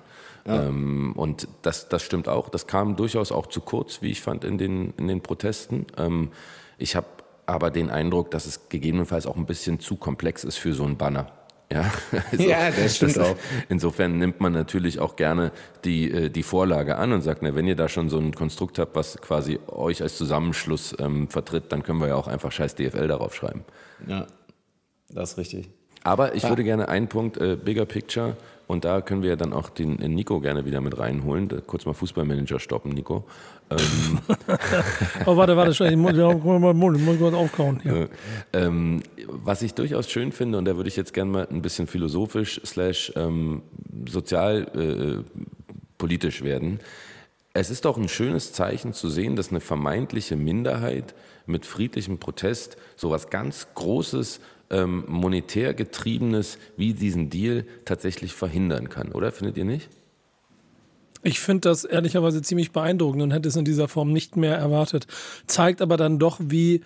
Ja. 0.47 0.65
Ähm, 0.65 1.13
und 1.17 1.49
das, 1.63 1.89
das 1.89 2.03
stimmt 2.03 2.29
auch. 2.29 2.49
Das 2.49 2.67
kam 2.67 2.97
durchaus 2.97 3.33
auch 3.33 3.47
zu 3.47 3.61
kurz, 3.61 4.03
wie 4.03 4.11
ich 4.11 4.21
fand, 4.21 4.45
in 4.45 4.59
den, 4.59 4.95
in 4.97 5.09
den 5.09 5.21
Protesten. 5.21 5.87
Ähm, 5.97 6.31
ich 6.79 6.97
habe 6.97 7.07
aber 7.47 7.71
den 7.71 7.91
Eindruck, 7.91 8.31
dass 8.31 8.47
es 8.47 8.69
gegebenenfalls 8.69 9.27
auch 9.27 9.37
ein 9.37 9.47
bisschen 9.47 9.81
zu 9.81 9.97
komplex 9.97 10.45
ist 10.45 10.57
für 10.57 10.75
so 10.75 10.85
einen 10.85 10.97
Banner. 10.97 11.33
Ja, 11.71 11.93
also, 12.33 12.45
ja 12.45 12.71
das 12.71 12.97
stimmt 12.97 13.17
das, 13.17 13.29
auch. 13.29 13.37
Insofern 13.69 14.17
nimmt 14.17 14.41
man 14.41 14.55
natürlich 14.55 15.01
auch 15.01 15.17
gerne 15.17 15.53
die, 15.85 16.11
äh, 16.11 16.31
die 16.31 16.43
Vorlage 16.43 16.97
an 16.97 17.13
und 17.13 17.21
sagt, 17.21 17.43
na, 17.43 17.55
wenn 17.55 17.67
ihr 17.67 17.77
da 17.77 17.91
schon 17.91 18.09
so 18.09 18.19
ein 18.19 18.35
Konstrukt 18.35 18.79
habt, 18.79 18.97
was 18.97 19.19
quasi 19.19 19.59
euch 19.67 20.01
als 20.01 20.17
Zusammenschluss 20.17 20.97
ähm, 20.99 21.29
vertritt, 21.29 21.65
dann 21.71 21.83
können 21.83 22.01
wir 22.01 22.09
ja 22.09 22.15
auch 22.15 22.27
einfach 22.27 22.53
scheiß 22.53 22.75
DFL 22.75 23.07
darauf 23.07 23.35
schreiben. 23.35 23.65
Ja, 24.07 24.27
das 25.11 25.33
ist 25.33 25.39
richtig. 25.39 25.69
Aber 26.05 26.35
ich 26.35 26.45
ja. 26.45 26.49
würde 26.49 26.65
gerne 26.65 26.89
einen 26.89 27.09
Punkt, 27.09 27.37
äh, 27.37 27.57
Bigger 27.57 27.85
Picture, 27.85 28.37
und 28.69 28.85
da 28.85 29.01
können 29.01 29.23
wir 29.23 29.31
ja 29.31 29.37
dann 29.37 29.55
auch 29.55 29.71
den 29.71 29.97
Nico 29.97 30.41
gerne 30.41 30.67
wieder 30.67 30.83
mit 30.83 30.99
reinholen. 30.99 31.49
Kurz 31.67 31.87
mal 31.87 31.95
Fußballmanager 31.95 32.61
stoppen, 32.61 32.93
Nico. 32.93 33.25
Ähm. 33.71 34.19
oh, 35.27 35.37
warte, 35.39 35.57
warte, 35.57 35.71
ich 35.71 35.97
muss, 35.97 36.13
ich 36.13 37.21
muss 37.21 37.33
aufkauen. 37.33 37.81
Ja. 37.83 38.07
Ähm, 38.53 39.03
was 39.27 39.63
ich 39.63 39.73
durchaus 39.73 40.11
schön 40.11 40.33
finde, 40.33 40.59
und 40.59 40.67
da 40.67 40.77
würde 40.77 40.89
ich 40.89 40.97
jetzt 40.97 41.15
gerne 41.15 41.31
mal 41.31 41.49
ein 41.51 41.63
bisschen 41.63 41.87
philosophisch 41.87 42.61
slash 42.63 43.11
ähm, 43.17 43.63
sozial 44.07 45.25
äh, 45.25 45.41
politisch 45.97 46.43
werden. 46.43 46.81
Es 47.55 47.71
ist 47.71 47.87
doch 47.87 47.97
ein 47.97 48.09
schönes 48.09 48.53
Zeichen 48.53 48.93
zu 48.93 49.09
sehen, 49.09 49.35
dass 49.35 49.49
eine 49.49 49.61
vermeintliche 49.61 50.37
Minderheit 50.37 51.15
mit 51.47 51.65
friedlichem 51.65 52.19
Protest 52.19 52.77
so 52.97 53.11
was 53.11 53.31
ganz 53.31 53.69
Großes 53.75 54.41
ähm, 54.71 55.05
monetär 55.09 55.75
getriebenes 55.75 56.59
wie 56.77 56.95
diesen 56.95 57.31
Deal 57.31 57.65
tatsächlich 57.85 58.35
verhindern 58.35 58.89
kann, 58.89 59.13
oder? 59.13 59.33
Findet 59.33 59.57
ihr 59.57 59.65
nicht? 59.65 59.89
Ich 61.23 61.41
finde 61.41 61.69
das 61.69 61.85
ehrlicherweise 61.85 62.43
ziemlich 62.43 62.71
beeindruckend 62.73 63.23
und 63.23 63.33
hätte 63.33 63.49
es 63.49 63.57
in 63.57 63.65
dieser 63.65 63.89
Form 63.89 64.13
nicht 64.13 64.37
mehr 64.37 64.57
erwartet. 64.57 65.07
Zeigt 65.47 65.83
aber 65.83 65.97
dann 65.97 66.19
doch, 66.19 66.39
wie 66.41 66.83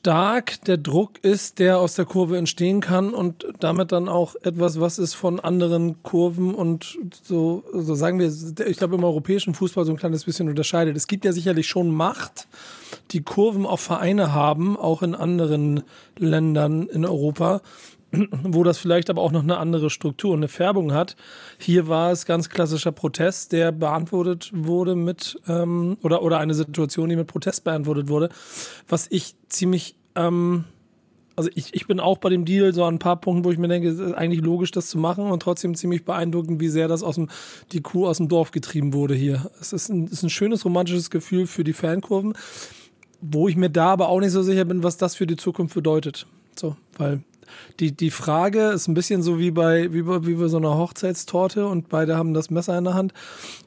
stark 0.00 0.64
der 0.64 0.76
Druck 0.76 1.18
ist, 1.22 1.58
der 1.58 1.78
aus 1.78 1.94
der 1.94 2.04
Kurve 2.04 2.38
entstehen 2.38 2.80
kann 2.80 3.12
und 3.12 3.46
damit 3.58 3.90
dann 3.90 4.08
auch 4.08 4.36
etwas, 4.42 4.80
was 4.80 4.98
es 4.98 5.12
von 5.12 5.40
anderen 5.40 6.02
Kurven 6.02 6.54
und 6.54 6.98
so, 7.22 7.64
so 7.72 7.94
sagen 7.94 8.18
wir, 8.18 8.32
ich 8.66 8.76
glaube 8.76 8.94
im 8.94 9.04
europäischen 9.04 9.54
Fußball 9.54 9.84
so 9.84 9.92
ein 9.92 9.98
kleines 9.98 10.24
bisschen 10.24 10.48
unterscheidet. 10.48 10.96
Es 10.96 11.08
gibt 11.08 11.24
ja 11.24 11.32
sicherlich 11.32 11.66
schon 11.66 11.90
Macht, 11.90 12.46
die 13.10 13.22
Kurven 13.22 13.66
auf 13.66 13.80
Vereine 13.80 14.32
haben, 14.32 14.76
auch 14.76 15.02
in 15.02 15.14
anderen 15.14 15.82
Ländern 16.16 16.86
in 16.88 17.04
Europa, 17.04 17.60
wo 18.42 18.64
das 18.64 18.78
vielleicht 18.78 19.10
aber 19.10 19.20
auch 19.20 19.32
noch 19.32 19.42
eine 19.42 19.58
andere 19.58 19.90
Struktur 19.90 20.32
und 20.32 20.38
eine 20.38 20.48
Färbung 20.48 20.92
hat. 20.92 21.16
Hier 21.58 21.88
war 21.88 22.10
es 22.10 22.24
ganz 22.24 22.48
klassischer 22.48 22.92
Protest, 22.92 23.52
der 23.52 23.72
beantwortet 23.72 24.50
wurde 24.54 24.94
mit, 24.94 25.38
ähm, 25.46 25.98
oder, 26.02 26.22
oder 26.22 26.38
eine 26.38 26.54
Situation, 26.54 27.08
die 27.08 27.16
mit 27.16 27.26
Protest 27.26 27.64
beantwortet 27.64 28.08
wurde, 28.08 28.30
was 28.88 29.06
ich 29.10 29.34
ziemlich, 29.48 29.96
ähm, 30.14 30.64
also 31.36 31.50
ich, 31.54 31.74
ich 31.74 31.86
bin 31.86 32.00
auch 32.00 32.18
bei 32.18 32.30
dem 32.30 32.46
Deal 32.46 32.72
so 32.72 32.84
an 32.84 32.94
ein 32.94 32.98
paar 32.98 33.20
Punkten, 33.20 33.44
wo 33.44 33.52
ich 33.52 33.58
mir 33.58 33.68
denke, 33.68 33.88
es 33.88 33.98
ist 33.98 34.14
eigentlich 34.14 34.40
logisch, 34.40 34.70
das 34.70 34.88
zu 34.88 34.98
machen 34.98 35.30
und 35.30 35.40
trotzdem 35.40 35.74
ziemlich 35.74 36.04
beeindruckend, 36.04 36.60
wie 36.60 36.68
sehr 36.68 36.88
das 36.88 37.02
aus 37.02 37.16
dem, 37.16 37.28
die 37.72 37.82
Kuh 37.82 38.06
aus 38.06 38.16
dem 38.16 38.28
Dorf 38.28 38.50
getrieben 38.52 38.94
wurde 38.94 39.14
hier. 39.14 39.50
Es 39.60 39.72
ist 39.72 39.90
ein, 39.90 40.06
ist 40.06 40.22
ein 40.22 40.30
schönes 40.30 40.64
romantisches 40.64 41.10
Gefühl 41.10 41.46
für 41.46 41.62
die 41.62 41.74
Fankurven, 41.74 42.32
wo 43.20 43.48
ich 43.48 43.56
mir 43.56 43.68
da 43.68 43.88
aber 43.88 44.08
auch 44.08 44.20
nicht 44.20 44.32
so 44.32 44.42
sicher 44.42 44.64
bin, 44.64 44.82
was 44.82 44.96
das 44.96 45.14
für 45.14 45.26
die 45.26 45.36
Zukunft 45.36 45.74
bedeutet. 45.74 46.26
So, 46.56 46.74
weil 46.96 47.22
die, 47.80 47.92
die 47.92 48.10
Frage 48.10 48.68
ist 48.68 48.88
ein 48.88 48.94
bisschen 48.94 49.22
so 49.22 49.38
wie 49.38 49.50
bei, 49.50 49.92
wie, 49.92 50.02
bei, 50.02 50.26
wie 50.26 50.34
bei 50.34 50.48
so 50.48 50.56
einer 50.56 50.76
Hochzeitstorte 50.76 51.66
und 51.66 51.88
beide 51.88 52.16
haben 52.16 52.34
das 52.34 52.50
Messer 52.50 52.76
in 52.78 52.84
der 52.84 52.94
Hand 52.94 53.12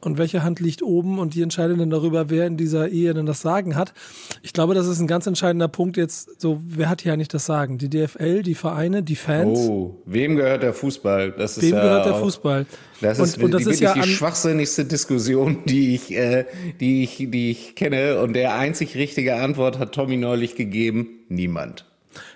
und 0.01 0.17
welche 0.17 0.43
Hand 0.43 0.59
liegt 0.59 0.83
oben 0.83 1.19
und 1.19 1.33
die 1.33 1.41
entscheiden 1.41 1.77
dann 1.77 1.89
darüber, 1.89 2.29
wer 2.29 2.47
in 2.47 2.57
dieser 2.57 2.89
Ehe 2.89 3.13
denn 3.13 3.25
das 3.25 3.41
Sagen 3.41 3.75
hat. 3.75 3.93
Ich 4.41 4.53
glaube, 4.53 4.73
das 4.73 4.87
ist 4.87 4.99
ein 4.99 5.07
ganz 5.07 5.27
entscheidender 5.27 5.67
Punkt 5.67 5.97
jetzt, 5.97 6.41
so, 6.41 6.61
wer 6.67 6.89
hat 6.89 7.01
hier 7.01 7.13
eigentlich 7.13 7.27
das 7.27 7.45
Sagen? 7.45 7.77
Die 7.77 7.89
DFL, 7.89 8.43
die 8.43 8.55
Vereine, 8.55 9.03
die 9.03 9.15
Fans? 9.15 9.59
Oh, 9.59 10.01
wem 10.05 10.35
gehört 10.35 10.63
der 10.63 10.73
Fußball? 10.73 11.31
Das 11.31 11.57
ist 11.57 11.63
wem 11.63 11.75
ja 11.75 11.81
gehört 11.81 12.05
der 12.05 12.15
Fußball? 12.15 12.65
Das 13.01 13.17
ist, 13.17 13.37
und, 13.37 13.45
und 13.45 13.53
das 13.53 13.63
die, 13.63 13.71
ist 13.71 13.79
ja 13.79 13.93
die 13.93 14.03
schwachsinnigste 14.03 14.85
Diskussion, 14.85 15.57
die 15.65 15.95
ich, 15.95 16.15
äh, 16.15 16.45
die, 16.79 17.03
ich, 17.03 17.17
die 17.17 17.51
ich 17.51 17.75
kenne. 17.75 18.21
Und 18.21 18.33
der 18.33 18.55
einzig 18.55 18.95
richtige 18.95 19.35
Antwort 19.35 19.79
hat 19.79 19.93
Tommy 19.93 20.17
neulich 20.17 20.55
gegeben: 20.55 21.07
Niemand. 21.27 21.90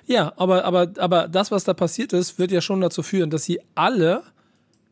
Ja, 0.08 0.34
aber, 0.38 0.66
aber, 0.66 0.91
aber 0.97 1.28
das, 1.28 1.51
was 1.51 1.64
da 1.64 1.74
passiert 1.74 2.14
ist, 2.14 2.38
wird 2.38 2.51
ja 2.51 2.62
schon 2.62 2.82
dazu 2.82 3.03
führen, 3.03 3.30
dass 3.30 3.43
sie 3.43 3.60
alle 3.74 4.24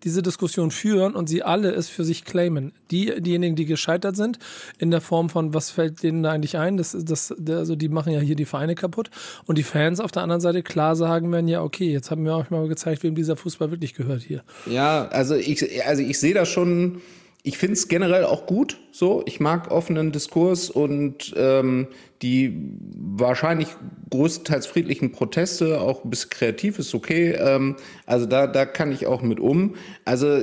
diese 0.03 0.21
Diskussion 0.21 0.71
führen 0.71 1.15
und 1.15 1.27
sie 1.27 1.43
alle 1.43 1.71
es 1.71 1.87
für 1.87 2.03
sich 2.03 2.25
claimen. 2.25 2.73
Die, 2.91 3.21
diejenigen, 3.21 3.55
die 3.55 3.65
gescheitert 3.65 4.15
sind, 4.15 4.37
in 4.77 4.91
der 4.91 5.01
Form 5.01 5.29
von, 5.29 5.53
was 5.53 5.71
fällt 5.71 6.03
denen 6.03 6.23
da 6.23 6.31
eigentlich 6.31 6.57
ein? 6.57 6.77
Das, 6.77 6.95
das, 6.99 7.33
also 7.47 7.75
die 7.75 7.89
machen 7.89 8.11
ja 8.11 8.19
hier 8.19 8.35
die 8.35 8.45
Vereine 8.45 8.75
kaputt. 8.75 9.09
Und 9.45 9.57
die 9.57 9.63
Fans 9.63 9.99
auf 9.99 10.11
der 10.11 10.23
anderen 10.23 10.41
Seite 10.41 10.61
klar 10.61 10.95
sagen 10.95 11.31
werden, 11.31 11.47
ja, 11.47 11.61
okay, 11.61 11.91
jetzt 11.91 12.11
haben 12.11 12.25
wir 12.25 12.35
euch 12.35 12.49
mal 12.49 12.67
gezeigt, 12.67 13.03
wem 13.03 13.15
dieser 13.15 13.37
Fußball 13.37 13.71
wirklich 13.71 13.93
gehört 13.93 14.21
hier. 14.21 14.43
Ja, 14.65 15.07
also 15.07 15.35
ich, 15.35 15.85
also 15.85 16.01
ich 16.01 16.19
sehe 16.19 16.33
da 16.33 16.45
schon 16.45 17.01
ich 17.45 17.57
finde 17.57 17.73
es 17.73 17.89
generell 17.89 18.23
auch 18.23 18.45
gut 18.45 18.79
so. 18.91 19.21
Ich 19.25 19.41
mag 19.41 19.69
offenen 19.69 20.13
Diskurs 20.13 20.69
und 20.69 21.33
ähm, 21.35 21.87
die 22.21 22.57
wahrscheinlich 22.95 23.67
größtenteils 24.11 24.65
friedlichen 24.65 25.11
Proteste, 25.11 25.81
auch 25.81 26.05
ein 26.05 26.09
bisschen 26.09 26.29
kreativ 26.29 26.79
ist 26.79 26.95
okay. 26.95 27.31
Ähm, 27.31 27.75
also 28.05 28.25
da, 28.25 28.47
da 28.47 28.65
kann 28.65 28.93
ich 28.93 29.07
auch 29.07 29.21
mit 29.21 29.41
um. 29.41 29.75
Also 30.05 30.39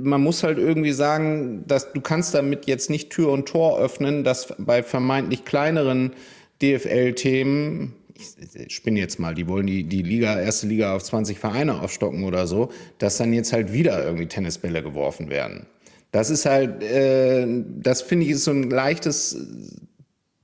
man 0.00 0.22
muss 0.22 0.44
halt 0.44 0.58
irgendwie 0.58 0.92
sagen, 0.92 1.64
dass 1.66 1.92
du 1.92 2.00
kannst 2.00 2.34
damit 2.34 2.66
jetzt 2.66 2.88
nicht 2.88 3.10
Tür 3.10 3.32
und 3.32 3.46
Tor 3.46 3.80
öffnen, 3.80 4.22
dass 4.22 4.54
bei 4.56 4.84
vermeintlich 4.84 5.44
kleineren 5.44 6.12
DFL-Themen 6.62 7.94
ich 8.54 8.76
spinne 8.76 9.00
jetzt 9.00 9.18
mal, 9.18 9.34
die 9.34 9.48
wollen 9.48 9.66
die, 9.66 9.82
die 9.82 10.02
Liga, 10.02 10.40
erste 10.40 10.68
Liga 10.68 10.94
auf 10.94 11.02
20 11.02 11.36
Vereine 11.36 11.80
aufstocken 11.80 12.22
oder 12.22 12.46
so, 12.46 12.70
dass 12.98 13.16
dann 13.16 13.32
jetzt 13.32 13.52
halt 13.52 13.72
wieder 13.72 14.04
irgendwie 14.04 14.26
Tennisbälle 14.26 14.84
geworfen 14.84 15.30
werden. 15.30 15.66
Das 16.14 16.30
ist 16.30 16.46
halt, 16.46 16.80
äh, 16.80 17.44
das 17.80 18.00
finde 18.00 18.24
ich 18.26 18.30
ist 18.30 18.44
so 18.44 18.52
ein 18.52 18.70
leichtes 18.70 19.36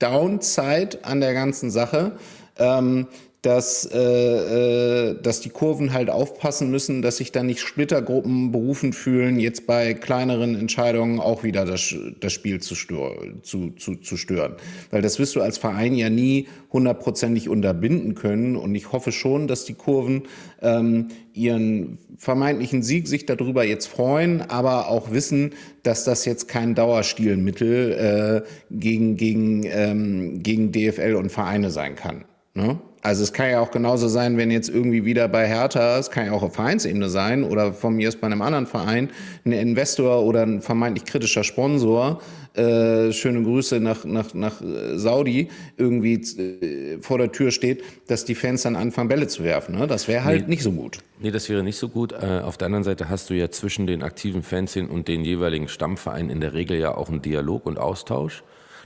Downside 0.01 0.99
an 1.03 1.21
der 1.21 1.33
ganzen 1.33 1.71
Sache. 1.71 2.19
Ähm, 2.59 3.07
dass, 3.43 3.87
äh, 3.91 3.99
äh, 3.99 5.23
dass 5.23 5.41
die 5.41 5.49
Kurven 5.49 5.95
halt 5.95 6.11
aufpassen 6.11 6.71
müssen, 6.71 7.01
dass 7.01 7.17
sich 7.17 7.33
da 7.33 7.43
nicht 7.43 7.61
Splittergruppen 7.61 8.53
berufen 8.53 8.93
fühlen, 8.93 9.41
jetzt 9.41 9.67
bei 9.67 9.95
kleineren 9.95 10.59
Entscheidungen 10.59 11.21
auch 11.21 11.43
wieder 11.43 11.65
das, 11.65 11.95
das 12.21 12.33
Spiel 12.33 12.61
zu, 12.61 12.75
stör, 12.75 13.17
zu, 13.43 13.71
zu, 13.71 13.97
zu 13.97 14.19
stören. 14.19 14.57
Weil 14.91 15.01
das 15.01 15.19
wirst 15.19 15.37
du 15.37 15.41
als 15.41 15.57
Verein 15.57 15.95
ja 15.95 16.11
nie 16.11 16.49
hundertprozentig 16.71 17.49
unterbinden 17.49 18.15
können. 18.15 18.57
Und 18.57 18.75
ich 18.75 18.93
hoffe 18.93 19.11
schon, 19.11 19.49
dass 19.49 19.65
die 19.65 19.75
Kurven 19.75 20.25
ähm, 20.61 21.09
ihren 21.33 21.99
vermeintlichen 22.19 22.83
Sieg 22.83 23.09
sich 23.09 23.25
darüber 23.25 23.65
jetzt 23.65 23.87
freuen, 23.87 24.43
aber 24.43 24.89
auch 24.89 25.13
wissen, 25.13 25.55
dass 25.83 26.05
das 26.05 26.27
jetzt 26.27 26.47
kein 26.47 26.75
Dauerstilmittel 26.75 28.45
äh, 28.45 28.49
gegen, 28.71 29.17
gegen, 29.17 29.65
ähm, 29.65 30.43
gegen 30.43 30.73
DFL 30.73 31.15
und 31.15 31.33
Vereine 31.33 31.71
sein 31.71 31.95
kann. 31.97 32.27
Ne? 32.53 32.79
Also 33.03 33.23
es 33.23 33.33
kann 33.33 33.51
ja 33.51 33.61
auch 33.61 33.71
genauso 33.71 34.09
sein, 34.09 34.37
wenn 34.37 34.51
jetzt 34.51 34.69
irgendwie 34.69 35.07
wieder 35.07 35.27
bei 35.27 35.47
Hertha, 35.47 35.99
es 35.99 36.11
kann 36.11 36.27
ja 36.27 36.33
auch 36.33 36.43
auf 36.43 36.55
Vereinsebene 36.55 37.09
sein 37.09 37.45
oder 37.45 37.73
von 37.73 37.95
mir 37.95 38.09
ist 38.09 38.21
bei 38.21 38.27
einem 38.27 38.43
anderen 38.43 38.67
Verein, 38.67 39.09
ein 39.47 39.53
Investor 39.53 40.23
oder 40.23 40.43
ein 40.43 40.61
vermeintlich 40.61 41.07
kritischer 41.07 41.43
Sponsor, 41.43 42.21
äh, 42.55 43.11
schöne 43.13 43.43
Grüße 43.43 43.81
nach, 43.81 44.05
nach, 44.05 44.35
nach 44.35 44.61
äh, 44.61 44.99
Saudi, 44.99 45.49
irgendwie 45.79 46.15
äh, 46.15 47.01
vor 47.01 47.17
der 47.17 47.33
Tür 47.33 47.53
steht, 47.53 47.83
dass 48.07 48.27
die 48.27 48.35
Fans 48.35 48.63
dann 48.63 48.77
anfangen, 48.77 49.09
Bälle 49.09 49.29
zu 49.29 49.45
werfen. 49.45 49.79
Ne? 49.79 49.87
Das 49.87 50.07
wäre 50.07 50.25
halt 50.25 50.43
nee, 50.43 50.51
nicht 50.51 50.63
so 50.63 50.73
gut. 50.73 50.99
Nee, 51.21 51.31
das 51.31 51.49
wäre 51.49 51.63
nicht 51.63 51.79
so 51.79 51.89
gut. 51.89 52.13
Äh, 52.13 52.41
auf 52.45 52.59
der 52.59 52.67
anderen 52.67 52.85
Seite 52.85 53.09
hast 53.09 53.31
du 53.31 53.35
ja 53.35 53.51
zwischen 53.51 53.87
den 53.87 54.03
aktiven 54.03 54.43
Fanszenen 54.43 54.91
und 54.91 55.09
den 55.09 55.25
jeweiligen 55.25 55.69
Stammvereinen 55.69 56.29
in 56.29 56.41
der 56.41 56.53
Regel 56.53 56.77
ja 56.77 56.95
auch 56.95 57.09
einen 57.09 57.23
Dialog 57.23 57.65
und 57.65 57.79
Austausch. 57.79 58.43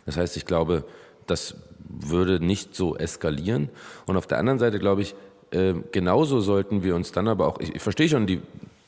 Das 0.06 0.16
heißt, 0.16 0.36
ich 0.36 0.44
glaube, 0.44 0.84
das 1.26 1.56
würde 1.85 2.45
nicht 2.45 2.74
so 2.74 2.97
eskalieren. 2.97 3.68
Und 4.07 4.16
auf 4.16 4.26
der 4.26 4.39
anderen 4.39 4.59
Seite 4.59 4.78
glaube 4.78 5.03
ich, 5.03 5.14
äh, 5.51 5.74
genauso 5.93 6.41
sollten 6.41 6.82
wir 6.82 6.95
uns 6.95 7.12
dann 7.12 7.28
aber 7.28 7.47
auch, 7.47 7.61
ich, 7.61 7.74
ich 7.74 7.82
verstehe 7.82 8.09
schon 8.09 8.26
die, 8.26 8.41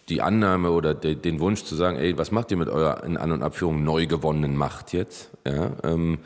die 0.09 0.23
Annahme 0.23 0.71
oder 0.71 0.95
de, 0.95 1.15
den 1.15 1.41
Wunsch 1.41 1.65
zu 1.65 1.75
sagen, 1.75 1.97
ey, 1.97 2.17
was 2.19 2.31
macht 2.31 2.51
ihr 2.51 2.57
mit 2.57 2.69
eurer 2.69 3.05
in 3.05 3.17
An- 3.17 3.33
und 3.33 3.43
Abführung 3.43 3.85
neu 3.85 4.07
gewonnenen 4.07 4.57
Macht 4.57 4.93
jetzt? 4.93 5.31
Ja, 5.47 5.73
ähm, 5.85 6.19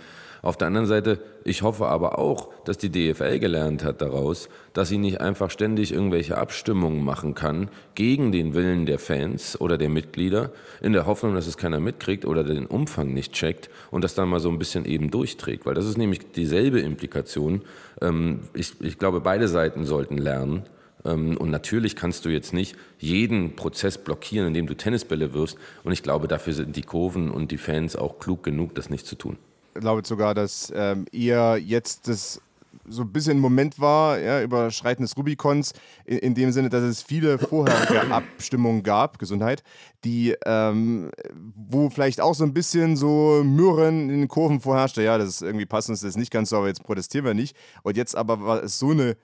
auf 0.43 0.57
der 0.57 0.69
anderen 0.69 0.87
Seite, 0.87 1.19
ich 1.45 1.63
hoffe 1.63 1.87
aber 1.87 2.19
auch, 2.19 2.49
dass 2.65 2.79
die 2.79 2.91
DFL 2.91 3.39
gelernt 3.39 3.85
hat 3.85 4.01
daraus, 4.01 4.49
dass 4.73 4.89
sie 4.89 4.97
nicht 4.97 5.21
einfach 5.21 5.51
ständig 5.51 5.93
irgendwelche 5.93 6.39
Abstimmungen 6.39 7.05
machen 7.05 7.35
kann 7.35 7.69
gegen 7.95 8.33
den 8.33 8.55
Willen 8.55 8.87
der 8.87 8.99
Fans 8.99 9.61
oder 9.61 9.77
der 9.77 9.91
Mitglieder, 9.91 10.51
in 10.81 10.93
der 10.95 11.07
Hoffnung, 11.07 11.35
dass 11.35 11.47
es 11.47 11.59
keiner 11.59 11.81
mitkriegt 11.81 12.25
oder 12.25 12.43
den 12.43 12.67
Umfang 12.67 13.13
nicht 13.13 13.33
checkt 13.33 13.69
und 13.91 14.03
das 14.03 14.15
dann 14.15 14.29
mal 14.29 14.41
so 14.41 14.49
ein 14.49 14.59
bisschen 14.59 14.87
eben 14.87 15.11
durchträgt. 15.11 15.67
Weil 15.67 15.75
das 15.75 15.87
ist 15.87 15.99
nämlich 15.99 16.33
dieselbe 16.33 16.81
Implikation. 16.81 17.63
Ähm, 18.01 18.41
ich, 18.55 18.81
ich 18.81 18.99
glaube, 18.99 19.21
beide 19.21 19.47
Seiten 19.47 19.85
sollten 19.85 20.17
lernen. 20.17 20.63
Ähm, 21.05 21.37
und 21.37 21.51
natürlich 21.51 21.97
kannst 21.97 22.25
du 22.25 22.31
jetzt 22.31 22.55
nicht 22.55 22.77
jeden 22.99 23.57
Prozess 23.57 23.99
blockieren, 23.99 24.49
indem 24.49 24.67
du 24.67 24.75
Tennisbälle 24.75 25.35
wirfst. 25.35 25.59
Und 25.85 25.93
ich 25.93 26.03
glaube, 26.03 26.29
dafür 26.29 26.55
sind 26.55 26.77
die 26.77 26.83
Kurven 26.83 27.31
und 27.31 27.51
die 27.51 27.59
Fans 27.59 27.95
auch 27.95 28.19
klug 28.19 28.43
genug, 28.43 28.75
das 28.75 28.89
nicht 28.89 29.07
zu 29.07 29.17
tun 29.17 29.37
glaube 29.75 30.03
sogar, 30.07 30.35
dass 30.35 30.73
ähm, 30.75 31.07
ihr 31.13 31.59
jetzt 31.59 32.09
das 32.09 32.41
so 32.87 33.03
ein 33.03 33.13
bisschen 33.13 33.39
ein 33.39 33.41
Moment 33.41 33.81
war, 33.81 34.19
ja, 34.19 34.43
Überschreiten 34.43 35.05
des 35.05 35.17
Rubikons, 35.17 35.73
in, 36.05 36.19
in, 36.19 36.35
dem 36.35 36.53
Sinne, 36.53 36.69
dass 36.69 36.83
es 36.83 37.03
viele 37.03 37.39
vorherige 37.39 38.01
Abstimmungen 38.11 38.83
gab, 38.83 39.19
Gesundheit, 39.19 39.63
die, 40.05 40.37
ähm, 40.45 41.11
wo 41.55 41.91
vielleicht 41.91 42.21
auch 42.21 42.35
so 42.35 42.45
ein 42.45 42.55
bisschen 42.55 42.97
so 42.97 43.43
Mürren 43.45 44.11
in 44.11 44.21
den 44.21 44.29
Kurven 44.29 44.61
vorherrschte, 44.61 45.03
ja, 45.03 45.19
das 45.19 45.29
ist 45.29 45.43
irgendwie 45.43 45.67
passend, 45.67 45.97
das 45.97 46.03
ist 46.03 46.17
nicht 46.17 46.33
ganz 46.33 46.51
so, 46.51 46.57
aber 46.57 46.69
jetzt 46.69 46.83
protestieren 46.83 47.25
wir 47.25 47.35
nicht. 47.35 47.57
Und 47.83 47.97
jetzt 47.97 48.17
aber 48.17 48.41
war 48.43 48.63
es 48.63 48.79
so 48.79 48.91
eine 48.91 49.17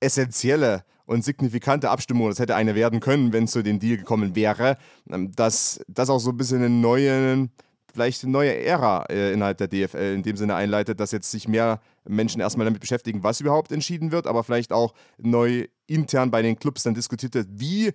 essentielle 0.00 0.84
und 1.06 1.24
signifikante 1.24 1.90
Abstimmung, 1.90 2.28
das 2.28 2.38
hätte 2.38 2.56
eine 2.56 2.74
werden 2.74 3.00
können, 3.00 3.32
wenn 3.32 3.44
es 3.44 3.52
zu 3.52 3.62
dem 3.62 3.78
Deal 3.78 3.96
gekommen 3.96 4.34
wäre, 4.34 4.76
ähm, 5.10 5.32
dass 5.32 5.80
das 5.88 6.10
auch 6.10 6.18
so 6.18 6.30
ein 6.30 6.36
bisschen 6.36 6.62
einen 6.62 6.80
neuen 6.80 7.50
vielleicht 7.96 8.22
eine 8.22 8.32
neue 8.32 8.54
Ära 8.54 9.06
äh, 9.08 9.32
innerhalb 9.32 9.56
der 9.56 9.68
DFL 9.68 10.14
in 10.14 10.22
dem 10.22 10.36
Sinne 10.36 10.54
einleitet, 10.54 11.00
dass 11.00 11.12
jetzt 11.12 11.30
sich 11.30 11.48
mehr 11.48 11.80
Menschen 12.06 12.42
erstmal 12.42 12.66
damit 12.66 12.80
beschäftigen, 12.80 13.22
was 13.22 13.40
überhaupt 13.40 13.72
entschieden 13.72 14.12
wird, 14.12 14.26
aber 14.26 14.44
vielleicht 14.44 14.70
auch 14.70 14.92
neu 15.16 15.66
intern 15.86 16.30
bei 16.30 16.42
den 16.42 16.58
Clubs 16.58 16.82
dann 16.82 16.94
diskutiert 16.94 17.34
wird, 17.34 17.48
wie 17.52 17.92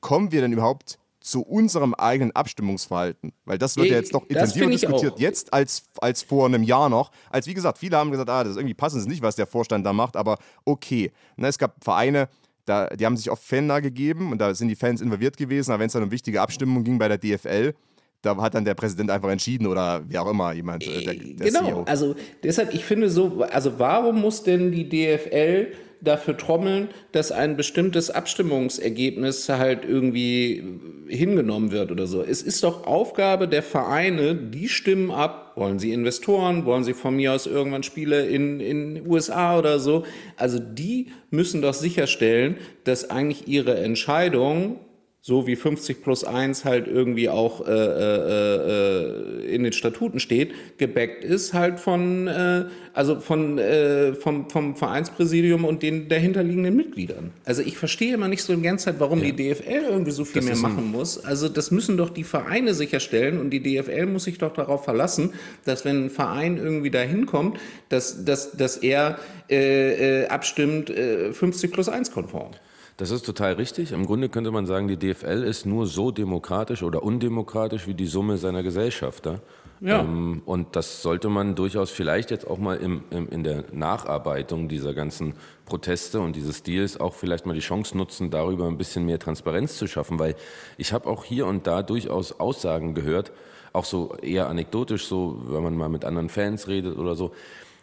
kommen 0.00 0.32
wir 0.32 0.40
denn 0.40 0.52
überhaupt 0.52 0.98
zu 1.20 1.42
unserem 1.42 1.92
eigenen 1.92 2.34
Abstimmungsverhalten? 2.34 3.32
Weil 3.44 3.58
das 3.58 3.76
wird 3.76 3.88
ja 3.88 3.96
jetzt 3.96 4.14
doch 4.14 4.26
intensiver 4.26 4.66
diskutiert, 4.66 5.12
auch. 5.12 5.18
jetzt 5.20 5.52
als, 5.52 5.82
als 6.00 6.22
vor 6.22 6.46
einem 6.46 6.62
Jahr 6.62 6.88
noch. 6.88 7.12
Als 7.28 7.46
wie 7.46 7.52
gesagt, 7.54 7.76
viele 7.76 7.98
haben 7.98 8.10
gesagt, 8.10 8.30
ah, 8.30 8.42
das 8.42 8.52
ist 8.52 8.56
irgendwie 8.56 8.74
passend 8.74 9.06
nicht, 9.06 9.20
was 9.20 9.36
der 9.36 9.46
Vorstand 9.46 9.84
da 9.84 9.92
macht, 9.92 10.16
aber 10.16 10.38
okay. 10.64 11.12
Na, 11.36 11.48
es 11.48 11.58
gab 11.58 11.84
Vereine, 11.84 12.30
da, 12.64 12.88
die 12.88 13.04
haben 13.04 13.18
sich 13.18 13.30
oft 13.30 13.44
Fan 13.44 13.68
gegeben 13.82 14.32
und 14.32 14.38
da 14.38 14.54
sind 14.54 14.68
die 14.68 14.76
Fans 14.76 15.02
involviert 15.02 15.36
gewesen, 15.36 15.72
aber 15.72 15.80
wenn 15.80 15.88
es 15.88 15.92
dann 15.92 16.04
um 16.04 16.10
wichtige 16.10 16.40
Abstimmungen 16.40 16.84
ging 16.84 16.98
bei 16.98 17.08
der 17.08 17.18
DFL, 17.18 17.74
da 18.22 18.36
hat 18.36 18.54
dann 18.54 18.64
der 18.64 18.74
Präsident 18.74 19.10
einfach 19.10 19.30
entschieden 19.30 19.66
oder 19.66 20.02
wie 20.08 20.18
auch 20.18 20.28
immer 20.28 20.52
jemand. 20.52 20.86
Äh, 20.86 21.04
der, 21.04 21.14
der 21.14 21.46
genau, 21.46 21.64
CEO. 21.64 21.82
also 21.84 22.14
deshalb, 22.42 22.74
ich 22.74 22.84
finde 22.84 23.08
so, 23.08 23.42
also 23.50 23.78
warum 23.78 24.20
muss 24.20 24.42
denn 24.42 24.72
die 24.72 24.88
DFL 24.88 25.72
dafür 26.02 26.36
trommeln, 26.36 26.88
dass 27.12 27.30
ein 27.30 27.56
bestimmtes 27.56 28.10
Abstimmungsergebnis 28.10 29.48
halt 29.48 29.84
irgendwie 29.84 30.64
hingenommen 31.08 31.72
wird 31.72 31.90
oder 31.90 32.06
so. 32.06 32.22
Es 32.22 32.42
ist 32.42 32.62
doch 32.64 32.86
Aufgabe 32.86 33.48
der 33.48 33.62
Vereine, 33.62 34.34
die 34.34 34.68
stimmen 34.68 35.10
ab. 35.10 35.52
Wollen 35.56 35.78
sie 35.78 35.92
Investoren? 35.92 36.64
Wollen 36.64 36.84
sie 36.84 36.94
von 36.94 37.16
mir 37.16 37.34
aus 37.34 37.46
irgendwann 37.46 37.82
Spiele 37.82 38.26
in 38.26 38.60
in 38.60 39.06
USA 39.06 39.58
oder 39.58 39.78
so? 39.78 40.04
Also 40.36 40.58
die 40.58 41.08
müssen 41.30 41.60
doch 41.60 41.74
sicherstellen, 41.74 42.56
dass 42.84 43.10
eigentlich 43.10 43.46
ihre 43.46 43.76
Entscheidung 43.78 44.78
so 45.22 45.46
wie 45.46 45.54
50 45.54 46.02
plus 46.02 46.24
1 46.24 46.64
halt 46.64 46.88
irgendwie 46.88 47.28
auch 47.28 47.66
äh, 47.66 47.72
äh, 47.72 49.44
äh, 49.44 49.54
in 49.54 49.64
den 49.64 49.72
Statuten 49.74 50.18
steht, 50.18 50.78
gebackt 50.78 51.24
ist 51.24 51.52
halt 51.52 51.78
von, 51.78 52.26
äh, 52.26 52.64
also 52.94 53.20
von, 53.20 53.58
äh, 53.58 54.14
vom, 54.14 54.48
vom 54.48 54.76
Vereinspräsidium 54.76 55.66
und 55.66 55.82
den 55.82 56.08
dahinterliegenden 56.08 56.74
Mitgliedern. 56.74 57.32
Also 57.44 57.60
ich 57.60 57.76
verstehe 57.76 58.14
immer 58.14 58.28
nicht 58.28 58.42
so 58.42 58.54
die 58.56 58.62
ganze 58.62 58.86
Zeit, 58.86 58.94
warum 58.98 59.22
ja. 59.22 59.30
die 59.30 59.50
DFL 59.50 59.84
irgendwie 59.90 60.10
so 60.10 60.24
viel 60.24 60.40
das 60.40 60.46
mehr 60.46 60.56
machen 60.56 60.90
muss. 60.90 61.22
Also 61.22 61.50
das 61.50 61.70
müssen 61.70 61.98
doch 61.98 62.08
die 62.08 62.24
Vereine 62.24 62.72
sicherstellen 62.72 63.38
und 63.38 63.50
die 63.50 63.62
DFL 63.62 64.06
muss 64.06 64.24
sich 64.24 64.38
doch 64.38 64.54
darauf 64.54 64.84
verlassen, 64.84 65.34
dass 65.66 65.84
wenn 65.84 66.06
ein 66.06 66.10
Verein 66.10 66.56
irgendwie 66.56 66.90
dahin 66.90 67.26
kommt, 67.26 67.58
dass, 67.90 68.24
dass, 68.24 68.52
dass 68.52 68.78
er 68.78 69.18
äh, 69.50 70.22
äh, 70.22 70.26
abstimmt 70.28 70.88
äh, 70.88 71.34
50 71.34 71.72
plus 71.72 71.90
1 71.90 72.10
konform. 72.10 72.52
Das 73.00 73.10
ist 73.10 73.24
total 73.24 73.54
richtig. 73.54 73.92
Im 73.92 74.04
Grunde 74.04 74.28
könnte 74.28 74.50
man 74.50 74.66
sagen, 74.66 74.86
die 74.86 74.98
DFL 74.98 75.42
ist 75.42 75.64
nur 75.64 75.86
so 75.86 76.10
demokratisch 76.10 76.82
oder 76.82 77.02
undemokratisch 77.02 77.86
wie 77.86 77.94
die 77.94 78.04
Summe 78.04 78.36
seiner 78.36 78.62
Gesellschafter. 78.62 79.40
Ja. 79.80 80.00
Ähm, 80.00 80.42
und 80.44 80.76
das 80.76 81.00
sollte 81.00 81.30
man 81.30 81.54
durchaus 81.54 81.90
vielleicht 81.90 82.30
jetzt 82.30 82.46
auch 82.46 82.58
mal 82.58 82.76
im, 82.76 83.04
im, 83.08 83.26
in 83.30 83.42
der 83.42 83.64
Nacharbeitung 83.72 84.68
dieser 84.68 84.92
ganzen 84.92 85.32
Proteste 85.64 86.20
und 86.20 86.36
dieses 86.36 86.62
Deals 86.62 87.00
auch 87.00 87.14
vielleicht 87.14 87.46
mal 87.46 87.54
die 87.54 87.60
Chance 87.60 87.96
nutzen, 87.96 88.30
darüber 88.30 88.66
ein 88.66 88.76
bisschen 88.76 89.06
mehr 89.06 89.18
Transparenz 89.18 89.78
zu 89.78 89.86
schaffen, 89.86 90.18
weil 90.18 90.34
ich 90.76 90.92
habe 90.92 91.08
auch 91.08 91.24
hier 91.24 91.46
und 91.46 91.66
da 91.66 91.82
durchaus 91.82 92.38
Aussagen 92.38 92.92
gehört, 92.92 93.32
auch 93.72 93.86
so 93.86 94.14
eher 94.20 94.50
anekdotisch, 94.50 95.06
so 95.06 95.40
wenn 95.46 95.62
man 95.62 95.74
mal 95.74 95.88
mit 95.88 96.04
anderen 96.04 96.28
Fans 96.28 96.68
redet 96.68 96.98
oder 96.98 97.14
so, 97.14 97.32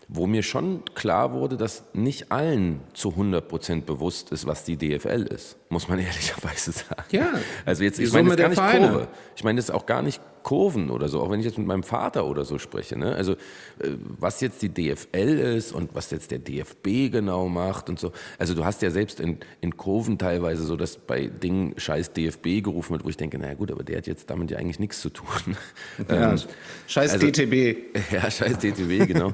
wo 0.10 0.26
mir 0.26 0.42
schon 0.42 0.84
klar 0.96 1.34
wurde, 1.34 1.58
dass 1.58 1.84
nicht 1.94 2.32
allen 2.32 2.80
zu 2.94 3.10
100 3.12 3.48
Prozent 3.48 3.86
bewusst 3.86 4.32
ist, 4.32 4.48
was 4.48 4.64
die 4.64 4.78
DFL 4.78 5.24
ist, 5.24 5.58
muss 5.70 5.88
man 5.88 6.00
ehrlicherweise 6.00 6.72
sagen. 6.72 7.04
Ja. 7.12 7.34
Also 7.66 7.84
jetzt, 7.84 8.00
ich 8.00 8.12
meine 8.14 8.30
jetzt 8.30 8.38
gar 8.38 8.50
nicht 8.50 8.58
Vereine. 8.58 8.90
Kurve. 8.90 9.08
Ich 9.36 9.44
meine 9.44 9.60
jetzt 9.60 9.72
auch 9.72 9.86
gar 9.86 10.02
nicht 10.02 10.22
Kurven 10.48 10.92
oder 10.92 11.10
so, 11.10 11.20
auch 11.20 11.30
wenn 11.30 11.42
ich 11.42 11.46
jetzt 11.46 11.58
mit 11.58 11.68
meinem 11.68 11.84
Vater 11.84 12.26
oder 12.26 12.46
so 12.46 12.58
spreche. 12.58 12.98
Ne? 12.98 13.14
Also 13.14 13.34
äh, 13.34 13.98
was 14.18 14.40
jetzt 14.40 14.62
die 14.62 14.70
DFL 14.70 15.40
ist 15.58 15.74
und 15.74 15.94
was 15.94 16.10
jetzt 16.12 16.32
der 16.32 16.40
DFB 16.40 17.12
genau 17.12 17.50
macht 17.50 17.90
und 17.90 18.00
so. 18.00 18.14
Also 18.38 18.54
du 18.54 18.64
hast 18.64 18.82
ja 18.82 18.90
selbst 18.90 19.20
in, 19.20 19.40
in 19.60 19.76
Kurven 19.76 20.18
teilweise 20.18 20.64
so, 20.64 20.78
dass 20.78 20.96
bei 20.96 21.28
Dingen 21.28 21.74
scheiß 21.76 22.14
DFB 22.14 22.64
gerufen 22.64 22.94
wird, 22.94 23.04
wo 23.04 23.10
ich 23.10 23.18
denke, 23.18 23.38
naja 23.38 23.56
gut, 23.56 23.72
aber 23.72 23.84
der 23.84 23.98
hat 23.98 24.08
jetzt 24.08 24.30
damit 24.30 24.50
ja 24.50 24.58
eigentlich 24.58 24.80
nichts 24.80 25.02
zu 25.02 25.10
tun. 25.10 25.58
Ja, 26.08 26.32
ähm, 26.32 26.40
scheiß 26.88 27.12
also, 27.12 27.28
DTB. 27.28 27.98
Ja, 28.12 28.32
scheiß 28.32 28.60
DTB, 28.60 29.06
genau. 29.06 29.34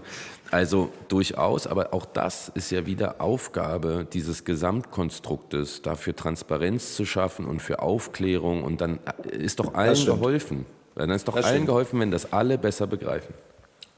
Also 0.53 0.89
durchaus, 1.07 1.65
aber 1.65 1.95
auch 1.95 2.05
das 2.05 2.51
ist 2.53 2.69
ja 2.69 2.85
wieder 2.85 3.19
Aufgabe 3.21 4.05
dieses 4.13 4.45
Gesamtkonstruktes, 4.45 5.81
dafür 5.81 6.15
Transparenz 6.15 6.95
zu 6.95 7.05
schaffen 7.05 7.45
und 7.45 7.59
für 7.59 7.81
Aufklärung 7.81 8.63
und 8.63 8.79
dann 8.79 8.99
ist 9.31 9.59
doch 9.59 9.73
allen 9.73 10.05
geholfen. 10.05 10.67
Dann 10.93 11.09
ist 11.09 11.27
doch 11.27 11.33
das 11.33 11.45
allen 11.45 11.55
stimmt. 11.55 11.67
geholfen, 11.69 11.99
wenn 11.99 12.11
das 12.11 12.33
alle 12.33 12.59
besser 12.59 12.85
begreifen. 12.85 13.33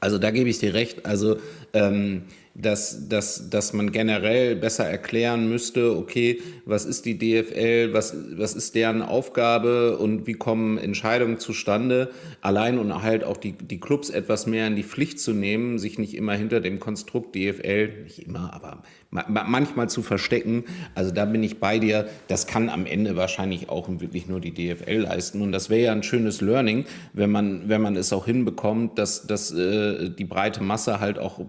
Also 0.00 0.16
da 0.16 0.30
gebe 0.30 0.48
ich 0.48 0.58
dir 0.58 0.72
recht. 0.72 1.04
Also 1.04 1.36
ähm, 1.74 2.24
dass, 2.58 3.08
dass, 3.08 3.50
dass 3.50 3.72
man 3.72 3.92
generell 3.92 4.56
besser 4.56 4.84
erklären 4.84 5.48
müsste, 5.48 5.96
okay, 5.96 6.40
was 6.64 6.84
ist 6.84 7.04
die 7.04 7.18
DFL, 7.18 7.92
was, 7.92 8.16
was 8.36 8.54
ist 8.54 8.74
deren 8.74 9.02
Aufgabe 9.02 9.98
und 9.98 10.26
wie 10.26 10.32
kommen 10.32 10.78
Entscheidungen 10.78 11.38
zustande, 11.38 12.10
allein 12.40 12.78
und 12.78 13.02
halt 13.02 13.24
auch 13.24 13.36
die, 13.36 13.52
die 13.52 13.78
Clubs 13.78 14.08
etwas 14.08 14.46
mehr 14.46 14.66
in 14.66 14.76
die 14.76 14.84
Pflicht 14.84 15.20
zu 15.20 15.32
nehmen, 15.32 15.78
sich 15.78 15.98
nicht 15.98 16.14
immer 16.14 16.32
hinter 16.32 16.60
dem 16.60 16.80
Konstrukt 16.80 17.34
DFL, 17.34 18.04
nicht 18.04 18.26
immer, 18.26 18.54
aber 18.54 18.82
manchmal 19.10 19.88
zu 19.88 20.02
verstecken. 20.02 20.64
Also 20.94 21.10
da 21.10 21.24
bin 21.24 21.42
ich 21.42 21.60
bei 21.60 21.78
dir. 21.78 22.08
Das 22.28 22.46
kann 22.46 22.68
am 22.68 22.86
Ende 22.86 23.16
wahrscheinlich 23.16 23.68
auch 23.68 23.88
wirklich 23.88 24.26
nur 24.26 24.40
die 24.40 24.52
DFL 24.52 25.02
leisten. 25.02 25.42
Und 25.42 25.52
das 25.52 25.70
wäre 25.70 25.82
ja 25.82 25.92
ein 25.92 26.02
schönes 26.02 26.40
Learning, 26.40 26.84
wenn 27.12 27.30
man, 27.30 27.68
wenn 27.68 27.80
man 27.80 27.96
es 27.96 28.12
auch 28.12 28.26
hinbekommt, 28.26 28.98
dass, 28.98 29.26
dass 29.26 29.52
äh, 29.52 30.10
die 30.10 30.24
breite 30.24 30.62
Masse 30.62 31.00
halt 31.00 31.18
auch 31.18 31.40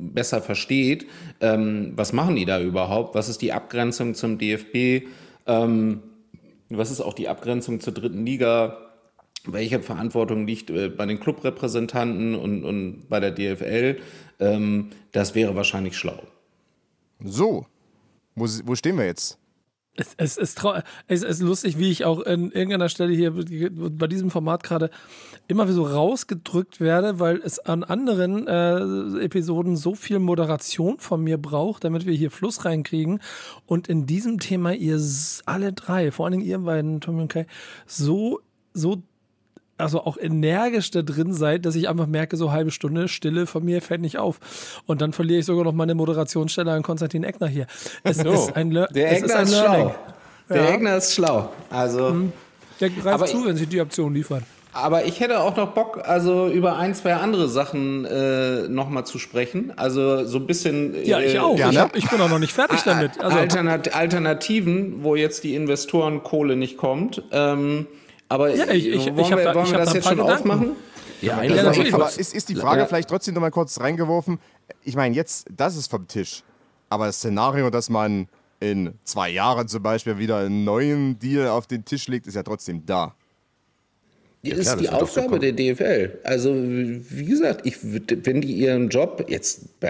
besser 0.00 0.40
versteht, 0.50 1.06
ähm, 1.40 1.92
was 1.94 2.12
machen 2.12 2.34
die 2.34 2.44
da 2.44 2.60
überhaupt, 2.60 3.14
was 3.14 3.28
ist 3.28 3.40
die 3.40 3.52
Abgrenzung 3.52 4.16
zum 4.16 4.36
DFB, 4.36 5.06
ähm, 5.46 6.02
was 6.70 6.90
ist 6.90 7.00
auch 7.00 7.14
die 7.14 7.28
Abgrenzung 7.28 7.78
zur 7.78 7.94
dritten 7.94 8.26
Liga, 8.26 8.76
welche 9.44 9.80
Verantwortung 9.80 10.48
liegt 10.48 10.68
äh, 10.70 10.88
bei 10.88 11.06
den 11.06 11.20
Clubrepräsentanten 11.20 12.34
und, 12.34 12.64
und 12.64 13.08
bei 13.08 13.20
der 13.20 13.30
DFL, 13.30 14.00
ähm, 14.40 14.90
das 15.12 15.36
wäre 15.36 15.54
wahrscheinlich 15.54 15.96
schlau. 15.96 16.20
So, 17.22 17.66
wo, 18.34 18.46
wo 18.64 18.74
stehen 18.74 18.98
wir 18.98 19.06
jetzt? 19.06 19.38
Es, 19.96 20.14
es, 20.16 20.38
es, 20.38 20.54
es, 21.08 21.22
ist 21.22 21.42
lustig, 21.42 21.76
wie 21.78 21.90
ich 21.90 22.04
auch 22.04 22.24
an 22.24 22.52
irgendeiner 22.52 22.88
Stelle 22.88 23.12
hier 23.12 23.32
bei 23.32 24.06
diesem 24.06 24.30
Format 24.30 24.62
gerade 24.62 24.88
immer 25.48 25.66
so 25.70 25.84
rausgedrückt 25.84 26.80
werde, 26.80 27.18
weil 27.18 27.38
es 27.44 27.58
an 27.58 27.82
anderen 27.82 28.46
äh, 28.46 29.24
Episoden 29.24 29.76
so 29.76 29.94
viel 29.94 30.20
Moderation 30.20 30.98
von 31.00 31.22
mir 31.22 31.38
braucht, 31.38 31.84
damit 31.84 32.06
wir 32.06 32.14
hier 32.14 32.30
Fluss 32.30 32.64
reinkriegen. 32.64 33.20
Und 33.66 33.88
in 33.88 34.06
diesem 34.06 34.38
Thema 34.38 34.72
ihr 34.72 35.00
alle 35.44 35.72
drei, 35.72 36.12
vor 36.12 36.26
allem 36.26 36.40
ihr 36.40 36.60
beiden, 36.60 37.00
Tommy 37.00 37.22
und 37.22 37.28
Kai, 37.32 37.46
so, 37.86 38.40
so 38.72 39.02
also 39.80 40.00
auch 40.02 40.16
energisch 40.18 40.90
da 40.90 41.02
drin 41.02 41.32
seid, 41.32 41.66
dass 41.66 41.74
ich 41.74 41.88
einfach 41.88 42.06
merke, 42.06 42.36
so 42.36 42.52
halbe 42.52 42.70
Stunde 42.70 43.08
Stille 43.08 43.46
von 43.46 43.64
mir 43.64 43.82
fällt 43.82 44.00
nicht 44.00 44.18
auf. 44.18 44.38
Und 44.86 45.00
dann 45.00 45.12
verliere 45.12 45.40
ich 45.40 45.46
sogar 45.46 45.64
noch 45.64 45.72
meine 45.72 45.94
Moderationsstelle 45.94 46.72
an 46.72 46.82
Konstantin 46.82 47.24
Eckner 47.24 47.48
hier. 47.48 47.66
Es 48.02 48.18
so. 48.18 48.30
ist 48.30 48.56
ein, 48.56 48.70
Le 48.70 48.88
Der 48.94 49.12
Eckner 49.12 49.42
ist, 49.42 49.50
ist 49.50 49.58
schlau. 49.58 49.94
Der 50.48 50.64
ja. 50.64 50.70
Eckner 50.70 50.96
ist 50.96 51.14
schlau. 51.14 51.50
Also, 51.70 52.10
mhm. 52.10 52.32
Der 52.80 52.90
greift 52.90 53.28
zu, 53.28 53.44
wenn 53.44 53.56
sie 53.56 53.66
die 53.66 53.80
Option 53.80 54.14
liefert. 54.14 54.42
Aber 54.72 55.04
ich 55.04 55.18
hätte 55.18 55.40
auch 55.40 55.56
noch 55.56 55.72
Bock, 55.72 56.00
also 56.06 56.48
über 56.48 56.76
ein, 56.76 56.94
zwei 56.94 57.14
andere 57.14 57.48
Sachen 57.48 58.04
äh, 58.04 58.68
nochmal 58.68 59.04
zu 59.04 59.18
sprechen. 59.18 59.72
Also 59.76 60.24
so 60.24 60.38
ein 60.38 60.46
bisschen. 60.46 60.94
Ja, 61.04 61.18
ich 61.18 61.34
äh, 61.34 61.38
auch. 61.38 61.56
Ich, 61.56 61.78
hab, 61.78 61.96
ich, 61.96 62.08
bin 62.08 62.20
auch 62.20 62.28
noch 62.28 62.38
nicht 62.38 62.52
fertig 62.52 62.80
damit. 62.84 63.20
Also. 63.20 63.36
Alternat 63.36 63.94
Alternativen, 63.94 65.02
wo 65.02 65.16
jetzt 65.16 65.42
die 65.42 65.56
Investorenkohle 65.56 66.54
nicht 66.54 66.76
kommt. 66.76 67.22
Ähm, 67.32 67.86
aber 68.30 68.54
ja, 68.54 68.68
ich, 68.70 68.86
ich, 68.86 69.06
wollen 69.06 69.18
ich 69.18 69.30
wir, 69.30 69.44
da, 69.44 69.54
wollen 69.56 69.70
wir 69.70 69.78
das 69.78 69.92
jetzt 69.92 70.06
schon 70.06 70.16
Gedanken. 70.16 70.50
aufmachen? 70.50 70.76
Ja, 71.20 71.42
ja 71.42 71.64
natürlich. 71.64 71.92
Aber 71.92 72.06
ist, 72.06 72.32
ist 72.32 72.48
die 72.48 72.54
Frage 72.54 72.82
ja. 72.82 72.86
vielleicht 72.86 73.08
trotzdem 73.08 73.34
noch 73.34 73.40
mal 73.40 73.50
kurz 73.50 73.80
reingeworfen? 73.80 74.38
Ich 74.84 74.94
meine, 74.94 75.16
jetzt, 75.16 75.48
das 75.50 75.76
ist 75.76 75.90
vom 75.90 76.06
Tisch. 76.06 76.44
Aber 76.88 77.06
das 77.06 77.16
Szenario, 77.16 77.70
dass 77.70 77.90
man 77.90 78.28
in 78.60 78.94
zwei 79.02 79.30
Jahren 79.30 79.66
zum 79.66 79.82
Beispiel 79.82 80.18
wieder 80.18 80.38
einen 80.38 80.62
neuen 80.62 81.18
Deal 81.18 81.48
auf 81.48 81.66
den 81.66 81.84
Tisch 81.84 82.06
legt, 82.06 82.28
ist 82.28 82.34
ja 82.34 82.44
trotzdem 82.44 82.86
da. 82.86 83.16
Ja, 84.42 84.54
ist 84.54 84.78
die 84.78 84.88
Aufgabe 84.88 85.40
der 85.40 85.52
DFL. 85.52 86.20
Also, 86.22 86.54
wie 86.54 87.24
gesagt, 87.24 87.66
ich, 87.66 87.78
wenn 87.82 88.40
die 88.40 88.52
ihren 88.52 88.88
Job, 88.90 89.26
jetzt, 89.28 89.80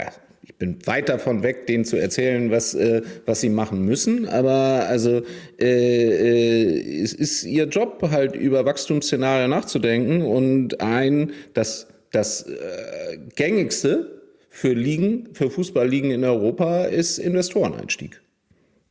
bin 0.60 0.76
weit 0.86 1.08
davon 1.08 1.42
weg, 1.42 1.66
denen 1.66 1.84
zu 1.84 1.96
erzählen, 1.96 2.50
was, 2.50 2.74
äh, 2.74 3.00
was 3.24 3.40
sie 3.40 3.48
machen 3.48 3.84
müssen. 3.84 4.28
Aber 4.28 4.86
also 4.86 5.22
äh, 5.58 5.64
äh, 5.64 7.02
es 7.02 7.14
ist 7.14 7.44
ihr 7.44 7.64
Job, 7.64 8.06
halt 8.10 8.36
über 8.36 8.64
Wachstumsszenarien 8.66 9.50
nachzudenken. 9.50 10.22
Und 10.22 10.80
ein, 10.82 11.32
das, 11.54 11.88
das 12.12 12.42
äh, 12.42 13.18
gängigste 13.34 14.20
für 14.50 14.74
Ligen, 14.74 15.30
für 15.32 15.50
Fußballligen 15.50 16.10
in 16.10 16.24
Europa 16.24 16.84
ist 16.84 17.18
Investoreneinstieg. 17.18 18.20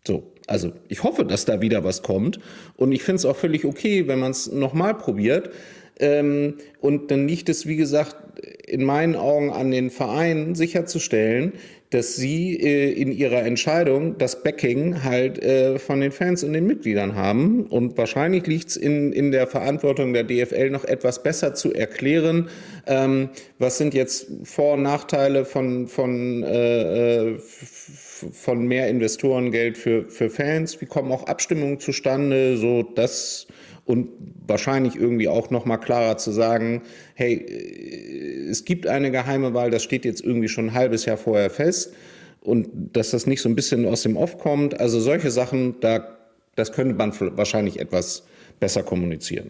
So, 0.07 0.23
also 0.47 0.71
ich 0.87 1.03
hoffe, 1.03 1.23
dass 1.23 1.45
da 1.45 1.61
wieder 1.61 1.83
was 1.83 2.01
kommt. 2.01 2.39
Und 2.77 2.93
ich 2.93 3.03
finde 3.03 3.17
es 3.17 3.25
auch 3.25 3.35
völlig 3.35 3.63
okay, 3.63 4.07
wenn 4.07 4.17
man 4.17 4.31
es 4.31 4.51
nochmal 4.51 4.95
probiert. 4.95 5.51
Ähm, 5.99 6.55
und 6.81 7.11
dann 7.11 7.27
liegt 7.27 7.49
es, 7.49 7.67
wie 7.67 7.75
gesagt, 7.75 8.15
in 8.65 8.83
meinen 8.83 9.15
Augen 9.15 9.51
an 9.51 9.71
den 9.71 9.89
Vereinen 9.89 10.55
sicherzustellen, 10.55 11.53
dass 11.89 12.15
sie 12.15 12.55
äh, 12.55 12.91
in 12.91 13.11
ihrer 13.11 13.43
Entscheidung 13.43 14.17
das 14.19 14.43
Backing 14.43 15.03
halt 15.03 15.41
äh, 15.41 15.79
von 15.79 16.01
den 16.01 16.11
Fans 16.11 16.43
und 16.43 16.53
den 16.53 16.67
Mitgliedern 16.67 17.15
haben. 17.15 17.65
Und 17.65 17.97
wahrscheinlich 17.97 18.45
liegt 18.45 18.69
es 18.69 18.77
in, 18.77 19.11
in 19.11 19.31
der 19.31 19.47
Verantwortung 19.47 20.13
der 20.13 20.23
DFL 20.23 20.69
noch 20.69 20.85
etwas 20.85 21.23
besser 21.23 21.55
zu 21.55 21.73
erklären, 21.73 22.49
ähm, 22.85 23.29
was 23.57 23.79
sind 23.79 23.95
jetzt 23.95 24.27
Vor- 24.43 24.73
und 24.73 24.83
Nachteile 24.83 25.45
von, 25.45 25.87
von, 25.87 26.43
äh, 26.43 27.31
äh 27.31 27.39
von 28.33 28.67
mehr 28.67 28.89
Investorengeld 28.89 29.77
für, 29.77 30.03
für 30.09 30.29
Fans, 30.29 30.81
wie 30.81 30.85
kommen 30.85 31.09
auch 31.09 31.27
Abstimmungen 31.27 31.79
zustande, 31.79 32.57
so 32.57 32.83
das 32.83 33.47
und 33.89 34.09
wahrscheinlich 34.45 34.95
irgendwie 34.95 35.27
auch 35.27 35.49
noch 35.49 35.65
mal 35.65 35.77
klarer 35.77 36.15
zu 36.17 36.29
sagen, 36.29 36.83
hey, 37.15 37.33
äh, 37.33 38.47
es 38.47 38.63
gibt 38.63 38.85
eine 38.85 39.09
geheime 39.09 39.55
Wahl, 39.55 39.71
das 39.71 39.81
steht 39.81 40.05
jetzt 40.05 40.23
irgendwie 40.23 40.47
schon 40.47 40.67
ein 40.67 40.73
halbes 40.75 41.05
Jahr 41.05 41.17
vorher 41.17 41.49
fest 41.49 41.91
und 42.41 42.69
dass 42.93 43.09
das 43.09 43.25
nicht 43.25 43.41
so 43.41 43.49
ein 43.49 43.55
bisschen 43.55 43.87
aus 43.87 44.03
dem 44.03 44.15
Off 44.15 44.37
kommt. 44.37 44.79
Also 44.79 44.99
solche 44.99 45.31
Sachen, 45.31 45.79
da, 45.79 46.07
das 46.53 46.71
könnte 46.71 46.93
man 46.93 47.13
wahrscheinlich 47.35 47.79
etwas 47.79 48.27
besser 48.59 48.83
kommunizieren. 48.83 49.49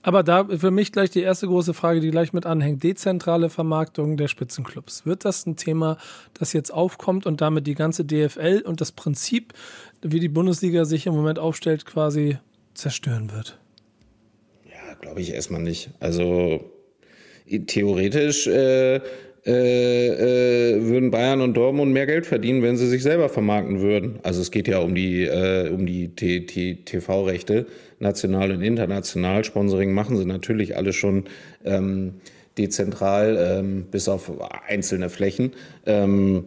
Aber 0.00 0.22
da 0.22 0.46
für 0.46 0.70
mich 0.70 0.90
gleich 0.90 1.10
die 1.10 1.20
erste 1.20 1.46
große 1.46 1.74
Frage, 1.74 2.00
die 2.00 2.10
gleich 2.10 2.32
mit 2.32 2.46
anhängt. 2.46 2.82
Dezentrale 2.82 3.50
Vermarktung 3.50 4.16
der 4.16 4.28
Spitzenclubs. 4.28 5.04
Wird 5.04 5.26
das 5.26 5.44
ein 5.44 5.56
Thema, 5.56 5.98
das 6.32 6.54
jetzt 6.54 6.72
aufkommt 6.72 7.26
und 7.26 7.42
damit 7.42 7.66
die 7.66 7.74
ganze 7.74 8.06
DFL 8.06 8.62
und 8.64 8.80
das 8.80 8.92
Prinzip, 8.92 9.52
wie 10.00 10.20
die 10.20 10.30
Bundesliga 10.30 10.86
sich 10.86 11.06
im 11.06 11.14
Moment 11.14 11.38
aufstellt, 11.38 11.84
quasi 11.84 12.38
zerstören 12.72 13.32
wird? 13.32 13.58
Glaube 15.00 15.20
ich 15.20 15.32
erstmal 15.32 15.62
nicht. 15.62 15.90
Also 16.00 16.70
theoretisch 17.66 18.46
äh, 18.46 19.00
äh, 19.46 20.72
äh, 20.72 20.82
würden 20.82 21.12
Bayern 21.12 21.40
und 21.40 21.54
Dortmund 21.54 21.92
mehr 21.92 22.06
Geld 22.06 22.26
verdienen, 22.26 22.62
wenn 22.62 22.76
sie 22.76 22.88
sich 22.88 23.04
selber 23.04 23.28
vermarkten 23.28 23.80
würden. 23.80 24.18
Also 24.24 24.40
es 24.40 24.50
geht 24.50 24.66
ja 24.66 24.78
um 24.78 24.96
die, 24.96 25.22
äh, 25.22 25.70
um 25.70 25.86
die 25.86 26.08
TV-Rechte, 26.08 27.66
national 28.00 28.50
und 28.50 28.62
international. 28.62 29.44
Sponsoring 29.44 29.92
machen 29.92 30.16
sie 30.16 30.24
natürlich 30.24 30.76
alle 30.76 30.92
schon 30.92 31.26
ähm, 31.64 32.14
dezentral, 32.58 33.38
ähm, 33.38 33.86
bis 33.88 34.08
auf 34.08 34.32
einzelne 34.66 35.10
Flächen. 35.10 35.52
Ähm, 35.86 36.46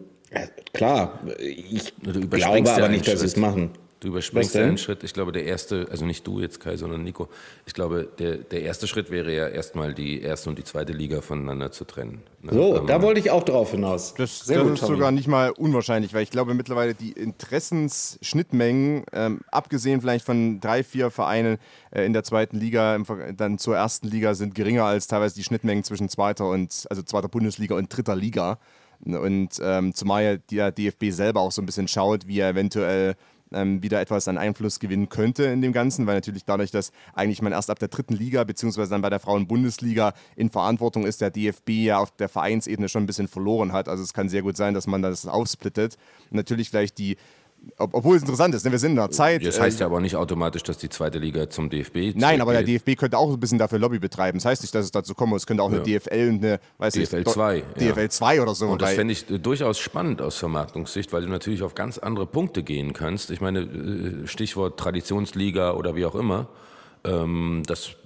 klar, 0.74 1.20
ich 1.38 1.94
glaube 2.02 2.70
aber 2.70 2.88
nicht, 2.88 3.08
dass 3.08 3.20
sie 3.20 3.26
es 3.26 3.36
machen. 3.38 3.70
Du 4.00 4.08
überspringst 4.08 4.56
einen 4.56 4.78
Schritt. 4.78 5.04
Ich 5.04 5.12
glaube, 5.12 5.30
der 5.30 5.44
erste, 5.44 5.86
also 5.90 6.06
nicht 6.06 6.26
du 6.26 6.40
jetzt, 6.40 6.58
Kai, 6.58 6.78
sondern 6.78 7.04
Nico. 7.04 7.28
Ich 7.66 7.74
glaube, 7.74 8.08
der, 8.18 8.38
der 8.38 8.62
erste 8.62 8.86
Schritt 8.86 9.10
wäre 9.10 9.30
ja 9.30 9.46
erstmal 9.46 9.92
die 9.92 10.22
erste 10.22 10.48
und 10.48 10.58
die 10.58 10.64
zweite 10.64 10.94
Liga 10.94 11.20
voneinander 11.20 11.70
zu 11.70 11.84
trennen. 11.84 12.22
Ne? 12.40 12.54
So, 12.54 12.78
ähm, 12.78 12.86
da 12.86 13.02
wollte 13.02 13.20
ich 13.20 13.30
auch 13.30 13.42
drauf 13.42 13.72
hinaus. 13.72 14.14
Das, 14.14 14.46
das 14.46 14.56
gut, 14.56 14.72
ist 14.72 14.80
Tommy. 14.80 14.96
sogar 14.96 15.10
nicht 15.10 15.28
mal 15.28 15.50
unwahrscheinlich, 15.50 16.14
weil 16.14 16.22
ich 16.22 16.30
glaube 16.30 16.54
mittlerweile 16.54 16.94
die 16.94 17.12
Interessensschnittmengen, 17.12 19.04
ähm, 19.12 19.40
abgesehen 19.50 20.00
vielleicht 20.00 20.24
von 20.24 20.60
drei, 20.60 20.82
vier 20.82 21.10
Vereinen 21.10 21.58
äh, 21.90 22.06
in 22.06 22.14
der 22.14 22.24
zweiten 22.24 22.58
Liga, 22.58 22.94
im, 22.94 23.04
dann 23.36 23.58
zur 23.58 23.76
ersten 23.76 24.08
Liga, 24.08 24.34
sind 24.34 24.54
geringer 24.54 24.84
als 24.84 25.08
teilweise 25.08 25.34
die 25.34 25.44
Schnittmengen 25.44 25.84
zwischen 25.84 26.08
zweiter 26.08 26.48
und, 26.48 26.86
also 26.88 27.02
zweiter 27.02 27.28
Bundesliga 27.28 27.74
und 27.74 27.94
dritter 27.94 28.16
Liga. 28.16 28.58
Und 29.04 29.50
ähm, 29.62 29.94
zumal 29.94 30.38
der 30.50 30.72
DFB 30.72 31.10
selber 31.10 31.40
auch 31.40 31.52
so 31.52 31.60
ein 31.60 31.66
bisschen 31.66 31.88
schaut, 31.88 32.26
wie 32.26 32.38
er 32.38 32.50
eventuell 32.50 33.16
ähm, 33.52 33.82
wieder 33.82 34.00
etwas 34.00 34.28
an 34.28 34.38
Einfluss 34.38 34.80
gewinnen 34.80 35.08
könnte 35.08 35.44
in 35.44 35.60
dem 35.60 35.72
Ganzen, 35.72 36.06
weil 36.06 36.14
natürlich 36.14 36.44
dadurch, 36.44 36.70
dass 36.70 36.92
eigentlich 37.14 37.42
man 37.42 37.52
erst 37.52 37.70
ab 37.70 37.78
der 37.78 37.88
dritten 37.88 38.14
Liga 38.14 38.44
beziehungsweise 38.44 38.90
dann 38.90 39.02
bei 39.02 39.10
der 39.10 39.20
Frauen-Bundesliga 39.20 40.14
in 40.36 40.50
Verantwortung 40.50 41.06
ist, 41.06 41.20
der 41.20 41.30
DFB 41.30 41.70
ja 41.70 41.98
auf 41.98 42.10
der 42.12 42.28
Vereinsebene 42.28 42.88
schon 42.88 43.04
ein 43.04 43.06
bisschen 43.06 43.28
verloren 43.28 43.72
hat. 43.72 43.88
Also 43.88 44.02
es 44.02 44.14
kann 44.14 44.28
sehr 44.28 44.42
gut 44.42 44.56
sein, 44.56 44.74
dass 44.74 44.86
man 44.86 45.02
das 45.02 45.26
aufsplittet. 45.26 45.96
natürlich 46.30 46.70
vielleicht 46.70 46.98
die 46.98 47.16
obwohl 47.76 48.16
es 48.16 48.22
interessant 48.22 48.54
ist, 48.54 48.64
ne? 48.64 48.72
wir 48.72 48.78
sind 48.78 48.92
in 48.92 48.98
einer 48.98 49.10
Zeit. 49.10 49.44
Das 49.44 49.60
heißt 49.60 49.80
ja 49.80 49.86
äh, 49.86 49.90
aber 49.90 50.00
nicht 50.00 50.16
automatisch, 50.16 50.62
dass 50.62 50.78
die 50.78 50.88
zweite 50.88 51.18
Liga 51.18 51.48
zum 51.48 51.70
DFB. 51.70 52.14
Nein, 52.14 52.40
aber 52.40 52.52
der 52.52 52.62
DFB 52.62 52.96
könnte 52.96 53.18
auch 53.18 53.30
ein 53.32 53.40
bisschen 53.40 53.58
dafür 53.58 53.78
Lobby 53.78 53.98
betreiben. 53.98 54.38
Das 54.38 54.44
heißt 54.44 54.62
nicht, 54.62 54.74
dass 54.74 54.84
es 54.84 54.90
dazu 54.90 55.14
kommt. 55.14 55.34
Es 55.34 55.46
könnte 55.46 55.62
auch 55.62 55.70
eine 55.70 55.78
ja. 55.86 55.98
DFL 55.98 56.28
und 56.30 56.44
eine, 56.44 56.60
weiß 56.78 56.94
DFL 56.94 57.24
2. 57.24 57.62
DFL 57.78 58.08
2 58.08 58.42
oder 58.42 58.54
so. 58.54 58.66
Und 58.66 58.82
das 58.82 58.92
fände 58.92 59.12
ich 59.12 59.30
äh, 59.30 59.38
durchaus 59.38 59.78
spannend 59.78 60.20
aus 60.22 60.36
Vermarktungssicht, 60.36 61.12
weil 61.12 61.22
du 61.22 61.28
natürlich 61.28 61.62
auf 61.62 61.74
ganz 61.74 61.98
andere 61.98 62.26
Punkte 62.26 62.62
gehen 62.62 62.92
kannst. 62.92 63.30
Ich 63.30 63.40
meine, 63.40 63.60
äh, 63.60 64.26
Stichwort 64.26 64.78
Traditionsliga 64.78 65.72
oder 65.72 65.96
wie 65.96 66.04
auch 66.04 66.14
immer. 66.14 66.48
Ähm, 67.04 67.62
das 67.66 67.96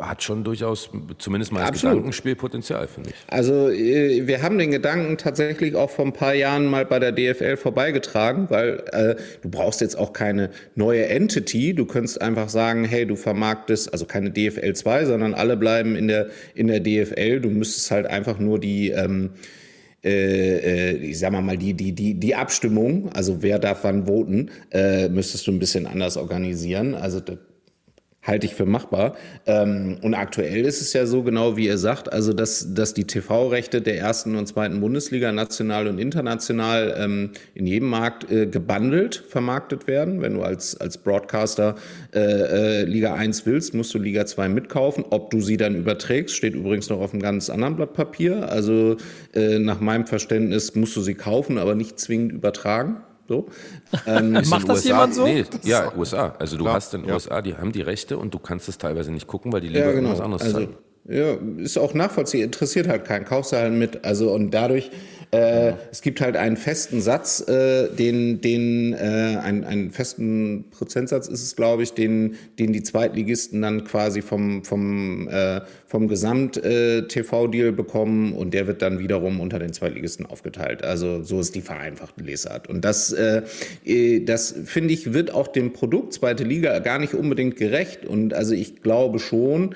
hat 0.00 0.22
schon 0.22 0.44
durchaus 0.44 0.90
zumindest 1.18 1.52
mal 1.52 1.62
als 1.62 1.80
Gedankenspiel 1.80 2.34
Potenzial, 2.36 2.86
finde 2.88 3.10
ich. 3.10 3.16
Also 3.28 3.70
äh, 3.70 4.26
wir 4.26 4.42
haben 4.42 4.58
den 4.58 4.70
Gedanken 4.70 5.18
tatsächlich 5.18 5.74
auch 5.74 5.90
vor 5.90 6.06
ein 6.06 6.12
paar 6.12 6.34
Jahren 6.34 6.66
mal 6.66 6.84
bei 6.84 6.98
der 6.98 7.12
DFL 7.12 7.56
vorbeigetragen, 7.56 8.50
weil 8.50 8.82
äh, 8.92 9.16
du 9.42 9.50
brauchst 9.50 9.80
jetzt 9.80 9.96
auch 9.96 10.12
keine 10.12 10.50
neue 10.74 11.06
Entity. 11.06 11.74
Du 11.74 11.86
könntest 11.86 12.20
einfach 12.20 12.48
sagen, 12.48 12.84
hey, 12.84 13.06
du 13.06 13.16
vermarktest, 13.16 13.92
also 13.92 14.04
keine 14.04 14.30
DFL 14.30 14.74
2, 14.74 15.06
sondern 15.06 15.34
alle 15.34 15.56
bleiben 15.56 15.96
in 15.96 16.08
der, 16.08 16.28
in 16.54 16.66
der 16.66 16.80
DFL. 16.80 17.40
Du 17.40 17.50
müsstest 17.50 17.90
halt 17.90 18.06
einfach 18.06 18.38
nur 18.38 18.58
die... 18.58 18.90
Ähm, 18.90 19.30
äh, 20.04 20.90
äh 20.90 20.96
ich 20.96 21.18
sag 21.18 21.32
mal 21.32 21.56
die, 21.56 21.72
die, 21.72 21.92
die, 21.92 22.14
die 22.14 22.34
Abstimmung, 22.34 23.10
also 23.12 23.42
wer 23.42 23.58
darf 23.58 23.84
wann 23.84 24.06
voten, 24.06 24.50
müsstest 25.10 25.46
du 25.46 25.52
ein 25.52 25.58
bisschen 25.58 25.86
anders 25.86 26.18
organisieren. 26.18 26.94
Also 26.94 27.20
halte 28.24 28.46
ich 28.46 28.54
für 28.54 28.66
machbar. 28.66 29.16
Ähm, 29.46 29.98
und 30.02 30.14
aktuell 30.14 30.64
ist 30.64 30.80
es 30.80 30.92
ja 30.94 31.06
so 31.06 31.22
genau, 31.22 31.56
wie 31.56 31.66
ihr 31.66 31.78
sagt, 31.78 32.12
also 32.12 32.32
dass, 32.32 32.74
dass 32.74 32.94
die 32.94 33.04
TV-Rechte 33.04 33.82
der 33.82 33.98
ersten 33.98 34.34
und 34.34 34.46
zweiten 34.46 34.80
Bundesliga 34.80 35.30
national 35.30 35.86
und 35.86 35.98
international 35.98 36.94
ähm, 36.98 37.30
in 37.54 37.66
jedem 37.66 37.88
Markt 37.88 38.30
äh, 38.30 38.46
gebundelt 38.46 39.24
vermarktet 39.28 39.86
werden. 39.86 40.22
Wenn 40.22 40.34
du 40.34 40.42
als, 40.42 40.80
als 40.80 40.98
Broadcaster 40.98 41.76
äh, 42.14 42.20
äh, 42.20 42.84
Liga 42.84 43.14
1 43.14 43.44
willst, 43.46 43.74
musst 43.74 43.92
du 43.94 43.98
Liga 43.98 44.24
2 44.24 44.48
mitkaufen. 44.48 45.04
Ob 45.10 45.30
du 45.30 45.40
sie 45.40 45.56
dann 45.56 45.76
überträgst, 45.76 46.34
steht 46.34 46.54
übrigens 46.54 46.88
noch 46.88 47.00
auf 47.00 47.12
einem 47.12 47.22
ganz 47.22 47.50
anderen 47.50 47.76
Blatt 47.76 47.92
Papier. 47.92 48.48
Also 48.50 48.96
äh, 49.34 49.58
nach 49.58 49.80
meinem 49.80 50.06
Verständnis 50.06 50.74
musst 50.74 50.96
du 50.96 51.02
sie 51.02 51.14
kaufen, 51.14 51.58
aber 51.58 51.74
nicht 51.74 52.00
zwingend 52.00 52.32
übertragen. 52.32 52.96
So. 53.28 53.46
Ähm, 54.06 54.32
Macht 54.32 54.68
das 54.68 54.78
USA, 54.78 54.88
jemand 54.88 55.14
so? 55.14 55.24
Nee, 55.24 55.44
ja, 55.62 55.92
USA. 55.96 56.34
Also 56.38 56.56
du 56.56 56.64
Klar, 56.64 56.74
hast 56.76 56.94
in 56.94 57.02
den 57.02 57.08
ja. 57.08 57.14
USA, 57.14 57.40
die 57.40 57.56
haben 57.56 57.72
die 57.72 57.80
Rechte 57.80 58.18
und 58.18 58.34
du 58.34 58.38
kannst 58.38 58.68
es 58.68 58.78
teilweise 58.78 59.12
nicht 59.12 59.26
gucken, 59.26 59.52
weil 59.52 59.60
die 59.60 59.68
lieber 59.68 59.80
ja, 59.80 59.92
genau. 59.92 60.08
irgendwas 60.08 60.20
anderes 60.20 60.42
also, 60.42 60.58
zeigen. 60.58 60.76
Ja, 61.06 61.36
ist 61.58 61.76
auch 61.78 61.92
nachvollziehbar, 61.92 62.44
interessiert 62.44 62.88
halt 62.88 63.04
keinen, 63.04 63.24
kaufst 63.26 63.52
du 63.52 63.56
halt 63.56 63.72
mit. 63.72 64.04
Also 64.04 64.32
und 64.32 64.52
dadurch 64.52 64.90
äh, 65.34 65.74
es 65.90 66.00
gibt 66.00 66.20
halt 66.20 66.36
einen 66.36 66.56
festen 66.56 67.00
Satz, 67.00 67.46
äh, 67.48 67.88
den, 67.88 68.40
den 68.40 68.92
äh, 68.92 69.38
einen, 69.42 69.64
einen 69.64 69.90
festen 69.90 70.66
Prozentsatz 70.70 71.28
ist 71.28 71.42
es, 71.42 71.56
glaube 71.56 71.82
ich, 71.82 71.92
den, 71.92 72.36
den 72.58 72.72
die 72.72 72.82
Zweitligisten 72.82 73.62
dann 73.62 73.84
quasi 73.84 74.22
vom, 74.22 74.64
vom, 74.64 75.28
äh, 75.28 75.60
vom 75.86 76.08
Gesamt-TV-Deal 76.08 77.68
äh, 77.68 77.72
bekommen 77.72 78.32
und 78.32 78.54
der 78.54 78.66
wird 78.66 78.82
dann 78.82 78.98
wiederum 78.98 79.40
unter 79.40 79.58
den 79.58 79.72
Zweitligisten 79.72 80.26
aufgeteilt. 80.26 80.84
Also 80.84 81.22
so 81.22 81.40
ist 81.40 81.54
die 81.54 81.62
vereinfachte 81.62 82.22
Lesart. 82.22 82.68
Und 82.68 82.84
das, 82.84 83.12
äh, 83.12 83.42
das 84.24 84.54
finde 84.64 84.94
ich, 84.94 85.12
wird 85.12 85.32
auch 85.32 85.48
dem 85.48 85.72
Produkt 85.72 86.14
Zweite 86.14 86.44
Liga 86.44 86.78
gar 86.78 86.98
nicht 86.98 87.14
unbedingt 87.14 87.56
gerecht. 87.56 88.06
Und 88.06 88.34
also 88.34 88.54
ich 88.54 88.82
glaube 88.82 89.18
schon, 89.18 89.74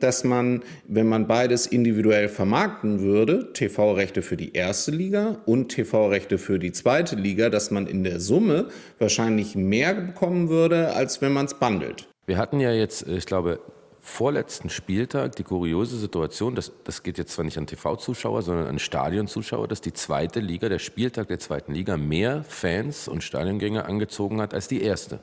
dass 0.00 0.24
man, 0.24 0.62
wenn 0.86 1.08
man 1.08 1.26
beides 1.26 1.66
individuell 1.66 2.28
vermarkten 2.28 3.00
würde, 3.00 3.52
TV-Rechte 3.52 4.22
für 4.22 4.36
die 4.36 4.52
erste 4.54 4.90
Liga 4.90 5.38
und 5.46 5.68
TV-Rechte 5.68 6.38
für 6.38 6.58
die 6.58 6.72
zweite 6.72 7.16
Liga, 7.16 7.50
dass 7.50 7.70
man 7.70 7.86
in 7.86 8.04
der 8.04 8.20
Summe 8.20 8.68
wahrscheinlich 8.98 9.56
mehr 9.56 9.94
bekommen 9.94 10.48
würde, 10.48 10.94
als 10.94 11.22
wenn 11.22 11.32
man 11.32 11.46
es 11.46 11.54
bundelt. 11.54 12.08
Wir 12.26 12.36
hatten 12.36 12.60
ja 12.60 12.72
jetzt, 12.72 13.06
ich 13.08 13.26
glaube, 13.26 13.60
vorletzten 14.00 14.70
Spieltag 14.70 15.36
die 15.36 15.44
kuriose 15.44 15.96
Situation, 15.96 16.54
das, 16.54 16.72
das 16.84 17.02
geht 17.02 17.18
jetzt 17.18 17.32
zwar 17.32 17.44
nicht 17.44 17.58
an 17.58 17.66
TV-Zuschauer, 17.66 18.42
sondern 18.42 18.66
an 18.66 18.78
Stadionzuschauer, 18.78 19.68
dass 19.68 19.80
die 19.80 19.92
zweite 19.92 20.40
Liga, 20.40 20.68
der 20.68 20.78
Spieltag 20.78 21.28
der 21.28 21.38
zweiten 21.38 21.74
Liga, 21.74 21.96
mehr 21.96 22.44
Fans 22.48 23.08
und 23.08 23.22
Stadiongänger 23.22 23.86
angezogen 23.86 24.40
hat 24.40 24.54
als 24.54 24.68
die 24.68 24.82
erste. 24.82 25.20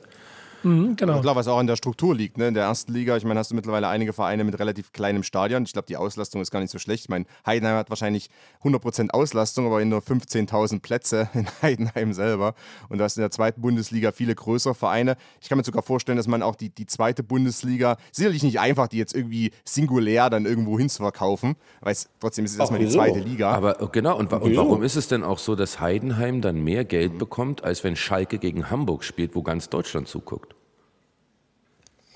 Mhm, 0.66 0.96
genau. 0.96 1.20
Klar, 1.20 1.36
was 1.36 1.46
auch 1.46 1.58
an 1.58 1.68
der 1.68 1.76
Struktur 1.76 2.12
liegt. 2.12 2.38
Ne? 2.38 2.48
In 2.48 2.54
der 2.54 2.64
ersten 2.64 2.92
Liga, 2.92 3.16
ich 3.16 3.24
meine, 3.24 3.38
hast 3.38 3.52
du 3.52 3.54
mittlerweile 3.54 3.86
einige 3.86 4.12
Vereine 4.12 4.42
mit 4.42 4.58
relativ 4.58 4.92
kleinem 4.92 5.22
Stadion. 5.22 5.62
Ich 5.62 5.72
glaube, 5.72 5.86
die 5.86 5.96
Auslastung 5.96 6.42
ist 6.42 6.50
gar 6.50 6.58
nicht 6.58 6.72
so 6.72 6.80
schlecht. 6.80 7.04
Ich 7.04 7.08
meine, 7.08 7.24
Heidenheim 7.46 7.76
hat 7.76 7.88
wahrscheinlich 7.88 8.30
100% 8.64 9.10
Auslastung, 9.10 9.66
aber 9.66 9.80
in 9.80 9.90
nur 9.90 10.00
15.000 10.00 10.80
Plätze 10.80 11.28
in 11.34 11.46
Heidenheim 11.62 12.12
selber. 12.12 12.54
Und 12.88 12.98
du 12.98 13.04
hast 13.04 13.16
in 13.16 13.20
der 13.20 13.30
zweiten 13.30 13.60
Bundesliga 13.60 14.10
viele 14.10 14.34
größere 14.34 14.74
Vereine. 14.74 15.16
Ich 15.40 15.48
kann 15.48 15.56
mir 15.56 15.62
sogar 15.62 15.84
vorstellen, 15.84 16.16
dass 16.16 16.26
man 16.26 16.42
auch 16.42 16.56
die, 16.56 16.70
die 16.70 16.86
zweite 16.86 17.22
Bundesliga, 17.22 17.96
sicherlich 18.10 18.42
nicht 18.42 18.58
einfach, 18.58 18.88
die 18.88 18.98
jetzt 18.98 19.14
irgendwie 19.14 19.52
singulär 19.64 20.30
dann 20.30 20.46
irgendwo 20.46 20.80
hin 20.80 20.88
zu 20.88 21.02
verkaufen, 21.02 21.54
weil 21.80 21.92
es, 21.92 22.08
trotzdem 22.18 22.44
ist 22.44 22.54
es 22.54 22.58
erstmal 22.58 22.80
die 22.80 22.88
zweite 22.88 23.20
Liga. 23.20 23.52
Aber 23.52 23.80
äh, 23.80 23.86
genau, 23.92 24.18
und, 24.18 24.32
und 24.32 24.56
warum 24.56 24.82
ist 24.82 24.96
es 24.96 25.06
denn 25.06 25.22
auch 25.22 25.38
so, 25.38 25.54
dass 25.54 25.78
Heidenheim 25.78 26.40
dann 26.40 26.64
mehr 26.64 26.84
Geld 26.84 27.18
bekommt, 27.18 27.62
als 27.62 27.84
wenn 27.84 27.94
Schalke 27.94 28.38
gegen 28.38 28.68
Hamburg 28.68 29.04
spielt, 29.04 29.36
wo 29.36 29.44
ganz 29.44 29.68
Deutschland 29.68 30.08
zuguckt? 30.08 30.55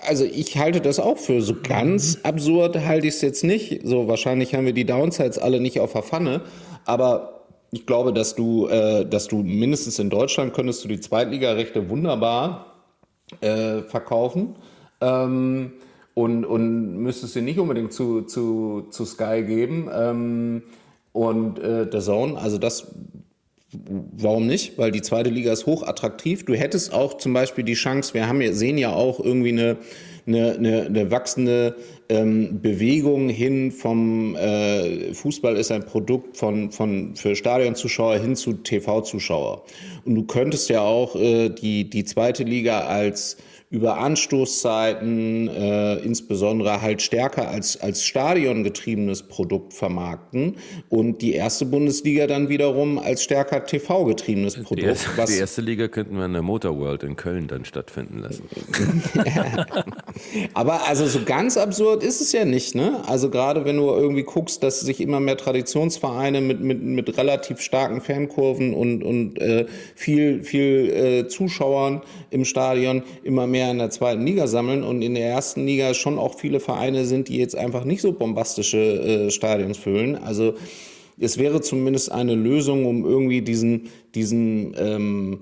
Also 0.07 0.25
ich 0.25 0.57
halte 0.57 0.81
das 0.81 0.99
auch 0.99 1.17
für 1.17 1.41
so 1.41 1.55
ganz 1.61 2.19
absurd 2.23 2.77
halte 2.85 3.07
ich 3.07 3.15
es 3.15 3.21
jetzt 3.21 3.43
nicht. 3.43 3.81
So 3.85 4.07
wahrscheinlich 4.07 4.55
haben 4.55 4.65
wir 4.65 4.73
die 4.73 4.85
Downsides 4.85 5.37
alle 5.37 5.59
nicht 5.59 5.79
auf 5.79 5.93
der 5.93 6.03
Pfanne, 6.03 6.41
aber 6.85 7.45
ich 7.71 7.85
glaube, 7.85 8.11
dass 8.11 8.35
du, 8.35 8.67
äh, 8.67 9.05
dass 9.05 9.27
du 9.27 9.37
mindestens 9.43 9.99
in 9.99 10.09
Deutschland 10.09 10.53
könntest 10.53 10.83
du 10.83 10.87
die 10.87 10.99
Zweitligarechte 10.99 11.89
wunderbar 11.89 12.83
äh, 13.39 13.81
verkaufen 13.83 14.55
ähm, 14.99 15.73
und, 16.13 16.45
und 16.45 16.97
müsstest 16.97 17.33
sie 17.33 17.41
nicht 17.41 17.59
unbedingt 17.59 17.93
zu, 17.93 18.23
zu, 18.23 18.87
zu 18.89 19.05
Sky 19.05 19.43
geben 19.43 19.89
ähm, 19.93 20.63
und 21.13 21.59
äh, 21.59 21.89
der 21.89 22.01
Zone. 22.01 22.37
Also 22.37 22.57
das 22.57 22.93
Warum 23.73 24.47
nicht? 24.47 24.77
Weil 24.77 24.91
die 24.91 25.01
zweite 25.01 25.29
Liga 25.29 25.53
ist 25.53 25.65
hochattraktiv. 25.65 26.45
Du 26.45 26.55
hättest 26.55 26.93
auch 26.93 27.17
zum 27.17 27.33
Beispiel 27.33 27.63
die 27.63 27.73
Chance, 27.73 28.13
wir 28.13 28.27
haben, 28.27 28.53
sehen 28.53 28.77
ja 28.77 28.93
auch 28.93 29.19
irgendwie 29.19 29.49
eine, 29.49 29.77
eine, 30.27 30.53
eine, 30.53 30.81
eine 30.87 31.11
wachsende 31.11 31.75
ähm, 32.09 32.61
Bewegung 32.61 33.29
hin 33.29 33.71
vom 33.71 34.35
äh, 34.35 35.13
Fußball 35.13 35.55
ist 35.55 35.71
ein 35.71 35.85
Produkt 35.85 36.35
von, 36.35 36.71
von 36.71 37.15
für 37.15 37.35
Stadionzuschauer 37.35 38.17
hin 38.17 38.35
zu 38.35 38.53
TV-Zuschauer. 38.53 39.63
Und 40.03 40.15
du 40.15 40.23
könntest 40.23 40.69
ja 40.69 40.81
auch 40.81 41.15
äh, 41.15 41.49
die, 41.49 41.89
die 41.89 42.03
zweite 42.03 42.43
Liga 42.43 42.81
als 42.81 43.37
über 43.71 43.99
Anstoßzeiten 43.99 45.47
äh, 45.47 45.95
insbesondere 45.99 46.81
halt 46.81 47.01
stärker 47.01 47.47
als, 47.47 47.79
als 47.79 48.03
stadiongetriebenes 48.03 49.23
Produkt 49.23 49.73
vermarkten 49.73 50.57
und 50.89 51.21
die 51.21 51.33
erste 51.33 51.65
Bundesliga 51.65 52.27
dann 52.27 52.49
wiederum 52.49 52.99
als 52.99 53.23
stärker 53.23 53.65
TV-getriebenes 53.65 54.55
Produkt. 54.55 54.81
Die 54.81 54.85
erste, 54.85 55.25
die 55.25 55.39
erste, 55.39 55.61
Liga 55.61 55.87
könnten 55.87 56.17
wir 56.17 56.25
in 56.25 56.33
der 56.33 56.41
Motorworld 56.41 57.03
in 57.03 57.15
Köln 57.15 57.47
dann 57.47 57.63
stattfinden 57.63 58.19
lassen. 58.19 58.43
Aber 60.53 60.85
also 60.89 61.07
so 61.07 61.21
ganz 61.23 61.55
absurd 61.55 62.03
ist 62.03 62.19
es 62.19 62.33
ja 62.33 62.43
nicht, 62.43 62.75
ne? 62.75 63.01
Also 63.07 63.29
gerade 63.29 63.63
wenn 63.63 63.77
du 63.77 63.87
irgendwie 63.87 64.23
guckst, 64.23 64.63
dass 64.63 64.81
sich 64.81 64.99
immer 64.99 65.21
mehr 65.21 65.37
Traditionsvereine 65.37 66.41
mit, 66.41 66.59
mit, 66.59 66.83
mit 66.83 67.17
relativ 67.17 67.61
starken 67.61 68.01
Fankurven 68.01 68.73
und, 68.73 69.01
und 69.01 69.39
äh, 69.39 69.65
viel, 69.95 70.43
viel 70.43 70.89
äh, 70.89 71.27
Zuschauern 71.29 72.01
im 72.31 72.43
Stadion 72.43 73.03
immer 73.23 73.47
mehr 73.47 73.60
mehr 73.61 73.71
in 73.71 73.77
der 73.77 73.91
zweiten 73.91 74.25
Liga 74.25 74.47
sammeln 74.47 74.83
und 74.83 75.03
in 75.03 75.13
der 75.13 75.27
ersten 75.27 75.65
Liga 75.65 75.93
schon 75.93 76.17
auch 76.17 76.39
viele 76.39 76.59
Vereine 76.59 77.05
sind, 77.05 77.29
die 77.29 77.37
jetzt 77.37 77.55
einfach 77.55 77.85
nicht 77.85 78.01
so 78.01 78.11
bombastische 78.11 78.77
äh, 78.77 79.31
Stadions 79.31 79.77
füllen. 79.77 80.15
Also 80.15 80.55
es 81.19 81.37
wäre 81.37 81.61
zumindest 81.61 82.11
eine 82.11 82.33
Lösung, 82.33 82.85
um 82.85 83.05
irgendwie 83.05 83.41
diesen, 83.41 83.89
diesen 84.15 84.75
ähm, 84.79 85.39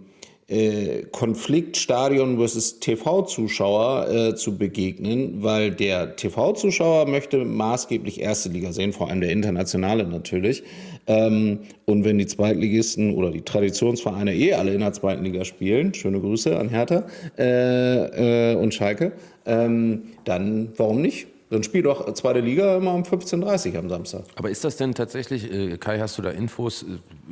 äh, 0.48 1.04
Konflikt 1.12 1.78
Stadion 1.78 2.38
versus 2.38 2.82
TV-Zuschauer 2.82 4.10
äh, 4.10 4.36
zu 4.36 4.58
begegnen, 4.58 5.41
weil 5.41 5.72
der 5.72 6.18
TV-Zuschauer 6.18 7.08
möchte 7.08 7.46
maßgeblich 7.46 8.20
erste 8.20 8.50
Liga 8.50 8.74
sehen, 8.74 8.91
vor 8.91 9.10
allem 9.10 9.22
der 9.22 9.32
internationale 9.32 10.06
natürlich. 10.06 10.64
Ähm, 11.10 11.60
und 11.86 12.06
wenn 12.06 12.19
die 12.19 12.27
Zweitligisten 12.27 13.15
oder 13.15 13.31
die 13.31 13.41
Traditionsvereine 13.41 14.34
eh 14.34 14.53
alle 14.53 14.73
in 14.73 14.80
der 14.80 14.94
zweiten 14.94 15.23
Liga 15.23 15.44
spielen, 15.44 15.94
schöne 15.94 16.22
Grüße 16.22 16.57
an 16.57 16.69
Hertha 16.69 17.03
äh, 17.38 18.53
äh, 18.53 18.56
und 18.56 18.73
Schalke, 18.76 19.11
ähm, 19.45 20.03
dann 20.23 20.69
warum 20.77 21.02
nicht? 21.02 21.27
Dann 21.49 21.64
spiel 21.64 21.81
doch 21.81 22.14
zweite 22.14 22.41
Liga 22.41 22.77
immer 22.77 22.94
um 22.94 23.02
15.30 23.02 23.73
Uhr 23.73 23.80
am 23.80 23.90
Samstag. 23.90 24.22
Aber 24.36 24.52
ist 24.52 24.64
das 24.64 24.77
denn 24.77 24.94
tatsächlich, 24.94 25.52
äh, 25.52 25.77
Kai, 25.77 25.98
hast 25.98 26.19
du 26.19 26.22
da 26.22 26.30
Infos, 26.30 26.86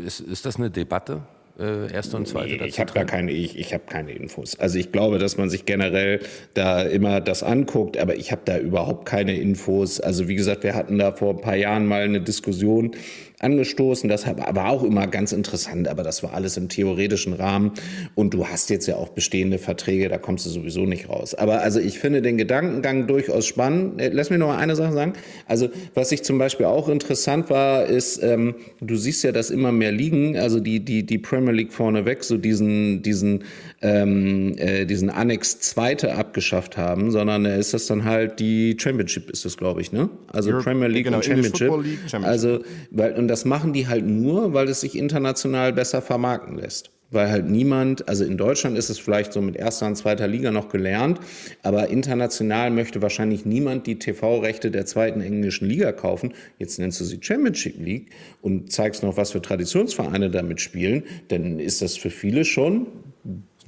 ist, 0.04 0.22
ist 0.22 0.48
das 0.48 0.56
eine 0.56 0.72
Debatte? 0.72 1.22
Äh, 1.60 1.92
erste 1.92 2.18
und 2.18 2.28
zweite 2.28 2.56
nee, 2.56 2.68
Ich 2.68 2.80
habe 2.80 2.92
da 2.94 3.04
keine, 3.04 3.32
ich, 3.32 3.58
ich 3.58 3.74
habe 3.74 3.84
keine 3.90 4.12
Infos. 4.12 4.60
Also 4.60 4.78
ich 4.78 4.92
glaube, 4.92 5.18
dass 5.18 5.38
man 5.38 5.50
sich 5.50 5.66
generell 5.66 6.20
da 6.54 6.84
immer 6.84 7.20
das 7.20 7.42
anguckt, 7.42 7.98
aber 7.98 8.16
ich 8.16 8.32
habe 8.32 8.42
da 8.46 8.60
überhaupt 8.60 9.08
keine 9.08 9.36
Infos. 9.36 10.00
Also 10.00 10.28
wie 10.28 10.36
gesagt, 10.36 10.64
wir 10.64 10.76
hatten 10.76 11.00
da 11.00 11.14
vor 11.14 11.36
ein 11.36 11.42
paar 11.42 11.56
Jahren 11.56 11.88
mal 11.88 12.04
eine 12.04 12.22
Diskussion 12.22 12.92
angestoßen. 13.40 14.10
Das 14.10 14.26
war 14.26 14.70
auch 14.70 14.84
immer 14.84 15.08
ganz 15.08 15.32
interessant, 15.32 15.88
aber 15.88 16.04
das 16.04 16.24
war 16.24 16.34
alles 16.34 16.58
im 16.58 16.70
theoretischen 16.70 17.34
Rahmen. 17.34 17.72
Und 18.16 18.34
du 18.34 18.48
hast 18.48 18.70
jetzt 18.70 18.88
ja 18.88 18.96
auch 18.96 19.10
bestehende 19.10 19.60
Verträge, 19.60 20.10
da 20.10 20.18
kommst 20.18 20.46
du 20.46 20.50
sowieso 20.50 20.86
nicht 20.86 21.10
raus. 21.10 21.36
Aber 21.36 21.62
also 21.62 21.80
ich 21.80 22.00
finde 22.00 22.22
den 22.22 22.38
Gedankengang 22.38 23.08
durchaus 23.08 23.46
spannend. 23.46 24.02
Äh, 24.02 24.10
lass 24.10 24.30
mir 24.30 24.38
noch 24.38 24.48
mal 24.48 24.58
eine 24.58 24.76
Sache 24.76 24.94
sagen. 24.94 25.14
Also 25.48 25.70
was 25.94 26.12
ich 26.12 26.24
zum 26.24 26.38
Beispiel 26.38 26.66
auch 26.66 26.90
interessant 26.90 27.50
war, 27.50 27.86
ist, 27.86 28.22
ähm, 28.24 28.56
du 28.82 28.96
siehst 28.96 29.24
ja, 29.24 29.32
dass 29.32 29.50
immer 29.52 29.72
mehr 29.72 29.92
Ligen, 29.92 30.38
also 30.38 30.60
die, 30.60 30.80
die, 30.80 31.06
die 31.06 31.18
Premier 31.18 31.47
League 31.52 31.74
vorneweg, 31.74 32.24
so 32.24 32.38
diesen, 32.38 33.02
diesen, 33.02 33.44
ähm, 33.82 34.56
äh, 34.58 34.86
diesen 34.86 35.10
Annex 35.10 35.60
Zweite 35.60 36.16
abgeschafft 36.16 36.78
haben, 36.78 37.12
sondern 37.12 37.46
äh, 37.46 37.60
ist 37.60 37.74
das 37.74 37.88
dann 37.88 38.06
halt 38.06 38.40
die 38.40 38.78
Championship, 38.80 39.30
ist 39.30 39.46
das, 39.46 39.58
glaube 39.58 39.82
ich, 39.82 39.92
ne? 39.92 40.10
Also 40.32 40.52
Europe, 40.52 40.64
Premier 40.64 40.88
League 40.88 41.06
genau, 41.06 41.18
und 41.18 41.26
Championship. 41.26 41.70
League, 41.84 42.00
Championship. 42.08 42.26
Also, 42.26 42.60
weil, 42.92 43.14
und 43.14 43.28
das 43.28 43.46
machen 43.46 43.74
die 43.74 43.88
halt 43.88 44.06
nur, 44.06 44.54
weil 44.54 44.68
es 44.70 44.82
sich 44.82 44.98
international 44.98 45.74
besser 45.74 46.02
vermarkten 46.02 46.58
lässt. 46.58 46.92
Weil 47.10 47.30
halt 47.30 47.50
niemand, 47.50 48.08
also 48.10 48.26
in 48.26 48.38
Deutschland 48.38 48.78
ist 48.78 48.90
es 48.90 49.00
vielleicht 49.00 49.32
so 49.32 49.42
mit 49.42 49.56
erster 49.56 49.88
und 49.88 49.96
zweiter 49.96 50.28
Liga 50.28 50.52
noch 50.52 50.70
gelernt, 50.70 51.20
aber 51.64 51.88
international 51.88 52.70
möchte 52.70 53.02
wahrscheinlich 53.02 53.46
niemand 53.46 53.88
die 53.88 53.98
TV-Rechte 53.98 54.72
der 54.72 54.86
zweiten 54.86 55.22
englischen 55.22 55.70
Liga 55.70 55.94
kaufen. 55.94 56.34
Jetzt 56.60 56.80
nennst 56.80 57.00
du 57.00 57.06
sie 57.06 57.20
Championship 57.22 57.80
League 57.80 58.10
und 58.42 58.72
zeigst 58.72 59.04
noch, 59.04 59.16
was 59.16 59.32
für 59.32 59.42
Traditionsvereine 59.42 60.30
damit 60.30 60.60
spielen, 60.60 61.04
dann 61.30 61.60
ist 61.60 61.82
das 61.82 61.96
für 61.96 62.10
viele 62.10 62.44
schon 62.44 62.88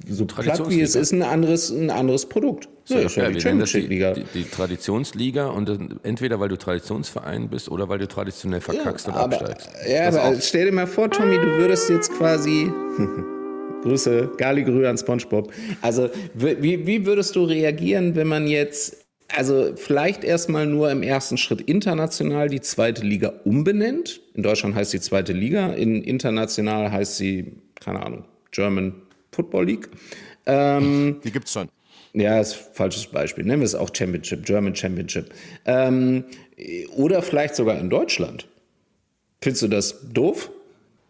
so 0.08 0.24
platt 0.24 0.68
wie 0.68 0.80
es 0.80 0.94
ist, 0.94 1.12
ein 1.12 1.22
anderes, 1.22 1.70
ein 1.70 1.90
anderes 1.90 2.26
Produkt. 2.26 2.68
So, 2.84 2.96
ja, 2.96 3.06
ja, 3.08 3.30
die, 3.30 3.38
die, 3.38 3.88
die, 3.88 4.24
die, 4.34 4.44
Traditionsliga 4.44 5.46
und 5.46 5.70
entweder 6.02 6.40
weil 6.40 6.48
du 6.48 6.56
Traditionsverein 6.56 7.48
bist 7.48 7.70
oder 7.70 7.88
weil 7.88 7.98
du 7.98 8.08
traditionell 8.08 8.60
verkackst 8.60 9.06
ja, 9.06 9.12
und 9.12 9.18
aber, 9.18 9.36
absteigst. 9.36 9.70
Ja, 9.88 10.08
aber 10.08 10.40
stell 10.40 10.66
dir 10.66 10.72
mal 10.72 10.86
vor, 10.86 11.10
Tommy, 11.10 11.36
du 11.36 11.58
würdest 11.58 11.88
jetzt 11.90 12.12
quasi. 12.12 12.70
Grüße, 13.82 14.32
Gali 14.36 14.86
an 14.86 14.98
Spongebob. 14.98 15.52
Also, 15.80 16.10
wie, 16.34 16.86
wie 16.86 17.06
würdest 17.06 17.34
du 17.34 17.44
reagieren, 17.44 18.14
wenn 18.14 18.26
man 18.26 18.46
jetzt, 18.46 19.06
also 19.34 19.72
vielleicht 19.74 20.22
erstmal 20.22 20.66
nur 20.66 20.90
im 20.90 21.02
ersten 21.02 21.38
Schritt 21.38 21.62
international 21.62 22.48
die 22.48 22.60
zweite 22.60 23.02
Liga 23.02 23.32
umbenennt? 23.44 24.20
In 24.34 24.42
Deutschland 24.42 24.74
heißt 24.74 24.92
die 24.92 25.00
zweite 25.00 25.32
Liga, 25.32 25.68
in 25.68 26.02
international 26.02 26.92
heißt 26.92 27.16
sie, 27.16 27.52
keine 27.80 28.04
Ahnung, 28.04 28.24
German 28.50 28.94
Football 29.32 29.66
League. 29.66 29.88
Ähm, 30.46 31.20
die 31.24 31.32
gibt's 31.32 31.52
schon. 31.52 31.68
Ja, 32.12 32.40
ist 32.40 32.54
ein 32.54 32.74
falsches 32.74 33.06
Beispiel. 33.06 33.44
Nennen 33.44 33.60
wir 33.60 33.66
es 33.66 33.74
auch 33.74 33.90
Championship, 33.92 34.44
German 34.44 34.74
Championship. 34.74 35.32
Ähm, 35.64 36.24
oder 36.96 37.22
vielleicht 37.22 37.54
sogar 37.54 37.78
in 37.78 37.88
Deutschland. 37.88 38.46
Findest 39.40 39.62
du 39.62 39.68
das 39.68 40.12
doof? 40.12 40.50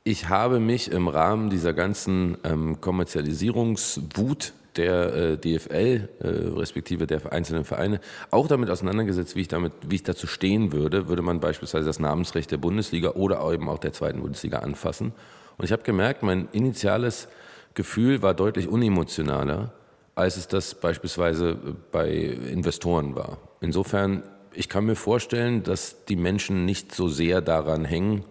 Ich 0.05 0.29
habe 0.29 0.61
mich 0.61 0.91
im 0.91 1.09
Rahmen 1.09 1.51
dieser 1.51 1.73
ganzen 1.73 2.37
ähm, 2.45 2.81
Kommerzialisierungswut 2.81 4.53
der 4.77 5.15
äh, 5.15 5.37
DFL, 5.37 6.09
äh, 6.21 6.27
respektive 6.27 7.07
der 7.07 7.33
einzelnen 7.33 7.65
Vereine, 7.65 8.01
auch 8.31 8.47
damit 8.47 8.71
auseinandergesetzt, 8.71 9.37
wie 9.37 9.43
ich, 9.43 9.49
damit, 9.49 9.73
wie 9.89 9.97
ich 9.97 10.03
dazu 10.03 10.27
stehen 10.27 10.73
würde, 10.73 11.09
würde 11.09 11.23
man 11.23 11.41
beispielsweise 11.41 11.87
das 11.87 11.99
Namensrecht 11.99 12.51
der 12.51 12.59
Bundesliga 12.59 13.11
oder 13.11 13.47
eben 13.53 13.69
auch 13.69 13.79
der 13.79 13.93
zweiten 13.93 14.21
Bundesliga 14.21 14.61
anfassen. 14.61 15.13
Und 15.59 15.65
ich 15.65 15.73
habe 15.73 15.83
gemerkt, 15.83 16.23
mein 16.23 16.49
initiales 16.53 17.29
Gefühl 17.75 18.23
war 18.23 18.35
deutlich 18.35 18.69
unemotionaler, 18.69 19.73
als 20.15 20.37
es 20.37 20.49
das 20.49 20.75
beispielsweise 20.75 21.57
bei 21.93 22.11
Investoren 22.11 23.15
war. 23.15 23.39
Insofern, 23.61 24.23
ich 24.53 24.69
kann 24.69 24.87
mir 24.87 24.97
vorstellen, 24.97 25.63
dass 25.63 26.05
die 26.05 26.17
Menschen 26.17 26.65
nicht 26.65 26.95
so 26.95 27.09
sehr 27.09 27.41
daran 27.41 27.85
hängen, 27.85 28.25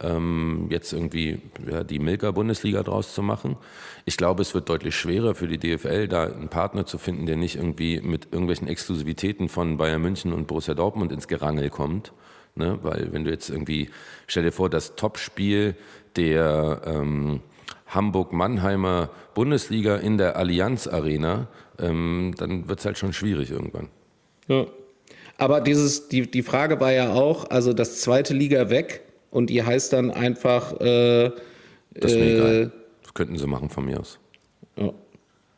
ähm, 0.00 0.66
jetzt 0.70 0.92
irgendwie 0.92 1.40
ja, 1.70 1.84
die 1.84 1.98
Milka-Bundesliga 1.98 2.82
draus 2.82 3.14
zu 3.14 3.22
machen. 3.22 3.56
Ich 4.04 4.16
glaube, 4.16 4.42
es 4.42 4.54
wird 4.54 4.68
deutlich 4.68 4.94
schwerer 4.94 5.34
für 5.34 5.48
die 5.48 5.58
DFL, 5.58 6.08
da 6.08 6.24
einen 6.24 6.48
Partner 6.48 6.86
zu 6.86 6.98
finden, 6.98 7.26
der 7.26 7.36
nicht 7.36 7.56
irgendwie 7.56 8.00
mit 8.00 8.28
irgendwelchen 8.30 8.68
Exklusivitäten 8.68 9.48
von 9.48 9.76
Bayern 9.76 10.02
München 10.02 10.32
und 10.32 10.46
Borussia 10.46 10.74
Dortmund 10.74 11.12
ins 11.12 11.28
Gerangel 11.28 11.70
kommt. 11.70 12.12
Ne? 12.54 12.78
Weil 12.82 13.12
wenn 13.12 13.24
du 13.24 13.30
jetzt 13.30 13.50
irgendwie, 13.50 13.90
stell 14.26 14.44
dir 14.44 14.52
vor, 14.52 14.70
das 14.70 14.96
Topspiel 14.96 15.74
der 16.16 16.82
ähm, 16.84 17.40
Hamburg-Mannheimer 17.88 19.10
Bundesliga 19.34 19.96
in 19.96 20.18
der 20.18 20.36
Allianz 20.36 20.86
Arena, 20.86 21.48
ähm, 21.78 22.34
dann 22.36 22.68
wird 22.68 22.80
es 22.80 22.84
halt 22.84 22.98
schon 22.98 23.12
schwierig 23.12 23.50
irgendwann. 23.50 23.88
Ja. 24.46 24.66
Aber 25.36 25.60
dieses, 25.60 26.08
die, 26.08 26.30
die 26.30 26.42
Frage 26.42 26.80
war 26.80 26.92
ja 26.92 27.12
auch, 27.12 27.50
also 27.50 27.72
das 27.72 28.00
zweite 28.00 28.34
Liga 28.34 28.70
weg 28.70 29.02
und 29.30 29.50
die 29.50 29.62
heißt 29.62 29.92
dann 29.92 30.10
einfach. 30.10 30.72
Äh, 30.80 31.30
das 31.94 32.12
ist 32.12 32.18
mir 32.18 32.34
egal. 32.34 32.72
Das 33.02 33.14
könnten 33.14 33.38
sie 33.38 33.46
machen 33.46 33.70
von 33.70 33.84
mir 33.84 34.00
aus. 34.00 34.18
Ja. 34.76 34.92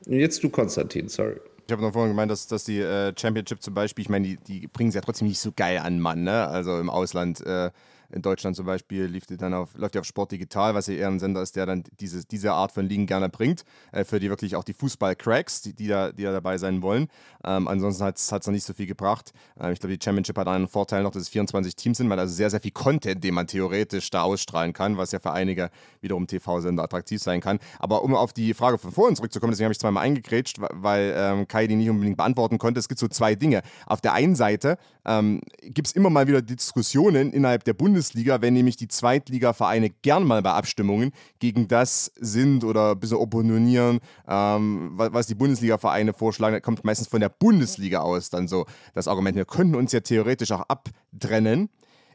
Jetzt 0.07 0.43
du, 0.43 0.51
Konstantin, 0.51 1.09
sorry. 1.09 1.37
Ich 1.67 1.73
habe 1.73 1.83
noch 1.83 1.93
vorhin 1.93 2.11
gemeint, 2.11 2.31
dass, 2.31 2.47
dass 2.47 2.65
die 2.65 2.81
äh, 2.81 3.13
Championship 3.17 3.63
zum 3.63 3.75
Beispiel, 3.75 4.03
ich 4.03 4.09
meine, 4.09 4.27
die, 4.27 4.37
die 4.39 4.67
bringen 4.67 4.89
es 4.89 4.95
ja 4.95 5.01
trotzdem 5.01 5.29
nicht 5.29 5.39
so 5.39 5.53
geil 5.55 5.79
an, 5.79 6.01
Mann, 6.01 6.25
ne? 6.25 6.49
Also 6.49 6.79
im 6.79 6.91
Ausland. 6.91 7.41
Äh, 7.47 7.71
in 8.13 8.23
Deutschland 8.23 8.57
zum 8.57 8.67
Beispiel 8.67 9.05
lief 9.05 9.27
die 9.27 9.37
dann 9.37 9.55
auf, 9.55 9.71
läuft 9.77 9.95
die 9.95 9.99
auf 9.99 10.05
Sport 10.05 10.33
Digital, 10.33 10.75
was 10.75 10.87
ja 10.87 10.95
eher 10.95 11.09
ein 11.09 11.21
Sender 11.21 11.43
ist, 11.43 11.57
der 11.57 11.67
dann 11.67 11.85
diese, 12.01 12.25
diese 12.25 12.53
Art 12.53 12.73
von 12.73 12.87
Ligen 12.87 13.07
gerne 13.07 13.29
bringt, 13.29 13.65
äh, 13.93 14.05
für 14.05 14.21
die 14.21 14.29
wirklich 14.29 14.57
auch 14.57 14.65
die 14.65 14.73
Fußball-Cracks, 14.73 15.63
die, 15.63 15.73
die, 15.73 15.89
da, 15.89 16.13
die 16.13 16.23
da 16.23 16.33
dabei 16.33 16.59
sein 16.59 16.83
wollen. 16.83 17.09
Ähm, 17.45 17.69
ansonsten 17.69 18.05
hat 18.05 18.17
es 18.17 18.31
noch 18.31 18.49
nicht 18.49 18.65
so 18.65 18.75
viel 18.75 18.87
gebracht. 18.87 19.33
Ähm, 19.61 19.73
ich 19.73 19.81
glaube, 19.81 19.97
die 19.97 20.05
Championship 20.05 20.37
hat 20.39 20.49
einen 20.49 20.69
Vorteil 20.69 21.03
noch, 21.03 21.13
dass 21.13 21.23
es 21.23 21.29
24 21.29 21.77
Teams 21.77 21.99
sind, 21.99 22.11
weil 22.11 22.19
also 22.19 22.35
sehr, 22.35 22.51
sehr 22.51 22.61
viel 22.61 22.73
Content, 22.73 23.23
den 23.23 23.35
man 23.35 23.47
theoretisch 23.47 24.11
da 24.11 24.23
ausstrahlen 24.23 24.73
kann, 24.73 24.97
was 24.97 25.13
ja 25.13 25.21
für 25.21 25.33
einige 25.33 25.71
wiederum 26.01 26.27
TV-Sender 26.27 26.83
attraktiv 26.83 27.23
sein 27.23 27.41
kann. 27.41 27.59
Aber 27.79 28.03
um 28.03 28.15
auf 28.15 28.33
die 28.33 28.55
Frage 28.55 28.79
von 28.79 28.93
vorhin 28.93 29.17
zurückzukommen, 29.17 29.53
deswegen 29.53 29.67
habe 29.67 29.73
ich 29.73 29.79
zweimal 29.79 30.05
eingegrätscht, 30.05 30.59
weil 30.61 31.15
ähm, 31.17 31.49
Kai 31.49 31.67
die 31.67 31.77
nicht 31.77 31.91
unbedingt 31.91 32.17
beantworten 32.17 32.59
konnte. 32.59 32.81
Es 32.81 32.89
gibt 32.89 32.99
so 32.99 33.09
zwei 33.09 33.35
Dinge. 33.35 33.63
Auf 33.87 34.01
der 34.01 34.13
einen 34.13 34.35
Seite 34.35 34.79
ähm, 35.05 35.41
gibt 35.63 35.89
es 35.89 35.93
immer 35.93 36.11
mal 36.11 36.27
wieder 36.27 36.43
Diskussionen 36.43 37.33
innerhalb 37.33 37.65
der 37.65 37.75
Bundesliga, 38.01 38.41
wenn 38.41 38.55
nämlich 38.55 38.77
die 38.77 38.89
Zweitligavereine 38.89 39.91
gern 39.91 40.25
mal 40.25 40.41
bei 40.41 40.53
Abstimmungen 40.53 41.13
gegen 41.39 41.69
das 41.69 42.11
sind 42.17 42.65
oder 42.65 42.93
ein 42.93 42.99
bisschen 42.99 43.19
opponieren, 43.19 44.01
ähm, 44.27 44.93
was 44.95 45.27
die 45.27 45.35
Bundesliga-Vereine 45.35 46.15
vorschlagen, 46.15 46.55
das 46.55 46.63
kommt 46.63 46.83
meistens 46.83 47.09
von 47.09 47.21
der 47.21 47.29
Bundesliga 47.29 48.01
aus 48.01 48.31
dann 48.31 48.49
so 48.49 48.65
das 48.95 49.07
Argument, 49.07 49.37
wir 49.37 49.45
könnten 49.45 49.75
uns 49.75 49.93
ja 49.93 50.01
theoretisch 50.01 50.51
auch 50.53 50.63
abtrennen. 50.63 51.69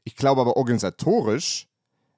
Ich 0.04 0.16
glaube 0.16 0.42
aber 0.42 0.58
organisatorisch 0.58 1.68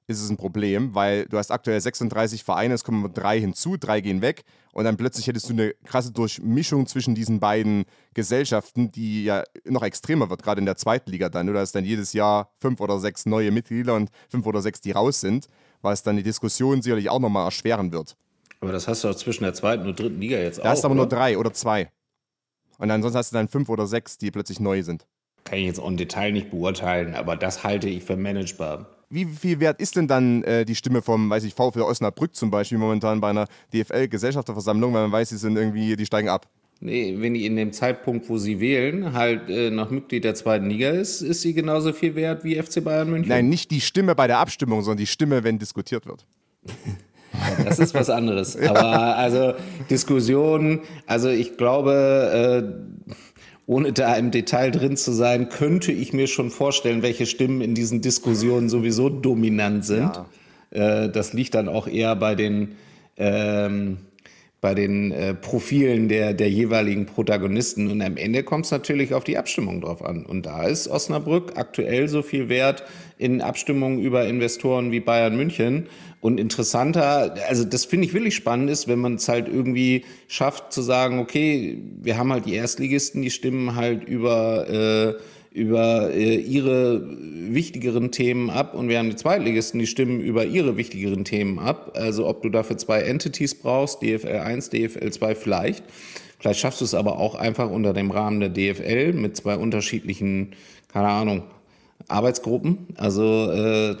ist 0.08 0.22
es 0.22 0.30
ein 0.30 0.38
Problem, 0.38 0.94
weil 0.94 1.26
du 1.26 1.36
hast 1.36 1.50
aktuell 1.50 1.78
36 1.78 2.42
Vereine, 2.42 2.72
es 2.72 2.82
kommen 2.82 3.12
drei 3.12 3.38
hinzu, 3.38 3.76
drei 3.76 4.00
gehen 4.00 4.22
weg 4.22 4.42
und 4.72 4.84
dann 4.84 4.96
plötzlich 4.96 5.26
hättest 5.26 5.50
du 5.50 5.52
eine 5.52 5.74
krasse 5.84 6.12
Durchmischung 6.12 6.86
zwischen 6.86 7.14
diesen 7.14 7.40
beiden 7.40 7.84
Gesellschaften, 8.14 8.90
die 8.90 9.24
ja 9.24 9.44
noch 9.64 9.82
extremer 9.82 10.30
wird, 10.30 10.42
gerade 10.42 10.60
in 10.60 10.64
der 10.64 10.76
zweiten 10.76 11.10
Liga 11.10 11.28
dann. 11.28 11.46
Du 11.46 11.58
hast 11.58 11.72
dann 11.72 11.84
jedes 11.84 12.14
Jahr 12.14 12.50
fünf 12.58 12.80
oder 12.80 12.98
sechs 12.98 13.26
neue 13.26 13.50
Mitglieder 13.50 13.94
und 13.94 14.08
fünf 14.30 14.46
oder 14.46 14.62
sechs, 14.62 14.80
die 14.80 14.92
raus 14.92 15.20
sind, 15.20 15.46
was 15.82 16.02
dann 16.02 16.16
die 16.16 16.22
Diskussion 16.22 16.80
sicherlich 16.80 17.10
auch 17.10 17.20
nochmal 17.20 17.44
erschweren 17.44 17.92
wird. 17.92 18.16
Aber 18.60 18.72
das 18.72 18.88
hast 18.88 19.04
du 19.04 19.08
auch 19.08 19.14
zwischen 19.14 19.44
der 19.44 19.52
zweiten 19.52 19.86
und 19.86 20.00
dritten 20.00 20.20
Liga 20.20 20.38
jetzt 20.38 20.56
da 20.56 20.62
auch. 20.62 20.64
Da 20.64 20.70
hast 20.70 20.84
du 20.84 20.86
aber 20.86 20.94
oder? 20.94 21.02
nur 21.02 21.08
drei 21.10 21.36
oder 21.36 21.52
zwei. 21.52 21.90
Und 22.78 22.90
ansonsten 22.90 23.18
hast 23.18 23.32
du 23.32 23.36
dann 23.36 23.48
fünf 23.48 23.68
oder 23.68 23.86
sechs, 23.86 24.16
die 24.16 24.30
plötzlich 24.30 24.58
neu 24.58 24.82
sind. 24.82 25.06
Kann 25.44 25.58
ich 25.58 25.66
jetzt 25.66 25.80
auch 25.80 25.88
im 25.88 25.98
Detail 25.98 26.32
nicht 26.32 26.50
beurteilen, 26.50 27.14
aber 27.14 27.36
das 27.36 27.62
halte 27.62 27.90
ich 27.90 28.04
für 28.04 28.16
managebar 28.16 28.97
wie 29.10 29.24
viel 29.24 29.60
wert 29.60 29.80
ist 29.80 29.96
denn 29.96 30.06
dann 30.06 30.42
äh, 30.44 30.64
die 30.64 30.74
Stimme 30.74 31.02
vom, 31.02 31.30
weiß 31.30 31.44
ich, 31.44 31.54
VfL 31.54 31.82
Osnabrück 31.82 32.34
zum 32.34 32.50
Beispiel 32.50 32.78
momentan 32.78 33.20
bei 33.20 33.30
einer 33.30 33.46
DFL-Gesellschafterversammlung, 33.72 34.92
weil 34.92 35.02
man 35.02 35.12
weiß, 35.12 35.30
sie 35.30 35.38
sind 35.38 35.56
irgendwie, 35.56 35.96
die 35.96 36.06
steigen 36.06 36.28
ab? 36.28 36.48
Nee, 36.80 37.16
wenn 37.18 37.34
die 37.34 37.44
in 37.44 37.56
dem 37.56 37.72
Zeitpunkt, 37.72 38.28
wo 38.28 38.38
sie 38.38 38.60
wählen, 38.60 39.12
halt 39.12 39.48
äh, 39.48 39.70
noch 39.70 39.90
Mitglied 39.90 40.22
der 40.22 40.36
zweiten 40.36 40.70
Liga 40.70 40.90
ist, 40.90 41.22
ist 41.22 41.42
sie 41.42 41.52
genauso 41.52 41.92
viel 41.92 42.14
wert 42.14 42.44
wie 42.44 42.54
FC 42.54 42.84
Bayern 42.84 43.10
München. 43.10 43.30
Nein, 43.30 43.48
nicht 43.48 43.72
die 43.72 43.80
Stimme 43.80 44.14
bei 44.14 44.28
der 44.28 44.38
Abstimmung, 44.38 44.82
sondern 44.82 44.98
die 44.98 45.06
Stimme, 45.06 45.42
wenn 45.42 45.58
diskutiert 45.58 46.06
wird. 46.06 46.24
Ja, 47.32 47.64
das 47.64 47.80
ist 47.80 47.94
was 47.94 48.10
anderes. 48.10 48.56
Aber 48.56 49.16
also 49.16 49.54
Diskussionen, 49.90 50.82
also 51.06 51.30
ich 51.30 51.56
glaube, 51.56 52.70
äh, 53.08 53.12
ohne 53.68 53.92
da 53.92 54.16
im 54.16 54.30
Detail 54.30 54.70
drin 54.70 54.96
zu 54.96 55.12
sein, 55.12 55.50
könnte 55.50 55.92
ich 55.92 56.14
mir 56.14 56.26
schon 56.26 56.50
vorstellen, 56.50 57.02
welche 57.02 57.26
Stimmen 57.26 57.60
in 57.60 57.74
diesen 57.74 58.00
Diskussionen 58.00 58.70
sowieso 58.70 59.10
dominant 59.10 59.84
sind. 59.84 60.22
Ja. 60.74 61.04
Äh, 61.04 61.12
das 61.12 61.34
liegt 61.34 61.54
dann 61.54 61.68
auch 61.68 61.86
eher 61.86 62.16
bei 62.16 62.34
den, 62.34 62.76
ähm, 63.18 63.98
bei 64.60 64.74
den 64.74 65.12
äh, 65.12 65.34
Profilen 65.34 66.08
der, 66.08 66.34
der 66.34 66.50
jeweiligen 66.50 67.06
Protagonisten. 67.06 67.90
Und 67.90 68.02
am 68.02 68.16
Ende 68.16 68.42
kommt 68.42 68.64
es 68.64 68.72
natürlich 68.72 69.14
auf 69.14 69.22
die 69.22 69.38
Abstimmung 69.38 69.80
drauf 69.80 70.04
an. 70.04 70.26
Und 70.26 70.46
da 70.46 70.64
ist 70.64 70.88
Osnabrück 70.88 71.52
aktuell 71.56 72.08
so 72.08 72.22
viel 72.22 72.48
wert 72.48 72.82
in 73.18 73.40
Abstimmungen 73.40 74.00
über 74.00 74.26
Investoren 74.26 74.90
wie 74.90 74.98
Bayern 75.00 75.36
München. 75.36 75.86
Und 76.20 76.40
interessanter, 76.40 77.36
also 77.48 77.62
das 77.62 77.84
finde 77.84 78.06
ich 78.06 78.14
wirklich 78.14 78.34
spannend 78.34 78.70
ist, 78.70 78.88
wenn 78.88 78.98
man 78.98 79.14
es 79.14 79.28
halt 79.28 79.46
irgendwie 79.46 80.04
schafft 80.26 80.72
zu 80.72 80.82
sagen, 80.82 81.20
okay, 81.20 81.78
wir 82.02 82.18
haben 82.18 82.32
halt 82.32 82.46
die 82.46 82.54
Erstligisten, 82.54 83.22
die 83.22 83.30
stimmen 83.30 83.76
halt 83.76 84.02
über, 84.02 84.68
äh, 84.68 85.14
über 85.50 86.10
äh, 86.12 86.36
ihre 86.36 87.02
wichtigeren 87.08 88.10
Themen 88.10 88.50
ab 88.50 88.74
und 88.74 88.88
wir 88.88 88.98
haben 88.98 89.10
die 89.10 89.16
Zweitligisten, 89.16 89.80
die 89.80 89.86
stimmen 89.86 90.20
über 90.20 90.44
ihre 90.44 90.76
wichtigeren 90.76 91.24
Themen 91.24 91.58
ab. 91.58 91.92
Also 91.94 92.26
ob 92.26 92.42
du 92.42 92.48
dafür 92.48 92.76
zwei 92.76 93.00
Entities 93.00 93.54
brauchst, 93.54 94.02
DFL 94.02 94.40
1, 94.40 94.70
DFL 94.70 95.10
2 95.10 95.34
vielleicht. 95.34 95.84
Vielleicht 96.38 96.60
schaffst 96.60 96.80
du 96.80 96.84
es 96.84 96.94
aber 96.94 97.18
auch 97.18 97.34
einfach 97.34 97.70
unter 97.70 97.92
dem 97.92 98.10
Rahmen 98.10 98.40
der 98.40 98.50
DFL 98.50 99.12
mit 99.12 99.36
zwei 99.36 99.56
unterschiedlichen, 99.56 100.54
keine 100.92 101.08
Ahnung, 101.08 101.42
Arbeitsgruppen. 102.06 102.86
Also 102.96 103.50
äh, 103.50 103.96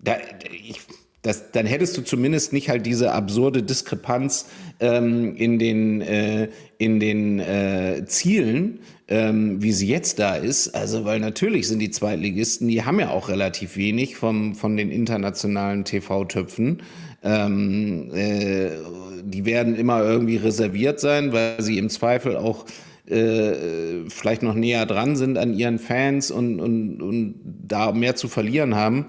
da, 0.00 0.16
ich, 0.50 0.80
das, 1.26 1.50
dann 1.50 1.66
hättest 1.66 1.96
du 1.96 2.02
zumindest 2.02 2.52
nicht 2.52 2.68
halt 2.68 2.86
diese 2.86 3.10
absurde 3.10 3.62
Diskrepanz 3.62 4.46
ähm, 4.78 5.34
in 5.34 5.58
den, 5.58 6.00
äh, 6.00 6.48
in 6.78 7.00
den 7.00 7.40
äh, 7.40 8.04
Zielen, 8.06 8.78
ähm, 9.08 9.60
wie 9.60 9.72
sie 9.72 9.88
jetzt 9.88 10.20
da 10.20 10.36
ist. 10.36 10.68
Also, 10.68 11.04
weil 11.04 11.18
natürlich 11.18 11.66
sind 11.66 11.80
die 11.80 11.90
Zweitligisten, 11.90 12.68
die 12.68 12.84
haben 12.84 13.00
ja 13.00 13.10
auch 13.10 13.28
relativ 13.28 13.76
wenig 13.76 14.14
vom, 14.16 14.54
von 14.54 14.76
den 14.76 14.92
internationalen 14.92 15.84
TV-Töpfen. 15.84 16.82
Ähm, 17.24 18.14
äh, 18.14 18.70
die 19.24 19.44
werden 19.44 19.74
immer 19.74 20.04
irgendwie 20.04 20.36
reserviert 20.36 21.00
sein, 21.00 21.32
weil 21.32 21.60
sie 21.60 21.76
im 21.76 21.88
Zweifel 21.88 22.36
auch 22.36 22.66
äh, 23.08 24.08
vielleicht 24.08 24.44
noch 24.44 24.54
näher 24.54 24.86
dran 24.86 25.16
sind 25.16 25.38
an 25.38 25.54
ihren 25.54 25.80
Fans 25.80 26.30
und, 26.30 26.60
und, 26.60 27.02
und 27.02 27.34
da 27.66 27.90
mehr 27.90 28.14
zu 28.14 28.28
verlieren 28.28 28.76
haben. 28.76 29.06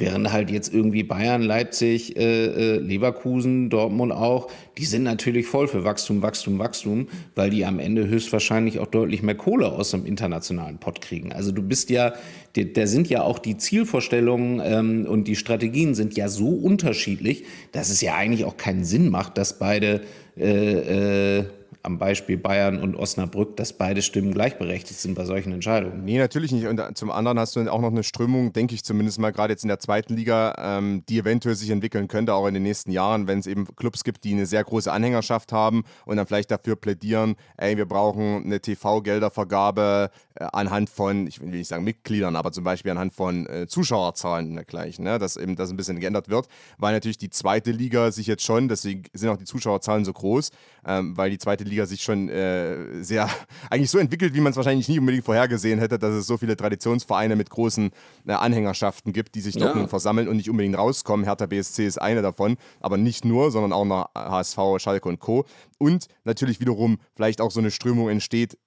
Während 0.00 0.32
halt 0.32 0.50
jetzt 0.50 0.72
irgendwie 0.72 1.02
Bayern, 1.02 1.42
Leipzig, 1.42 2.16
äh, 2.16 2.46
äh, 2.46 2.78
Leverkusen, 2.78 3.68
Dortmund 3.68 4.12
auch, 4.12 4.50
die 4.78 4.86
sind 4.86 5.02
natürlich 5.02 5.46
voll 5.46 5.68
für 5.68 5.84
Wachstum, 5.84 6.22
Wachstum, 6.22 6.58
Wachstum, 6.58 7.08
weil 7.34 7.50
die 7.50 7.66
am 7.66 7.78
Ende 7.78 8.08
höchstwahrscheinlich 8.08 8.78
auch 8.78 8.86
deutlich 8.86 9.22
mehr 9.22 9.34
Kohle 9.34 9.70
aus 9.70 9.90
dem 9.90 10.06
internationalen 10.06 10.78
Pott 10.78 11.02
kriegen. 11.02 11.32
Also 11.32 11.52
du 11.52 11.62
bist 11.62 11.90
ja, 11.90 12.14
da 12.54 12.86
sind 12.86 13.10
ja 13.10 13.22
auch 13.22 13.38
die 13.38 13.58
Zielvorstellungen 13.58 14.62
ähm, 14.64 15.06
und 15.06 15.28
die 15.28 15.36
Strategien 15.36 15.94
sind 15.94 16.16
ja 16.16 16.28
so 16.28 16.48
unterschiedlich, 16.48 17.44
dass 17.72 17.90
es 17.90 18.00
ja 18.00 18.14
eigentlich 18.14 18.46
auch 18.46 18.56
keinen 18.56 18.84
Sinn 18.84 19.10
macht, 19.10 19.36
dass 19.36 19.58
beide 19.58 20.00
äh, 20.38 21.40
äh, 21.40 21.44
am 21.82 21.98
Beispiel 21.98 22.36
Bayern 22.36 22.78
und 22.80 22.96
Osnabrück, 22.96 23.56
dass 23.56 23.72
beide 23.72 24.02
Stimmen 24.02 24.32
gleichberechtigt 24.32 25.00
sind 25.00 25.14
bei 25.14 25.24
solchen 25.24 25.52
Entscheidungen. 25.52 26.04
Nee, 26.04 26.18
natürlich 26.18 26.52
nicht. 26.52 26.66
Und 26.66 26.80
zum 26.96 27.10
anderen 27.10 27.38
hast 27.38 27.56
du 27.56 27.70
auch 27.70 27.80
noch 27.80 27.90
eine 27.90 28.02
Strömung, 28.02 28.52
denke 28.52 28.74
ich 28.74 28.84
zumindest 28.84 29.18
mal 29.18 29.30
gerade 29.30 29.52
jetzt 29.52 29.64
in 29.64 29.68
der 29.68 29.78
zweiten 29.78 30.14
Liga, 30.14 30.54
ähm, 30.58 31.02
die 31.08 31.18
eventuell 31.18 31.54
sich 31.54 31.70
entwickeln 31.70 32.08
könnte, 32.08 32.34
auch 32.34 32.46
in 32.46 32.54
den 32.54 32.62
nächsten 32.62 32.90
Jahren, 32.90 33.26
wenn 33.26 33.38
es 33.38 33.46
eben 33.46 33.66
Clubs 33.76 34.04
gibt, 34.04 34.24
die 34.24 34.32
eine 34.32 34.46
sehr 34.46 34.62
große 34.62 34.92
Anhängerschaft 34.92 35.52
haben 35.52 35.84
und 36.04 36.16
dann 36.16 36.26
vielleicht 36.26 36.50
dafür 36.50 36.76
plädieren, 36.76 37.36
ey, 37.56 37.76
wir 37.76 37.86
brauchen 37.86 38.44
eine 38.44 38.60
TV-Geldervergabe 38.60 40.10
äh, 40.34 40.44
anhand 40.52 40.90
von, 40.90 41.26
ich 41.26 41.40
will 41.40 41.48
nicht 41.48 41.68
sagen 41.68 41.84
Mitgliedern, 41.84 42.36
aber 42.36 42.52
zum 42.52 42.64
Beispiel 42.64 42.90
anhand 42.90 43.14
von 43.14 43.46
äh, 43.46 43.66
Zuschauerzahlen 43.66 44.50
und 44.50 44.54
dergleichen, 44.56 45.04
ne? 45.04 45.18
dass 45.18 45.36
eben 45.36 45.56
das 45.56 45.70
ein 45.70 45.76
bisschen 45.76 46.00
geändert 46.00 46.28
wird, 46.28 46.48
weil 46.78 46.92
natürlich 46.92 47.18
die 47.18 47.30
zweite 47.30 47.70
Liga 47.72 48.12
sich 48.12 48.26
jetzt 48.26 48.44
schon, 48.44 48.68
deswegen 48.68 49.04
sind 49.12 49.28
auch 49.30 49.36
die 49.36 49.44
Zuschauerzahlen 49.44 50.04
so 50.04 50.12
groß, 50.12 50.50
ähm, 50.86 51.16
weil 51.16 51.30
die 51.30 51.38
zweite 51.38 51.64
Liga 51.64 51.86
sich 51.86 52.02
schon 52.02 52.28
äh, 52.28 53.02
sehr, 53.02 53.28
eigentlich 53.70 53.90
so 53.90 53.98
entwickelt, 53.98 54.34
wie 54.34 54.40
man 54.40 54.50
es 54.50 54.56
wahrscheinlich 54.56 54.88
nie 54.88 54.98
unbedingt 54.98 55.24
vorhergesehen 55.24 55.78
hätte, 55.78 55.98
dass 55.98 56.12
es 56.12 56.26
so 56.26 56.36
viele 56.36 56.56
Traditionsvereine 56.56 57.36
mit 57.36 57.50
großen 57.50 57.90
äh, 58.26 58.32
Anhängerschaften 58.32 59.12
gibt, 59.12 59.34
die 59.34 59.40
sich 59.40 59.56
dort 59.56 59.76
ja. 59.76 59.86
versammeln 59.86 60.28
und 60.28 60.36
nicht 60.36 60.50
unbedingt 60.50 60.76
rauskommen. 60.76 61.24
Hertha 61.24 61.46
BSC 61.46 61.86
ist 61.86 62.00
eine 62.00 62.22
davon, 62.22 62.56
aber 62.80 62.96
nicht 62.96 63.24
nur, 63.24 63.50
sondern 63.50 63.72
auch 63.72 63.84
noch 63.84 64.10
HSV, 64.14 64.58
Schalke 64.78 65.08
und 65.08 65.20
Co. 65.20 65.44
Und 65.78 66.06
natürlich 66.24 66.60
wiederum 66.60 66.98
vielleicht 67.14 67.40
auch 67.40 67.50
so 67.50 67.60
eine 67.60 67.70
Strömung 67.70 68.08
entsteht, 68.08 68.58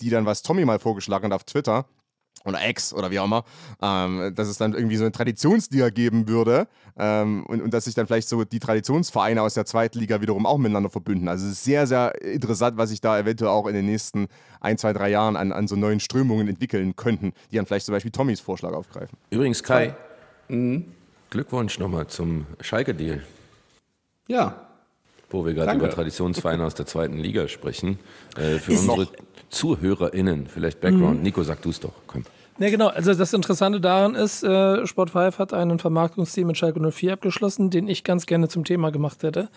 die 0.00 0.10
dann, 0.10 0.26
was 0.26 0.42
Tommy 0.42 0.64
mal 0.64 0.78
vorgeschlagen 0.78 1.26
hat 1.26 1.32
auf 1.32 1.44
Twitter, 1.44 1.86
oder 2.44 2.62
Ex 2.62 2.92
oder 2.92 3.10
wie 3.10 3.18
auch 3.20 3.24
immer, 3.24 3.44
ähm, 3.80 4.32
dass 4.34 4.48
es 4.48 4.58
dann 4.58 4.74
irgendwie 4.74 4.96
so 4.96 5.04
eine 5.04 5.12
Traditionsliga 5.12 5.90
geben 5.90 6.28
würde 6.28 6.66
ähm, 6.98 7.44
und, 7.46 7.62
und 7.62 7.72
dass 7.72 7.84
sich 7.84 7.94
dann 7.94 8.06
vielleicht 8.06 8.28
so 8.28 8.44
die 8.44 8.58
Traditionsvereine 8.58 9.42
aus 9.42 9.54
der 9.54 9.64
zweiten 9.64 9.98
Liga 9.98 10.20
wiederum 10.20 10.46
auch 10.46 10.58
miteinander 10.58 10.90
verbünden. 10.90 11.28
Also 11.28 11.46
es 11.46 11.52
ist 11.52 11.64
sehr, 11.64 11.86
sehr 11.86 12.20
interessant, 12.22 12.76
was 12.76 12.90
sich 12.90 13.00
da 13.00 13.18
eventuell 13.18 13.50
auch 13.50 13.66
in 13.66 13.74
den 13.74 13.86
nächsten 13.86 14.28
ein, 14.60 14.78
zwei, 14.78 14.92
drei 14.92 15.10
Jahren 15.10 15.36
an, 15.36 15.52
an 15.52 15.68
so 15.68 15.76
neuen 15.76 16.00
Strömungen 16.00 16.48
entwickeln 16.48 16.96
könnten, 16.96 17.32
die 17.50 17.56
dann 17.56 17.66
vielleicht 17.66 17.86
zum 17.86 17.92
Beispiel 17.92 18.10
Tommys 18.12 18.40
Vorschlag 18.40 18.72
aufgreifen. 18.72 19.18
Übrigens, 19.30 19.62
Kai, 19.62 19.94
mhm. 20.48 20.86
Glückwunsch 21.30 21.78
nochmal 21.78 22.08
zum 22.08 22.46
Schalke-Deal. 22.60 23.22
Ja. 24.26 24.71
Wo 25.32 25.44
wir 25.44 25.54
gerade 25.54 25.76
über 25.78 25.90
Traditionsvereine 25.90 26.64
aus 26.64 26.74
der 26.74 26.86
zweiten 26.86 27.18
Liga 27.18 27.48
sprechen. 27.48 27.98
Äh, 28.36 28.58
für 28.58 28.72
Ist 28.72 28.88
unsere 28.88 29.08
ZuhörerInnen, 29.50 30.46
vielleicht 30.46 30.80
Background. 30.80 31.18
Mhm. 31.18 31.22
Nico, 31.22 31.42
sag 31.42 31.62
du 31.62 31.70
es 31.70 31.80
doch. 31.80 31.92
Komm. 32.06 32.24
Ja, 32.58 32.70
genau. 32.70 32.88
Also 32.88 33.14
das 33.14 33.32
Interessante 33.32 33.80
daran 33.80 34.14
ist, 34.14 34.42
äh, 34.42 34.86
Sport 34.86 35.10
5 35.10 35.38
hat 35.38 35.54
einen 35.54 35.78
Vermarktungsteam 35.78 36.46
mit 36.46 36.58
Schalke 36.58 36.80
04 36.80 37.14
abgeschlossen, 37.14 37.70
den 37.70 37.88
ich 37.88 38.04
ganz 38.04 38.26
gerne 38.26 38.48
zum 38.48 38.64
Thema 38.64 38.90
gemacht 38.90 39.22
hätte. 39.22 39.48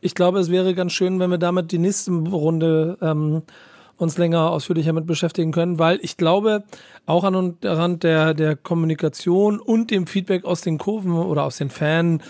Ich 0.00 0.14
glaube, 0.14 0.38
es 0.40 0.50
wäre 0.50 0.74
ganz 0.74 0.92
schön, 0.92 1.18
wenn 1.20 1.30
wir 1.30 1.38
damit 1.38 1.72
die 1.72 1.78
nächste 1.78 2.12
Runde 2.12 2.98
ähm, 3.00 3.42
uns 3.96 4.18
länger 4.18 4.50
ausführlicher 4.50 4.92
mit 4.92 5.06
beschäftigen 5.06 5.52
können, 5.52 5.78
weil 5.78 5.98
ich 6.02 6.16
glaube, 6.16 6.64
auch 7.06 7.24
an 7.24 7.34
und 7.34 7.64
daran 7.64 7.98
der, 7.98 8.34
der 8.34 8.56
Kommunikation 8.56 9.58
und 9.58 9.90
dem 9.90 10.06
Feedback 10.06 10.44
aus 10.44 10.60
den 10.60 10.78
Kurven 10.78 11.12
oder 11.12 11.44
aus 11.44 11.56
den 11.56 11.70
Fan 11.70 12.22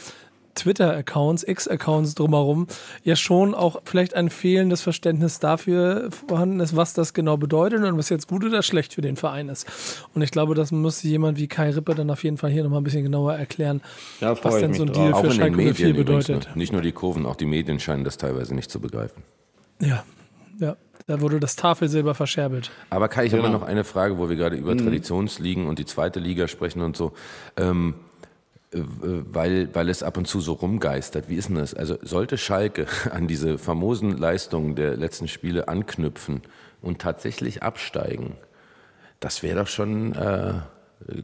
Twitter-Accounts, 0.54 1.44
X-Accounts 1.46 2.14
drumherum, 2.14 2.66
ja 3.02 3.16
schon 3.16 3.54
auch 3.54 3.82
vielleicht 3.84 4.14
ein 4.14 4.30
fehlendes 4.30 4.82
Verständnis 4.82 5.38
dafür 5.38 6.08
vorhanden 6.26 6.60
ist, 6.60 6.76
was 6.76 6.94
das 6.94 7.14
genau 7.14 7.36
bedeutet 7.36 7.82
und 7.84 7.98
was 7.98 8.08
jetzt 8.08 8.28
gut 8.28 8.44
oder 8.44 8.62
schlecht 8.62 8.94
für 8.94 9.02
den 9.02 9.16
Verein 9.16 9.48
ist. 9.48 9.66
Und 10.14 10.22
ich 10.22 10.30
glaube, 10.30 10.54
das 10.54 10.72
muss 10.72 11.02
jemand 11.02 11.38
wie 11.38 11.48
Kai 11.48 11.70
Rippe 11.70 11.94
dann 11.94 12.10
auf 12.10 12.24
jeden 12.24 12.36
Fall 12.36 12.50
hier 12.50 12.62
nochmal 12.62 12.80
ein 12.80 12.84
bisschen 12.84 13.02
genauer 13.04 13.34
erklären, 13.34 13.80
ja, 14.20 14.36
was 14.42 14.58
denn 14.58 14.74
so 14.74 14.84
ein 14.84 14.92
Deal 14.92 15.14
für 15.14 15.30
Schalke 15.30 15.56
04 15.56 15.94
bedeutet. 15.94 16.28
Übrigens, 16.28 16.46
ne? 16.46 16.52
Nicht 16.54 16.72
nur 16.72 16.82
die 16.82 16.92
Kurven, 16.92 17.26
auch 17.26 17.36
die 17.36 17.46
Medien 17.46 17.80
scheinen 17.80 18.04
das 18.04 18.16
teilweise 18.16 18.54
nicht 18.54 18.70
zu 18.70 18.80
begreifen. 18.80 19.22
Ja, 19.80 20.04
ja. 20.58 20.76
Da 21.06 21.20
wurde 21.20 21.38
das 21.38 21.54
Tafelsilber 21.56 22.14
verscherbelt. 22.14 22.70
Aber 22.88 23.08
Kai, 23.08 23.26
ich 23.26 23.32
genau. 23.32 23.44
habe 23.44 23.52
noch 23.52 23.62
eine 23.62 23.84
Frage, 23.84 24.16
wo 24.16 24.30
wir 24.30 24.36
gerade 24.36 24.56
über 24.56 24.74
mhm. 24.74 24.78
Traditionsligen 24.78 25.66
und 25.66 25.78
die 25.78 25.84
zweite 25.84 26.18
Liga 26.18 26.48
sprechen 26.48 26.80
und 26.80 26.96
so. 26.96 27.12
Ähm, 27.58 27.92
äh, 27.92 28.13
weil, 28.74 29.74
weil 29.74 29.88
es 29.88 30.02
ab 30.02 30.16
und 30.16 30.26
zu 30.26 30.40
so 30.40 30.54
rumgeistert. 30.54 31.28
Wie 31.28 31.36
ist 31.36 31.48
denn 31.48 31.56
das? 31.56 31.74
Also 31.74 31.96
sollte 32.02 32.38
Schalke 32.38 32.86
an 33.10 33.26
diese 33.28 33.58
famosen 33.58 34.16
Leistungen 34.16 34.74
der 34.74 34.96
letzten 34.96 35.28
Spiele 35.28 35.68
anknüpfen 35.68 36.42
und 36.82 37.00
tatsächlich 37.00 37.62
absteigen, 37.62 38.36
das 39.20 39.42
wäre 39.42 39.60
doch 39.60 39.68
schon 39.68 40.14
äh, 40.14 40.54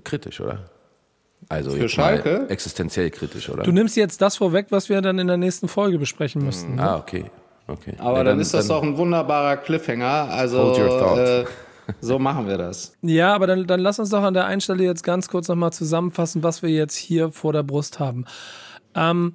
kritisch, 0.04 0.40
oder? 0.40 0.70
Also 1.48 1.70
Für 1.72 1.88
Schalke? 1.88 2.46
existenziell 2.48 3.10
kritisch, 3.10 3.48
oder? 3.48 3.62
Du 3.62 3.72
nimmst 3.72 3.96
jetzt 3.96 4.22
das 4.22 4.36
vorweg, 4.36 4.66
was 4.70 4.88
wir 4.88 5.00
dann 5.02 5.18
in 5.18 5.26
der 5.26 5.36
nächsten 5.36 5.68
Folge 5.68 5.98
besprechen 5.98 6.44
müssten. 6.44 6.76
Ne? 6.76 6.82
Ah, 6.82 6.96
okay. 6.98 7.24
Okay. 7.66 7.94
Aber 7.98 8.18
ja, 8.18 8.24
dann, 8.24 8.26
dann, 8.26 8.40
ist 8.40 8.52
das 8.52 8.66
dann 8.66 8.76
doch 8.76 8.82
ein 8.82 8.96
wunderbarer 8.96 9.56
Cliffhanger. 9.56 10.28
Also 10.30 10.74
äh, 10.74 11.44
so 12.00 12.18
machen 12.18 12.46
wir 12.46 12.58
das. 12.58 12.94
Ja, 13.02 13.34
aber 13.34 13.46
dann, 13.46 13.66
dann 13.66 13.80
lass 13.80 13.98
uns 13.98 14.10
doch 14.10 14.22
an 14.22 14.34
der 14.34 14.46
einen 14.46 14.60
Stelle 14.60 14.84
jetzt 14.84 15.02
ganz 15.02 15.28
kurz 15.28 15.48
nochmal 15.48 15.72
zusammenfassen, 15.72 16.42
was 16.42 16.62
wir 16.62 16.70
jetzt 16.70 16.96
hier 16.96 17.30
vor 17.30 17.52
der 17.52 17.62
Brust 17.62 17.98
haben. 17.98 18.24
Ähm, 18.94 19.34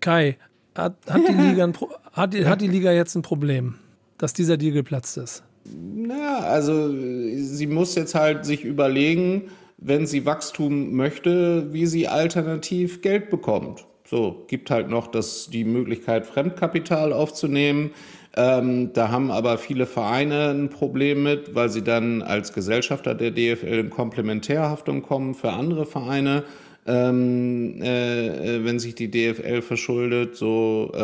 Kai, 0.00 0.36
hat, 0.76 0.94
hat, 1.08 1.22
die 1.28 1.32
Liga 1.32 1.64
ein 1.64 1.72
hat, 2.12 2.34
die, 2.34 2.46
hat 2.46 2.60
die 2.60 2.68
Liga 2.68 2.92
jetzt 2.92 3.14
ein 3.14 3.22
Problem, 3.22 3.76
dass 4.18 4.32
dieser 4.32 4.56
Deal 4.56 4.72
geplatzt 4.72 5.16
ist? 5.16 5.42
Na, 5.64 6.38
also 6.40 6.90
sie 6.90 7.66
muss 7.66 7.94
jetzt 7.94 8.14
halt 8.14 8.44
sich 8.44 8.64
überlegen, 8.64 9.50
wenn 9.78 10.06
sie 10.06 10.24
Wachstum 10.24 10.94
möchte, 10.94 11.72
wie 11.72 11.86
sie 11.86 12.08
alternativ 12.08 13.02
Geld 13.02 13.30
bekommt. 13.30 13.86
So, 14.08 14.44
gibt 14.46 14.70
halt 14.70 14.88
noch 14.88 15.08
das, 15.08 15.48
die 15.50 15.64
Möglichkeit, 15.64 16.26
Fremdkapital 16.26 17.12
aufzunehmen. 17.12 17.90
Ähm, 18.36 18.92
da 18.92 19.10
haben 19.10 19.30
aber 19.30 19.56
viele 19.56 19.86
Vereine 19.86 20.50
ein 20.50 20.68
Problem 20.68 21.22
mit, 21.22 21.54
weil 21.54 21.70
sie 21.70 21.82
dann 21.82 22.20
als 22.20 22.52
Gesellschafter 22.52 23.14
der 23.14 23.30
DFL 23.30 23.78
in 23.78 23.90
Komplementärhaftung 23.90 25.02
kommen 25.02 25.34
für 25.34 25.52
andere 25.52 25.86
Vereine. 25.86 26.44
Ähm, 26.86 27.82
äh, 27.82 28.62
wenn 28.64 28.78
sich 28.78 28.94
die 28.94 29.10
DFL 29.10 29.62
verschuldet, 29.62 30.36
so 30.36 30.90
äh, 30.94 30.98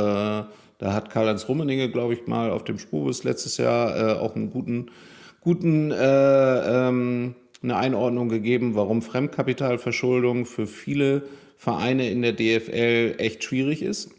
da 0.82 0.92
hat 0.92 1.10
Karl-Heinz 1.10 1.48
Rummenigge, 1.48 1.90
glaube 1.90 2.12
ich, 2.12 2.26
mal 2.26 2.50
auf 2.50 2.64
dem 2.64 2.78
Spubus 2.78 3.24
letztes 3.24 3.56
Jahr 3.56 3.96
äh, 3.96 4.18
auch 4.18 4.36
einen 4.36 4.50
guten, 4.50 4.90
guten 5.40 5.90
äh, 5.90 6.88
ähm, 6.88 7.34
eine 7.62 7.76
Einordnung 7.76 8.28
gegeben, 8.28 8.74
warum 8.74 9.00
Fremdkapitalverschuldung 9.00 10.44
für 10.44 10.66
viele 10.66 11.22
Vereine 11.56 12.10
in 12.10 12.22
der 12.22 12.32
DFL 12.32 13.14
echt 13.18 13.44
schwierig 13.44 13.82
ist. 13.82 14.10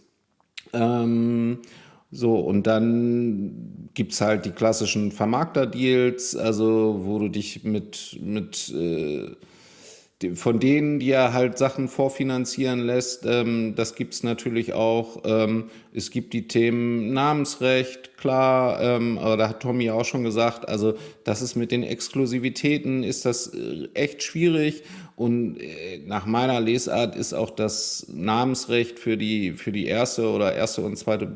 Ähm, 0.74 1.60
so, 2.14 2.36
und 2.36 2.68
dann 2.68 3.90
gibt 3.96 4.14
es 4.14 4.22
halt 4.22 4.46
die 4.46 4.52
klassischen 4.52 5.12
Vermarkter-Deals, 5.12 6.36
also 6.36 7.02
wo 7.04 7.18
du 7.18 7.28
dich 7.28 7.64
mit, 7.64 8.20
mit 8.22 8.70
äh, 8.70 9.32
von 10.36 10.60
denen, 10.60 11.00
die 11.00 11.10
er 11.10 11.34
halt 11.34 11.58
Sachen 11.58 11.88
vorfinanzieren 11.88 12.80
lässt, 12.80 13.26
ähm, 13.26 13.74
das 13.76 13.96
gibt 13.96 14.14
es 14.14 14.24
natürlich 14.24 14.74
auch. 14.74 15.24
Ähm, 15.26 15.66
es 15.92 16.12
gibt 16.12 16.34
die 16.34 16.48
Themen 16.48 17.14
Namensrecht, 17.14 18.16
klar, 18.16 18.82
ähm, 18.82 19.18
aber 19.18 19.36
da 19.36 19.50
hat 19.50 19.62
Tommy 19.62 19.90
auch 19.90 20.06
schon 20.06 20.24
gesagt, 20.24 20.70
also 20.70 20.94
das 21.24 21.42
ist 21.42 21.56
mit 21.56 21.72
den 21.72 21.84
Exklusivitäten, 21.84 23.04
ist 23.04 23.26
das 23.26 23.48
äh, 23.48 23.90
echt 23.96 24.24
schwierig. 24.24 24.84
Und 25.16 25.58
äh, 25.58 26.00
nach 26.06 26.26
meiner 26.26 26.62
Lesart 26.62 27.16
ist 27.16 27.34
auch 27.34 27.50
das 27.50 28.08
Namensrecht 28.14 29.00
für 29.00 29.18
die, 29.18 29.52
für 29.54 29.72
die 29.72 29.88
erste 29.88 30.30
oder 30.30 30.56
erste 30.56 30.82
und 30.82 30.96
zweite 30.96 31.36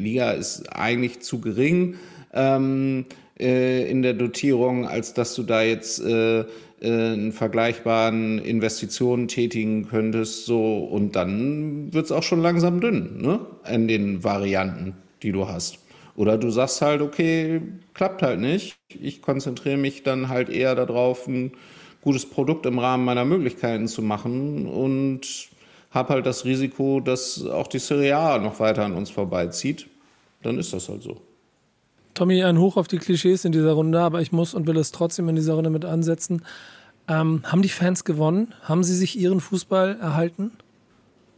Liga 0.00 0.32
ist 0.32 0.66
eigentlich 0.74 1.20
zu 1.20 1.40
gering 1.40 1.96
ähm, 2.32 3.06
äh, 3.38 3.90
in 3.90 4.02
der 4.02 4.14
Dotierung, 4.14 4.86
als 4.86 5.14
dass 5.14 5.34
du 5.34 5.42
da 5.42 5.62
jetzt 5.62 6.00
äh, 6.00 6.40
äh, 6.40 6.44
einen 6.80 7.32
vergleichbaren 7.32 8.38
Investitionen 8.38 9.28
tätigen 9.28 9.88
könntest. 9.88 10.46
So, 10.46 10.78
und 10.78 11.14
dann 11.14 11.92
wird 11.92 12.06
es 12.06 12.12
auch 12.12 12.22
schon 12.22 12.40
langsam 12.40 12.80
dünn, 12.80 13.20
ne? 13.20 13.40
In 13.70 13.86
den 13.86 14.24
Varianten, 14.24 14.94
die 15.22 15.32
du 15.32 15.46
hast. 15.46 15.78
Oder 16.16 16.38
du 16.38 16.50
sagst 16.50 16.82
halt, 16.82 17.02
okay, 17.02 17.60
klappt 17.94 18.22
halt 18.22 18.40
nicht. 18.40 18.78
Ich 19.00 19.22
konzentriere 19.22 19.76
mich 19.76 20.02
dann 20.02 20.28
halt 20.28 20.48
eher 20.48 20.74
darauf, 20.74 21.26
ein 21.26 21.52
gutes 22.00 22.26
Produkt 22.26 22.66
im 22.66 22.78
Rahmen 22.78 23.04
meiner 23.04 23.24
Möglichkeiten 23.24 23.86
zu 23.86 24.02
machen 24.02 24.66
und 24.66 25.50
habe 25.90 26.14
halt 26.14 26.26
das 26.26 26.44
Risiko, 26.44 27.00
dass 27.00 27.44
auch 27.44 27.66
die 27.66 27.78
Serie 27.78 28.16
A 28.16 28.38
noch 28.38 28.58
weiter 28.58 28.84
an 28.84 28.94
uns 28.94 29.10
vorbeizieht. 29.10 29.89
Dann 30.42 30.58
ist 30.58 30.72
das 30.72 30.88
halt 30.88 31.02
so. 31.02 31.20
Tommy, 32.14 32.42
ein 32.42 32.58
Hoch 32.58 32.76
auf 32.76 32.88
die 32.88 32.98
Klischees 32.98 33.44
in 33.44 33.52
dieser 33.52 33.72
Runde, 33.72 34.00
aber 34.00 34.20
ich 34.20 34.32
muss 34.32 34.54
und 34.54 34.66
will 34.66 34.76
es 34.76 34.92
trotzdem 34.92 35.28
in 35.28 35.36
dieser 35.36 35.54
Runde 35.54 35.70
mit 35.70 35.84
ansetzen. 35.84 36.44
Ähm, 37.08 37.42
haben 37.44 37.62
die 37.62 37.68
Fans 37.68 38.04
gewonnen? 38.04 38.54
Haben 38.62 38.84
sie 38.84 38.94
sich 38.94 39.18
ihren 39.18 39.40
Fußball 39.40 39.98
erhalten? 40.00 40.52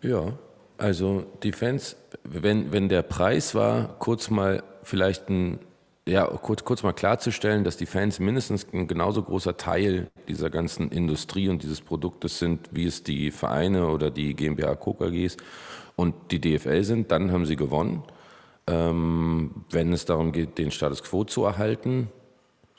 Ja, 0.03 0.33
also 0.79 1.25
die 1.43 1.53
Fans, 1.53 1.97
wenn, 2.25 2.73
wenn 2.73 2.89
der 2.89 3.03
Preis 3.03 3.55
war, 3.55 3.99
kurz 3.99 4.31
mal 4.31 4.63
vielleicht 4.83 5.29
ein 5.29 5.61
ja, 6.07 6.27
kurz, 6.27 6.65
kurz 6.65 6.83
mal 6.83 6.93
klarzustellen, 6.93 7.63
dass 7.63 7.77
die 7.77 7.87
Fans 7.87 8.19
mindestens 8.19 8.67
ein 8.73 8.89
genauso 8.89 9.23
großer 9.23 9.57
Teil 9.57 10.11
dieser 10.27 10.51
ganzen 10.51 10.91
Industrie 10.91 11.49
und 11.49 11.63
dieses 11.63 11.81
Produktes 11.81 12.41
sind, 12.41 12.69
wie 12.73 12.87
es 12.87 13.05
die 13.05 13.31
Vereine 13.31 13.87
oder 13.87 14.11
die 14.11 14.35
GmbH 14.35 14.75
Coca 14.75 15.07
KGs 15.07 15.37
und 15.95 16.15
die 16.33 16.41
DFL 16.41 16.83
sind, 16.83 17.13
dann 17.13 17.31
haben 17.31 17.47
sie 17.47 17.55
gewonnen. 17.55 18.03
Ähm, 18.67 19.65
wenn 19.71 19.93
es 19.93 20.05
darum 20.05 20.33
geht, 20.33 20.59
den 20.59 20.71
Status 20.71 21.03
quo 21.03 21.25
zu 21.25 21.45
erhalten, 21.45 22.09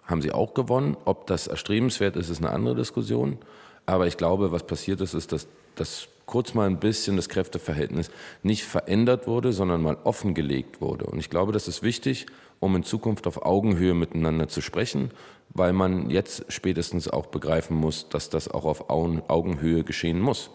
haben 0.05 0.21
sie 0.21 0.31
auch 0.31 0.53
gewonnen. 0.53 0.97
Ob 1.05 1.27
das 1.27 1.47
erstrebenswert 1.47 2.15
ist, 2.15 2.29
ist 2.29 2.39
eine 2.39 2.51
andere 2.51 2.75
Diskussion. 2.75 3.37
Aber 3.85 4.07
ich 4.07 4.17
glaube, 4.17 4.51
was 4.51 4.65
passiert 4.65 5.01
ist, 5.01 5.13
ist, 5.13 5.31
dass, 5.31 5.47
dass 5.75 6.07
kurz 6.25 6.53
mal 6.53 6.67
ein 6.67 6.79
bisschen 6.79 7.15
das 7.15 7.29
Kräfteverhältnis 7.29 8.09
nicht 8.43 8.63
verändert 8.63 9.27
wurde, 9.27 9.51
sondern 9.51 9.81
mal 9.81 9.97
offengelegt 10.03 10.81
wurde. 10.81 11.05
Und 11.05 11.19
ich 11.19 11.29
glaube, 11.29 11.51
das 11.51 11.67
ist 11.67 11.83
wichtig, 11.83 12.27
um 12.59 12.75
in 12.75 12.83
Zukunft 12.83 13.27
auf 13.27 13.45
Augenhöhe 13.45 13.93
miteinander 13.93 14.47
zu 14.47 14.61
sprechen, 14.61 15.11
weil 15.49 15.73
man 15.73 16.09
jetzt 16.09 16.45
spätestens 16.47 17.09
auch 17.09 17.27
begreifen 17.27 17.75
muss, 17.75 18.07
dass 18.09 18.29
das 18.29 18.47
auch 18.47 18.65
auf 18.65 18.89
Augenhöhe 18.89 19.83
geschehen 19.83 20.19
muss. 20.19 20.49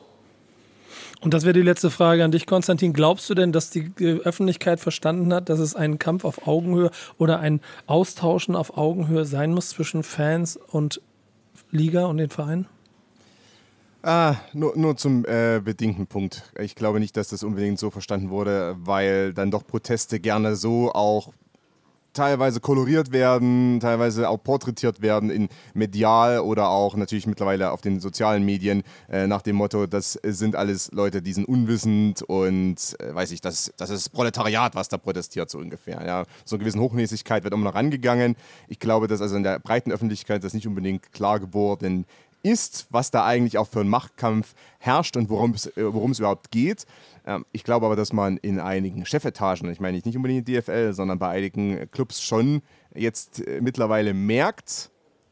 Und 1.20 1.35
das 1.35 1.43
wäre 1.43 1.53
die 1.53 1.62
letzte 1.62 1.90
Frage 1.90 2.24
an 2.24 2.31
dich, 2.31 2.47
Konstantin. 2.47 2.93
Glaubst 2.93 3.28
du 3.28 3.35
denn, 3.35 3.51
dass 3.51 3.70
die 3.70 3.90
Öffentlichkeit 3.99 4.78
verstanden 4.78 5.32
hat, 5.35 5.49
dass 5.49 5.59
es 5.59 5.74
ein 5.74 5.99
Kampf 5.99 6.24
auf 6.24 6.47
Augenhöhe 6.47 6.90
oder 7.19 7.40
ein 7.40 7.61
Austauschen 7.86 8.55
auf 8.55 8.77
Augenhöhe 8.77 9.24
sein 9.24 9.53
muss 9.53 9.70
zwischen 9.70 10.05
Fans 10.05 10.57
und 10.57 11.01
Liga 11.70 12.07
und 12.07 12.19
den 12.19 12.31
Vereinen? 12.31 12.66
Ah, 14.03 14.36
nur, 14.53 14.77
nur 14.77 14.97
zum 14.97 15.24
äh, 15.24 15.61
bedingten 15.62 16.07
Punkt. 16.07 16.45
Ich 16.61 16.77
glaube 16.77 17.01
nicht, 17.01 17.16
dass 17.16 17.28
das 17.28 17.43
unbedingt 17.43 17.81
so 17.81 17.90
verstanden 17.90 18.31
wurde, 18.31 18.77
weil 18.78 19.35
dann 19.35 19.51
doch 19.51 19.66
Proteste 19.66 20.20
gerne 20.20 20.55
so 20.55 20.93
auch 20.93 21.32
teilweise 22.13 22.61
koloriert 22.61 23.13
werden, 23.13 23.81
teilweise 23.81 24.29
auch 24.29 24.43
porträtiert 24.43 25.03
werden 25.03 25.31
in 25.31 25.49
medial 25.75 26.41
oder 26.41 26.69
auch 26.69 26.97
natürlich 26.97 27.27
mittlerweile 27.27 27.71
auf 27.71 27.81
den 27.81 28.01
sozialen 28.01 28.45
Medien 28.45 28.83
äh, 29.09 29.27
nach 29.27 29.43
dem 29.43 29.57
Motto, 29.57 29.87
das 29.87 30.19
sind 30.25 30.57
alles 30.57 30.91
Leute, 30.93 31.23
die 31.23 31.33
sind 31.33 31.47
unwissend 31.47 32.23
und 32.23 32.97
äh, 33.01 33.15
weiß 33.15 33.33
ich, 33.33 33.41
das, 33.41 33.73
das 33.77 33.91
ist 33.91 34.11
Proletariat, 34.11 34.75
was 34.75 34.89
da 34.89 34.99
protestiert, 34.99 35.51
so 35.51 35.59
ungefähr. 35.59 36.05
Ja. 36.05 36.25
So 36.45 36.57
eine 36.57 36.65
gewisse 36.65 36.81
Hochnäsigkeit 36.81 37.45
wird 37.45 37.55
immer 37.55 37.65
noch 37.65 37.75
rangegangen. 37.75 38.37
Ich 38.69 38.79
glaube, 38.79 39.07
dass 39.07 39.21
also 39.21 39.37
in 39.37 39.43
der 39.43 39.59
breiten 39.59 39.93
Öffentlichkeit 39.93 40.43
das 40.45 40.55
nicht 40.55 40.67
unbedingt 40.67 41.13
klar 41.13 41.41
geworden 41.41 42.07
ist, 42.43 42.86
was 42.90 43.10
da 43.10 43.24
eigentlich 43.24 43.59
auch 43.59 43.69
für 43.69 43.81
ein 43.81 43.89
Machtkampf 43.89 44.55
herrscht 44.78 45.16
und 45.16 45.28
worum 45.28 45.52
es, 45.52 45.66
äh, 45.66 45.81
überhaupt 45.81 46.51
geht. 46.51 46.86
Ähm, 47.27 47.44
ich 47.52 47.65
glaube 47.65 47.86
aber, 47.86 47.97
dass 47.97 48.12
man 48.12 48.36
in 48.39 48.60
einigen 48.60 49.05
Chefetagen, 49.05 49.70
ich 49.70 49.81
meine 49.81 49.98
nicht 49.98 50.16
unbedingt 50.16 50.47
die 50.48 50.60
DFL, 50.60 50.93
sondern 50.93 51.19
bei 51.19 51.28
einigen 51.28 51.90
Clubs 51.90 52.23
schon 52.23 52.62
jetzt 52.94 53.47
äh, 53.47 53.60
mittlerweile 53.60 54.15
merkt, 54.15 54.90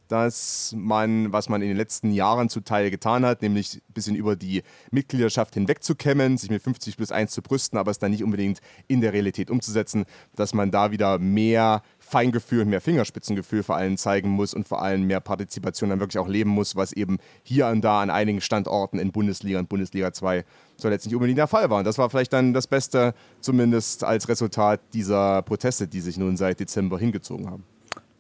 dass 0.09 0.73
man, 0.77 1.33
was 1.33 1.49
man 1.49 1.63
in 1.63 1.69
den 1.69 1.77
letzten 1.77 2.13
Jahren 2.13 2.49
zuteil 2.49 2.91
getan 2.91 3.25
hat, 3.25 3.43
nämlich 3.43 3.77
ein 3.77 3.93
bisschen 3.93 4.15
über 4.15 4.37
die 4.37 4.63
Mitgliedschaft 4.91 5.55
hinwegzukämmen, 5.55 6.39
sich 6.39 6.51
mit 6.51 6.63
50 6.63 6.97
plus 6.97 7.13
1 7.13 7.33
zu 7.33 7.43
brüsten, 7.43 7.79
aber 7.79 7.91
es 7.91 7.99
dann 7.99 8.13
nicht 8.13 8.23
unbedingt 8.23 8.61
in 8.87 9.01
der 9.01 9.13
Realität 9.13 9.51
umzusetzen, 9.51 10.05
dass 10.35 10.55
man 10.55 10.71
da 10.71 10.91
wieder 10.91 11.19
mehr 11.19 11.83
Feingefühl 12.09 12.63
und 12.63 12.69
mehr 12.69 12.81
Fingerspitzengefühl 12.81 13.65
vor 13.65 13.77
allem 13.77 13.97
zeigen 13.97 14.31
muss 14.31 14.55
und 14.55 14.69
vor 14.69 14.81
allem 14.81 15.09
mehr 15.09 15.19
Partizipation 15.19 15.91
dann 15.91 15.99
wirklich 15.99 16.19
auch 16.19 16.29
leben 16.29 16.51
muss, 16.51 16.77
was 16.77 16.93
eben 16.93 17.19
hier 17.43 17.67
und 17.67 17.83
da 17.83 18.01
an 18.01 18.11
einigen 18.11 18.41
Standorten 18.41 19.01
in 19.01 19.11
Bundesliga 19.11 19.59
und 19.59 19.69
Bundesliga 19.69 20.13
2 20.13 20.45
so 20.77 20.89
letztlich 20.89 21.15
unbedingt 21.15 21.39
der 21.39 21.49
Fall 21.49 21.69
war. 21.69 21.79
Und 21.79 21.85
das 21.85 21.99
war 21.99 22.09
vielleicht 22.09 22.33
dann 22.33 22.53
das 22.53 22.69
Beste, 22.69 23.13
zumindest 23.41 24.05
als 24.05 24.29
Resultat 24.29 24.81
dieser 24.93 25.43
Proteste, 25.43 25.89
die 25.89 26.01
sich 26.01 26.17
nun 26.17 26.37
seit 26.37 26.61
Dezember 26.61 26.97
hingezogen 26.97 27.51
haben. 27.51 27.65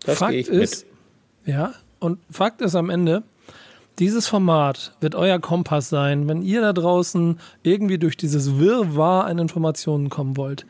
Das 0.04 0.18
Fakt 0.18 0.34
ist, 0.34 0.84
ja, 1.44 1.72
und 2.00 2.18
Fakt 2.28 2.62
ist 2.62 2.74
am 2.74 2.90
Ende, 2.90 3.22
dieses 4.00 4.26
Format 4.26 4.96
wird 5.00 5.14
euer 5.14 5.38
Kompass 5.38 5.88
sein, 5.88 6.28
wenn 6.28 6.42
ihr 6.42 6.60
da 6.60 6.72
draußen 6.72 7.38
irgendwie 7.62 7.98
durch 7.98 8.16
dieses 8.16 8.58
Wirrwarr 8.58 9.26
an 9.26 9.38
Informationen 9.38 10.10
kommen 10.10 10.36
wollt. 10.36 10.66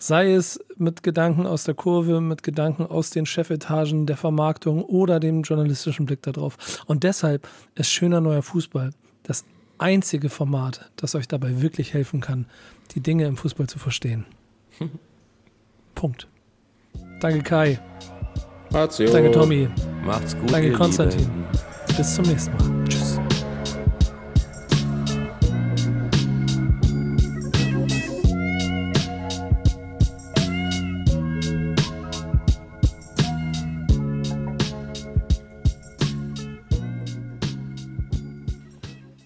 Sei 0.00 0.32
es 0.32 0.60
mit 0.76 1.02
Gedanken 1.02 1.46
aus 1.46 1.64
der 1.64 1.74
Kurve, 1.74 2.20
mit 2.20 2.44
Gedanken 2.44 2.86
aus 2.86 3.10
den 3.10 3.26
Chefetagen 3.26 4.06
der 4.06 4.16
Vermarktung 4.16 4.84
oder 4.84 5.18
dem 5.18 5.42
journalistischen 5.42 6.06
Blick 6.06 6.22
darauf. 6.22 6.84
Und 6.86 7.02
deshalb 7.02 7.48
ist 7.74 7.90
schöner 7.90 8.20
neuer 8.20 8.42
Fußball 8.42 8.90
das 9.24 9.44
einzige 9.78 10.28
Format, 10.28 10.90
das 10.96 11.14
euch 11.14 11.26
dabei 11.26 11.60
wirklich 11.60 11.94
helfen 11.94 12.20
kann, 12.20 12.46
die 12.94 13.00
Dinge 13.00 13.26
im 13.26 13.36
Fußball 13.36 13.66
zu 13.66 13.78
verstehen. 13.78 14.24
Punkt. 15.94 16.28
Danke 17.20 17.42
Kai. 17.42 17.80
Ratio. 18.70 19.10
Danke 19.10 19.32
Tommy. 19.32 19.68
Macht's 20.04 20.36
gut. 20.36 20.52
Danke 20.52 20.68
ihr 20.68 20.74
Konstantin. 20.74 21.20
Lieben. 21.20 21.44
Bis 21.96 22.14
zum 22.14 22.24
nächsten 22.24 22.52
Mal. 22.56 22.97